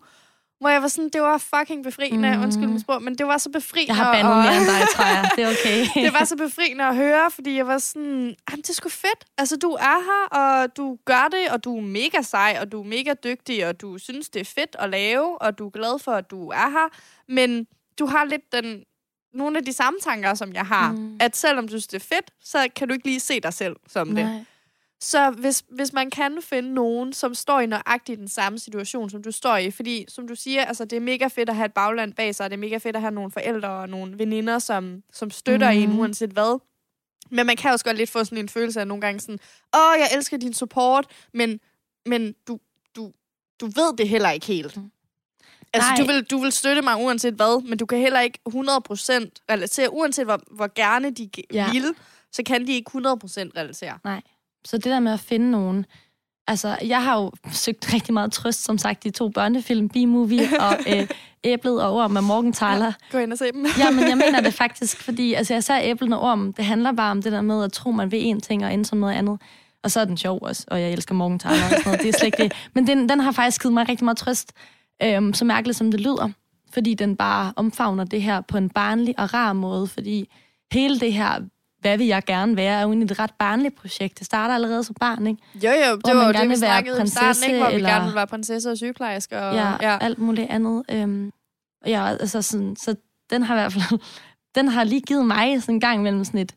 Hvor 0.61 0.69
jeg 0.69 0.83
var 0.83 0.89
sådan, 0.89 1.09
det 1.09 1.21
var 1.23 1.39
fucking 1.39 1.85
befriende, 1.85 2.37
Mm. 2.37 2.43
undskyld 2.43 2.67
mit 2.67 2.81
sprog, 2.81 3.03
men 3.03 3.15
det 3.19 3.27
var 3.27 3.39
så 3.39 3.51
befriende. 3.51 3.89
Jeg 3.95 3.97
har 4.05 4.13
bandet 4.15 4.33
og- 4.33 4.39
mere 4.43 4.57
end 4.57 4.65
dig, 4.67 4.89
tror 4.95 5.05
jeg. 5.05 5.31
Det 5.37 5.45
er 5.45 5.49
okay. 5.51 5.87
det 6.05 6.13
var 6.13 6.25
så 6.25 6.37
befriende 6.37 6.85
at 6.85 6.97
høre, 6.97 7.31
fordi 7.31 7.57
jeg 7.57 7.67
var 7.67 7.79
sådan, 7.79 8.35
jamen 8.51 8.63
det 8.63 8.69
er 8.69 8.75
sgu 8.75 8.89
fedt. 8.89 9.25
Altså 9.39 9.57
du 9.57 9.71
er 9.71 9.99
her, 10.05 10.39
og 10.41 10.77
du 10.77 10.99
gør 11.05 11.29
det, 11.31 11.49
og 11.51 11.65
du 11.65 11.77
er 11.79 11.83
mega 11.83 12.23
sej, 12.23 12.59
og 12.61 12.73
du 12.73 12.81
er 12.81 12.85
mega 12.85 13.15
dygtig, 13.25 13.67
og 13.69 13.81
du 13.81 13.99
synes, 13.99 14.29
det 14.29 14.41
er 14.41 14.45
fedt 14.45 14.77
at 14.79 14.91
lave, 14.91 15.43
og 15.43 15.59
du 15.59 15.67
er 15.67 15.71
glad 15.71 15.99
for, 15.99 16.13
at 16.13 16.31
du 16.31 16.49
er 16.49 16.71
her. 16.71 16.89
Men 17.29 17.67
du 17.99 18.07
har 18.07 18.25
lidt 18.25 18.53
den, 18.53 18.83
nogle 19.35 19.59
af 19.59 19.65
de 19.65 19.73
samme 19.73 19.99
tanker, 20.03 20.35
som 20.35 20.53
jeg 20.53 20.67
har. 20.67 20.93
Mm. 20.93 21.17
At 21.21 21.37
selvom 21.37 21.65
du 21.65 21.69
synes, 21.71 21.87
det 21.87 22.03
er 22.03 22.07
fedt, 22.15 22.31
så 22.45 22.69
kan 22.77 22.89
du 22.89 22.95
ikke 22.95 23.07
lige 23.07 23.21
se 23.21 23.41
dig 23.41 23.53
selv 23.55 23.77
som 23.89 24.15
det. 24.15 24.47
Nej. 24.97 25.33
Så 25.33 25.41
hvis, 25.41 25.65
hvis 25.71 25.93
man 25.93 26.11
kan 26.11 26.39
finde 26.43 26.75
nogen, 26.75 27.13
som 27.13 27.35
står 27.35 27.61
i 27.61 27.67
nøjagtigt 27.67 28.19
den 28.19 28.29
samme 28.29 28.59
situation, 28.59 29.11
som 29.11 29.23
du 29.23 29.33
står 29.33 29.57
i, 29.57 29.71
fordi 29.71 30.05
som 30.09 30.29
du 30.29 30.35
siger, 30.35 30.65
altså, 30.65 30.85
det 30.85 30.97
er 30.97 31.01
mega 31.01 31.27
fedt 31.27 31.49
at 31.49 31.57
have 31.57 31.67
et 31.67 31.73
bagland 31.75 32.15
bag 32.15 32.35
sig, 32.35 32.45
og 32.45 32.51
det 32.51 32.57
er 32.57 32.61
mega 32.61 32.77
fedt 32.79 32.97
at 32.97 33.03
have 33.03 33.15
nogle 33.15 33.31
forældre 33.31 33.69
og 33.69 33.89
nogle 33.89 34.19
veninder, 34.19 34.59
som, 34.59 35.03
som 35.13 35.31
støtter 35.31 35.73
Mhm. 35.73 35.83
mm. 35.83 35.93
en, 35.93 35.99
uanset 36.01 36.31
hvad. 36.31 36.61
Men 37.31 37.47
man 37.47 37.57
kan 37.57 37.71
også 37.71 37.85
godt 37.85 37.97
lidt 37.97 38.11
få 38.11 38.25
sådan 38.25 38.39
en 38.39 38.49
følelse 38.49 38.81
af 38.81 38.87
nogle 38.89 39.01
gange 39.01 39.21
sådan, 39.21 39.39
åh, 39.77 39.95
jeg 39.99 40.09
elsker 40.17 40.37
din 40.37 40.55
support, 40.55 41.07
men, 41.35 41.61
men 42.07 42.35
du, 42.49 42.59
du, 42.97 43.13
du 43.61 43.67
ved 43.67 43.97
det 43.99 44.09
heller 44.09 44.31
ikke 44.31 44.47
helt. 44.47 44.77
Mm. 44.77 44.91
Altså, 45.73 45.89
Nej. 45.91 45.97
du 46.01 46.07
vil, 46.07 46.25
du 46.25 46.39
vil 46.39 46.53
støtte 46.53 46.83
mig 46.83 46.97
uanset 46.97 47.35
hvad, 47.35 47.63
men 47.69 47.79
du 47.79 47.87
kan 47.87 47.99
heller 47.99 48.21
ikke 48.21 48.39
100% 48.49 48.53
relatere, 49.51 49.93
uanset 49.93 50.25
hvor, 50.25 50.41
hvor 50.51 50.71
gerne 50.75 51.11
de 51.11 51.31
Ja. 51.53 51.71
vil, 51.73 51.95
så 52.33 52.43
kan 52.43 52.67
de 52.67 52.73
ikke 52.73 52.91
100% 52.95 52.99
relatere. 53.57 53.99
Så 54.67 54.77
det 54.77 54.85
der 54.85 55.01
med 55.01 55.13
at 55.13 55.21
finde 55.21 55.51
nogen... 55.51 55.87
Altså, 56.49 56.79
jeg 56.85 57.05
har 57.05 57.21
jo 57.21 57.33
søgt 57.53 57.89
rigtig 57.95 58.15
meget 58.15 58.33
trøst, 58.33 58.65
som 58.65 58.79
sagt, 58.79 59.05
de 59.05 59.11
to 59.11 59.29
børnefilm, 59.29 59.89
B-Movie 59.89 60.61
og 60.61 60.77
øh, 60.89 61.09
Æblet 61.45 61.83
og 61.83 61.95
Orm 61.95 62.11
med 62.11 62.21
Morgan 62.21 62.53
Tyler. 62.53 62.93
Gå 63.13 63.19
ind 63.19 63.33
og 63.33 63.39
se 63.39 63.53
dem. 63.53 63.67
Ja, 63.79 63.91
men 63.91 64.09
jeg 64.09 64.17
mener 64.17 64.41
det 64.41 64.55
faktisk, 64.65 65.03
fordi 65.03 65.35
altså, 65.35 65.55
jeg 65.55 65.65
sagde 65.65 65.89
Æblet 65.89 66.13
og 66.13 66.21
Orm, 66.21 66.53
det 66.53 66.65
handler 66.65 66.93
bare 66.93 67.11
om 67.11 67.23
det 67.23 67.33
der 67.33 67.41
med 67.43 67.65
at 67.65 67.73
tro, 67.73 67.91
man 67.91 68.13
ved 68.13 68.19
en 68.23 68.41
ting 68.41 68.65
og 68.65 68.73
ende 68.73 68.85
som 68.85 68.99
noget 68.99 69.15
andet. 69.15 69.41
Og 69.83 69.91
så 69.91 70.01
er 70.01 70.05
den 70.05 70.17
sjov 70.17 70.39
også, 70.43 70.65
og 70.69 70.81
jeg 70.81 70.93
elsker 70.93 71.15
Morgan 71.15 71.39
Tyler 71.39 71.53
og 71.53 71.59
sådan 71.59 71.83
noget. 71.85 72.01
Det 72.01 72.09
er 72.09 72.19
slet 72.19 72.27
ikke 72.27 72.43
det. 72.43 72.53
Men 72.75 72.87
den, 72.87 73.09
den 73.09 73.21
har 73.21 73.33
faktisk 73.33 73.63
givet 73.63 73.75
mig 73.75 73.89
rigtig 73.89 74.05
meget 74.05 74.17
trøst, 74.19 74.53
øhm, 75.03 75.35
så 75.35 75.45
mærkeligt 75.45 75.79
som 75.79 75.91
det 75.91 76.01
lyder. 76.01 76.29
Fordi 76.73 76.95
den 76.95 77.17
bare 77.17 77.53
omfavner 77.57 78.05
det 78.05 78.23
her 78.23 78.41
på 78.41 78.57
en 78.57 78.69
barnlig 78.69 79.15
og 79.19 79.35
rar 79.35 79.53
måde, 79.53 79.87
fordi 79.87 80.29
hele 80.73 81.01
det 81.01 81.13
her 81.13 81.41
hvad 81.81 81.99
vil 81.99 82.07
jeg 82.07 82.23
gerne 82.25 82.57
være, 82.57 82.79
er 82.79 82.83
jo 82.83 82.89
egentlig 82.89 83.11
et 83.11 83.19
ret 83.19 83.35
barnligt 83.39 83.75
projekt. 83.77 84.19
Det 84.19 84.27
starter 84.27 84.55
allerede 84.55 84.85
som 84.85 84.95
barn, 85.01 85.27
ikke? 85.27 85.43
Jo, 85.55 85.71
jo, 85.71 85.97
det 85.97 86.01
Hvor 86.05 86.15
var 86.15 86.27
jo 86.27 86.33
det, 86.33 86.49
vi 86.49 86.57
snakkede 86.57 87.01
om 87.01 87.07
starten, 87.07 87.43
ikke? 87.45 87.59
Hvor 87.59 87.69
vi 87.69 87.75
eller- 87.75 87.89
gerne 87.89 88.05
ville 88.05 88.17
være 88.17 88.27
prinsesse 88.27 88.71
og 88.71 88.77
sygeplejerske. 88.77 89.39
Og, 89.39 89.55
ja, 89.55 89.73
ja. 89.81 89.99
alt 90.01 90.19
muligt 90.19 90.51
andet. 90.51 90.83
Øhm, 90.91 91.33
ja, 91.87 92.07
altså 92.07 92.43
sådan, 92.43 92.77
så 92.77 92.95
den 93.31 93.43
har 93.43 93.55
i 93.55 93.59
hvert 93.59 93.73
fald, 93.73 94.01
den 94.57 94.69
har 94.69 94.85
lige 94.85 95.01
givet 95.01 95.27
mig 95.27 95.63
sådan 95.63 95.75
en 95.75 95.81
gang 95.81 96.03
mellem 96.03 96.25
sådan 96.25 96.41
et, 96.41 96.55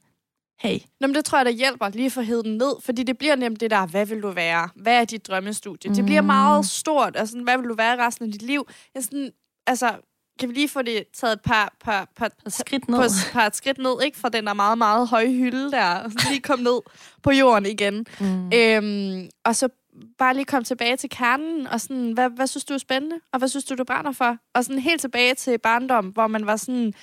hey, 0.62 0.78
Nå, 1.00 1.08
men 1.08 1.16
det 1.16 1.26
tror 1.26 1.38
jeg, 1.38 1.46
der 1.46 1.52
hjælper 1.52 1.90
lige 1.90 2.12
for 2.12 2.22
at 2.22 2.28
hede 2.28 2.44
den 2.44 2.58
ned, 2.58 2.74
fordi 2.86 3.04
det 3.04 3.18
bliver 3.18 3.36
nemt 3.36 3.60
det 3.60 3.72
der, 3.72 3.86
hvad 3.86 4.06
vil 4.06 4.22
du 4.22 4.32
være? 4.32 4.70
Hvad 4.76 5.02
er 5.02 5.06
dit 5.06 5.28
drømmestudie? 5.28 5.90
Mm. 5.90 5.96
Det 5.96 6.06
bliver 6.06 6.22
Mm. 6.22 6.28
meget 6.28 6.66
stort, 6.66 7.16
altså 7.18 7.38
hvad 7.44 7.58
vil 7.58 7.70
du 7.70 7.76
være 7.76 8.06
resten 8.08 8.26
af 8.26 8.32
dit 8.32 8.42
liv? 8.42 8.68
Jeg 8.96 9.04
sådan, 9.04 9.30
altså, 9.68 9.92
kan 10.40 10.50
vi 10.50 10.54
lige 10.54 10.70
få 10.70 10.82
det 10.82 11.04
taget 11.14 11.34
et 11.34 11.42
par, 11.42 11.74
par, 11.80 12.08
par, 12.16 12.26
et 12.46 12.54
skridt 12.54 12.88
på 12.88 12.92
ned. 12.92 13.06
et 13.06 13.30
par 13.32 13.50
skridt 13.54 13.78
ned, 13.78 14.02
ikke? 14.06 14.18
Fra 14.18 14.30
den 14.30 14.48
der 14.48 14.54
meget, 14.54 14.78
meget 14.78 15.08
høje 15.08 15.32
hylde 15.32 15.72
der, 15.72 16.10
lige 16.30 16.42
kom 16.42 16.60
ned 16.60 16.82
på 17.24 17.32
jorden 17.32 17.66
igen. 17.66 18.06
Mm. 18.20 18.52
Øhm, 18.54 19.30
og 19.46 19.56
så 19.56 19.70
bare 20.18 20.34
lige 20.34 20.46
komme 20.46 20.64
tilbage 20.64 20.98
til 20.98 21.10
kernen, 21.10 21.68
og 21.68 21.82
sådan, 21.82 22.12
hvad, 22.12 22.30
hvad 22.30 22.48
synes 22.48 22.66
du 22.66 22.74
er 22.74 22.78
spændende? 22.78 23.16
Og 23.34 23.40
hvad 23.40 23.48
synes 23.48 23.66
du, 23.66 23.76
du 23.76 23.84
brænder 23.84 24.12
for? 24.12 24.38
Og 24.54 24.64
sådan 24.66 24.80
helt 24.82 25.02
tilbage 25.02 25.36
til 25.36 25.58
barndom, 25.58 26.06
hvor 26.06 26.28
man 26.28 26.46
var 26.46 26.56
sådan, 26.56 26.94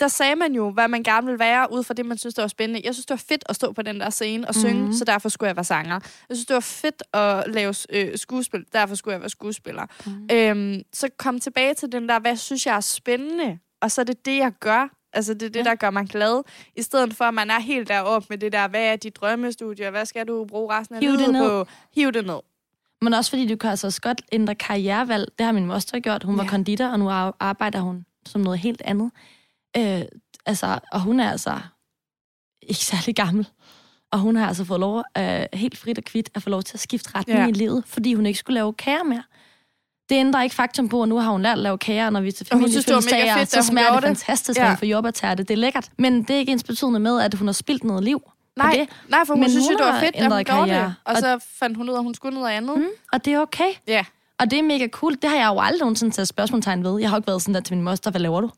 der 0.00 0.08
sagde 0.08 0.36
man 0.36 0.54
jo, 0.54 0.70
hvad 0.70 0.88
man 0.88 1.02
gerne 1.02 1.26
ville 1.26 1.38
være, 1.38 1.72
ud 1.72 1.82
fra 1.84 1.94
det, 1.94 2.06
man 2.06 2.18
synes, 2.18 2.34
der 2.34 2.42
var 2.42 2.48
spændende. 2.48 2.80
Jeg 2.84 2.94
synes, 2.94 3.06
det 3.06 3.10
var 3.14 3.24
fedt 3.28 3.44
at 3.48 3.56
stå 3.56 3.72
på 3.72 3.82
den 3.82 4.00
der 4.00 4.10
scene 4.10 4.48
og 4.48 4.54
synge, 4.54 4.82
Mhm. 4.82 4.92
så 4.92 5.04
derfor 5.04 5.28
skulle 5.28 5.48
jeg 5.48 5.56
være 5.56 5.64
sanger. 5.64 5.94
Jeg 6.28 6.36
synes, 6.36 6.46
det 6.46 6.54
var 6.54 6.60
fedt 6.60 7.02
at 7.14 7.54
lave 7.54 7.74
øh, 7.90 8.18
skuespil, 8.18 8.64
derfor 8.72 8.94
skulle 8.94 9.12
jeg 9.12 9.20
være 9.20 9.30
skuespiller. 9.30 9.86
Mm. 10.06 10.28
Øhm, 10.32 10.82
så 10.92 11.08
kom 11.18 11.40
tilbage 11.40 11.74
til 11.74 11.92
den 11.92 12.08
der, 12.08 12.18
hvad 12.18 12.36
synes 12.36 12.66
jeg 12.66 12.76
er 12.76 12.80
spændende? 12.80 13.58
Og 13.80 13.90
så 13.90 14.00
er 14.00 14.04
det 14.04 14.26
det, 14.26 14.36
jeg 14.38 14.52
gør. 14.60 14.88
Altså, 15.12 15.34
det 15.34 15.42
er 15.42 15.48
det, 15.50 15.56
Ja. 15.56 15.64
der 15.64 15.74
gør 15.74 15.90
mig 15.90 16.06
glad. 16.06 16.42
I 16.76 16.82
stedet 16.82 17.14
for, 17.14 17.24
at 17.24 17.34
man 17.34 17.50
er 17.50 17.60
helt 17.60 17.88
deroppe 17.88 18.26
med 18.30 18.38
det 18.38 18.52
der, 18.52 18.68
hvad 18.68 18.80
er 18.92 18.96
dit 18.96 19.16
drømmestudie, 19.16 19.90
hvad 19.90 20.06
skal 20.06 20.28
du 20.28 20.44
bruge 20.44 20.74
resten 20.74 20.94
af 20.96 21.00
livet 21.02 21.34
på? 21.38 21.66
Hiv 21.94 22.12
det 22.12 22.26
ned. 22.26 22.38
Men 23.02 23.14
også 23.14 23.30
fordi 23.30 23.48
du 23.48 23.56
kan 23.56 23.70
altså 23.70 23.86
også 23.86 24.00
godt 24.00 24.22
ændre 24.32 24.54
karrierevalg. 24.54 25.28
Det 25.38 25.46
har 25.46 25.52
min 25.52 25.66
moster 25.66 26.00
gjort. 26.00 26.22
Hun 26.24 26.36
var 26.38 26.44
Ja. 26.44 26.48
konditor, 26.50 26.86
og 26.86 26.98
nu 26.98 27.10
ar- 27.10 27.36
arbejder 27.40 27.80
hun 27.80 28.04
som 28.26 28.40
noget 28.40 28.58
helt 28.58 28.82
andet. 28.84 29.10
Øh, 29.76 30.02
altså, 30.46 30.78
og 30.92 31.00
hun 31.00 31.20
er 31.20 31.30
altså 31.30 31.58
ikke 32.62 32.80
særlig 32.84 33.16
gammel. 33.16 33.48
Og 34.12 34.18
hun 34.18 34.36
har 34.36 34.46
altså 34.48 34.64
fået 34.64 34.80
lov, 34.80 35.04
øh, 35.18 35.44
helt 35.52 35.78
frit 35.78 35.98
og 35.98 36.04
kvidt, 36.04 36.30
at 36.34 36.42
få 36.42 36.50
lov 36.50 36.62
til 36.62 36.76
at 36.76 36.80
skifte 36.80 37.10
retning 37.14 37.38
Ja. 37.38 37.46
i 37.48 37.52
livet, 37.52 37.82
fordi 37.86 38.14
hun 38.14 38.26
ikke 38.26 38.38
skulle 38.38 38.54
lave 38.54 38.72
kager 38.72 39.02
mere. 39.02 39.22
Det 40.08 40.14
ændrer 40.14 40.42
ikke 40.42 40.54
faktum 40.54 40.88
på, 40.88 41.02
at 41.02 41.08
nu 41.08 41.18
har 41.18 41.30
hun 41.30 41.42
lært 41.42 41.52
at 41.52 41.58
lave 41.58 41.78
kager, 41.78 42.10
når 42.10 42.20
vi 42.20 42.32
til 42.32 42.46
familiefødselsdager, 42.46 43.44
så 43.44 43.62
smager 43.62 43.92
det 43.92 44.02
det. 44.02 44.08
fantastisk, 44.08 44.60
Ja. 44.60 44.70
vi 44.70 44.76
får 44.76 44.86
jordbærtærte. 44.86 45.42
Det 45.42 45.50
er 45.50 45.56
lækkert. 45.58 45.88
Men 45.98 46.22
det 46.22 46.30
er 46.30 46.38
ikke 46.38 46.52
ens 46.52 46.64
betydende 46.64 47.00
med, 47.00 47.20
at 47.20 47.34
hun 47.34 47.48
har 47.48 47.52
spildt 47.52 47.84
noget 47.84 48.04
liv 48.04 48.22
Nej, 48.56 48.72
det. 48.72 48.88
nej, 49.08 49.20
for 49.26 49.34
hun 49.34 49.40
Men 49.40 49.50
synes 49.50 49.64
jo, 49.64 49.70
hun 49.70 49.78
det 49.78 49.86
var 49.86 50.00
fedt, 50.00 50.14
da 50.14 50.28
hun 50.28 50.44
gjorde 50.44 50.70
det. 50.70 50.94
Og 51.04 51.12
Og- 51.14 51.16
så 51.18 51.38
fandt 51.58 51.76
hun 51.76 51.88
ud 51.88 51.94
af, 51.94 51.98
at 51.98 52.04
hun 52.04 52.14
skulle 52.14 52.34
noget 52.40 52.52
andet. 52.52 52.78
Mm, 52.78 52.86
og 53.12 53.24
det 53.24 53.32
er 53.32 53.40
okay. 53.40 53.70
Ja. 53.86 54.04
Og 54.38 54.50
det 54.50 54.58
er 54.58 54.62
mega 54.62 54.88
cool. 54.88 55.14
Det 55.22 55.30
har 55.30 55.36
jeg 55.36 55.46
jo 55.46 55.60
aldrig 55.60 55.80
nogensinde 55.80 56.14
taget 56.14 56.28
spørgsmålstegn 56.28 56.84
ved. 56.84 57.00
Jeg 57.00 57.08
har 57.08 57.16
jo 57.16 57.18
ikke 57.20 57.26
været 57.26 57.42
sådan 57.42 57.54
der 57.54 57.60
til 57.60 57.76
min 57.76 57.84
moster, 57.84 58.10
hvad 58.10 58.20
laver 58.20 58.40
du? 58.40 58.50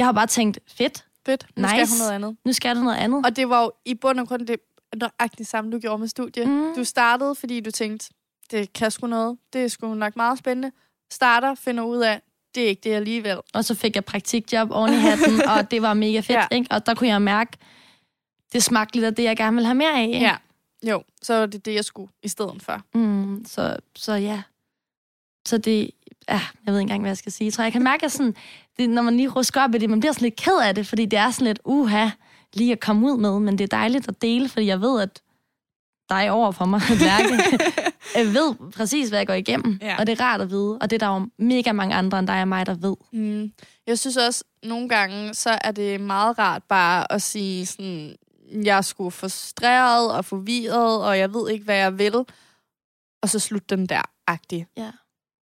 Jeg 0.00 0.06
har 0.06 0.12
bare 0.12 0.26
tænkt, 0.26 0.58
fedt, 0.66 1.06
Fedt. 1.26 1.46
Nu 1.56 1.68
skal 1.68 1.80
Nice. 1.80 1.92
hun 1.92 1.98
noget 1.98 2.12
andet. 2.12 2.36
nu 2.44 2.52
skal 2.52 2.76
du 2.76 2.82
noget 2.82 2.96
andet. 2.96 3.26
Og 3.26 3.36
det 3.36 3.48
var 3.48 3.62
jo 3.62 3.72
i 3.84 3.94
bund 3.94 4.20
og 4.20 4.28
grund 4.28 4.46
det 4.46 4.56
nøjagtigt 4.96 5.48
samme, 5.48 5.70
du 5.72 5.78
gjorde 5.78 5.98
med 5.98 6.08
studie. 6.08 6.44
Mm. 6.44 6.74
Du 6.76 6.84
startede, 6.84 7.34
fordi 7.34 7.60
du 7.60 7.70
tænkte, 7.70 8.10
det 8.50 8.72
kan 8.72 8.90
sgu 8.90 9.06
noget. 9.06 9.38
Det 9.52 9.64
er 9.64 9.68
sgu 9.68 9.94
nok 9.94 10.16
meget 10.16 10.38
spændende. 10.38 10.72
Starter, 11.10 11.54
finder 11.54 11.84
ud 11.84 11.98
af, 11.98 12.20
det 12.54 12.62
er 12.64 12.68
ikke 12.68 12.80
det 12.84 12.94
alligevel. 12.94 13.38
Og 13.54 13.64
så 13.64 13.74
fik 13.74 13.94
jeg 13.96 14.04
praktikjob 14.04 14.70
oven 14.70 14.92
i 14.92 14.96
hatten, 14.96 15.42
og 15.56 15.70
det 15.70 15.82
var 15.82 15.94
mega 15.94 16.20
fedt, 16.20 16.30
ja. 16.30 16.46
ikke? 16.50 16.66
Og 16.70 16.86
der 16.86 16.94
kunne 16.94 17.08
jeg 17.08 17.22
mærke, 17.22 17.56
det 18.52 18.62
smagte 18.62 18.94
lidt 18.96 19.04
af 19.04 19.14
det, 19.14 19.22
jeg 19.22 19.36
gerne 19.36 19.54
ville 19.54 19.66
have 19.66 19.74
mere 19.74 19.98
af. 19.98 20.02
Ikke? 20.06 20.18
Ja. 20.20 20.36
Jo, 20.82 21.02
så 21.22 21.34
var 21.34 21.46
det 21.46 21.64
det, 21.66 21.74
jeg 21.74 21.84
skulle 21.84 22.12
i 22.22 22.28
stedet 22.28 22.62
for. 22.62 22.82
Mm, 22.94 23.44
så, 23.46 23.76
så 23.96 24.12
ja. 24.12 24.42
Så 25.46 25.58
det, 25.58 25.90
ja, 26.30 26.40
jeg 26.66 26.72
ved 26.72 26.74
ikke 26.74 26.80
engang, 26.80 27.00
hvad 27.00 27.10
jeg 27.10 27.16
skal 27.16 27.32
sige. 27.32 27.46
Jeg 27.46 27.52
tror, 27.52 27.64
jeg 27.64 27.72
kan 27.72 27.82
mærke, 27.82 28.04
at 28.06 28.12
sådan, 28.12 28.34
det, 28.78 28.90
når 28.90 29.02
man 29.02 29.16
lige 29.16 29.28
rusker 29.28 29.62
op 29.62 29.74
i 29.74 29.78
det, 29.78 29.90
man 29.90 30.00
bliver 30.00 30.12
sådan 30.12 30.24
lidt 30.26 30.36
ked 30.36 30.58
af 30.62 30.74
det, 30.74 30.86
fordi 30.86 31.06
det 31.06 31.18
er 31.18 31.30
sådan 31.30 31.46
lidt, 31.46 31.60
uha, 31.64 32.08
lige 32.52 32.72
at 32.72 32.80
komme 32.80 33.12
ud 33.12 33.18
med, 33.18 33.40
men 33.40 33.58
det 33.58 33.64
er 33.64 33.76
dejligt 33.76 34.08
at 34.08 34.22
dele, 34.22 34.48
fordi 34.48 34.66
jeg 34.66 34.80
ved, 34.80 35.00
at 35.02 35.22
dig 36.10 36.30
over 36.30 36.50
for 36.50 36.64
mig, 36.64 36.80
Lærke, 37.00 37.58
jeg 38.16 38.26
ved 38.26 38.70
præcis, 38.76 39.08
hvad 39.08 39.18
jeg 39.18 39.26
går 39.26 39.34
igennem, 39.34 39.78
Ja. 39.82 39.96
og 39.98 40.06
det 40.06 40.20
er 40.20 40.24
rart 40.24 40.40
at 40.40 40.50
vide, 40.50 40.78
og 40.80 40.90
det 40.90 41.02
er 41.02 41.06
der 41.08 41.14
jo 41.20 41.28
mega 41.38 41.72
mange 41.72 41.94
andre 41.94 42.18
end 42.18 42.26
dig 42.26 42.40
og 42.42 42.48
mig, 42.48 42.66
der 42.66 42.74
ved. 42.74 42.96
Mm. 43.12 43.52
Jeg 43.86 43.98
synes 43.98 44.16
også, 44.16 44.44
nogle 44.62 44.88
gange, 44.88 45.34
så 45.34 45.58
er 45.64 45.70
det 45.72 46.00
meget 46.00 46.38
rart 46.38 46.62
bare 46.62 47.12
at 47.12 47.22
sige 47.22 47.66
sådan, 47.66 48.16
jeg 48.64 48.76
er 48.76 48.80
sgu 48.82 49.10
frustreret 49.10 50.12
og 50.12 50.24
forvirret, 50.24 51.04
og 51.04 51.18
jeg 51.18 51.34
ved 51.34 51.50
ikke, 51.50 51.64
hvad 51.64 51.76
jeg 51.76 51.98
vil. 51.98 52.14
Og 53.22 53.28
så 53.28 53.38
slut 53.38 53.70
den 53.70 53.86
der, 53.86 54.02
agtig. 54.26 54.66
Ja. 54.76 54.90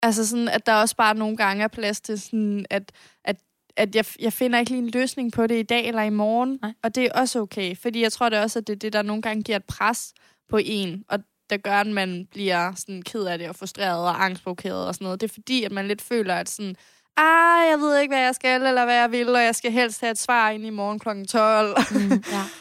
Altså 0.02 0.26
sådan, 0.26 0.48
at 0.48 0.66
der 0.66 0.74
også 0.74 0.96
bare 0.96 1.14
nogle 1.14 1.36
gange 1.36 1.64
er 1.64 1.68
plads 1.68 2.00
til 2.00 2.20
sådan, 2.20 2.66
at, 2.70 2.92
at, 3.24 3.36
at 3.76 3.94
jeg, 3.94 4.04
jeg 4.20 4.32
finder 4.32 4.58
ikke 4.58 4.70
lige 4.70 4.82
en 4.82 4.90
løsning 4.90 5.32
på 5.32 5.46
det 5.46 5.58
i 5.58 5.62
dag 5.62 5.88
eller 5.88 6.02
i 6.02 6.10
morgen. 6.10 6.58
Nej. 6.62 6.72
Og 6.82 6.94
det 6.94 7.04
er 7.04 7.20
også 7.20 7.40
okay, 7.40 7.76
fordi 7.76 8.02
jeg 8.02 8.12
tror 8.12 8.28
det 8.28 8.38
også, 8.38 8.58
at 8.58 8.66
det 8.66 8.72
er 8.72 8.78
det, 8.78 8.92
der 8.92 9.02
nogle 9.02 9.22
gange 9.22 9.42
giver 9.42 9.56
et 9.56 9.64
pres 9.64 10.12
på 10.48 10.58
en, 10.64 11.04
og 11.08 11.18
der 11.50 11.56
gør, 11.56 11.80
at 11.80 11.86
man 11.86 12.26
bliver 12.30 12.72
sådan 12.74 13.02
ked 13.02 13.24
af 13.24 13.38
det 13.38 13.48
og 13.48 13.56
frustreret 13.56 14.08
og 14.08 14.24
angstprovokeret 14.24 14.86
og 14.86 14.94
sådan 14.94 15.04
noget. 15.04 15.20
Det 15.20 15.30
er 15.30 15.34
fordi, 15.34 15.64
at 15.64 15.72
man 15.72 15.88
lidt 15.88 16.02
føler, 16.02 16.34
at 16.34 16.48
sådan, 16.48 16.76
ah, 17.16 17.70
jeg 17.70 17.78
ved 17.78 17.98
ikke, 17.98 18.14
hvad 18.14 18.22
jeg 18.22 18.34
skal, 18.34 18.62
eller 18.62 18.84
hvad 18.84 18.94
jeg 18.94 19.12
vil, 19.12 19.28
og 19.28 19.42
jeg 19.42 19.54
skal 19.54 19.72
helst 19.72 20.00
have 20.00 20.10
et 20.10 20.18
svar 20.18 20.50
ind 20.50 20.66
i 20.66 20.70
morgen 20.70 20.98
kl. 20.98 21.08
12. 21.28 21.76
Mm, 21.90 22.24
ja. 22.32 22.42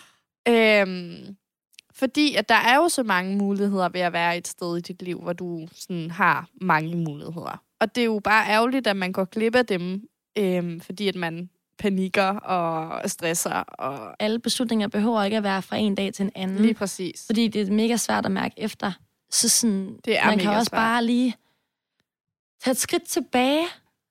Øhm, 0.47 1.35
fordi 1.97 2.35
at 2.35 2.49
der 2.49 2.55
er 2.55 2.75
jo 2.75 2.89
så 2.89 3.03
mange 3.03 3.35
muligheder 3.37 3.89
ved 3.89 4.01
at 4.01 4.13
være 4.13 4.37
et 4.37 4.47
sted 4.47 4.77
i 4.77 4.81
dit 4.81 5.01
liv, 5.01 5.21
hvor 5.21 5.33
du 5.33 5.67
sådan 5.75 6.11
har 6.11 6.47
mange 6.61 6.95
muligheder. 6.97 7.61
Og 7.79 7.95
det 7.95 8.01
er 8.01 8.05
jo 8.05 8.19
bare 8.23 8.47
ærgerligt, 8.49 8.87
at 8.87 8.95
man 8.97 9.11
går 9.11 9.25
glip 9.25 9.55
af 9.55 9.65
dem, 9.65 10.07
øhm, 10.37 10.81
fordi 10.81 11.07
at 11.07 11.15
man 11.15 11.49
panikker 11.77 12.27
og 12.27 13.09
stresser. 13.09 13.51
Og 13.53 14.15
Alle 14.23 14.39
beslutninger 14.39 14.87
behøver 14.87 15.23
ikke 15.23 15.37
at 15.37 15.43
være 15.43 15.61
fra 15.61 15.75
en 15.77 15.95
dag 15.95 16.13
til 16.13 16.23
en 16.25 16.31
anden. 16.35 16.57
lige 16.61 16.73
præcis. 16.73 17.23
Fordi 17.25 17.47
det 17.47 17.61
er 17.67 17.71
mega 17.71 17.97
svært 17.97 18.25
at 18.25 18.31
mærke 18.31 18.55
efter. 18.57 18.91
Så 19.31 19.49
sådan, 19.49 19.99
Det 20.05 20.19
er 20.19 20.25
man 20.25 20.39
kan 20.39 20.49
også 20.51 20.69
svært. 20.69 20.79
bare 20.79 21.05
lige 21.05 21.35
tage 22.63 22.71
et 22.71 22.77
skridt 22.77 23.03
tilbage, 23.03 23.65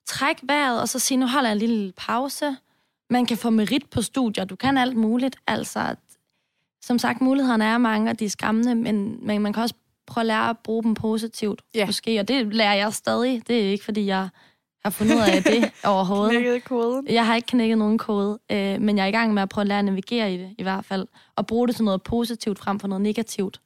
træk 0.06 0.36
vejret, 0.42 0.80
og 0.80 0.88
så 0.88 0.98
sige, 0.98 1.18
nu 1.18 1.26
holder 1.26 1.48
jeg 1.48 1.52
en 1.54 1.58
lille 1.58 1.92
pause. 1.96 2.56
Man 3.10 3.26
kan 3.26 3.36
få 3.36 3.50
merit 3.50 3.90
på 3.90 4.02
studier, 4.02 4.44
du 4.44 4.56
kan 4.56 4.78
alt 4.78 4.96
muligt. 4.96 5.36
Altså, 5.46 5.94
som 6.86 6.98
sagt, 6.98 7.20
mulighederne 7.20 7.64
er 7.64 7.78
mange, 7.78 8.10
og 8.10 8.18
de 8.20 8.24
er 8.24 8.28
skræmmende, 8.28 8.74
men, 8.74 9.18
men 9.26 9.40
man 9.42 9.52
kan 9.52 9.62
også 9.62 9.74
prøve 10.06 10.22
at 10.22 10.26
lære 10.26 10.50
at 10.50 10.58
bruge 10.58 10.82
dem 10.82 10.94
positivt, 10.94 11.62
Ja. 11.74 11.86
måske. 11.86 12.20
Og 12.20 12.28
det 12.28 12.54
lærer 12.54 12.74
jeg 12.74 12.92
stadig. 12.94 13.42
Det 13.48 13.64
er 13.66 13.70
ikke, 13.70 13.84
fordi 13.84 14.06
jeg 14.06 14.28
har 14.84 14.90
fundet 14.90 15.14
ud 15.14 15.20
af 15.20 15.42
det 15.42 15.70
overhovedet. 15.84 16.30
Knækket 16.40 16.64
koden. 16.64 17.06
Jeg 17.08 17.26
har 17.26 17.34
ikke 17.36 17.46
knækket 17.46 17.78
nogen 17.78 17.98
kode, 17.98 18.38
øh, 18.52 18.80
men 18.80 18.96
jeg 18.96 19.04
er 19.04 19.08
i 19.08 19.10
gang 19.10 19.34
med 19.34 19.42
at 19.42 19.48
prøve 19.48 19.62
at 19.62 19.68
lære 19.68 19.78
at 19.78 19.84
navigere 19.84 20.34
i 20.34 20.38
det, 20.38 20.54
i 20.58 20.62
hvert 20.62 20.84
fald. 20.84 21.06
Og 21.36 21.46
bruge 21.46 21.66
det 21.68 21.76
til 21.76 21.84
noget 21.84 22.02
positivt 22.02 22.58
frem 22.58 22.80
for 22.80 22.88
noget 22.88 23.02
negativt. 23.02 23.60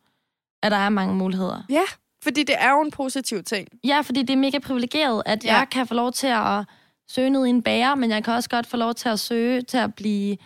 At 0.62 0.73
der 0.73 0.79
er 0.79 0.89
mange 0.89 1.14
muligheder. 1.14 1.62
Ja, 1.71 1.83
fordi 2.23 2.43
det 2.43 2.55
er 2.59 2.71
jo 2.71 2.81
en 2.83 2.91
positiv 2.91 3.43
ting. 3.43 3.69
Ja, 3.85 4.01
fordi 4.01 4.23
det 4.23 4.31
er 4.31 4.37
mega 4.37 4.59
privilegeret, 4.59 5.23
at 5.27 5.45
Ja. 5.45 5.57
jeg 5.57 5.66
kan 5.71 5.87
få 5.87 5.95
lov 5.95 6.12
til 6.12 6.27
at 6.27 6.64
søge 7.09 7.31
ned 7.31 7.47
i 7.47 7.51
en 7.51 7.62
bager, 7.62 7.95
men 7.95 8.11
jeg 8.11 8.25
kan 8.25 8.35
også 8.35 8.49
godt 8.49 8.66
få 8.66 8.77
lov 8.77 8.95
til 8.95 9.09
at 9.09 9.21
søge 9.21 9.62
til 9.62 9.79
at 9.79 9.95
blive 9.95 10.37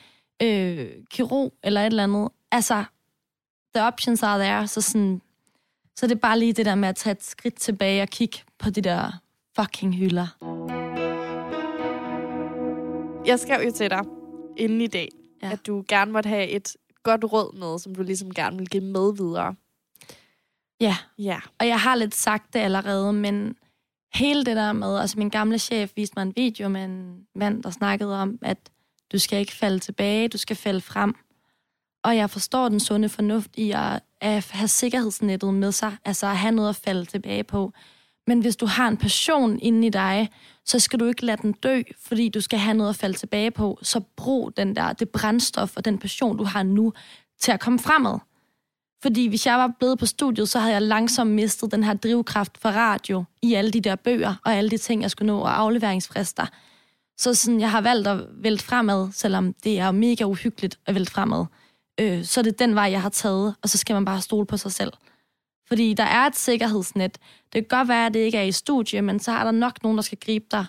øh, 0.43 0.89
kirurg 1.11 1.53
eller 1.65 1.81
et 1.81 1.87
eller 1.87 2.03
andet. 2.03 2.29
Altså, 2.53 2.85
the 3.75 3.85
options 3.87 4.23
are 4.23 4.39
there, 4.45 4.67
så 4.69 4.81
sådan... 4.81 5.23
Så 5.97 6.07
det 6.07 6.15
er 6.15 6.19
bare 6.19 6.39
lige 6.39 6.53
det 6.53 6.67
der 6.67 6.75
med 6.75 6.89
at 6.89 6.97
tage 6.97 7.13
et 7.13 7.23
skridt 7.25 7.55
tilbage 7.55 8.03
og 8.03 8.09
kigge 8.09 8.39
på 8.59 8.71
de 8.71 8.81
der 8.81 9.13
fucking 9.61 9.97
hylder. 9.97 10.27
Jeg 13.27 13.39
skrev 13.41 13.61
jo 13.67 13.73
til 13.73 13.91
dig 13.91 14.03
inden 14.57 14.81
i 14.81 14.87
dag, 14.87 15.09
Ja. 15.43 15.51
at 15.53 15.67
du 15.67 15.85
gerne 15.89 16.13
måtte 16.13 16.29
have 16.29 16.49
et 16.49 16.77
godt 17.03 17.25
råd 17.33 17.55
med, 17.59 17.79
som 17.79 17.95
du 17.95 18.03
ligesom 18.03 18.35
gerne 18.35 18.59
vil 18.59 18.69
give 18.69 18.83
med 18.85 19.17
videre. 19.17 19.55
Ja, 20.81 20.97
Ja. 21.19 21.41
Og 21.61 21.67
jeg 21.67 21.81
har 21.81 21.95
lidt 21.95 22.15
sagt 22.15 22.53
det 22.55 22.59
allerede, 22.59 23.13
men 23.13 23.57
hele 24.15 24.45
det 24.45 24.57
der 24.57 24.73
med, 24.73 24.99
altså 24.99 25.19
min 25.19 25.29
gamle 25.31 25.59
chef 25.59 25.93
viste 25.97 26.15
mig 26.17 26.23
en 26.23 26.33
video 26.37 26.69
med 26.69 26.85
en 26.85 27.27
mand, 27.35 27.63
der 27.63 27.71
snakkede 27.71 28.23
om, 28.23 28.39
at 28.43 28.59
du 29.13 29.19
skal 29.19 29.39
ikke 29.39 29.53
falde 29.53 29.79
tilbage, 29.79 30.29
du 30.29 30.39
skal 30.39 30.57
falde 30.57 30.81
frem. 30.81 31.15
Og 32.05 32.17
jeg 32.17 32.31
forstår 32.31 32.69
den 32.69 32.81
sunde 32.81 33.09
fornuft 33.09 33.51
i 33.57 33.71
at, 33.71 34.01
at 34.21 34.51
have 34.51 34.69
sikkerhedsnettet 34.69 35.55
med 35.55 35.73
sig, 35.73 35.97
altså 36.05 36.27
at 36.27 36.37
have 36.37 36.55
noget 36.55 36.69
at 36.69 36.77
falde 36.77 37.05
tilbage 37.05 37.45
på. 37.45 37.73
Men 38.27 38.41
hvis 38.41 38.57
du 38.57 38.67
har 38.67 38.89
en 38.89 38.97
passion 38.97 39.59
inde 39.63 39.87
i 39.87 39.91
dig, 39.91 40.31
så 40.65 40.79
skal 40.79 41.01
du 41.01 41.05
ikke 41.05 41.27
lade 41.27 41.43
den 41.43 41.53
dø, 41.53 41.83
fordi 42.07 42.29
du 42.29 42.41
skal 42.41 42.59
have 42.59 42.75
noget 42.75 42.91
at 42.91 42.97
falde 42.97 43.19
tilbage 43.19 43.51
på. 43.51 43.79
Så 43.83 44.01
brug 44.17 44.57
den 44.57 44.77
der, 44.77 44.93
det 44.93 45.09
brændstof 45.09 45.77
og 45.77 45.85
den 45.85 45.99
passion, 45.99 46.37
du 46.37 46.45
har 46.45 46.63
nu, 46.63 46.93
til 47.41 47.53
at 47.53 47.61
komme 47.61 47.79
fremad. 47.79 48.19
Fordi 49.03 49.27
hvis 49.29 49.47
jeg 49.47 49.59
var 49.59 49.73
blevet 49.79 49.99
på 49.99 50.07
studiet, 50.07 50.49
så 50.49 50.59
havde 50.59 50.73
jeg 50.73 50.83
langsomt 50.83 51.31
mistet 51.31 51.73
den 51.73 51.85
her 51.85 51.95
drivkraft 51.95 52.59
for 52.59 52.69
radio 52.69 53.25
i 53.43 53.55
alle 53.55 53.71
de 53.71 53.81
der 53.81 53.97
bøger 53.97 54.35
og 54.45 54.55
alle 54.55 54.71
de 54.71 54.79
ting, 54.79 55.03
jeg 55.03 55.11
skulle 55.11 55.27
nå, 55.27 55.39
og 55.39 55.61
afleveringsfrister. 55.61 56.47
Så 57.19 57.35
sådan, 57.35 57.61
jeg 57.61 57.71
har 57.71 57.81
valgt 57.81 58.09
at 58.09 58.19
vælte 58.33 58.65
fremad, 58.65 59.13
selvom 59.13 59.53
det 59.65 59.79
er 59.79 59.91
mega 59.91 60.25
uhyggeligt 60.25 60.79
at 60.87 60.95
vælte 60.95 61.13
fremad 61.13 61.47
øh, 62.03 62.25
så 62.25 62.41
er 62.41 62.43
det 62.43 62.59
den 62.59 62.75
vej, 62.75 62.85
jeg 62.85 63.03
har 63.03 63.09
taget, 63.09 63.55
og 63.63 63.69
så 63.69 63.79
skal 63.79 63.95
man 63.95 64.05
bare 64.05 64.21
stole 64.21 64.47
på 64.47 64.57
sig 64.57 64.73
selv. 64.73 64.93
Fordi 65.69 65.95
der 65.95 66.05
er 66.05 66.27
et 66.27 66.37
sikkerhedsnet. 66.37 67.19
Det 67.53 67.69
kan 67.69 67.79
godt 67.79 67.89
være, 67.89 68.07
at 68.07 68.15
det 68.15 68.21
ikke 68.21 68.39
er 68.39 68.43
i 68.43 68.53
studie, 68.53 69.03
men 69.03 69.21
så 69.21 69.33
er 69.33 69.45
der 69.45 69.51
nok 69.51 69.83
nogen, 69.83 69.99
der 69.99 70.03
skal 70.03 70.19
gribe 70.19 70.45
dig. 70.51 70.67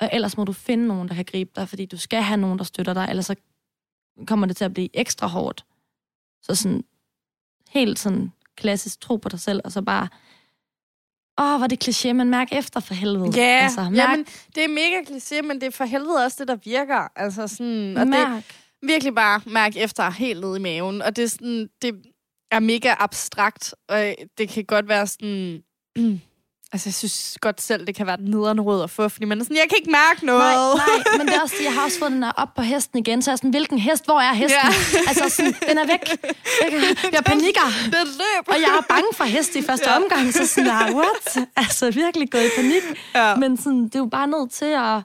Og 0.00 0.10
ellers 0.12 0.36
må 0.36 0.44
du 0.44 0.52
finde 0.52 0.86
nogen, 0.86 1.08
der 1.08 1.14
kan 1.14 1.24
gribe 1.24 1.50
dig, 1.56 1.68
fordi 1.68 1.86
du 1.86 1.96
skal 1.96 2.22
have 2.22 2.36
nogen, 2.36 2.58
der 2.58 2.64
støtter 2.64 2.94
dig, 2.94 3.06
ellers 3.10 3.26
så 3.26 3.34
kommer 4.26 4.46
det 4.46 4.56
til 4.56 4.64
at 4.64 4.74
blive 4.74 4.96
ekstra 4.96 5.26
hårdt. 5.26 5.64
Så 6.42 6.54
sådan 6.54 6.84
helt 7.68 7.98
sådan 7.98 8.32
klassisk 8.56 9.00
tro 9.00 9.16
på 9.16 9.28
dig 9.28 9.40
selv, 9.40 9.60
og 9.64 9.72
så 9.72 9.82
bare, 9.82 10.08
åh, 11.38 11.54
oh, 11.54 11.60
var 11.60 11.66
det 11.66 11.88
kliché, 11.88 12.12
men 12.12 12.30
mærk 12.30 12.48
efter 12.52 12.80
for 12.80 12.94
helvede. 12.94 13.30
Ja, 13.36 13.42
altså, 13.42 13.82
mærk, 13.82 13.92
jamen, 13.92 14.26
det 14.54 14.64
er 14.64 14.68
mega 14.68 15.00
kliché, 15.10 15.42
men 15.42 15.60
det 15.60 15.66
er 15.66 15.70
for 15.70 15.84
helvede 15.84 16.24
også 16.24 16.36
det, 16.40 16.48
der 16.48 16.56
virker. 16.56 17.08
Altså 17.16 17.48
sådan, 17.48 17.96
og 17.96 18.06
mærk. 18.06 18.44
det 18.44 18.54
virkelig 18.82 19.14
bare 19.14 19.40
mærk 19.46 19.76
efter 19.76 20.10
helt 20.10 20.40
ned 20.40 20.56
i 20.56 20.60
maven. 20.60 21.02
Og 21.02 21.16
det 21.16 21.24
er 21.24 21.28
sådan, 21.28 21.68
det 21.82 21.94
er 22.50 22.60
mega 22.60 22.94
abstrakt, 22.98 23.74
og 23.88 24.14
det 24.38 24.48
kan 24.48 24.64
godt 24.64 24.88
være 24.88 25.06
sådan... 25.06 25.62
Altså, 26.72 26.88
jeg 26.88 26.94
synes 26.94 27.38
godt 27.40 27.60
selv, 27.62 27.86
det 27.86 27.94
kan 27.94 28.06
være 28.06 28.20
nederen 28.20 28.60
råd 28.60 28.82
at 28.82 28.90
få, 28.90 29.08
fordi 29.08 29.24
man 29.24 29.40
er 29.40 29.44
sådan, 29.44 29.56
jeg 29.56 29.66
kan 29.68 29.78
ikke 29.78 29.90
mærke 29.90 30.26
noget. 30.26 30.40
Nej, 30.76 30.86
nej, 30.96 31.18
men 31.18 31.26
det 31.26 31.36
er 31.36 31.40
også, 31.42 31.54
jeg 31.64 31.74
har 31.74 31.84
også 31.84 31.98
fået 31.98 32.12
den 32.12 32.22
der 32.22 32.32
op 32.36 32.54
på 32.54 32.62
hesten 32.62 32.98
igen, 32.98 33.22
så 33.22 33.30
jeg 33.30 33.32
er 33.32 33.36
sådan, 33.36 33.50
hvilken 33.50 33.78
hest, 33.78 34.04
hvor 34.04 34.20
er 34.20 34.32
hesten? 34.32 34.60
Ja. 34.92 34.98
Altså 35.08 35.28
sådan, 35.28 35.54
den 35.68 35.78
er 35.78 35.86
væk. 35.86 36.00
Jeg, 36.62 36.96
jeg 37.14 37.24
panikker. 37.24 37.66
Det 37.84 37.92
løb. 38.06 38.44
Og 38.48 38.54
jeg 38.54 38.70
er 38.78 38.84
bange 38.88 39.08
for 39.14 39.24
hest 39.24 39.56
i 39.56 39.62
første 39.62 39.90
Ja. 39.90 39.96
omgang, 39.96 40.32
så 40.32 40.46
sådan, 40.46 40.66
jeg, 40.86 40.90
what? 40.94 41.48
Altså 41.56 41.90
virkelig 41.90 42.30
gået 42.30 42.44
i 42.44 42.50
panik. 42.56 42.82
Ja. 43.14 43.36
Men 43.36 43.56
sådan, 43.56 43.84
det 43.84 43.94
er 43.94 43.98
jo 43.98 44.06
bare 44.10 44.26
nødt 44.26 44.50
til 44.50 44.64
at... 44.86 45.02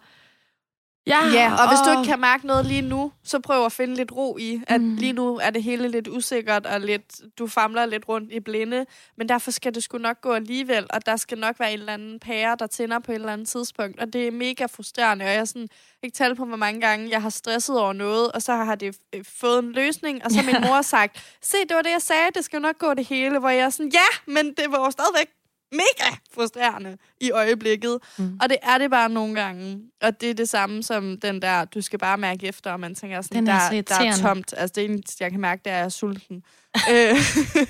Ja, 1.07 1.27
Ja, 1.33 1.53
og 1.53 1.69
hvis 1.69 1.79
du 1.85 1.89
ikke 1.99 2.09
kan 2.11 2.19
mærke 2.19 2.47
noget 2.47 2.65
lige 2.65 2.81
nu, 2.81 3.11
så 3.23 3.39
prøv 3.39 3.65
at 3.65 3.71
finde 3.71 3.95
lidt 3.95 4.11
ro 4.11 4.37
i, 4.37 4.61
at 4.67 4.81
Mm. 4.81 4.95
lige 4.95 5.13
nu 5.13 5.37
er 5.43 5.49
det 5.49 5.63
hele 5.63 5.87
lidt 5.87 6.07
usikkert, 6.07 6.65
og 6.65 6.79
lidt, 6.79 7.03
du 7.39 7.47
famler 7.47 7.85
lidt 7.85 8.07
rundt 8.09 8.31
i 8.31 8.39
blinde, 8.39 8.85
men 9.17 9.29
derfor 9.29 9.51
skal 9.51 9.75
det 9.75 9.83
sgu 9.83 9.97
nok 9.97 10.21
gå 10.21 10.33
alligevel, 10.33 10.87
og 10.89 11.05
der 11.05 11.15
skal 11.17 11.37
nok 11.37 11.59
være 11.59 11.73
en 11.73 11.79
eller 11.79 11.93
anden 11.93 12.19
pære, 12.19 12.55
der 12.59 12.67
tænder 12.67 12.99
på 12.99 13.11
et 13.11 13.15
eller 13.15 13.33
andet 13.33 13.47
tidspunkt, 13.47 13.99
og 13.99 14.13
det 14.13 14.27
er 14.27 14.31
mega 14.31 14.65
frustrerende, 14.65 15.25
og 15.25 15.31
jeg 15.33 15.47
sådan, 15.47 15.67
ikke 16.03 16.15
tale 16.15 16.35
på, 16.35 16.45
hvor 16.45 16.57
mange 16.57 16.81
gange 16.81 17.09
jeg 17.09 17.21
har 17.21 17.29
stresset 17.29 17.79
over 17.79 17.93
noget, 17.93 18.31
og 18.31 18.41
så 18.41 18.53
har 18.55 18.75
det 18.75 18.97
øh, 19.13 19.23
fået 19.39 19.59
en 19.59 19.71
løsning, 19.71 20.25
og 20.25 20.31
så 20.31 20.37
har 20.41 20.45
min 20.45 20.61
mor 20.69 20.81
sagt, 20.81 21.35
se, 21.41 21.57
det 21.69 21.75
var 21.75 21.81
det, 21.81 21.91
jeg 21.91 22.01
sagde, 22.01 22.27
det 22.35 22.45
skal 22.45 22.57
jo 22.57 22.61
nok 22.61 22.77
gå 22.77 22.93
det 22.93 23.05
hele, 23.05 23.39
hvor 23.39 23.49
jeg 23.49 23.65
er 23.65 23.69
sådan, 23.69 23.91
ja, 23.93 24.31
men 24.33 24.45
det 24.47 24.65
var 24.69 24.79
jo 24.85 24.91
stadigvæk 24.91 25.27
mega 25.71 26.15
frustrerende 26.35 26.97
i 27.21 27.31
øjeblikket. 27.31 27.97
Mm. 28.17 28.39
Og 28.41 28.49
det 28.49 28.57
er 28.63 28.77
det 28.77 28.91
bare 28.91 29.09
nogle 29.09 29.35
gange. 29.35 29.79
Og 30.01 30.21
det 30.21 30.29
er 30.29 30.33
det 30.33 30.49
samme 30.49 30.83
som 30.83 31.17
den 31.19 31.41
der, 31.41 31.65
du 31.65 31.81
skal 31.81 31.99
bare 31.99 32.17
mærke 32.17 32.47
efter, 32.47 32.71
og 32.71 32.79
man 32.79 32.95
tænker 32.95 33.21
sådan, 33.21 33.37
Den 33.37 33.47
er 33.47 33.69
der, 33.71 33.81
der 33.81 33.95
er 33.95 34.15
tomt. 34.17 34.53
Altså 34.57 34.73
det 34.75 34.85
eneste, 34.85 35.23
jeg 35.23 35.31
kan 35.31 35.39
mærke, 35.41 35.61
det 35.65 35.71
er, 35.71 35.75
at 35.75 35.79
jeg 35.79 35.85
er 35.85 35.89
sulten. 35.89 36.43
øh, 36.91 37.15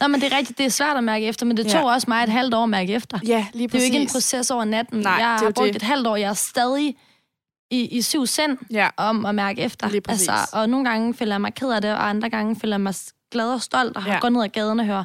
Nå, 0.01 0.07
men 0.07 0.21
det 0.21 0.33
er 0.33 0.37
rigtigt, 0.37 0.57
det 0.57 0.65
er 0.65 0.69
svært 0.69 0.97
at 0.97 1.03
mærke 1.03 1.25
efter, 1.25 1.45
men 1.45 1.57
det 1.57 1.65
Ja. 1.65 1.69
tog 1.69 1.85
også 1.85 2.05
mig 2.09 2.23
et 2.23 2.29
halvt 2.29 2.53
år 2.53 2.63
at 2.63 2.69
mærke 2.69 2.93
efter. 2.93 3.19
ja, 3.25 3.45
lige 3.53 3.67
Det 3.67 3.73
er 3.73 3.77
præcis. 3.77 3.89
jo 3.89 3.93
ikke 3.93 4.03
en 4.03 4.09
proces 4.11 4.51
over 4.51 4.65
natten. 4.65 4.99
Nej, 4.99 5.11
jeg 5.13 5.37
det 5.39 5.45
har 5.45 5.51
brugt 5.51 5.67
det. 5.67 5.75
et 5.75 5.81
halvt 5.81 6.07
år, 6.07 6.15
jeg 6.15 6.29
er 6.29 6.33
stadig 6.33 6.95
i, 7.71 7.81
i 7.97 8.01
syv 8.01 8.25
sind 8.27 8.57
Ja, 8.71 8.89
om 8.97 9.25
at 9.25 9.35
mærke 9.35 9.61
efter. 9.61 9.89
Lige 9.89 10.01
præcis. 10.01 10.27
Altså, 10.29 10.49
og 10.57 10.69
nogle 10.69 10.89
gange 10.89 11.13
føler 11.13 11.33
jeg 11.33 11.41
mig 11.41 11.53
ked 11.53 11.69
af 11.71 11.81
det, 11.81 11.91
og 11.91 12.09
andre 12.09 12.29
gange 12.29 12.55
føler 12.59 12.73
jeg 12.75 12.81
mig 12.81 12.93
glad 13.31 13.53
og 13.53 13.61
stolt, 13.61 13.95
og 13.97 14.03
har 14.03 14.13
Ja. 14.13 14.19
gået 14.19 14.33
ned 14.33 14.43
ad 14.43 14.49
gaden 14.49 14.79
og 14.79 14.85
hører. 14.85 15.03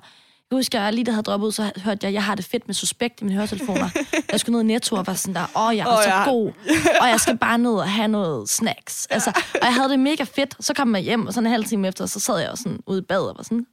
Jeg 0.50 0.56
husker, 0.56 0.80
at 0.80 0.94
lige 0.94 1.04
da 1.04 1.10
jeg 1.10 1.14
havde 1.14 1.22
droppet 1.24 1.46
ud, 1.46 1.52
så 1.52 1.62
hørte 1.62 1.98
jeg, 2.02 2.08
at 2.08 2.14
jeg 2.14 2.24
har 2.24 2.34
det 2.34 2.44
fedt 2.44 2.68
med 2.68 2.74
suspekt 2.74 3.20
i 3.20 3.24
mine 3.24 3.36
høretelefoner. 3.36 3.88
jeg 4.32 4.40
skulle 4.40 4.52
ned 4.52 4.64
i 4.64 4.66
Netto 4.66 4.96
og 4.96 5.06
var 5.06 5.14
sådan 5.14 5.34
der, 5.34 5.68
åh, 5.68 5.76
jeg 5.76 5.86
er 5.86 5.96
oh, 5.96 6.02
så 6.02 6.08
ja. 6.08 6.24
god, 6.30 6.52
og 7.00 7.08
jeg 7.08 7.20
skal 7.20 7.36
bare 7.38 7.58
ned 7.58 7.72
og 7.72 7.90
have 7.90 8.08
noget 8.08 8.48
snacks. 8.48 9.06
Altså, 9.10 9.30
og 9.54 9.60
jeg 9.62 9.74
havde 9.74 9.88
det 9.88 9.98
mega 10.00 10.24
fedt. 10.24 10.56
Så 10.60 10.74
kom 10.74 10.94
jeg 10.94 11.02
hjem, 11.02 11.26
og 11.26 11.32
sådan 11.34 11.46
en 11.46 11.52
halv 11.52 11.64
time 11.64 11.88
efter, 11.88 12.06
så 12.06 12.20
sad 12.20 12.38
jeg 12.38 12.50
også 12.50 12.62
sådan 12.62 12.78
ude 12.86 12.98
i 12.98 13.02
bad 13.02 13.20
og 13.20 13.34
var 13.36 13.42
sådan, 13.42 13.66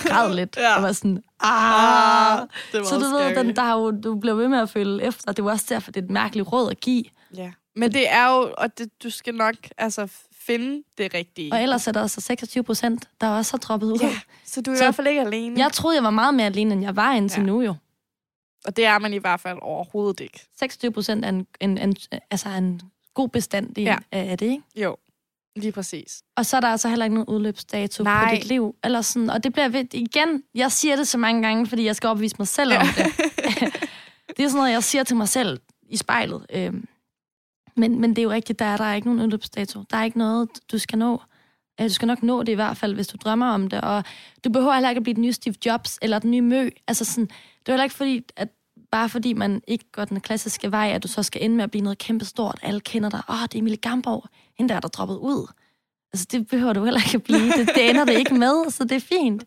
græd 0.00 0.34
lidt, 0.34 0.56
Ja. 0.56 0.76
og 0.76 0.82
var 0.82 0.92
sådan, 0.92 1.22
ah. 1.40 2.38
det 2.72 2.80
var 2.80 2.86
Så 2.86 2.94
du 2.98 3.04
ved, 3.16 3.36
den, 3.36 3.56
der 3.56 3.62
er 3.62 3.72
jo, 3.72 3.90
du 3.90 4.14
bliver 4.20 4.34
ved 4.34 4.48
med 4.48 4.58
at 4.58 4.70
føle 4.70 5.02
efter. 5.02 5.32
Det 5.32 5.44
var 5.44 5.50
også 5.50 5.66
derfor, 5.68 5.90
det 5.90 6.00
er 6.00 6.04
et 6.04 6.10
mærkeligt 6.10 6.52
råd 6.52 6.70
at 6.70 6.80
give. 6.80 7.04
Ja. 7.36 7.50
Men 7.76 7.92
det 7.92 8.12
er 8.12 8.26
jo, 8.28 8.54
og 8.58 8.78
det, 8.78 8.88
du 9.02 9.10
skal 9.10 9.34
nok 9.34 9.54
altså, 9.78 10.08
finde 10.48 10.82
det 10.98 11.14
rigtige. 11.14 11.52
Og 11.52 11.62
ellers 11.62 11.86
er 11.86 11.92
der 11.92 12.02
altså 12.02 12.20
26 12.20 12.64
procent, 12.64 13.08
der 13.20 13.28
også 13.28 13.52
har 13.52 13.58
droppet 13.58 13.86
ud. 13.92 13.98
Ja, 14.02 14.18
så 14.44 14.60
du 14.60 14.70
er 14.70 14.74
i 14.74 14.78
Så- 14.78 14.84
hvert 14.84 14.94
fald 14.94 15.06
ikke 15.06 15.20
alene. 15.20 15.60
Jeg 15.60 15.72
troede, 15.72 15.96
jeg 15.96 16.04
var 16.04 16.10
meget 16.10 16.34
mere 16.34 16.46
alene, 16.46 16.72
end 16.74 16.82
jeg 16.82 16.96
var 16.96 17.14
indtil 17.14 17.40
Ja. 17.40 17.46
nu 17.46 17.60
jo. 17.62 17.74
Og 18.64 18.76
det 18.76 18.84
er 18.86 18.98
man 18.98 19.14
i 19.14 19.18
hvert 19.18 19.40
fald 19.40 19.58
overhovedet 19.62 20.20
ikke. 20.20 20.40
26 20.58 20.92
procent 20.92 21.24
er 21.24 21.28
en, 21.28 21.46
en, 21.60 21.78
en, 21.78 21.96
altså 22.30 22.48
en 22.48 22.80
god 23.14 23.28
bestand 23.28 23.78
i, 23.78 23.82
Ja. 23.82 23.96
ja. 24.12 24.18
af 24.24 24.38
det, 24.38 24.46
ikke? 24.46 24.62
Jo, 24.76 24.96
lige 25.56 25.72
præcis. 25.72 26.22
Og 26.36 26.46
så 26.46 26.56
er 26.56 26.60
der 26.60 26.68
altså 26.68 26.88
heller 26.88 27.04
ikke 27.04 27.14
nogen 27.14 27.28
udløbsdato 27.28 28.02
Nej. 28.04 28.28
på 28.30 28.34
dit 28.36 28.44
liv. 28.44 28.74
Eller 28.84 29.02
sådan, 29.02 29.30
og 29.30 29.44
det 29.44 29.52
bliver 29.52 29.68
ved, 29.68 29.94
igen, 29.94 30.42
jeg 30.54 30.72
siger 30.72 30.96
det 30.96 31.08
så 31.08 31.18
mange 31.18 31.42
gange, 31.42 31.66
fordi 31.66 31.84
jeg 31.84 31.96
skal 31.96 32.08
opvise 32.08 32.36
mig 32.38 32.48
selv 32.48 32.70
ja. 32.72 32.80
om 32.80 32.86
det. 32.96 33.06
det 34.36 34.44
er 34.44 34.48
sådan 34.48 34.52
noget, 34.56 34.72
jeg 34.72 34.84
siger 34.84 35.04
til 35.04 35.16
mig 35.16 35.28
selv 35.28 35.60
i 35.88 35.96
spejlet. 35.96 36.46
Øhm, 36.50 36.88
men, 37.78 38.00
men 38.00 38.10
det 38.10 38.18
er 38.18 38.22
jo 38.22 38.30
rigtigt, 38.30 38.58
der 38.58 38.64
er, 38.64 38.76
der 38.76 38.84
er 38.84 38.94
ikke 38.94 39.08
nogen 39.08 39.22
udløbsdato. 39.22 39.82
Der 39.90 39.96
er 39.96 40.04
ikke 40.04 40.18
noget, 40.18 40.48
du 40.72 40.78
skal 40.78 40.98
nå. 40.98 41.22
Øh, 41.80 41.88
du 41.88 41.92
skal 41.92 42.06
nok 42.06 42.22
nå 42.22 42.42
det 42.42 42.52
i 42.52 42.54
hvert 42.54 42.76
fald, 42.76 42.94
hvis 42.94 43.06
du 43.06 43.16
drømmer 43.24 43.46
om 43.46 43.68
det. 43.68 43.80
Og 43.80 44.04
du 44.44 44.50
behøver 44.50 44.74
heller 44.74 44.88
ikke 44.88 44.98
at 44.98 45.02
blive 45.02 45.14
den 45.14 45.22
nye 45.22 45.32
Steve 45.32 45.54
Jobs 45.66 45.98
eller 46.02 46.18
den 46.18 46.30
nye 46.30 46.40
Mø. 46.40 46.68
Altså 46.88 47.04
sådan, 47.04 47.26
det 47.26 47.68
er 47.68 47.72
heller 47.72 47.84
ikke 47.84 47.96
fordi, 47.96 48.22
at 48.36 48.48
bare 48.90 49.08
fordi 49.08 49.32
man 49.32 49.62
ikke 49.68 49.84
går 49.92 50.04
den 50.04 50.20
klassiske 50.20 50.72
vej, 50.72 50.90
at 50.94 51.02
du 51.02 51.08
så 51.08 51.22
skal 51.22 51.44
ende 51.44 51.56
med 51.56 51.64
at 51.64 51.70
blive 51.70 51.82
noget 51.82 51.98
kæmpestort. 51.98 52.58
Alle 52.62 52.80
kender 52.80 53.10
dig. 53.10 53.22
Åh, 53.28 53.34
oh, 53.34 53.42
det 53.42 53.54
er 53.54 53.58
Emilie 53.58 53.76
Gamborg. 53.76 54.28
Hende 54.58 54.68
der 54.68 54.76
er 54.76 54.80
der 54.80 54.88
droppet 54.88 55.16
ud. 55.16 55.52
Altså, 56.12 56.26
det 56.30 56.46
behøver 56.46 56.72
du 56.72 56.84
heller 56.84 57.00
ikke 57.00 57.16
at 57.16 57.22
blive. 57.22 57.52
Det, 57.52 57.70
det 57.74 57.90
ender 57.90 58.04
det 58.04 58.18
ikke 58.18 58.34
med, 58.34 58.70
så 58.70 58.84
det 58.84 58.96
er 58.96 59.00
fint. 59.00 59.44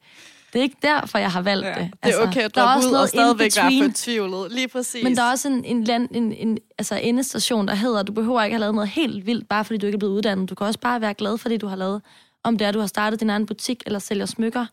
Det 0.53 0.59
er 0.59 0.63
ikke 0.63 0.77
derfor, 0.81 1.17
jeg 1.19 1.31
har 1.31 1.41
valgt 1.41 1.65
Ja. 1.65 1.69
det. 1.69 1.77
Det 1.77 1.91
er 2.01 2.05
Altså, 2.07 2.21
okay 2.21 2.41
at 2.41 2.55
droppe 2.55 2.87
ud 2.87 2.93
og 2.93 3.07
stadigvæk 3.09 3.51
være 3.57 3.87
fortvivlet. 3.89 4.51
Lige 4.51 4.67
præcis. 4.67 5.03
Men 5.03 5.15
der 5.15 5.23
er 5.23 5.31
også 5.31 5.47
en, 5.47 5.65
en, 5.65 5.83
land, 5.83 6.09
en, 6.15 6.33
en 6.33 6.57
altså 6.77 6.95
endestation, 6.95 7.67
der 7.67 7.75
hedder, 7.75 8.03
du 8.03 8.11
behøver 8.11 8.43
ikke 8.43 8.53
have 8.55 8.59
lavet 8.59 8.75
noget 8.75 8.89
helt 8.89 9.25
vildt, 9.25 9.49
bare 9.49 9.65
fordi 9.65 9.77
du 9.77 9.85
ikke 9.85 9.95
er 9.95 9.99
blevet 9.99 10.13
uddannet. 10.13 10.49
Du 10.49 10.55
kan 10.55 10.67
også 10.67 10.79
bare 10.79 11.01
være 11.01 11.13
glad 11.13 11.37
for 11.37 11.49
det, 11.49 11.61
du 11.61 11.67
har 11.67 11.75
lavet. 11.75 12.01
Om 12.43 12.57
det 12.57 12.67
er, 12.67 12.71
du 12.71 12.79
har 12.79 12.87
startet 12.87 13.19
din 13.19 13.29
egen 13.29 13.45
butik, 13.45 13.83
eller 13.85 13.99
sælger 13.99 14.25
smykker, 14.25 14.65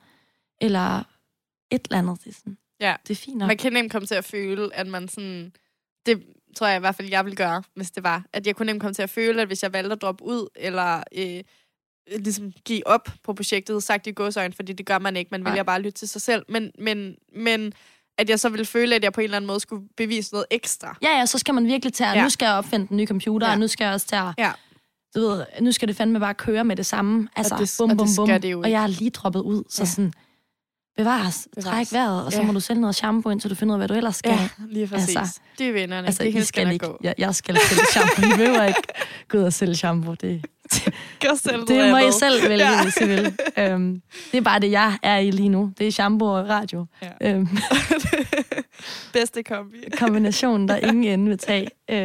eller 0.60 0.98
et 1.70 1.84
eller 1.84 1.98
andet. 1.98 2.18
Det 2.24 2.30
er, 2.30 2.34
sådan, 2.34 2.58
Ja. 2.80 2.94
det 3.08 3.10
er 3.10 3.18
fint 3.24 3.36
nok. 3.38 3.46
Man 3.46 3.56
kan 3.56 3.72
nemt 3.72 3.92
komme 3.92 4.06
til 4.06 4.14
at 4.14 4.24
føle, 4.24 4.74
at 4.74 4.86
man 4.86 5.08
sådan... 5.08 5.52
Det 6.06 6.22
tror 6.56 6.66
jeg 6.66 6.76
i 6.76 6.80
hvert 6.80 6.94
fald, 6.94 7.08
jeg 7.08 7.24
ville 7.24 7.36
gøre, 7.36 7.62
hvis 7.74 7.90
det 7.90 8.02
var. 8.04 8.24
At 8.32 8.46
jeg 8.46 8.56
kunne 8.56 8.66
nemt 8.66 8.80
komme 8.80 8.94
til 8.94 9.02
at 9.02 9.10
føle, 9.10 9.42
at 9.42 9.46
hvis 9.48 9.62
jeg 9.62 9.72
valgte 9.72 9.92
at 9.92 10.02
droppe 10.02 10.24
ud, 10.24 10.48
eller 10.56 11.02
øh, 11.16 11.40
ligesom 12.18 12.52
give 12.64 12.86
op 12.86 13.08
på 13.24 13.32
projektet, 13.34 13.82
sagt 13.82 14.06
i 14.06 14.10
godsøjne, 14.12 14.52
fordi 14.54 14.72
det 14.72 14.86
gør 14.86 14.98
man 14.98 15.16
ikke. 15.16 15.28
Man 15.30 15.44
vælger 15.44 15.62
bare 15.62 15.80
lytte 15.82 15.98
til 15.98 16.08
sig 16.08 16.20
selv. 16.22 16.42
Men, 16.48 16.70
men, 16.78 17.14
men 17.36 17.72
at 18.18 18.30
jeg 18.30 18.40
så 18.40 18.48
ville 18.48 18.64
føle, 18.64 18.94
at 18.94 19.04
jeg 19.04 19.12
på 19.12 19.20
en 19.20 19.24
eller 19.24 19.36
anden 19.36 19.46
måde 19.46 19.60
skulle 19.60 19.88
bevise 19.96 20.32
noget 20.34 20.46
ekstra. 20.50 20.96
Ja, 21.02 21.18
ja, 21.18 21.26
så 21.26 21.38
skal 21.38 21.54
man 21.54 21.66
virkelig 21.66 21.92
tage, 21.92 22.10
ja. 22.10 22.22
Nu 22.22 22.30
skal 22.30 22.46
jeg 22.46 22.54
opfinde 22.54 22.88
den 22.88 22.96
nye 22.96 23.06
computer, 23.06 23.46
Ja. 23.46 23.52
og 23.52 23.58
nu 23.58 23.66
skal 23.68 23.84
jeg 23.84 23.94
også 23.94 24.06
tage, 24.06 24.34
Ja. 24.38 24.52
du 25.14 25.20
ved, 25.20 25.44
nu 25.60 25.72
skal 25.72 25.88
det 25.88 25.96
fandme 25.96 26.20
bare 26.20 26.34
køre 26.34 26.64
med 26.64 26.76
det 26.76 26.86
samme. 26.86 27.28
Altså, 27.36 27.56
det- 27.58 27.74
bum, 27.78 27.90
og 27.90 27.96
bum, 27.96 28.06
det 28.06 28.16
bum. 28.16 28.26
skal 28.26 28.42
det 28.42 28.52
jo 28.52 28.60
og 28.60 28.70
jeg 28.70 28.82
er 28.82 28.86
lige 28.86 29.10
droppet 29.10 29.40
ud, 29.40 29.64
så 29.68 29.82
Ja. 29.82 29.86
sådan, 29.86 30.12
bevares, 30.98 31.48
Bevares. 31.54 31.88
træk 31.88 31.98
vejret, 31.98 32.24
og 32.24 32.32
så 32.32 32.38
Ja. 32.40 32.46
må 32.46 32.52
du 32.52 32.60
sælge 32.60 32.80
noget 32.80 32.96
shampoo, 32.96 33.32
indtil 33.32 33.50
du 33.50 33.54
finder 33.54 33.74
ud 33.74 33.76
af, 33.76 33.80
hvad 33.80 33.88
du 33.88 33.94
ellers 33.94 34.16
skal. 34.16 34.30
Ja, 34.32 34.48
lige 34.68 34.86
præcis. 34.86 35.16
Altså- 35.16 35.40
det 35.58 35.68
er 35.68 35.72
vinderne. 35.72 36.06
Altså, 36.06 36.22
det 36.24 36.32
hele 36.32 36.44
skal 36.44 36.72
ikke, 36.72 36.86
gå. 36.86 36.98
jeg, 37.02 37.14
jeg 37.18 37.34
skal 37.34 37.58
sælge 37.60 37.82
shampoo. 37.92 38.24
I 38.24 38.36
behøver 38.36 38.64
ikke 38.64 38.82
gå 39.28 39.38
ud 39.38 39.42
og 39.42 39.52
sælge 39.52 39.74
shampoo. 39.76 40.14
Det, 40.14 40.44
Gør 41.22 41.34
selv 41.34 41.60
det 41.66 41.90
må 41.90 41.96
I 41.96 42.00
andet. 42.00 42.14
selv 42.14 42.42
vælge, 42.48 42.70
Ja. 42.70 42.82
hvis 42.82 42.96
I 42.96 43.06
vil. 43.06 43.26
Um, 43.74 44.02
det 44.32 44.38
er 44.38 44.42
bare 44.42 44.58
det, 44.60 44.70
jeg 44.70 44.98
er 45.02 45.18
i 45.18 45.30
lige 45.30 45.48
nu. 45.48 45.72
Det 45.78 45.86
er 45.86 45.90
shampoo 45.92 46.28
og 46.38 46.48
radio. 46.48 46.86
Ja. 47.20 47.34
Um, 47.36 47.48
Bedste 49.12 49.42
kombi. 49.42 49.76
kombinationen, 49.98 50.68
der 50.68 50.76
ingen 50.76 51.04
ende 51.04 51.28
vil 51.28 51.38
tage. 51.38 51.68
Uh, 51.92 51.96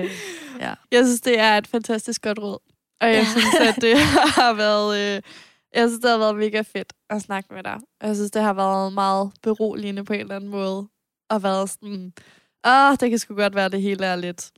ja. 0.60 0.74
Jeg 0.92 1.06
synes, 1.06 1.22
det 1.22 1.40
er 1.40 1.58
et 1.58 1.68
fantastisk 1.68 2.22
godt 2.22 2.40
råd. 2.40 2.58
Og 3.02 3.08
jeg 3.08 3.16
ja. 3.16 3.26
synes, 3.32 3.56
at 3.70 3.76
det 3.82 3.98
har 4.38 4.54
været... 4.54 5.16
Øh, 5.16 5.22
jeg 5.76 5.90
synes, 5.90 6.02
det 6.02 6.12
har 6.12 6.18
været 6.18 6.36
mega 6.36 6.62
fedt 6.62 6.94
at 7.10 7.22
snakke 7.22 7.54
med 7.54 7.64
dig. 7.64 7.80
Og 8.02 8.08
jeg 8.08 8.16
synes, 8.16 8.32
det 8.32 8.42
har 8.42 8.54
været 8.54 8.94
meget 8.94 9.32
beroligende 9.44 10.04
på 10.04 10.14
en 10.14 10.20
eller 10.20 10.36
anden 10.36 10.50
måde. 10.50 10.88
Og 11.30 11.44
været 11.44 11.70
sådan... 11.70 12.14
Åh, 12.68 12.92
det 13.00 13.10
kan 13.10 13.20
sgu 13.20 13.36
godt 13.36 13.56
være, 13.56 13.70
det 13.70 13.82
hele 13.82 14.06
er 14.06 14.16
lidt... 14.16 14.52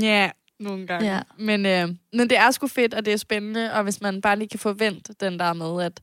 Ja, 0.00 0.30
nogle 0.60 0.86
gange. 0.86 1.14
Ja. 1.14 1.22
Men, 1.38 1.66
øh, 1.66 1.88
men 2.12 2.30
det 2.30 2.38
er 2.38 2.50
sgu 2.50 2.66
fedt, 2.66 2.94
og 2.94 3.04
det 3.04 3.12
er 3.12 3.16
spændende. 3.16 3.72
Og 3.72 3.82
hvis 3.82 4.00
man 4.00 4.20
bare 4.20 4.38
lige 4.38 4.48
kan 4.48 4.58
forvente 4.58 5.12
den 5.12 5.38
der 5.38 5.52
med, 5.52 5.84
at, 5.84 6.00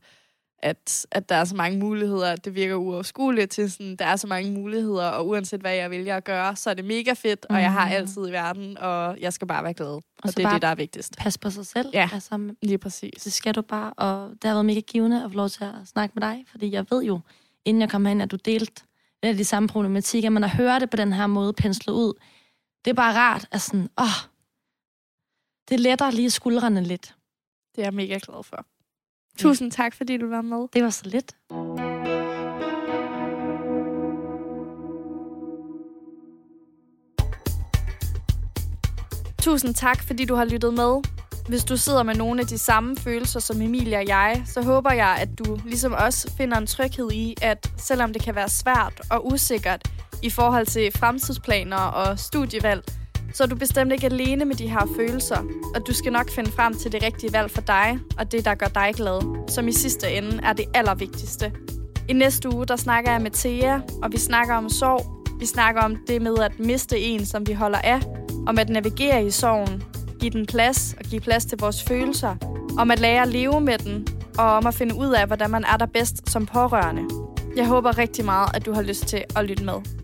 at, 0.64 1.06
at 1.10 1.28
der 1.28 1.34
er 1.34 1.44
så 1.44 1.56
mange 1.56 1.78
muligheder, 1.78 2.32
at 2.32 2.44
det 2.44 2.54
virker 2.54 2.74
uoverskueligt 2.74 3.50
til 3.50 3.72
sådan, 3.72 3.96
der 3.96 4.04
er 4.04 4.16
så 4.16 4.26
mange 4.26 4.52
muligheder, 4.52 5.06
og 5.08 5.28
uanset 5.28 5.60
hvad 5.60 5.74
jeg 5.74 5.90
vælger 5.90 6.16
at 6.16 6.24
gøre, 6.24 6.56
så 6.56 6.70
er 6.70 6.74
det 6.74 6.84
mega 6.84 7.12
fedt, 7.12 7.46
og 7.50 7.60
jeg 7.60 7.72
har 7.72 7.84
Mhm. 7.86 7.94
altid 7.94 8.28
i 8.28 8.32
verden, 8.32 8.78
og 8.78 9.20
jeg 9.20 9.32
skal 9.32 9.46
bare 9.48 9.64
være 9.64 9.74
glad. 9.74 9.86
Og, 9.88 10.02
og 10.22 10.36
det 10.36 10.44
er 10.44 10.52
det, 10.52 10.62
der 10.62 10.68
er 10.68 10.74
vigtigst. 10.74 11.16
Pas 11.18 11.38
på 11.38 11.50
sig 11.50 11.66
selv. 11.66 11.88
Ja. 11.92 12.08
Altså, 12.12 12.54
Lige 12.62 12.78
præcis. 12.78 13.22
det 13.24 13.32
skal 13.32 13.54
du 13.54 13.62
bare. 13.62 13.92
Og 13.92 14.30
det 14.30 14.44
har 14.44 14.52
været 14.54 14.66
mega 14.66 14.80
givende 14.80 15.24
at 15.24 15.30
få 15.30 15.36
lov 15.36 15.48
til 15.48 15.64
at 15.64 15.74
snakke 15.84 16.12
med 16.20 16.28
dig, 16.28 16.44
fordi 16.50 16.72
jeg 16.72 16.86
ved 16.90 17.02
jo, 17.02 17.20
inden 17.64 17.80
jeg 17.80 17.90
kom 17.90 18.04
herind, 18.04 18.22
at 18.22 18.30
du 18.30 18.36
delte 18.36 18.82
lidt 19.22 19.30
af 19.30 19.36
de 19.36 19.44
samme 19.44 19.68
problematikker, 19.68 20.30
men 20.30 20.44
at 20.44 20.50
høre 20.50 20.80
det 20.80 20.90
på 20.90 20.96
den 20.96 21.12
her 21.12 21.26
måde 21.26 21.52
penslet 21.52 21.92
ud, 21.94 22.12
det 22.84 22.90
er 22.90 22.94
bare 22.94 23.14
rart, 23.14 23.48
at 23.52 23.60
sådan, 23.60 23.88
åh, 24.00 24.06
det 25.68 25.80
letter 25.80 26.10
lige 26.10 26.30
skuldrene 26.30 26.82
lidt. 26.82 27.14
Det 27.76 27.80
er 27.82 27.86
jeg 27.86 27.94
mega 27.94 28.18
glad 28.22 28.42
for. 28.44 28.66
Tusind 29.38 29.70
tak, 29.70 29.94
fordi 29.94 30.16
du 30.16 30.28
var 30.28 30.42
med. 30.42 30.68
Det 30.72 30.82
var 30.82 30.90
så 30.90 31.02
lidt. 31.04 31.34
Tusind 39.38 39.74
tak, 39.74 40.02
fordi 40.02 40.24
du 40.24 40.34
har 40.34 40.44
lyttet 40.44 40.74
med. 40.74 41.02
Hvis 41.48 41.64
du 41.64 41.76
sidder 41.76 42.02
med 42.02 42.14
nogle 42.14 42.40
af 42.40 42.46
de 42.46 42.58
samme 42.58 42.96
følelser 42.96 43.40
som 43.40 43.62
Emilie 43.62 43.96
og 43.96 44.08
jeg, 44.08 44.42
så 44.46 44.62
håber 44.62 44.92
jeg, 44.92 45.16
at 45.20 45.38
du 45.38 45.58
ligesom 45.64 45.94
os 45.98 46.26
finder 46.36 46.58
en 46.58 46.66
tryghed 46.66 47.12
i, 47.12 47.36
at 47.42 47.72
selvom 47.76 48.12
det 48.12 48.22
kan 48.22 48.34
være 48.34 48.48
svært 48.48 49.00
og 49.10 49.26
usikkert 49.26 49.90
i 50.22 50.30
forhold 50.30 50.66
til 50.66 50.92
fremtidsplaner 50.92 51.76
og 51.76 52.18
studievalg, 52.18 52.84
så 53.34 53.42
er 53.42 53.46
du 53.46 53.56
bestemt 53.56 53.92
ikke 53.92 54.06
alene 54.06 54.44
med 54.44 54.54
de 54.54 54.68
her 54.68 54.88
følelser, 54.96 55.38
og 55.74 55.86
du 55.86 55.94
skal 55.94 56.12
nok 56.12 56.30
finde 56.30 56.52
frem 56.52 56.74
til 56.74 56.92
det 56.92 57.02
rigtige 57.02 57.32
valg 57.32 57.50
for 57.50 57.60
dig, 57.60 57.98
og 58.18 58.32
det, 58.32 58.44
der 58.44 58.54
gør 58.54 58.66
dig 58.66 58.92
glad, 58.94 59.48
som 59.48 59.68
i 59.68 59.72
sidste 59.72 60.12
ende 60.12 60.40
er 60.42 60.52
det 60.52 60.64
allervigtigste. 60.74 61.52
I 62.08 62.12
næste 62.12 62.54
uge, 62.54 62.66
der 62.66 62.76
snakker 62.76 63.12
jeg 63.12 63.22
med 63.22 63.30
Thea, 63.30 63.80
og 64.02 64.12
vi 64.12 64.18
snakker 64.18 64.54
om 64.54 64.68
sorg. 64.68 65.06
Vi 65.40 65.46
snakker 65.46 65.82
om 65.82 65.96
det 66.06 66.22
med 66.22 66.38
at 66.38 66.58
miste 66.58 67.00
en, 67.00 67.26
som 67.26 67.46
vi 67.46 67.52
holder 67.52 67.78
af, 67.78 68.00
om 68.46 68.58
at 68.58 68.68
navigere 68.68 69.26
i 69.26 69.30
sorgen, 69.30 69.82
give 70.20 70.30
den 70.30 70.46
plads 70.46 70.94
og 70.98 71.04
give 71.04 71.20
plads 71.20 71.44
til 71.44 71.58
vores 71.58 71.82
følelser, 71.82 72.36
om 72.78 72.90
at 72.90 73.00
lære 73.00 73.22
at 73.22 73.28
leve 73.28 73.60
med 73.60 73.78
den, 73.78 74.06
og 74.38 74.52
om 74.52 74.66
at 74.66 74.74
finde 74.74 74.94
ud 74.94 75.10
af, 75.10 75.26
hvordan 75.26 75.50
man 75.50 75.64
er 75.64 75.76
der 75.76 75.86
bedst 75.86 76.30
som 76.30 76.46
pårørende. 76.46 77.02
Jeg 77.56 77.66
håber 77.66 77.98
rigtig 77.98 78.24
meget, 78.24 78.56
at 78.56 78.66
du 78.66 78.72
har 78.72 78.82
lyst 78.82 79.06
til 79.06 79.24
at 79.36 79.44
lytte 79.44 79.64
med. 79.64 80.03